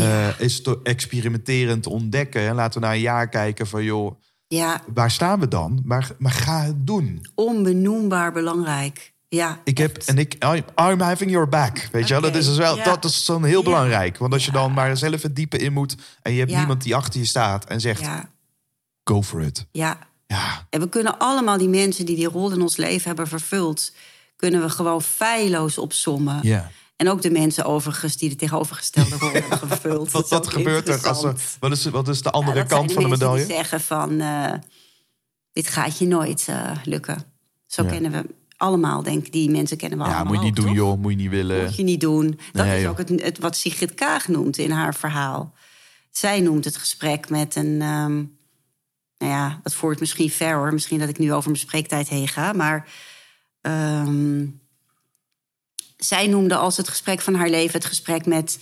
Ja. 0.02 0.30
eh, 0.30 0.40
is 0.40 0.61
te 0.61 0.80
experimenterend 0.84 1.84
te 1.84 1.90
ontdekken. 1.90 2.41
En 2.48 2.56
laten 2.56 2.82
we 2.82 2.88
na 2.88 2.94
een 2.94 2.99
jaar 2.99 3.30
kijken 3.30 3.68
van 3.68 3.84
joh, 3.84 4.19
ja, 4.48 4.82
waar 4.94 5.11
staan 5.11 5.40
we 5.40 5.48
dan? 5.48 5.82
Maar, 5.86 6.10
maar 6.18 6.32
ga 6.32 6.61
het 6.64 6.88
doen. 6.88 7.26
onbenoembaar 7.36 8.32
belangrijk. 8.32 9.14
Ja, 9.30 9.60
Ik 9.64 9.78
heb 9.78 9.98
en 9.98 10.18
ik, 10.18 10.34
I'm, 10.76 10.99
having 10.99 11.32
your 11.32 11.49
back. 11.49 11.90
Weet 11.91 12.07
je 12.07 12.14
wel, 12.14 12.22
dat 12.22 12.36
is 12.36 12.45
dus 12.45 12.57
wel, 12.57 12.76
ja. 12.76 12.84
dat 12.84 13.03
is 13.06 13.26
dan 13.26 13.44
heel 13.44 13.57
Ja. 13.57 13.64
belangrijk. 13.64 14.18
Want 14.18 14.34
als 14.34 14.45
je 14.45 14.52
dan 14.52 14.74
maar 14.74 14.98
zelf 14.98 15.22
het 15.22 15.36
diepe 15.36 15.57
in 15.57 15.74
moet 15.74 15.95
en 16.22 16.32
je 16.34 16.40
hebt 16.40 16.52
niemand 16.56 16.84
die 16.84 16.95
achter 16.95 17.19
je 17.19 17.26
staat 17.26 17.65
en 17.65 17.82
zegt: 17.82 18.02
Ja, 18.02 18.30
go 19.03 19.22
for 19.24 19.41
it. 19.41 19.65
ja. 19.72 19.98
Ja, 20.28 20.65
En 20.69 20.80
we 20.80 20.90
kunnen 20.90 21.19
allemaal 21.19 21.57
die 21.57 21.69
mensen 21.69 22.06
die 22.06 22.15
die 22.15 22.28
rol 22.28 22.52
in 22.52 22.61
ons 22.61 22.76
leven 22.78 23.07
hebben 23.07 23.28
vervuld... 23.28 23.91
kunnen 24.36 24.61
we 24.61 24.69
gewoon 24.69 25.02
feilloos 25.02 25.78
opsommen. 25.78 26.40
ja. 26.44 26.72
En 26.98 27.10
ook 27.10 27.22
de 27.22 27.30
mensen 27.32 27.65
overigens 27.65 28.18
die 28.18 28.30
de 28.30 28.36
tegenovergestelde 28.36 29.15
rol 29.19 29.32
hebben 29.32 29.57
gevuld. 29.57 30.11
Wat, 30.11 30.30
wat 30.30 30.48
gebeurt 30.48 30.88
er? 30.88 31.07
Als 31.07 31.24
er 31.24 31.36
wat, 31.60 31.72
is, 31.72 31.86
wat 31.86 32.07
is 32.07 32.22
de 32.22 32.30
Ja, 32.32 32.38
andere 32.40 32.65
kant 32.65 32.94
van 32.94 33.03
de 33.03 33.10
medaille? 33.10 33.45
Die 33.45 33.56
zeggen 33.56 33.82
van, 33.82 34.19
eh, 34.19 34.53
dit 35.52 35.68
gaat 35.68 35.98
je 35.98 36.07
nooit 36.07 36.45
eh, 36.49 36.72
lukken. 36.84 37.24
Zo 37.65 37.84
Ja. 37.84 37.90
kennen 37.90 38.11
we 38.11 38.26
allemaal, 38.57 39.03
denk 39.03 39.26
ik. 39.26 39.32
Die 39.32 39.49
mensen 39.49 39.78
kennen 39.78 39.98
we 39.99 40.06
Ja, 40.06 40.15
allemaal 40.15 40.34
moet 40.34 40.44
je 40.44 40.49
niet 40.49 40.60
ook, 40.60 40.65
doen, 40.65 40.76
toch? 40.76 40.84
joh. 40.86 40.98
Moet 40.98 41.11
je 41.11 41.18
niet 41.18 41.30
willen. 41.30 41.64
Moet 41.65 41.76
je 41.76 41.84
niet 41.84 42.02
doen. 42.02 42.40
Dat 42.52 42.65
Nee, 42.65 42.76
is 42.76 42.82
joh. 42.82 42.91
ook 42.91 42.98
het, 42.98 43.10
het 43.10 43.40
wat 43.40 43.56
Sigrid 43.57 43.94
Kaag 43.94 44.28
noemt 44.28 44.57
in 44.57 44.72
haar 44.72 44.95
verhaal. 44.95 45.53
Zij 46.11 46.40
noemt 46.40 46.65
het 46.65 46.78
gesprek 46.78 47.30
met 47.30 47.56
een... 47.56 47.82
ehm, 47.82 48.15
nou 49.18 49.32
ja, 49.32 49.60
dat 49.64 49.74
voert 49.74 49.99
misschien 49.99 50.30
ver 50.30 50.56
hoor. 50.56 50.74
Misschien 50.74 50.99
dat 50.99 51.10
ik 51.10 51.18
nu 51.18 51.34
over 51.34 51.49
mijn 51.49 51.61
spreektijd 51.61 52.07
heen 52.10 52.28
ga. 52.28 52.53
Maar 52.53 52.90
ehm, 53.61 54.45
zij 55.98 56.28
noemde 56.28 56.56
als 56.56 56.78
het 56.78 56.88
gesprek 56.88 57.22
van 57.22 57.36
haar 57.36 57.49
leven... 57.49 57.74
het 57.74 57.86
gesprek 57.86 58.26
met 58.26 58.60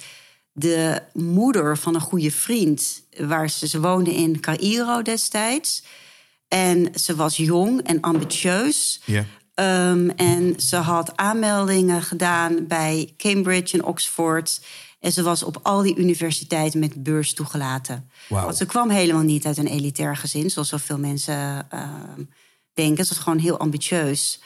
de 0.52 1.02
moeder 1.14 1.78
van 1.78 1.96
een 1.96 2.02
goede 2.02 2.32
vriend. 2.32 3.04
Waar 3.18 3.50
ze, 3.50 3.68
ze 3.68 3.80
woonde 3.80 4.16
in 4.16 4.40
Cairo 4.40 5.02
destijds. 5.02 5.84
En 6.48 6.90
ze 6.96 7.16
was 7.16 7.38
jong 7.38 7.82
en 7.82 8.02
ambitieus. 8.02 9.02
Ja. 9.06 9.26
Ehm, 9.54 10.10
en 10.10 10.60
ze 10.60 10.76
had 10.76 11.18
aanmeldingen 11.18 12.02
gedaan 12.02 12.68
bij 12.68 13.14
Cambridge 13.18 13.78
en 13.78 13.86
Oxford. 13.86 14.62
En 15.00 15.12
ze 15.12 15.24
was 15.24 15.44
op 15.44 15.60
al 15.62 15.82
die 15.82 15.96
universiteiten 15.96 16.80
met 16.80 17.04
beurs 17.04 17.34
toegelaten. 17.34 18.10
Wauw. 18.28 18.44
Want 18.44 18.58
ze 18.58 18.66
kwam 18.66 18.90
helemaal 18.90 19.22
niet 19.22 19.46
uit 19.46 19.58
een 19.58 19.68
elitair 19.68 20.18
gezin, 20.18 20.50
zoals 20.50 20.70
zoveel 20.70 20.98
mensen 20.98 21.68
ehm, 21.70 22.24
denken. 22.74 23.06
Ze 23.06 23.14
was 23.14 23.24
gewoon 23.24 23.40
heel 23.40 23.60
ambitieus. 23.60 24.40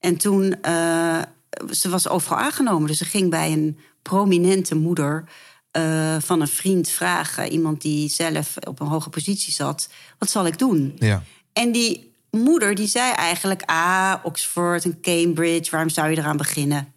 En 0.00 0.16
toen, 0.16 0.62
eh, 0.62 1.22
ze 1.70 1.88
was 1.88 2.08
overal 2.08 2.38
aangenomen. 2.38 2.88
Dus 2.88 2.98
ze 2.98 3.04
ging 3.04 3.30
bij 3.30 3.52
een 3.52 3.78
prominente 4.02 4.74
moeder 4.74 5.24
eh, 5.70 6.16
van 6.20 6.40
een 6.40 6.48
vriend 6.48 6.88
vragen. 6.88 7.52
Iemand 7.52 7.80
die 7.80 8.08
zelf 8.08 8.56
op 8.56 8.80
een 8.80 8.86
hoge 8.86 9.10
positie 9.10 9.52
zat. 9.52 9.88
Wat 10.18 10.30
zal 10.30 10.46
ik 10.46 10.58
doen? 10.58 10.96
Ja. 10.98 11.22
En 11.52 11.72
die 11.72 12.14
moeder 12.30 12.74
die 12.74 12.86
zei 12.86 13.12
eigenlijk... 13.12 13.62
ah, 13.62 14.14
Oxford 14.22 14.84
en 14.84 15.00
Cambridge, 15.00 15.70
waarom 15.70 15.90
zou 15.90 16.10
je 16.10 16.16
eraan 16.16 16.36
beginnen? 16.36 16.94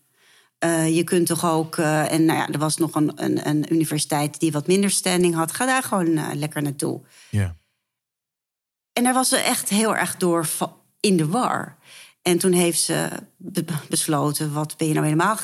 Eh, 0.57 0.95
je 0.95 1.03
kunt 1.03 1.27
toch 1.27 1.45
ook... 1.45 1.77
eh, 1.77 2.11
en 2.11 2.26
nou 2.26 2.40
ja, 2.40 2.48
er 2.49 2.60
was 2.60 2.77
nog 2.77 2.95
een, 2.95 3.11
een, 3.15 3.48
een 3.48 3.73
universiteit 3.73 4.40
die 4.40 4.52
wat 4.52 4.68
minder 4.68 4.90
standing 4.90 5.36
had. 5.36 5.52
Ga 5.52 5.65
daar 5.65 5.84
gewoon 5.84 6.38
lekker 6.38 6.61
naartoe. 6.61 7.02
Ja. 7.30 7.56
En 8.94 9.03
daar 9.03 9.14
was 9.14 9.30
ze 9.30 9.38
echt 9.38 9.69
heel 9.69 9.95
erg 9.95 10.18
door 10.18 10.48
in 10.99 11.18
de 11.18 11.27
war. 11.27 11.77
En 12.30 12.38
toen 12.39 12.51
heeft 12.51 12.81
ze 12.81 13.10
be- 13.38 13.65
besloten, 13.89 14.53
wat 14.53 14.77
ben 14.77 14.88
je 14.88 14.93
nou 14.93 15.06
helemaal 15.06 15.38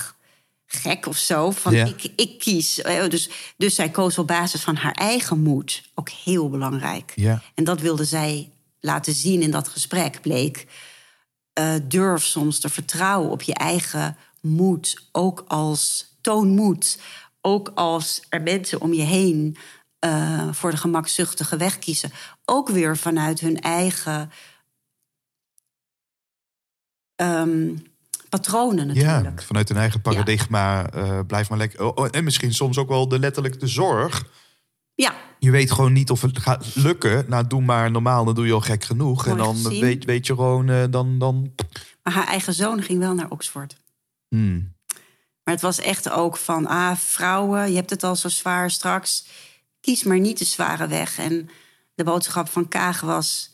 gek 0.66 1.06
of 1.06 1.18
zo? 1.18 1.52
Van 1.52 1.74
Ja. 1.74 1.86
ik, 1.86 2.12
ik 2.16 2.40
kies. 2.40 2.82
Eh, 2.82 3.10
Dus, 3.10 3.30
dus 3.58 3.76
zij 3.76 3.90
koos 3.90 4.18
op 4.18 4.28
basis 4.28 4.62
van 4.62 4.76
haar 4.76 4.92
eigen 4.92 5.40
moed. 5.42 5.84
Ook 5.96 6.10
heel 6.10 6.50
belangrijk. 6.50 7.12
Ja. 7.16 7.42
En 7.56 7.64
dat 7.64 7.80
wilde 7.82 8.06
zij 8.06 8.52
laten 8.80 9.14
zien 9.14 9.42
in 9.42 9.52
dat 9.52 9.68
gesprek, 9.68 10.22
bleek. 10.22 10.68
eh, 11.54 11.74
durf 11.84 12.24
soms 12.26 12.60
te 12.60 12.70
vertrouwen 12.70 13.32
op 13.32 13.42
je 13.42 13.54
eigen 13.54 14.18
moed. 14.42 15.08
Ook 15.12 15.44
als 15.48 16.14
toon 16.22 16.48
moed. 16.48 16.98
ook 17.42 17.72
als 17.76 18.22
er 18.30 18.42
mensen 18.42 18.82
om 18.82 18.94
je 18.94 19.02
heen 19.02 19.58
eh, 20.00 20.48
voor 20.52 20.72
de 20.72 20.78
gemakzuchtige 20.78 21.58
weg 21.58 21.80
kiezen, 21.80 22.12
ook 22.46 22.70
weer 22.70 22.98
vanuit 22.98 23.40
hun 23.40 23.60
eigen 23.62 24.32
ehm, 27.16 27.76
patronen 28.30 28.88
natuurlijk. 28.88 29.40
Ja, 29.40 29.46
vanuit 29.46 29.70
hun 29.70 29.78
eigen 29.78 30.02
paradigma 30.02 30.90
eh, 30.90 31.20
blijf 31.28 31.50
maar 31.50 31.58
lekker. 31.58 31.86
Oh, 31.86 31.92
oh, 31.96 32.08
en 32.12 32.24
misschien 32.24 32.54
soms 32.54 32.78
ook 32.78 32.88
wel 32.88 33.08
de 33.08 33.20
letterlijk 33.20 33.60
de 33.60 33.68
zorg. 33.68 34.26
Ja, 34.96 35.16
Je 35.40 35.52
weet 35.52 35.72
gewoon 35.72 35.94
niet 35.94 36.10
of 36.10 36.22
het 36.22 36.40
gaat 36.40 36.76
lukken. 36.76 37.26
Nou, 37.28 37.48
doe 37.48 37.62
maar 37.62 37.92
normaal, 37.92 38.26
dan 38.26 38.36
doe 38.36 38.46
je 38.46 38.54
al 38.54 38.62
gek 38.62 38.84
genoeg. 38.84 39.26
Mooi 39.26 39.40
en 39.40 39.46
dan 39.46 39.56
gezien. 39.56 39.82
weet, 39.82 40.06
weet 40.06 40.28
je 40.28 40.34
gewoon, 40.34 40.70
eh, 40.70 40.84
dan... 40.90 41.20
dan 41.20 41.54
maar 42.04 42.14
haar 42.14 42.28
eigen 42.28 42.54
zoon 42.54 42.82
ging 42.82 43.00
wel 43.00 43.14
naar 43.14 43.30
Oxford. 43.30 43.76
Hmm. 44.28 44.74
Maar 45.44 45.54
het 45.54 45.64
was 45.64 45.80
echt 45.80 46.10
ook 46.10 46.38
van, 46.38 46.68
ah, 46.68 46.96
vrouwen, 46.96 47.70
je 47.70 47.76
hebt 47.76 47.90
het 47.90 48.04
al 48.04 48.16
zo 48.16 48.30
zwaar 48.30 48.72
straks. 48.72 49.26
Kies 49.82 50.04
maar 50.04 50.20
niet 50.20 50.38
de 50.38 50.46
zware 50.46 50.88
weg. 50.88 51.18
En 51.18 51.50
de 51.96 52.04
boodschap 52.04 52.50
van 52.50 52.68
Kaag 52.68 53.02
was, 53.02 53.50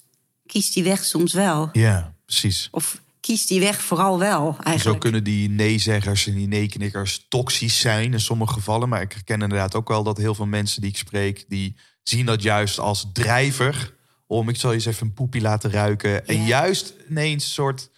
kies 0.46 0.72
die 0.72 0.84
weg 0.84 1.06
soms 1.06 1.34
wel. 1.34 1.70
Ja, 1.72 2.14
precies. 2.26 2.68
Of 2.72 3.02
kies 3.32 3.48
die 3.48 3.60
weg 3.60 3.82
vooral 3.82 4.20
wel, 4.20 4.54
Zo 4.54 4.64
eigenlijk. 4.64 5.00
kunnen 5.00 5.24
die 5.24 5.50
nee-zeggers 5.50 6.28
en 6.28 6.34
die 6.34 6.48
nee-knikkers 6.48 7.26
toxisch 7.30 7.80
zijn 7.80 8.14
in 8.14 8.20
sommige 8.20 8.54
gevallen. 8.54 8.90
Maar 8.90 9.02
ik 9.02 9.14
herken 9.14 9.42
inderdaad 9.42 9.76
ook 9.76 9.88
wel 9.88 10.04
dat 10.04 10.18
heel 10.18 10.36
veel 10.36 10.46
mensen 10.46 10.82
die 10.82 10.90
ik 10.90 10.98
spreek... 10.98 11.46
die 11.48 11.76
zien 12.04 12.26
dat 12.26 12.42
juist 12.42 12.80
als 12.80 13.10
drijver 13.14 13.94
om, 14.28 14.50
ik 14.50 14.56
zal 14.56 14.70
je 14.70 14.76
eens 14.76 14.86
even 14.86 15.08
een 15.08 15.14
poepie 15.14 15.42
laten 15.42 15.72
ruiken. 15.72 16.28
En 16.28 16.46
juist 16.46 16.94
ineens 17.10 17.44
een 17.44 17.50
soort... 17.50 17.90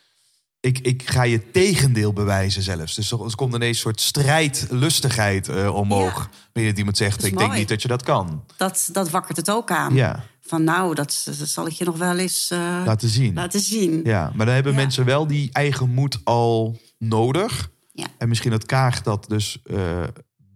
Ik, 0.60 0.80
ik 0.80 1.10
ga 1.10 1.24
je 1.24 1.52
tegendeel 1.52 2.14
bewijzen 2.14 2.62
zelfs. 2.62 2.96
Dus 2.96 3.12
er 3.12 3.36
komt 3.36 3.54
ineens 3.54 3.76
een 3.76 3.84
soort 3.84 4.02
strijdlustigheid 4.02 5.50
eh, 5.50 5.76
omhoog. 5.76 6.18
Ja. 6.18 6.30
Wanneer 6.54 6.78
iemand 6.78 6.98
zegt, 6.98 7.26
ik 7.26 7.38
denk 7.38 7.54
niet 7.54 7.68
dat 7.68 7.82
je 7.82 7.88
dat 7.88 8.04
kan. 8.04 8.46
Dat, 8.58 8.90
dat 8.92 9.10
wakkert 9.10 9.38
het 9.38 9.52
ook 9.52 9.72
aan. 9.72 9.96
Ja, 9.96 10.24
Van 10.46 10.64
nou, 10.64 10.96
dat, 10.96 11.24
dat 11.40 11.48
zal 11.48 11.68
ik 11.68 11.74
je 11.74 11.86
nog 11.86 11.98
wel 11.98 12.18
eens 12.18 12.50
eh, 12.52 12.82
laten 12.86 13.10
zien. 13.10 13.34
laten 13.34 13.60
zien. 13.60 14.02
Ja, 14.04 14.32
maar 14.36 14.46
dan 14.46 14.56
hebben 14.56 14.74
Ja. 14.74 14.78
mensen 14.80 15.06
wel 15.06 15.28
die 15.28 15.50
eigen 15.52 15.90
moed 15.90 16.20
al 16.24 16.78
nodig. 16.98 17.70
Ja. 17.92 18.08
En 18.18 18.28
misschien 18.30 18.52
dat 18.52 18.66
Kaag 18.66 19.02
dat 19.02 19.26
dus 19.30 19.60
eh, 19.64 20.04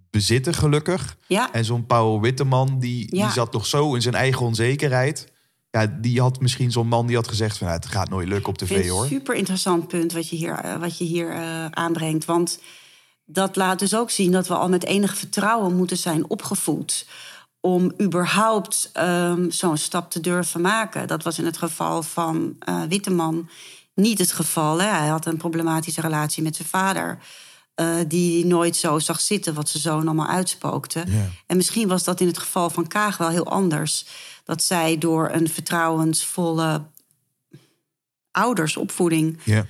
bezitten, 0.09 0.53
gelukkig. 0.53 1.17
Ja. 1.27 1.53
En 1.53 1.65
zo'n 1.65 1.85
Paul 1.85 2.21
Witteman, 2.21 2.79
die, 2.79 3.11
die 3.11 3.29
zat 3.31 3.53
nog 3.53 3.65
zo 3.65 3.93
in 3.95 4.01
zijn 4.01 4.15
eigen 4.15 4.45
onzekerheid. 4.45 5.31
Ja, 5.71 5.85
die 6.01 6.21
had 6.21 6.39
misschien 6.39 6.71
zo'n 6.71 6.87
man 6.87 7.07
die 7.07 7.15
had 7.15 7.27
gezegd 7.27 7.57
van... 7.57 7.67
Nou, 7.67 7.79
het 7.79 7.89
gaat 7.89 8.09
nooit 8.09 8.27
lukken 8.27 8.49
op 8.49 8.57
tv, 8.57 8.89
hoor. 8.89 9.03
een 9.03 9.09
super 9.09 9.35
interessant 9.35 9.87
punt 9.87 10.13
wat 10.13 10.29
je 10.29 10.35
hier, 10.35 10.53
eh, 10.53 10.79
wat 10.79 10.97
je 10.97 11.03
hier 11.03 11.33
aanbrengt. 11.71 12.25
Want 12.25 12.59
dat 13.25 13.55
laat 13.55 13.79
dus 13.79 13.95
ook 13.95 14.09
zien 14.09 14.31
dat 14.31 14.47
we 14.47 14.53
al 14.55 14.69
met 14.69 14.83
enig 14.85 15.17
vertrouwen 15.17 15.75
moeten 15.75 15.97
zijn 15.97 16.29
opgevoed. 16.29 17.07
Om 17.67 17.91
überhaupt 18.01 18.89
ehm, 18.93 19.49
zo'n 19.49 19.77
stap 19.77 20.11
te 20.11 20.19
durven 20.19 20.61
maken. 20.61 21.07
Dat 21.07 21.23
was 21.23 21.39
in 21.39 21.45
het 21.45 21.57
geval 21.57 22.03
van 22.03 22.55
eh 22.59 22.83
Witteman 22.89 23.49
niet 23.93 24.19
het 24.19 24.31
geval. 24.31 24.81
Hè? 24.81 24.87
Hij 24.87 25.07
had 25.07 25.25
een 25.25 25.37
problematische 25.37 26.01
relatie 26.01 26.43
met 26.43 26.55
zijn 26.55 26.67
vader. 26.67 27.17
eh, 27.75 27.95
die 28.07 28.45
nooit 28.45 28.75
zo 28.75 28.99
zag 28.99 29.19
zitten 29.19 29.53
wat 29.53 29.69
zijn 29.69 29.83
zoon 29.83 30.05
allemaal 30.05 30.27
uitspookte. 30.27 31.03
En 31.45 31.57
misschien 31.57 31.87
was 31.87 32.03
dat 32.03 32.21
in 32.21 32.27
het 32.27 32.37
geval 32.37 32.69
van 32.69 32.87
Kaag 32.87 33.17
wel 33.17 33.29
heel 33.29 33.45
anders. 33.47 34.05
Dat 34.43 34.63
zij 34.63 34.97
door 34.97 35.29
een 35.31 35.49
vertrouwensvolle 35.49 36.81
oudersopvoeding 38.31 39.39
Ja, 39.43 39.65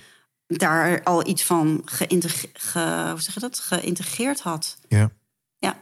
daar 0.47 1.03
al 1.03 1.27
iets 1.27 1.43
van 1.43 1.81
geïntegre- 1.85 2.49
ge, 2.53 3.07
hoe 3.11 3.21
zeg 3.21 3.33
je 3.33 3.39
dat? 3.39 3.59
geïntegreerd 3.59 4.41
had. 4.41 4.77
ja. 4.87 5.11
Ja. 5.59 5.77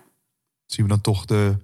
Zien 0.65 0.85
we 0.85 0.91
dan 0.91 1.01
toch 1.01 1.25
de 1.25 1.57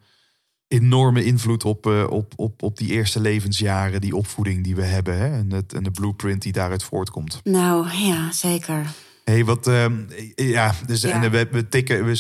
enorme 0.72 1.24
invloed 1.24 1.66
op, 1.66 1.86
eh, 1.86 2.06
op, 2.10 2.34
op, 2.36 2.64
op 2.64 2.78
die 2.78 2.90
eerste 2.90 3.20
levensjaren... 3.20 4.02
die 4.02 4.16
opvoeding 4.16 4.64
die 4.64 4.76
we 4.76 4.84
hebben 4.84 5.18
hè? 5.18 5.38
En, 5.38 5.52
het, 5.52 5.74
en 5.74 5.84
de 5.84 5.92
blueprint 5.92 6.42
die 6.42 6.52
daaruit 6.52 6.84
voortkomt. 6.84 7.40
Nou 7.44 7.88
ja, 7.98 8.32
zeker. 8.32 8.86
hey, 9.24 9.46
wat. 9.46 9.68
ehm, 9.68 9.94
ja, 10.36 10.76
dus 10.86 11.02
Ja. 11.02 11.24
En 11.24 11.32
we, 11.32 11.48
we, 11.52 11.68
tikken, 11.68 12.06
we, 12.06 12.16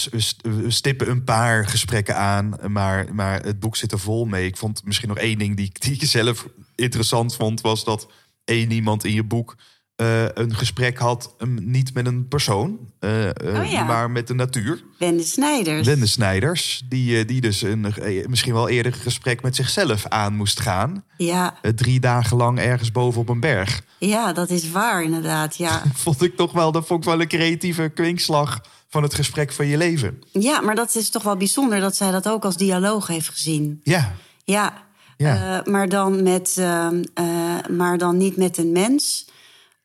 stippen 0.67 1.09
een 1.09 1.23
paar 1.23 1.67
gesprekken 1.67 2.15
aan, 2.15 2.55
maar, 2.67 3.13
maar 3.13 3.41
het 3.41 3.59
boek 3.59 3.75
zit 3.75 3.91
er 3.91 3.99
vol 3.99 4.25
mee. 4.25 4.45
Ik 4.45 4.57
vond 4.57 4.85
misschien 4.85 5.09
nog 5.09 5.17
één 5.17 5.37
ding 5.37 5.55
die, 5.55 5.71
die 5.79 5.93
ik 5.93 6.03
zelf 6.03 6.47
interessant 6.75 7.35
vond, 7.35 7.61
was 7.61 7.83
dat 7.83 8.07
één 8.45 8.71
iemand 8.71 9.03
in 9.03 9.13
je 9.13 9.23
boek 9.23 9.55
eh, 10.01 10.25
een 10.33 10.55
gesprek 10.55 10.97
had, 10.97 11.35
um, 11.37 11.57
niet 11.61 11.93
met 11.93 12.05
een 12.05 12.27
persoon, 12.27 12.79
eh, 12.99 13.29
eh, 13.29 13.59
Oh 13.59 13.71
ja. 13.71 13.83
maar 13.83 14.11
met 14.11 14.27
de 14.27 14.33
natuur. 14.33 14.83
Wende 14.97 15.23
Snijders. 15.23 15.87
Wende 15.87 16.07
Snijders, 16.07 16.81
die, 16.89 17.25
die 17.25 17.41
dus 17.41 17.61
een, 17.61 17.93
misschien 18.27 18.53
wel 18.53 18.69
eerder 18.69 18.93
een 18.93 18.99
gesprek 18.99 19.41
met 19.41 19.55
zichzelf 19.55 20.05
aan 20.07 20.35
moest 20.35 20.59
gaan. 20.59 21.03
Ja, 21.17 21.53
drie 21.75 21.99
dagen 21.99 22.37
lang 22.37 22.59
ergens 22.59 22.91
boven 22.91 23.21
op 23.21 23.29
een 23.29 23.39
berg. 23.39 23.81
ja, 23.97 24.33
dat 24.33 24.49
is 24.49 24.71
waar 24.71 25.03
inderdaad. 25.03 25.55
Ja. 25.55 25.81
Vond 25.93 26.21
ik 26.21 26.35
toch 26.35 26.51
wel, 26.51 26.71
dat 26.71 26.87
vond 26.87 27.03
ik 27.03 27.09
wel 27.09 27.21
een 27.21 27.27
creatieve 27.27 27.91
kwinkslag 27.93 28.61
van 28.89 29.03
het 29.03 29.13
gesprek 29.13 29.51
van 29.51 29.67
je 29.67 29.77
leven. 29.77 30.21
ja, 30.31 30.61
maar 30.61 30.75
dat 30.75 30.95
is 30.95 31.09
toch 31.09 31.23
wel 31.23 31.37
bijzonder 31.37 31.79
dat 31.79 31.95
zij 31.95 32.11
dat 32.11 32.27
ook 32.27 32.45
als 32.45 32.57
dialoog 32.57 33.07
heeft 33.07 33.29
gezien. 33.29 33.79
Ja, 33.83 34.15
Ja, 34.43 34.73
Ja. 35.17 35.63
Maar, 35.65 35.89
dan 35.89 36.23
met, 36.23 36.55
ehm, 36.57 37.03
eh, 37.13 37.25
maar 37.69 37.97
dan 37.97 38.17
niet 38.17 38.37
met 38.37 38.57
een 38.57 38.71
mens. 38.71 39.29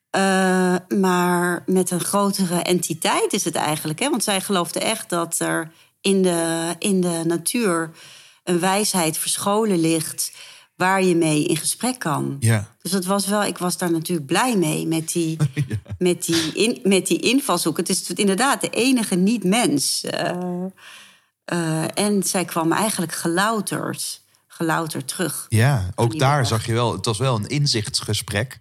Eh, 0.09 0.75
maar 0.97 1.63
met 1.65 1.91
een 1.91 1.99
grotere 1.99 2.61
entiteit 2.61 3.33
is 3.33 3.43
het 3.43 3.55
eigenlijk. 3.55 3.99
Hè? 3.99 4.09
Want 4.09 4.23
zij 4.23 4.41
geloofde 4.41 4.79
echt 4.79 5.09
dat 5.09 5.39
er 5.39 5.71
in 6.01 6.21
de, 6.21 6.75
in 6.79 7.01
de 7.01 7.21
natuur 7.25 7.91
een 8.43 8.59
wijsheid 8.59 9.17
verscholen 9.17 9.79
ligt 9.79 10.31
waar 10.75 11.03
je 11.03 11.15
mee 11.15 11.45
in 11.45 11.57
gesprek 11.57 11.99
kan. 11.99 12.37
ja. 12.39 12.75
Dus 12.81 12.91
dat 12.91 13.05
was 13.05 13.27
wel, 13.27 13.43
ik 13.43 13.57
was 13.57 13.77
daar 13.77 13.91
natuurlijk 13.91 14.27
blij 14.27 14.57
mee 14.57 14.87
met 14.87 15.11
die, 15.11 15.37
met 15.97 16.25
die, 16.25 16.51
in, 16.53 16.79
met 16.83 17.07
die 17.07 17.19
invalshoek. 17.19 17.77
Het 17.77 17.89
is 17.89 18.11
inderdaad 18.11 18.61
de 18.61 18.69
enige 18.69 19.15
niet-mens. 19.15 20.03
Eh, 20.03 20.65
eh, 21.45 21.97
en 21.97 22.23
zij 22.23 22.45
kwam 22.45 22.71
eigenlijk 22.71 23.11
gelouterd, 23.11 24.21
gelouterd 24.47 25.07
terug. 25.07 25.45
Ja, 25.49 25.89
ook 25.95 26.19
daar 26.19 26.45
zag 26.45 26.65
je 26.65 26.73
wel, 26.73 26.91
het 26.91 27.05
was 27.05 27.17
wel 27.17 27.35
een 27.35 27.47
inzichtsgesprek. 27.47 28.59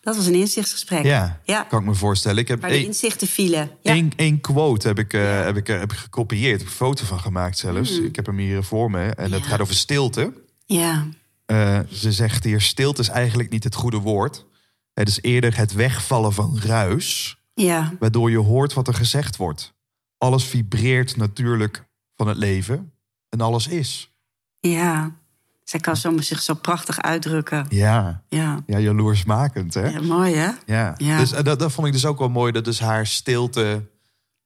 Dat 0.00 0.16
was 0.16 0.26
een 0.26 0.34
inzichtsgesprek. 0.34 1.04
Ja, 1.04 1.40
ja 1.44 1.62
kan 1.62 1.80
ik 1.80 1.86
me 1.86 1.94
voorstellen. 1.94 2.38
Ik 2.38 2.48
heb 2.48 2.60
waar 2.60 2.70
de 2.70 2.76
één, 2.76 2.86
inzichten 2.86 3.26
vielen. 3.28 3.70
Ja. 3.82 4.02
één 4.16 4.40
quote 4.40 4.86
heb 4.88 4.98
ik, 4.98 5.12
eh, 5.12 5.44
heb 5.44 5.56
ik, 5.56 5.68
eh, 5.68 5.78
heb 5.78 5.92
ik 5.92 5.98
gekopieerd. 5.98 6.58
Heb 6.58 6.68
een 6.68 6.74
foto 6.74 7.04
van 7.04 7.20
gemaakt 7.20 7.58
zelfs. 7.58 7.98
Ik 7.98 8.16
heb 8.16 8.26
hem 8.26 8.38
hier 8.38 8.62
voor 8.62 8.90
me. 8.90 9.02
En 9.02 9.22
het 9.24 9.32
Mm. 9.32 9.38
Ja. 9.38 9.50
gaat 9.50 9.60
over 9.60 9.74
stilte. 9.74 10.32
ja. 10.66 11.06
Eh, 11.46 11.78
ze 11.90 12.12
zegt 12.12 12.44
hier, 12.44 12.60
stilte 12.60 13.00
is 13.00 13.08
eigenlijk 13.08 13.50
niet 13.50 13.64
het 13.64 13.74
goede 13.74 13.96
woord. 13.98 14.46
Het 14.94 15.08
is 15.08 15.18
eerder 15.22 15.56
het 15.56 15.72
wegvallen 15.72 16.32
van 16.32 16.58
ruis. 16.58 17.38
ja, 17.54 17.92
Waardoor 17.98 18.30
je 18.30 18.38
hoort 18.38 18.72
wat 18.72 18.88
er 18.88 18.94
gezegd 18.94 19.36
wordt. 19.36 19.74
Alles 20.18 20.44
vibreert 20.44 21.16
natuurlijk 21.16 21.84
van 22.16 22.28
het 22.28 22.36
leven. 22.36 22.92
En 23.28 23.40
alles 23.40 23.66
is. 23.66 24.12
ja. 24.60 25.22
Zij 25.64 25.80
kan 25.80 25.96
zo, 25.96 26.18
zich 26.20 26.42
zo 26.42 26.54
prachtig 26.54 27.00
uitdrukken. 27.00 27.66
Ja, 27.68 28.22
Ja, 28.28 28.62
ja 28.66 28.78
jaloersmakend 28.78 29.74
hè? 29.74 29.88
ja 29.88 30.00
mooi 30.00 30.34
hè? 30.34 30.50
Ja, 30.66 30.94
Ja. 30.96 31.18
dus 31.18 31.32
eh, 31.32 31.44
dat, 31.44 31.58
dat 31.58 31.72
vond 31.72 31.86
ik 31.86 31.92
dus 31.92 32.04
ook 32.06 32.18
wel 32.18 32.28
mooi. 32.28 32.52
Dat 32.52 32.64
dus 32.64 32.80
haar 32.80 33.06
stilte... 33.06 33.88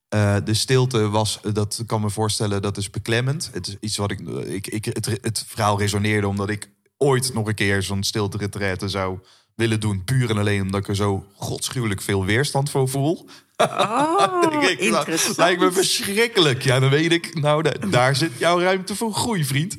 eh, 0.08 0.36
de 0.44 0.54
stilte 0.54 1.08
was, 1.08 1.40
eh, 1.42 1.52
dat 1.54 1.82
kan 1.86 2.00
me 2.00 2.10
voorstellen, 2.10 2.62
dat 2.62 2.76
is 2.76 2.90
beklemmend. 2.90 3.50
Het 3.52 3.66
is 3.66 3.76
iets 3.80 3.96
wat 3.96 4.10
ik... 4.10 4.20
ik, 4.46 4.66
ik 4.66 4.84
het, 4.84 5.06
het 5.06 5.44
verhaal 5.48 5.78
resoneerde 5.78 6.28
omdat 6.28 6.48
ik 6.50 6.70
ooit 6.96 7.34
nog 7.34 7.46
een 7.46 7.54
keer 7.54 7.82
zo'n 7.82 8.02
stilte 8.02 8.78
zou 8.84 9.18
willen 9.54 9.80
doen. 9.80 10.04
Puur 10.04 10.30
en 10.30 10.38
alleen 10.38 10.62
omdat 10.62 10.80
ik 10.80 10.88
er 10.88 10.96
zo 10.96 11.26
godschuwelijk 11.34 12.00
veel 12.02 12.24
weerstand 12.24 12.70
voor 12.70 12.88
voel. 12.88 13.28
Oh, 13.56 14.42
ik, 14.78 14.90
nou, 14.90 15.16
lijkt 15.36 15.60
me 15.60 15.72
verschrikkelijk. 15.72 16.62
Ja, 16.62 16.80
dan 16.80 16.90
weet 16.90 17.12
ik, 17.12 17.34
nou, 17.40 17.62
da- 17.62 17.86
daar 17.90 18.16
zit 18.16 18.32
jouw 18.38 18.60
ruimte 18.60 18.94
voor 18.96 19.14
groei, 19.14 19.44
vriend. 19.44 19.76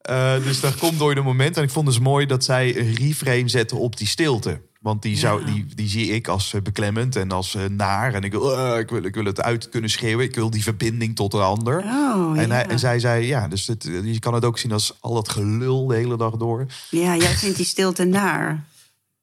Eh, 0.00 0.44
dus 0.44 0.60
dat 0.60 0.76
komt 0.76 0.98
door 0.98 1.14
de 1.14 1.20
moment. 1.20 1.56
En 1.56 1.62
ik 1.62 1.70
vond 1.70 1.86
dus 1.86 1.98
mooi 1.98 2.26
dat 2.26 2.44
zij 2.44 2.78
een 2.78 2.94
reframe 2.94 3.48
zette 3.48 3.76
op 3.76 3.96
die 3.96 4.06
stilte. 4.06 4.60
Want 4.80 5.02
die, 5.02 5.16
zou, 5.16 5.46
Ja. 5.46 5.52
die, 5.52 5.66
die 5.74 5.88
zie 5.88 6.06
ik 6.06 6.28
als 6.28 6.54
eh, 6.54 6.60
beklemmend 6.60 7.16
en 7.16 7.30
als 7.30 7.54
eh, 7.54 7.64
naar. 7.64 8.14
En 8.14 8.22
ik 8.22 8.32
wil, 8.32 8.78
ik, 8.78 8.90
wil, 8.90 9.04
ik 9.04 9.14
wil 9.14 9.24
het 9.24 9.40
uit 9.40 9.68
kunnen 9.68 9.90
schreeuwen. 9.90 10.24
Ik 10.24 10.34
wil 10.34 10.50
die 10.50 10.62
verbinding 10.62 11.16
tot 11.16 11.34
een 11.34 11.40
ander. 11.40 11.78
Oh, 11.78 12.38
en, 12.38 12.46
ja. 12.48 12.54
hij, 12.54 12.66
en 12.66 12.78
zij 12.78 12.98
zei, 12.98 13.26
ja, 13.26 13.48
dus 13.48 13.66
het, 13.66 13.88
je 14.02 14.18
kan 14.18 14.34
het 14.34 14.44
ook 14.44 14.58
zien 14.58 14.72
als 14.72 14.96
al 15.00 15.14
dat 15.14 15.28
gelul 15.28 15.86
de 15.86 15.94
hele 15.94 16.16
dag 16.16 16.36
door. 16.36 16.66
Ja, 16.90 17.16
jij 17.16 17.34
vindt 17.34 17.56
die 17.56 17.66
stilte 17.66 18.04
naar. 18.04 18.64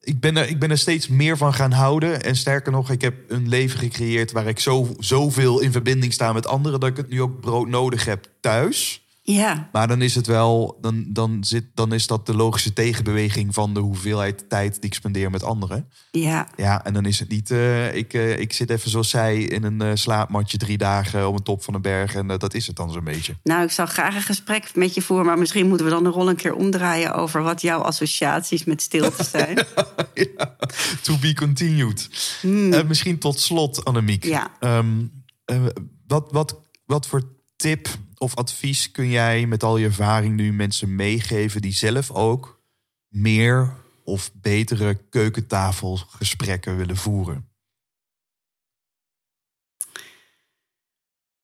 Ik 0.01 0.19
ben, 0.19 0.37
er, 0.37 0.49
ik 0.49 0.59
ben 0.59 0.71
er 0.71 0.77
steeds 0.77 1.07
meer 1.07 1.37
van 1.37 1.53
gaan 1.53 1.71
houden. 1.71 2.23
En 2.23 2.35
sterker 2.35 2.71
nog, 2.71 2.89
ik 2.91 3.01
heb 3.01 3.15
een 3.27 3.49
leven 3.49 3.79
gecreëerd 3.79 4.31
waar 4.31 4.47
ik 4.47 4.59
zo, 4.59 4.95
zoveel 4.99 5.59
in 5.59 5.71
verbinding 5.71 6.13
sta 6.13 6.33
met 6.33 6.47
anderen. 6.47 6.79
dat 6.79 6.89
ik 6.89 6.97
het 6.97 7.09
nu 7.09 7.21
ook 7.21 7.39
brood 7.41 7.67
nodig 7.67 8.05
heb 8.05 8.29
thuis. 8.41 9.06
Ja, 9.31 9.69
Maar 9.71 9.87
dan 9.87 10.01
is 10.01 10.15
het 10.15 10.27
wel, 10.27 10.77
dan, 10.81 11.05
dan, 11.07 11.43
zit, 11.43 11.65
dan 11.73 11.93
is 11.93 12.07
dat 12.07 12.25
de 12.25 12.35
logische 12.35 12.73
tegenbeweging 12.73 13.53
van 13.53 13.73
de 13.73 13.79
hoeveelheid 13.79 14.49
tijd 14.49 14.73
die 14.73 14.89
ik 14.89 14.93
spendeer 14.93 15.31
met 15.31 15.43
anderen. 15.43 15.89
ja, 16.11 16.47
Ja, 16.55 16.85
en 16.85 16.93
dan 16.93 17.05
is 17.05 17.19
het 17.19 17.29
niet, 17.29 17.51
eh, 17.51 17.95
ik, 17.95 18.13
eh, 18.13 18.39
ik 18.39 18.53
zit 18.53 18.69
even 18.69 18.89
zoals 18.89 19.09
zij 19.09 19.37
in 19.41 19.63
een 19.63 19.81
eh, 19.81 19.91
slaapmatje 19.93 20.57
drie 20.57 20.77
dagen 20.77 21.27
op 21.27 21.35
een 21.35 21.43
top 21.43 21.63
van 21.63 21.73
een 21.73 21.81
berg. 21.81 22.15
En 22.15 22.27
dat 22.27 22.53
is 22.53 22.67
het 22.67 22.75
dan 22.75 22.91
zo'n 22.91 23.03
beetje. 23.03 23.35
Nou, 23.43 23.63
ik 23.63 23.71
zou 23.71 23.87
graag 23.87 24.15
een 24.15 24.21
gesprek 24.21 24.75
met 24.75 24.93
je 24.93 25.01
voeren, 25.01 25.25
maar 25.25 25.37
misschien 25.37 25.67
moeten 25.67 25.85
we 25.85 25.91
dan 25.91 26.03
de 26.03 26.09
rol 26.09 26.29
een 26.29 26.35
keer 26.35 26.53
omdraaien 26.53 27.13
over 27.13 27.43
wat 27.43 27.61
jouw 27.61 27.79
associaties 27.81 28.63
met 28.63 28.81
stilte 28.81 29.23
zijn. 29.37 29.65
Ja, 30.13 30.55
to 31.01 31.17
be 31.17 31.33
continued. 31.33 32.09
Eh, 32.41 32.83
misschien 32.83 33.17
tot 33.19 33.39
slot, 33.39 33.85
Annemiek. 33.85 34.23
Ja. 34.23 34.51
Ehm, 34.59 35.05
eh, 35.45 35.65
wat, 36.07 36.31
wat, 36.31 36.61
wat 36.85 37.07
voor 37.07 37.21
tip 37.55 37.87
of 38.17 38.35
advies 38.35 38.91
kun 38.91 39.09
jij 39.09 39.45
met 39.45 39.63
al 39.63 39.77
je 39.77 39.85
ervaring 39.85 40.35
nu 40.35 40.53
mensen 40.53 40.95
meegeven 40.95 41.61
die 41.61 41.73
zelf 41.73 42.11
ook 42.11 42.61
meer 43.07 43.73
of 44.03 44.31
betere 44.33 44.99
keukentafelgesprekken 45.09 46.77
willen 46.77 46.97
voeren? 46.97 47.47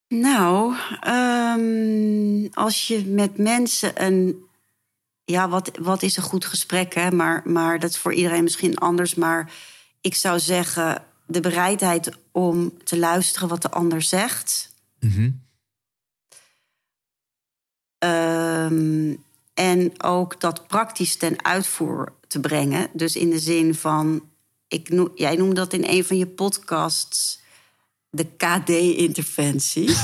Nou, 0.08 0.76
ehm, 1.00 2.48
als 2.52 2.88
je 2.88 3.06
met 3.06 3.38
mensen 3.38 4.04
een. 4.04 4.46
Ja, 5.26 5.50
wat, 5.50 5.72
wat 5.82 6.04
is 6.04 6.18
een 6.18 6.24
goed 6.24 6.46
gesprek, 6.46 6.94
hè? 6.94 7.12
Maar, 7.12 7.42
maar 7.46 7.80
dat 7.80 7.90
is 7.90 7.98
voor 7.98 8.14
iedereen 8.14 8.44
misschien 8.44 8.78
anders. 8.78 9.16
Maar 9.16 9.52
ik 10.02 10.16
zou 10.16 10.40
zeggen, 10.40 11.04
de 11.26 11.40
bereidheid 11.40 12.12
om 12.32 12.84
te 12.84 12.98
luisteren 12.98 13.48
wat 13.48 13.62
de 13.62 13.72
ander 13.72 14.02
zegt. 14.02 14.76
Mhm. 15.00 15.32
Ehm, 18.04 19.16
en 19.54 20.04
ook 20.04 20.40
dat 20.42 20.68
praktisch 20.68 21.16
ten 21.16 21.46
uitvoer 21.46 22.14
te 22.28 22.40
brengen. 22.40 22.90
Dus 22.94 23.16
in 23.16 23.30
de 23.30 23.40
zin 23.40 23.76
van, 23.76 24.30
ik 24.68 24.90
noem, 24.90 25.12
jij 25.16 25.36
noemde 25.36 25.56
dat 25.56 25.74
in 25.74 25.84
een 25.86 26.04
van 26.04 26.18
je 26.18 26.28
podcasts 26.28 27.42
de 28.10 28.26
KD-interventie. 28.26 29.96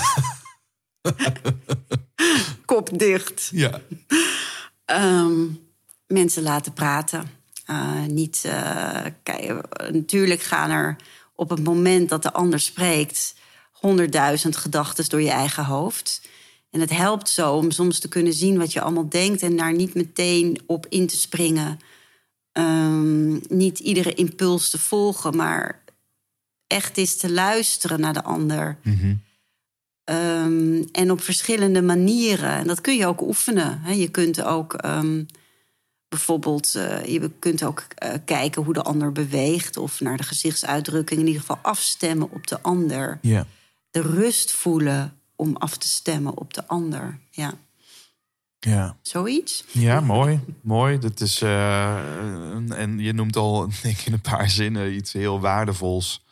Kop 2.65 2.99
dicht. 2.99 3.49
Ja. 3.51 3.81
Ehm, 4.85 5.45
mensen 6.07 6.43
laten 6.43 6.73
praten. 6.73 7.31
Eh, 7.65 8.03
niet, 8.05 8.41
kijk, 9.23 9.67
natuurlijk 9.91 10.41
gaan 10.41 10.69
er 10.69 10.95
op 11.35 11.49
het 11.49 11.63
moment 11.63 12.09
dat 12.09 12.23
de 12.23 12.33
ander 12.33 12.59
spreekt 12.59 13.35
honderdduizend 13.71 14.57
gedachten 14.57 15.09
door 15.09 15.21
je 15.21 15.29
eigen 15.29 15.65
hoofd. 15.65 16.21
En 16.69 16.79
het 16.79 16.89
helpt 16.89 17.29
zo 17.29 17.53
om 17.53 17.71
soms 17.71 17.99
te 17.99 18.07
kunnen 18.07 18.33
zien 18.33 18.57
wat 18.57 18.73
je 18.73 18.81
allemaal 18.81 19.09
denkt 19.09 19.41
en 19.41 19.55
daar 19.55 19.73
niet 19.73 19.93
meteen 19.93 20.59
op 20.65 20.85
in 20.89 21.07
te 21.07 21.17
springen. 21.17 21.79
Ehm, 22.51 23.31
niet 23.47 23.79
iedere 23.79 24.13
impuls 24.13 24.69
te 24.69 24.79
volgen, 24.79 25.35
maar 25.35 25.83
echt 26.67 26.97
eens 26.97 27.15
te 27.15 27.31
luisteren 27.31 27.99
naar 27.99 28.13
de 28.13 28.23
ander. 28.23 28.77
Ehm, 30.03 30.83
en 30.91 31.11
op 31.11 31.21
verschillende 31.21 31.81
manieren. 31.81 32.49
En 32.49 32.67
dat 32.67 32.81
kun 32.81 32.95
je 32.97 33.05
ook 33.05 33.21
oefenen. 33.21 33.81
Hè. 33.81 33.91
Je 33.91 34.09
kunt 34.09 34.43
ook 34.43 34.73
ehm, 34.73 35.23
bijvoorbeeld 36.07 36.75
eh, 36.75 37.05
je 37.05 37.31
kunt 37.39 37.63
ook 37.63 37.85
eh, 37.95 38.13
kijken 38.25 38.63
hoe 38.63 38.73
de 38.73 38.81
ander 38.81 39.11
beweegt. 39.11 39.77
Of 39.77 39.99
naar 39.99 40.17
de 40.17 40.23
gezichtsuitdrukking 40.23 41.19
in 41.19 41.25
ieder 41.25 41.41
geval 41.41 41.59
afstemmen 41.61 42.31
op 42.31 42.47
de 42.47 42.61
ander. 42.61 43.19
De 43.91 44.01
rust 44.01 44.51
voelen 44.51 45.18
om 45.39 45.55
af 45.57 45.77
te 45.77 45.87
stemmen 45.87 46.37
op 46.37 46.53
de 46.53 46.67
ander. 46.67 47.19
Ja, 47.31 47.53
Ja. 48.59 48.97
zoiets. 49.01 49.63
Ja, 49.71 49.99
mooi. 49.99 50.39
mooi. 50.61 50.97
Dat 50.99 51.19
is, 51.21 51.41
eh, 51.41 51.95
en 52.79 52.99
je 52.99 53.13
noemt 53.13 53.35
al 53.35 53.67
denk 53.83 53.97
ik, 53.97 54.05
in 54.05 54.13
een 54.13 54.21
paar 54.21 54.49
zinnen 54.49 54.93
iets 54.93 55.13
heel 55.13 55.39
waardevols. 55.39 56.23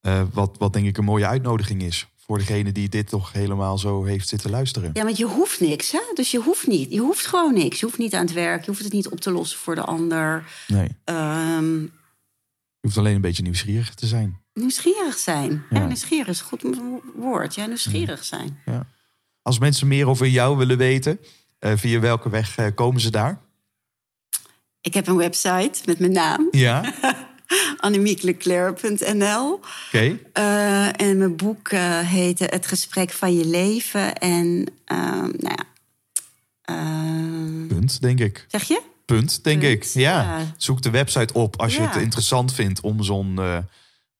Eh, 0.00 0.22
wat, 0.32 0.56
wat 0.58 0.72
denk 0.72 0.86
ik 0.86 0.98
een 0.98 1.04
mooie 1.04 1.26
uitnodiging 1.26 1.82
is. 1.82 2.06
Voor 2.16 2.38
degene 2.38 2.72
die 2.72 2.88
dit 2.88 3.08
toch 3.08 3.32
helemaal 3.32 3.78
zo 3.78 4.04
heeft 4.04 4.28
zitten 4.28 4.50
luisteren. 4.50 4.90
Ja, 4.92 5.04
want 5.04 5.16
je 5.16 5.24
hoeft 5.26 5.60
niks, 5.60 5.92
hè? 5.92 6.00
Dus 6.14 6.30
je 6.30 6.38
hoeft 6.40 6.66
niet. 6.66 6.92
Je 6.92 7.00
hoeft 7.00 7.26
gewoon 7.26 7.54
niks. 7.54 7.80
Je 7.80 7.86
hoeft 7.86 7.98
niet 7.98 8.14
aan 8.14 8.24
het 8.24 8.32
werk. 8.34 8.60
Je 8.64 8.70
hoeft 8.70 8.84
het 8.84 8.92
niet 8.92 9.08
op 9.08 9.20
te 9.20 9.30
lossen 9.30 9.58
voor 9.58 9.74
de 9.74 9.84
ander. 9.84 10.44
Nee, 10.66 10.88
Ehm, 11.04 11.80
je 11.80 11.90
hoeft 12.80 12.98
alleen 12.98 13.14
een 13.14 13.20
beetje 13.20 13.42
nieuwsgierig 13.42 13.94
te 13.94 14.06
zijn. 14.06 14.40
Nieuwsgierig 14.54 15.18
zijn. 15.18 15.64
Ja. 15.70 15.78
Ja. 15.78 15.86
nieuwsgierig 15.86 16.28
is 16.28 16.40
een 16.40 16.46
goed 16.46 16.64
woord. 17.14 17.54
Ja, 17.54 17.66
nieuwsgierig 17.66 18.24
zijn. 18.24 18.60
Ja. 18.64 18.86
Als 19.42 19.58
mensen 19.58 19.88
meer 19.88 20.08
over 20.08 20.26
jou 20.26 20.56
willen 20.56 20.78
weten, 20.78 21.20
eh, 21.58 21.72
via 21.76 22.00
welke 22.00 22.30
weg 22.30 22.56
eh, 22.56 22.66
komen 22.74 23.00
ze 23.00 23.10
daar? 23.10 23.40
Ik 24.80 24.94
heb 24.94 25.06
een 25.06 25.16
website 25.16 25.80
met 25.84 25.98
mijn 25.98 26.12
naam. 26.12 26.48
Ja, 26.50 26.92
oké. 29.86 30.18
Eh, 30.32 31.00
en 31.00 31.18
mijn 31.18 31.36
boek 31.36 31.68
eh 31.68 31.98
heette 31.98 32.44
Het 32.44 32.66
gesprek 32.66 33.10
van 33.10 33.34
je 33.34 33.46
leven. 33.46 34.14
En 34.14 34.66
nou 35.38 35.38
ja. 35.38 35.64
Punt, 37.68 38.00
denk 38.00 38.20
ik. 38.20 38.44
zeg 38.48 38.62
je? 38.62 38.80
Punt, 39.04 39.44
denk 39.44 39.60
Punt, 39.60 39.72
ik. 39.72 39.84
Ja. 39.84 40.22
ja. 40.22 40.54
Zoek 40.56 40.82
de 40.82 40.90
website 40.90 41.34
op 41.34 41.60
als 41.60 41.76
je 41.76 41.82
het 41.82 41.96
interessant 41.96 42.52
vindt 42.52 42.80
om 42.80 43.02
zo'n 43.02 43.38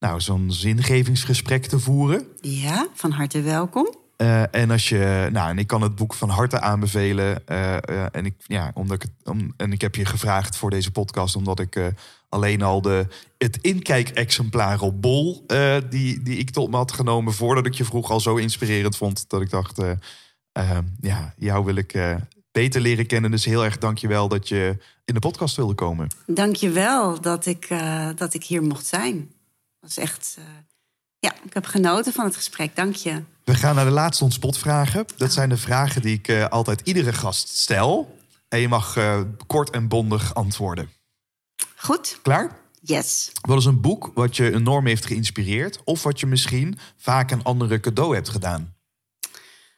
nou, 0.05 0.20
zo'n 0.20 0.52
zingevingsgesprek 0.52 1.66
te 1.66 1.78
voeren. 1.78 2.26
Ja, 2.40 2.86
van 2.94 3.10
harte 3.10 3.40
welkom. 3.40 3.94
Eh, 4.16 4.55
en 4.55 4.70
als 4.70 4.89
je, 4.89 5.28
nou, 5.32 5.51
en 5.51 5.59
ik 5.59 5.66
kan 5.66 5.82
het 5.82 5.94
boek 5.94 6.14
van 6.14 6.28
harte 6.28 6.60
aanbevelen. 6.60 7.47
eh, 7.47 7.76
eh, 7.76 8.06
en 8.12 8.26
ik, 8.26 8.35
ja, 8.47 8.70
omdat 8.74 8.97
ik 8.97 9.02
het, 9.02 9.28
om, 9.35 9.52
en 9.56 9.72
ik 9.72 9.81
heb 9.81 9.94
je 9.94 10.05
gevraagd 10.05 10.56
voor 10.56 10.70
deze 10.70 10.90
podcast, 10.90 11.36
omdat 11.36 11.60
ik 11.60 11.93
alleen 12.28 12.62
al 12.62 12.82
de 12.82 13.06
het 13.39 13.59
inkijkexemplaar 13.60 14.81
op 14.81 15.02
Bol, 15.02 15.47
die, 15.90 16.22
die 16.22 16.39
ik 16.39 16.51
tot 16.51 16.70
me 16.70 16.76
had 16.76 16.93
genomen 16.93 17.32
voordat 17.32 17.66
ik 17.66 17.74
je 17.74 17.85
vroeg, 17.85 18.10
al 18.10 18.20
zo 18.20 18.36
inspirerend 18.36 18.97
vond 18.97 19.24
dat 19.28 19.40
ik 19.40 19.51
dacht, 19.51 19.82
ja, 21.01 21.35
jou 21.36 21.64
wil 21.64 21.76
ik 21.76 22.18
beter 22.52 22.81
leren 22.81 23.06
kennen. 23.06 23.31
Dus 23.31 23.44
heel 23.44 23.64
erg 23.64 23.78
dankjewel 23.78 24.28
dat 24.28 24.48
je 24.48 24.76
in 25.05 25.14
de 25.14 25.20
podcast 25.20 25.56
wilde 25.56 25.74
komen. 25.74 26.09
Dank 26.26 26.56
je 26.56 26.70
wel 26.70 27.20
dat 27.20 27.47
ik, 27.47 27.68
dat 28.16 28.35
ik 28.35 28.44
hier 28.44 28.62
mocht 28.62 28.86
zijn. 28.86 29.34
Dat 29.85 29.93
is 29.93 29.98
echt... 29.98 30.35
eh, 30.39 30.44
ja, 31.19 31.35
ik 31.44 31.55
heb 31.55 31.66
genoten 31.66 32.12
van 32.12 32.24
het 32.24 32.36
gesprek. 32.36 32.77
Dank 32.77 32.94
je. 32.94 33.23
We 33.44 33.55
gaan 33.55 33.74
naar 33.74 33.85
de 33.85 33.90
laatste 33.90 34.24
ontspotvragen. 34.24 35.06
Dat 35.16 35.32
zijn 35.32 35.48
de 35.48 35.56
vragen 35.56 36.02
die 36.02 36.15
ik 36.15 36.28
eh, 36.28 36.48
altijd 36.48 36.81
iedere 36.85 37.12
gast 37.12 37.48
stel. 37.48 38.19
En 38.48 38.59
je 38.61 38.69
mag 38.69 38.97
eh, 38.97 39.20
kort 39.47 39.70
en 39.70 39.89
bondig 39.89 40.35
antwoorden. 40.35 40.90
Goed? 41.77 42.19
Klaar? 42.23 42.59
Yes. 42.81 43.32
Wat 43.40 43.59
is 43.59 43.65
een 43.65 43.81
boek 43.81 44.11
wat 44.15 44.36
je 44.36 44.55
enorm 44.55 44.86
heeft 44.86 45.06
geïnspireerd... 45.06 45.81
of 45.85 46.02
wat 46.02 46.20
je 46.20 46.27
misschien 46.27 46.78
vaak 46.97 47.31
een 47.31 47.43
andere 47.43 47.81
cadeau 47.81 48.15
hebt 48.15 48.28
gedaan? 48.28 48.74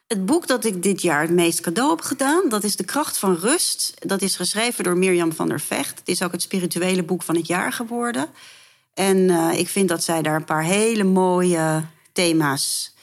Het 0.07 0.25
boek 0.25 0.47
dat 0.47 0.65
ik 0.65 0.83
dit 0.83 1.01
jaar 1.01 1.21
het 1.21 1.31
meest 1.31 1.59
cadeau 1.59 1.89
heb 1.89 2.01
gedaan, 2.01 2.49
dat 2.49 2.63
is 2.63 2.75
De 2.75 2.83
Kracht 2.83 3.17
van 3.17 3.35
Rust. 3.35 3.93
Dat 4.07 4.21
is 4.21 4.35
geschreven 4.35 4.83
door 4.83 4.97
Mirjam 4.97 5.33
van 5.33 5.47
der 5.47 5.59
Vecht. 5.59 5.99
Het 5.99 6.07
is 6.07 6.21
ook 6.23 6.31
het 6.31 6.41
spirituele 6.41 7.03
boek 7.03 7.23
van 7.23 7.35
het 7.35 7.47
jaar 7.47 7.73
geworden. 7.73 8.29
En 8.97 9.29
eh, 9.29 9.59
ik 9.59 9.67
vind 9.67 9.89
dat 9.89 10.03
zij 10.03 10.21
daar 10.21 10.35
een 10.35 10.45
paar 10.45 10.63
hele 10.63 11.03
mooie 11.03 11.85
thema's 12.11 12.95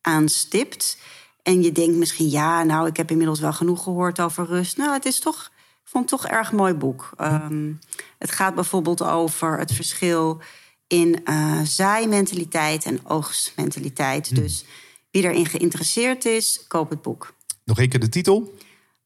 aan 0.00 0.28
stipt. 0.28 0.98
En 1.42 1.62
je 1.62 1.72
denkt 1.72 1.96
misschien, 1.96 2.28
ja, 2.28 2.62
nou, 2.62 2.86
ik 2.86 2.96
heb 2.96 3.10
inmiddels 3.10 3.40
wel 3.40 3.52
genoeg 3.52 3.82
gehoord 3.82 4.20
over 4.20 4.46
rust. 4.46 4.76
Nou, 4.76 4.92
het 4.92 5.04
is 5.04 5.18
toch, 5.18 5.50
ik 5.56 5.88
vond 5.88 6.10
het 6.10 6.20
toch 6.20 6.30
een 6.30 6.36
erg 6.36 6.52
mooi 6.52 6.74
boek. 6.74 7.10
Ehm, 7.16 7.72
het 8.18 8.30
gaat 8.30 8.54
bijvoorbeeld 8.54 9.02
over 9.02 9.58
het 9.58 9.72
verschil 9.72 10.40
in 10.86 11.24
eh 11.24 11.60
zaaimentaliteit 11.64 12.84
en 12.84 13.06
oogstmentaliteit. 13.06 14.34
Dus 14.34 14.64
wie 15.10 15.22
erin 15.22 15.46
geïnteresseerd 15.46 16.24
is, 16.24 16.64
koop 16.68 16.90
het 16.90 17.02
boek. 17.02 17.34
Nog 17.64 17.78
één 17.78 17.88
keer 17.88 18.00
de 18.00 18.08
titel. 18.08 18.54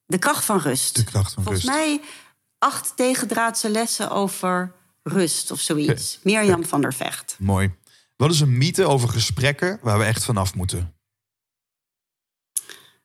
De 0.06 0.18
kracht 0.18 0.44
van 0.44 0.58
rust. 0.58 0.96
De 0.96 1.04
kracht 1.04 1.32
van 1.32 1.42
Volgens 1.42 1.64
rust. 1.64 1.76
mij 1.76 2.00
acht 2.58 2.92
tegendraadse 2.96 3.70
lessen 3.70 4.10
over 4.10 4.72
rust 5.04 5.50
of 5.50 5.60
zoiets. 5.60 6.18
Mirjam 6.22 6.64
van 6.64 6.80
der 6.80 6.94
Vecht. 6.94 7.36
Mooi. 7.38 7.74
Wat 8.16 8.30
is 8.30 8.40
een 8.40 8.58
mythe 8.58 8.86
over 8.86 9.08
gesprekken 9.08 9.78
waar 9.82 9.98
we 9.98 10.04
echt 10.04 10.24
vanaf 10.24 10.54
moeten? 10.54 10.94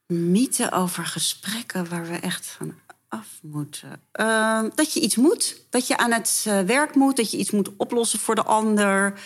Mythe 0.05 0.71
over 0.71 1.05
gesprekken 1.05 1.89
waar 1.89 2.07
we 2.07 2.15
echt 2.15 2.45
van 2.45 2.73
af 3.07 3.39
moeten. 3.41 4.01
Ehm, 4.11 4.69
dat 4.75 4.93
je 4.93 4.99
iets 4.99 5.15
moet. 5.15 5.65
Dat 5.69 5.87
je 5.87 5.97
aan 5.97 6.11
het 6.11 6.45
eh, 6.47 6.59
werk 6.59 6.95
moet. 6.95 7.17
Dat 7.17 7.31
je 7.31 7.37
iets 7.37 7.51
moet 7.51 7.75
oplossen 7.77 8.19
voor 8.19 8.35
de 8.35 8.43
ander. 8.43 9.19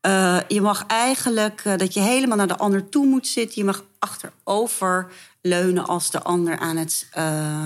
Eh, 0.00 0.38
je 0.48 0.60
mag 0.60 0.86
eigenlijk 0.86 1.60
eh, 1.64 1.76
dat 1.76 1.94
je 1.94 2.00
helemaal 2.00 2.36
naar 2.36 2.46
de 2.46 2.56
ander 2.56 2.88
toe 2.88 3.06
moet 3.06 3.26
zitten. 3.26 3.58
Je 3.58 3.64
mag 3.64 3.84
achterover 3.98 5.12
leunen 5.40 5.86
als 5.86 6.10
de 6.10 6.22
ander 6.22 6.58
aan 6.58 6.76
het 6.76 7.08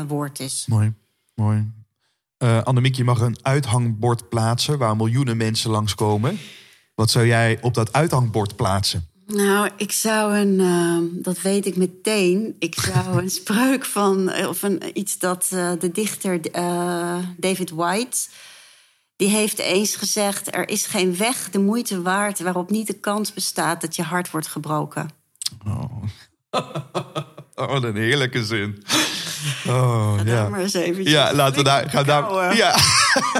woord 0.07 0.41
is. 0.41 0.65
Mooi, 0.67 0.93
mooi. 1.35 1.71
Eh 2.39 2.63
Annemiek, 2.63 2.95
je 2.95 3.05
mag 3.05 3.21
een 3.21 3.37
uithangbord 3.43 4.29
plaatsen 4.29 4.79
waar 4.79 4.97
miljoenen 4.97 5.37
mensen 5.37 5.71
langskomen. 5.71 6.39
Wat 6.95 7.11
zou 7.11 7.27
jij 7.27 7.59
op 7.61 7.75
dat 7.75 7.93
uithangbord 7.93 8.57
plaatsen? 8.57 9.09
Nou, 9.27 9.71
ik 9.77 9.93
zou 9.93 10.37
een, 10.37 10.59
uh, 10.59 11.23
dat 11.23 11.41
weet 11.41 11.67
ik 11.67 11.77
meteen. 11.77 12.57
Ik 12.59 12.75
zou 12.75 13.23
een 13.23 13.31
spreuk 13.41 13.85
van, 13.85 14.33
of 14.47 14.63
een, 14.63 14.99
iets 14.99 15.19
dat 15.19 15.51
uh, 15.55 15.73
de 15.79 15.91
dichter 15.91 16.57
uh, 16.57 17.19
David 17.37 17.71
White. 17.71 18.19
Die 19.17 19.29
heeft 19.29 19.59
eens 19.59 19.97
gezegd: 19.97 20.55
Er 20.55 20.69
is 20.69 20.87
geen 20.87 21.17
weg 21.17 21.51
de 21.51 21.59
moeite 21.59 22.03
waard 22.03 22.41
waarop 22.41 22.71
niet 22.71 22.87
de 22.87 23.01
kans 23.01 23.33
bestaat 23.33 23.81
dat 23.81 23.97
je 23.97 24.03
hart 24.03 24.31
wordt 24.31 24.47
gebroken. 24.47 25.11
Oh, 25.67 26.03
oh 27.57 27.67
wat 27.69 27.83
een 27.83 27.97
heerlijke 27.97 28.45
zin. 28.45 28.83
Oh, 29.67 30.15
ja. 30.17 30.25
daar 30.25 30.51
maar 30.51 30.61
eens 30.61 30.75
eventjes 30.75 31.13
Ja, 31.13 31.35
laten 31.35 31.57
we 31.57 31.63
daar. 31.63 31.91
Gaan 31.91 32.05
daar 32.05 32.57
ja. 32.57 32.75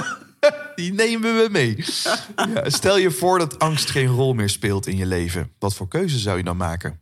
Die 0.75 0.93
nemen 0.93 1.35
we 1.35 1.47
mee. 1.51 1.85
Ja, 2.03 2.69
stel 2.69 2.97
je 2.97 3.11
voor 3.11 3.39
dat 3.39 3.59
angst 3.59 3.89
geen 3.89 4.07
rol 4.07 4.33
meer 4.33 4.49
speelt 4.49 4.87
in 4.87 4.97
je 4.97 5.05
leven. 5.05 5.51
Wat 5.59 5.75
voor 5.75 5.87
keuze 5.87 6.17
zou 6.17 6.37
je 6.37 6.43
dan 6.43 6.57
maken? 6.57 7.01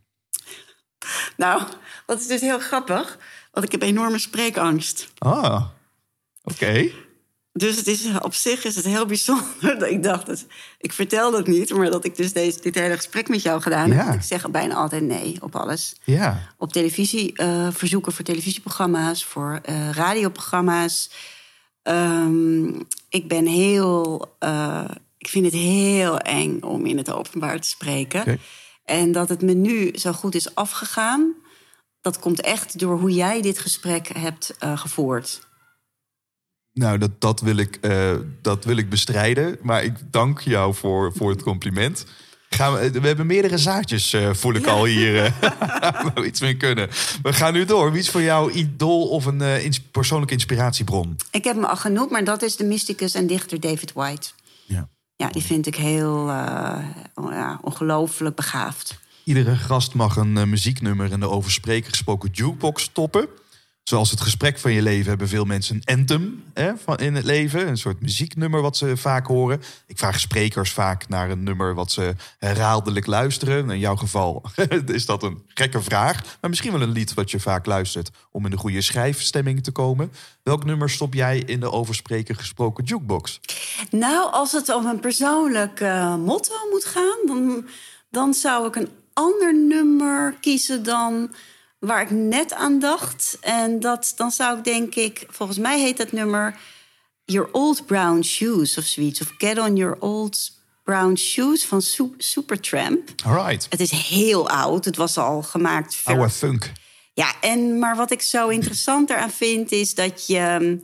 Nou, 1.36 1.62
dat 2.06 2.20
is 2.20 2.26
dus 2.26 2.40
heel 2.40 2.58
grappig. 2.58 3.18
Want 3.50 3.64
ik 3.66 3.72
heb 3.72 3.82
enorme 3.82 4.18
spreekangst. 4.18 5.08
Ah, 5.18 5.64
oké. 6.42 6.90
Dus 7.56 7.76
het 7.76 7.86
is, 7.86 8.06
op 8.20 8.34
zich 8.34 8.64
is 8.64 8.76
het 8.76 8.84
heel 8.84 9.06
bijzonder 9.06 9.78
dat 9.78 9.88
ik 9.88 10.02
dacht... 10.02 10.26
Dat, 10.26 10.46
ik 10.78 10.92
vertel 10.92 11.30
dat 11.30 11.46
niet, 11.46 11.70
maar 11.72 11.90
dat 11.90 12.04
ik 12.04 12.16
dus 12.16 12.32
deze, 12.32 12.60
dit 12.60 12.74
hele 12.74 12.96
gesprek 12.96 13.28
met 13.28 13.42
jou 13.42 13.60
gedaan 13.60 13.90
heb. 13.90 14.06
Ja. 14.06 14.12
Ik 14.12 14.22
zeg 14.22 14.50
bijna 14.50 14.74
altijd 14.74 15.02
nee 15.02 15.36
op 15.40 15.56
alles. 15.56 15.94
Ja. 16.04 16.54
Op 16.58 16.72
televisie, 16.72 17.32
eh, 17.36 17.68
verzoeken 17.70 18.12
voor 18.12 18.24
televisieprogramma's, 18.24 19.24
voor 19.24 19.60
eh, 19.62 19.90
radioprogramma's. 19.90 21.10
Ehm, 21.82 22.66
ik 23.08 23.28
ben 23.28 23.46
heel... 23.46 24.26
eh, 24.38 24.90
ik 25.18 25.28
vind 25.28 25.44
het 25.44 25.54
heel 25.54 26.18
eng 26.18 26.62
om 26.62 26.86
in 26.86 26.96
het 26.96 27.10
openbaar 27.10 27.60
te 27.60 27.68
spreken. 27.68 28.40
En 28.84 29.12
dat 29.12 29.28
het 29.28 29.42
me 29.42 29.52
nu 29.52 29.90
zo 29.98 30.12
goed 30.12 30.34
is 30.34 30.54
afgegaan... 30.54 31.34
dat 32.00 32.18
komt 32.18 32.40
echt 32.40 32.78
door 32.78 32.98
hoe 32.98 33.10
jij 33.10 33.42
dit 33.42 33.58
gesprek 33.58 34.08
hebt 34.08 34.54
gevoerd. 34.58 35.45
Nou, 36.78 36.98
dat, 36.98 37.20
dat, 37.20 37.40
wil 37.40 37.56
ik, 37.56 37.78
eh, 37.80 38.12
dat 38.42 38.64
wil 38.64 38.76
ik 38.76 38.88
bestrijden. 38.88 39.58
Maar 39.62 39.84
ik 39.84 39.92
dank 40.10 40.40
jou 40.40 40.74
voor, 40.74 41.12
voor 41.14 41.30
het 41.30 41.42
compliment. 41.42 42.06
Gaan 42.48 42.74
we, 42.74 42.90
we 42.90 43.06
hebben 43.06 43.26
meerdere 43.26 43.58
zaadjes, 43.58 44.12
eh, 44.12 44.32
voel 44.32 44.54
ik 44.54 44.66
al 44.66 44.84
hier. 44.84 45.34
waar 45.80 46.12
we 46.14 46.26
iets 46.26 46.40
mee 46.40 46.56
kunnen. 46.56 46.88
We 47.22 47.32
gaan 47.32 47.52
nu 47.52 47.64
door. 47.64 47.92
Wie 47.92 48.00
is 48.00 48.10
voor 48.10 48.22
jou 48.22 48.52
idool 48.52 49.08
of 49.08 49.24
een 49.24 49.40
ins- 49.40 49.80
persoonlijke 49.80 50.34
inspiratiebron? 50.34 51.16
Ik 51.30 51.44
heb 51.44 51.56
me 51.56 51.66
al 51.66 51.76
genoemd, 51.76 52.10
maar 52.10 52.24
dat 52.24 52.42
is 52.42 52.56
de 52.56 52.64
mysticus 52.64 53.14
en 53.14 53.26
dichter 53.26 53.60
David 53.60 53.92
White. 53.92 54.28
Ja. 54.66 54.88
Ja, 55.16 55.28
die 55.28 55.42
vind 55.42 55.66
ik 55.66 55.76
heel 55.76 56.26
ja, 56.26 57.58
ongelooflijk 57.62 58.36
begaafd. 58.36 58.98
Iedere 59.24 59.56
gast 59.56 59.94
mag 59.94 60.16
een 60.16 60.48
muzieknummer 60.48 61.12
in 61.12 61.20
de 61.20 61.28
over 61.28 61.50
spreken 61.50 61.90
gesproken 61.90 62.30
jukebox 62.32 62.90
toppen. 62.92 63.28
Zoals 63.88 64.10
het 64.10 64.20
gesprek 64.20 64.58
van 64.58 64.72
je 64.72 64.82
leven 64.82 65.08
hebben 65.08 65.28
veel 65.28 65.44
mensen 65.44 65.76
een 65.84 65.98
anthem 65.98 66.44
hè, 66.54 66.76
van 66.76 66.96
in 66.96 67.14
het 67.14 67.24
leven. 67.24 67.68
Een 67.68 67.76
soort 67.76 68.00
muzieknummer 68.00 68.60
wat 68.60 68.76
ze 68.76 68.96
vaak 68.96 69.26
horen. 69.26 69.62
Ik 69.86 69.98
vraag 69.98 70.20
sprekers 70.20 70.72
vaak 70.72 71.08
naar 71.08 71.30
een 71.30 71.42
nummer 71.42 71.74
wat 71.74 71.92
ze 71.92 72.14
herhaaldelijk 72.38 73.06
luisteren. 73.06 73.70
In 73.70 73.78
jouw 73.78 73.96
geval 73.96 74.42
is 74.86 75.06
dat 75.06 75.22
een 75.22 75.42
gekke 75.48 75.82
vraag. 75.82 76.22
Maar 76.40 76.50
misschien 76.50 76.72
wel 76.72 76.80
een 76.80 76.92
lied 76.92 77.14
wat 77.14 77.30
je 77.30 77.40
vaak 77.40 77.66
luistert 77.66 78.10
om 78.30 78.44
in 78.44 78.50
de 78.50 78.56
goede 78.56 78.80
schrijfstemming 78.80 79.62
te 79.62 79.72
komen. 79.72 80.12
Welk 80.42 80.64
nummer 80.64 80.90
stop 80.90 81.14
jij 81.14 81.38
in 81.38 81.60
de 81.60 81.70
over 81.70 81.94
spreken 81.94 82.36
gesproken 82.36 82.84
jukebox? 82.84 83.40
Nou, 83.90 84.32
als 84.32 84.52
het 84.52 84.74
om 84.74 84.86
een 84.86 85.00
persoonlijk 85.00 85.80
eh, 85.80 86.16
motto 86.16 86.54
moet 86.70 86.84
gaan, 86.84 87.18
dan, 87.26 87.66
dan 88.10 88.34
zou 88.34 88.66
ik 88.66 88.76
een 88.76 88.90
ander 89.12 89.54
nummer 89.54 90.34
kiezen 90.40 90.82
dan 90.82 91.30
waar 91.86 92.02
ik 92.02 92.10
net 92.10 92.52
aan 92.52 92.78
dacht. 92.78 93.38
En 93.40 93.80
dat, 93.80 94.12
dan 94.16 94.30
zou 94.30 94.58
ik 94.58 94.64
denk 94.64 94.94
ik, 94.94 95.26
volgens 95.28 95.58
mij 95.58 95.80
heet 95.80 95.96
dat 95.96 96.12
nummer 96.12 96.56
Your 97.24 97.48
Old 97.52 97.86
Brown 97.86 98.22
Shoes 98.22 98.78
of 98.78 98.84
zoiets. 98.84 99.20
Of 99.20 99.34
Get 99.38 99.58
on 99.58 99.76
Your 99.76 99.96
Old 100.00 100.52
Brown 100.84 101.14
Shoes 101.16 101.64
van 101.64 101.82
Su- 101.82 102.14
Supertramp. 102.18 103.08
Alright. 103.24 103.66
Het 103.70 103.80
is 103.80 103.90
heel 103.90 104.48
oud. 104.48 104.84
Het 104.84 104.96
was 104.96 105.18
al 105.18 105.42
gemaakt 105.42 105.94
ver 105.94 106.14
Oude 106.14 106.30
funk. 106.30 106.72
Ja, 107.14 107.34
en, 107.40 107.78
maar 107.78 107.96
wat 107.96 108.10
ik 108.10 108.22
zo 108.22 108.48
interessant 108.48 109.10
eraan 109.10 109.30
vind 109.30 109.72
is 109.72 109.94
dat 109.94 110.26
je. 110.26 110.78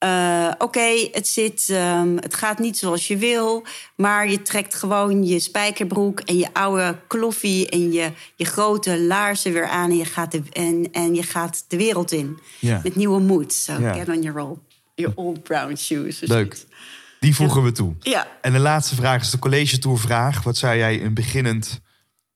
Eh, 0.00 0.50
Oké, 0.58 1.08
het 1.12 1.28
zit, 1.28 1.66
ehm, 1.70 2.16
het 2.16 2.34
gaat 2.34 2.58
niet 2.58 2.78
zoals 2.78 3.08
je 3.08 3.16
wil, 3.16 3.64
maar 3.96 4.30
je 4.30 4.42
trekt 4.42 4.74
gewoon 4.74 5.24
je 5.24 5.38
spijkerbroek 5.40 6.20
en 6.20 6.36
je 6.38 6.48
oude 6.52 6.98
kloffie 7.06 7.68
en 7.68 7.92
je, 7.92 8.12
je 8.36 8.44
grote 8.44 9.00
laarzen 9.00 9.52
weer 9.52 9.68
aan 9.68 9.90
en 9.90 9.96
je 9.96 10.04
gaat 10.04 10.32
de, 10.32 10.42
en, 10.52 10.88
en 10.92 11.14
je 11.14 11.22
gaat 11.22 11.64
de 11.68 11.76
wereld 11.76 12.12
in 12.12 12.38
met 12.60 12.96
nieuwe 12.96 13.20
moed. 13.20 13.52
So 13.52 13.72
Ja. 13.80 13.92
get 13.92 14.08
on 14.08 14.22
your 14.22 14.40
old, 14.40 14.58
your 14.94 15.12
old 15.16 15.42
brown 15.42 15.76
shoes. 15.76 16.20
Leuk. 16.20 16.28
zoiets. 16.28 16.66
Die 17.20 17.34
voegen 17.34 17.62
we 17.62 17.72
toe. 17.72 17.94
Ja. 18.00 18.26
En 18.40 18.52
de 18.52 18.58
laatste 18.58 18.94
vraag 18.94 19.20
is 19.20 19.30
de 19.30 19.38
college 19.38 19.78
tourvraag. 19.78 20.42
Wat 20.42 20.56
zou 20.56 20.76
jij 20.76 21.02
een 21.04 21.14
beginnend 21.14 21.80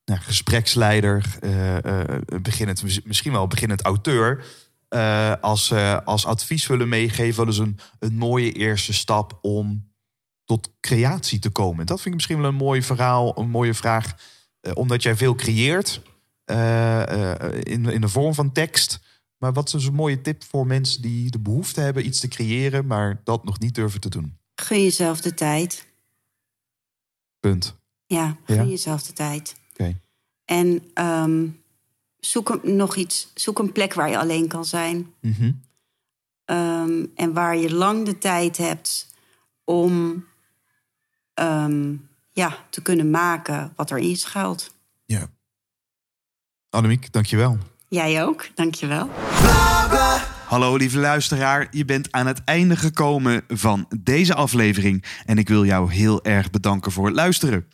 nou, 0.04 0.20
gespreksleider, 0.20 1.24
eh, 1.40 1.76
eh, 1.84 2.20
beginnend, 2.42 3.04
misschien 3.04 3.32
wel 3.32 3.42
een 3.42 3.48
beginnend 3.48 3.82
auteur, 3.82 4.44
eh, 4.94 5.32
als, 5.40 5.70
eh, 5.70 5.98
als 6.04 6.26
advies 6.26 6.66
willen 6.66 6.88
meegeven? 6.88 7.44
Wat 7.44 7.52
is 7.54 7.58
een, 7.58 7.78
een 7.98 8.14
mooie 8.14 8.52
eerste 8.52 8.92
stap 8.92 9.38
om 9.42 9.92
tot 10.44 10.70
creatie 10.80 11.38
te 11.38 11.50
komen? 11.50 11.86
Dat 11.86 11.96
vind 11.96 12.06
ik 12.08 12.14
misschien 12.14 12.40
wel 12.40 12.48
een 12.48 12.54
mooi 12.54 12.82
verhaal, 12.82 13.38
een 13.38 13.50
mooie 13.50 13.74
vraag. 13.74 14.14
Eh, 14.60 14.72
omdat 14.74 15.02
jij 15.02 15.16
veel 15.16 15.34
creëert 15.34 16.00
in, 17.62 17.84
in 17.86 18.00
de 18.00 18.08
vorm 18.08 18.34
van 18.34 18.52
tekst. 18.52 19.00
Maar 19.38 19.52
wat 19.52 19.66
is 19.66 19.72
dus 19.72 19.84
een 19.86 19.94
mooie 19.94 20.20
tip 20.20 20.44
voor 20.44 20.66
mensen 20.66 21.02
die 21.02 21.30
de 21.30 21.38
behoefte 21.40 21.80
hebben 21.80 22.06
iets 22.06 22.20
te 22.20 22.28
creëren, 22.28 22.86
maar 22.86 23.20
dat 23.24 23.44
nog 23.44 23.58
niet 23.58 23.74
durven 23.74 24.00
te 24.00 24.08
doen? 24.08 24.38
Gun 24.54 24.82
jezelf 24.82 25.20
de 25.20 25.34
tijd. 25.34 25.86
Punt. 27.40 27.76
Ja, 28.06 28.36
gun 28.44 28.56
Ja. 28.56 28.64
jezelf 28.64 29.02
de 29.02 29.12
tijd. 29.12 29.54
Oké. 29.72 29.98
En 30.44 30.82
ehm, 30.94 31.46
zoek 32.26 32.48
een, 32.48 32.76
nog 32.76 32.96
iets, 32.96 33.30
zoek 33.34 33.58
een 33.58 33.72
plek 33.72 33.94
waar 33.94 34.10
je 34.10 34.18
alleen 34.18 34.48
kan 34.48 34.64
zijn. 34.64 35.14
Mhm. 35.20 35.52
Ehm, 36.44 37.06
en 37.14 37.32
waar 37.32 37.56
je 37.56 37.74
lang 37.74 38.04
de 38.04 38.18
tijd 38.18 38.56
hebt 38.56 39.08
om 39.64 40.24
ehm, 41.34 41.94
ja, 42.32 42.58
te 42.70 42.82
kunnen 42.82 43.10
maken 43.10 43.72
wat 43.76 43.90
erin 43.90 44.16
schuilt. 44.16 44.74
Ja. 45.04 45.26
Annemiek, 46.70 47.12
dankjewel. 47.12 47.58
Jij 47.88 48.24
ook, 48.24 48.48
dankjewel. 48.54 49.08
Hallo 50.46 50.76
lieve 50.76 50.98
luisteraar, 50.98 51.68
je 51.70 51.84
bent 51.84 52.12
aan 52.12 52.26
het 52.26 52.44
einde 52.44 52.76
gekomen 52.76 53.44
van 53.48 53.86
deze 53.98 54.34
aflevering 54.34 55.04
en 55.24 55.38
ik 55.38 55.48
wil 55.48 55.64
jou 55.64 55.92
heel 55.92 56.24
erg 56.24 56.50
bedanken 56.50 56.92
voor 56.92 57.06
het 57.06 57.14
luisteren. 57.14 57.66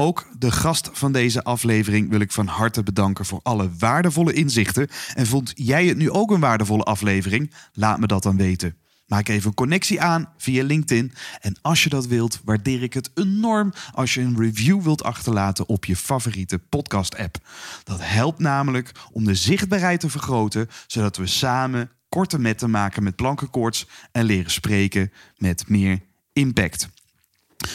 Ook 0.00 0.26
de 0.38 0.50
gast 0.50 0.90
van 0.92 1.12
deze 1.12 1.44
aflevering 1.44 2.10
wil 2.10 2.20
ik 2.20 2.32
van 2.32 2.46
harte 2.46 2.82
bedanken 2.82 3.24
voor 3.24 3.40
alle 3.42 3.70
waardevolle 3.78 4.32
inzichten. 4.32 4.88
En 5.14 5.26
vond 5.26 5.52
jij 5.54 5.86
het 5.86 5.96
nu 5.96 6.10
ook 6.10 6.30
een 6.30 6.40
waardevolle 6.40 6.82
aflevering? 6.82 7.52
Laat 7.72 7.98
me 7.98 8.06
dat 8.06 8.22
dan 8.22 8.36
weten. 8.36 8.76
Maak 9.06 9.28
even 9.28 9.48
een 9.48 9.54
connectie 9.54 10.00
aan 10.00 10.32
via 10.36 10.64
LinkedIn. 10.64 11.12
En 11.40 11.56
als 11.62 11.82
je 11.82 11.88
dat 11.88 12.06
wilt, 12.06 12.40
waardeer 12.44 12.82
ik 12.82 12.94
het 12.94 13.10
enorm 13.14 13.72
als 13.92 14.14
je 14.14 14.20
een 14.20 14.38
review 14.38 14.82
wilt 14.82 15.02
achterlaten 15.02 15.68
op 15.68 15.84
je 15.84 15.96
favoriete 15.96 16.58
podcast-app. 16.58 17.38
Dat 17.84 17.98
helpt 18.02 18.38
namelijk 18.38 18.92
om 19.12 19.24
de 19.24 19.34
zichtbaarheid 19.34 20.00
te 20.00 20.10
vergroten, 20.10 20.68
zodat 20.86 21.16
we 21.16 21.26
samen 21.26 21.90
korte 22.08 22.38
metten 22.38 22.70
maken 22.70 23.02
met 23.02 23.16
plankenkoorts 23.16 23.86
en 24.12 24.24
leren 24.24 24.50
spreken 24.50 25.12
met 25.36 25.68
meer 25.68 26.00
impact. 26.32 26.88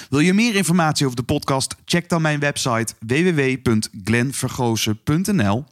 Wil 0.10 0.20
je 0.20 0.34
meer 0.34 0.56
informatie 0.56 1.06
over 1.06 1.18
de 1.18 1.24
podcast? 1.24 1.76
Check 1.86 2.10
dan 2.10 2.22
mijn 2.22 2.40
website 2.40 2.94
www.glenvergozen.nl. 3.00 5.66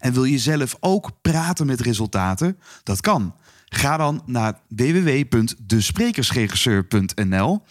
En 0.00 0.12
wil 0.12 0.24
je 0.24 0.38
zelf 0.38 0.76
ook 0.80 1.10
praten 1.22 1.66
met 1.66 1.80
resultaten? 1.80 2.58
Dat 2.82 3.00
kan. 3.00 3.34
Ga 3.68 3.96
dan 3.96 4.22
naar 4.26 4.58
www.desprekersregisseur.nl 4.68 7.62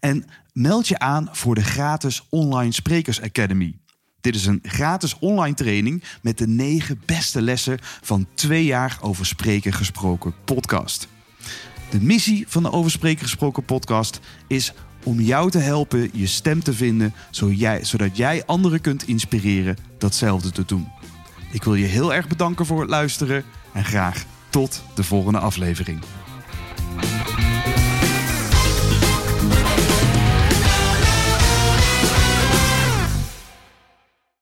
en 0.00 0.24
meld 0.52 0.88
je 0.88 0.98
aan 0.98 1.28
voor 1.32 1.54
de 1.54 1.64
gratis 1.64 2.26
Online 2.28 2.72
Sprekers 2.72 3.22
Academy. 3.22 3.76
Dit 4.20 4.34
is 4.34 4.46
een 4.46 4.60
gratis 4.62 5.18
online 5.18 5.54
training 5.54 6.02
met 6.22 6.38
de 6.38 6.48
negen 6.48 7.00
beste 7.06 7.42
lessen 7.42 7.78
van 7.82 8.26
twee 8.34 8.64
jaar 8.64 8.98
over 9.00 9.26
spreken 9.26 9.72
gesproken 9.72 10.34
podcast. 10.44 11.08
De 11.90 12.00
missie 12.00 12.44
van 12.48 12.62
de 12.62 12.70
Over 12.70 12.90
Spreken 12.90 13.22
Gesproken 13.22 13.64
podcast 13.64 14.20
is 14.46 14.72
om 15.04 15.20
jou 15.20 15.50
te 15.50 15.58
helpen 15.58 16.10
je 16.12 16.26
stem 16.26 16.62
te 16.62 16.72
vinden, 16.72 17.14
zodat 17.82 18.16
jij 18.16 18.42
anderen 18.46 18.80
kunt 18.80 19.08
inspireren 19.08 19.76
datzelfde 19.98 20.50
te 20.50 20.64
doen. 20.66 20.88
Ik 21.52 21.64
wil 21.64 21.74
je 21.74 21.86
heel 21.86 22.14
erg 22.14 22.28
bedanken 22.28 22.66
voor 22.66 22.80
het 22.80 22.90
luisteren 22.90 23.44
en 23.72 23.84
graag 23.84 24.24
tot 24.50 24.82
de 24.94 25.04
volgende 25.04 25.38
aflevering. 25.38 25.98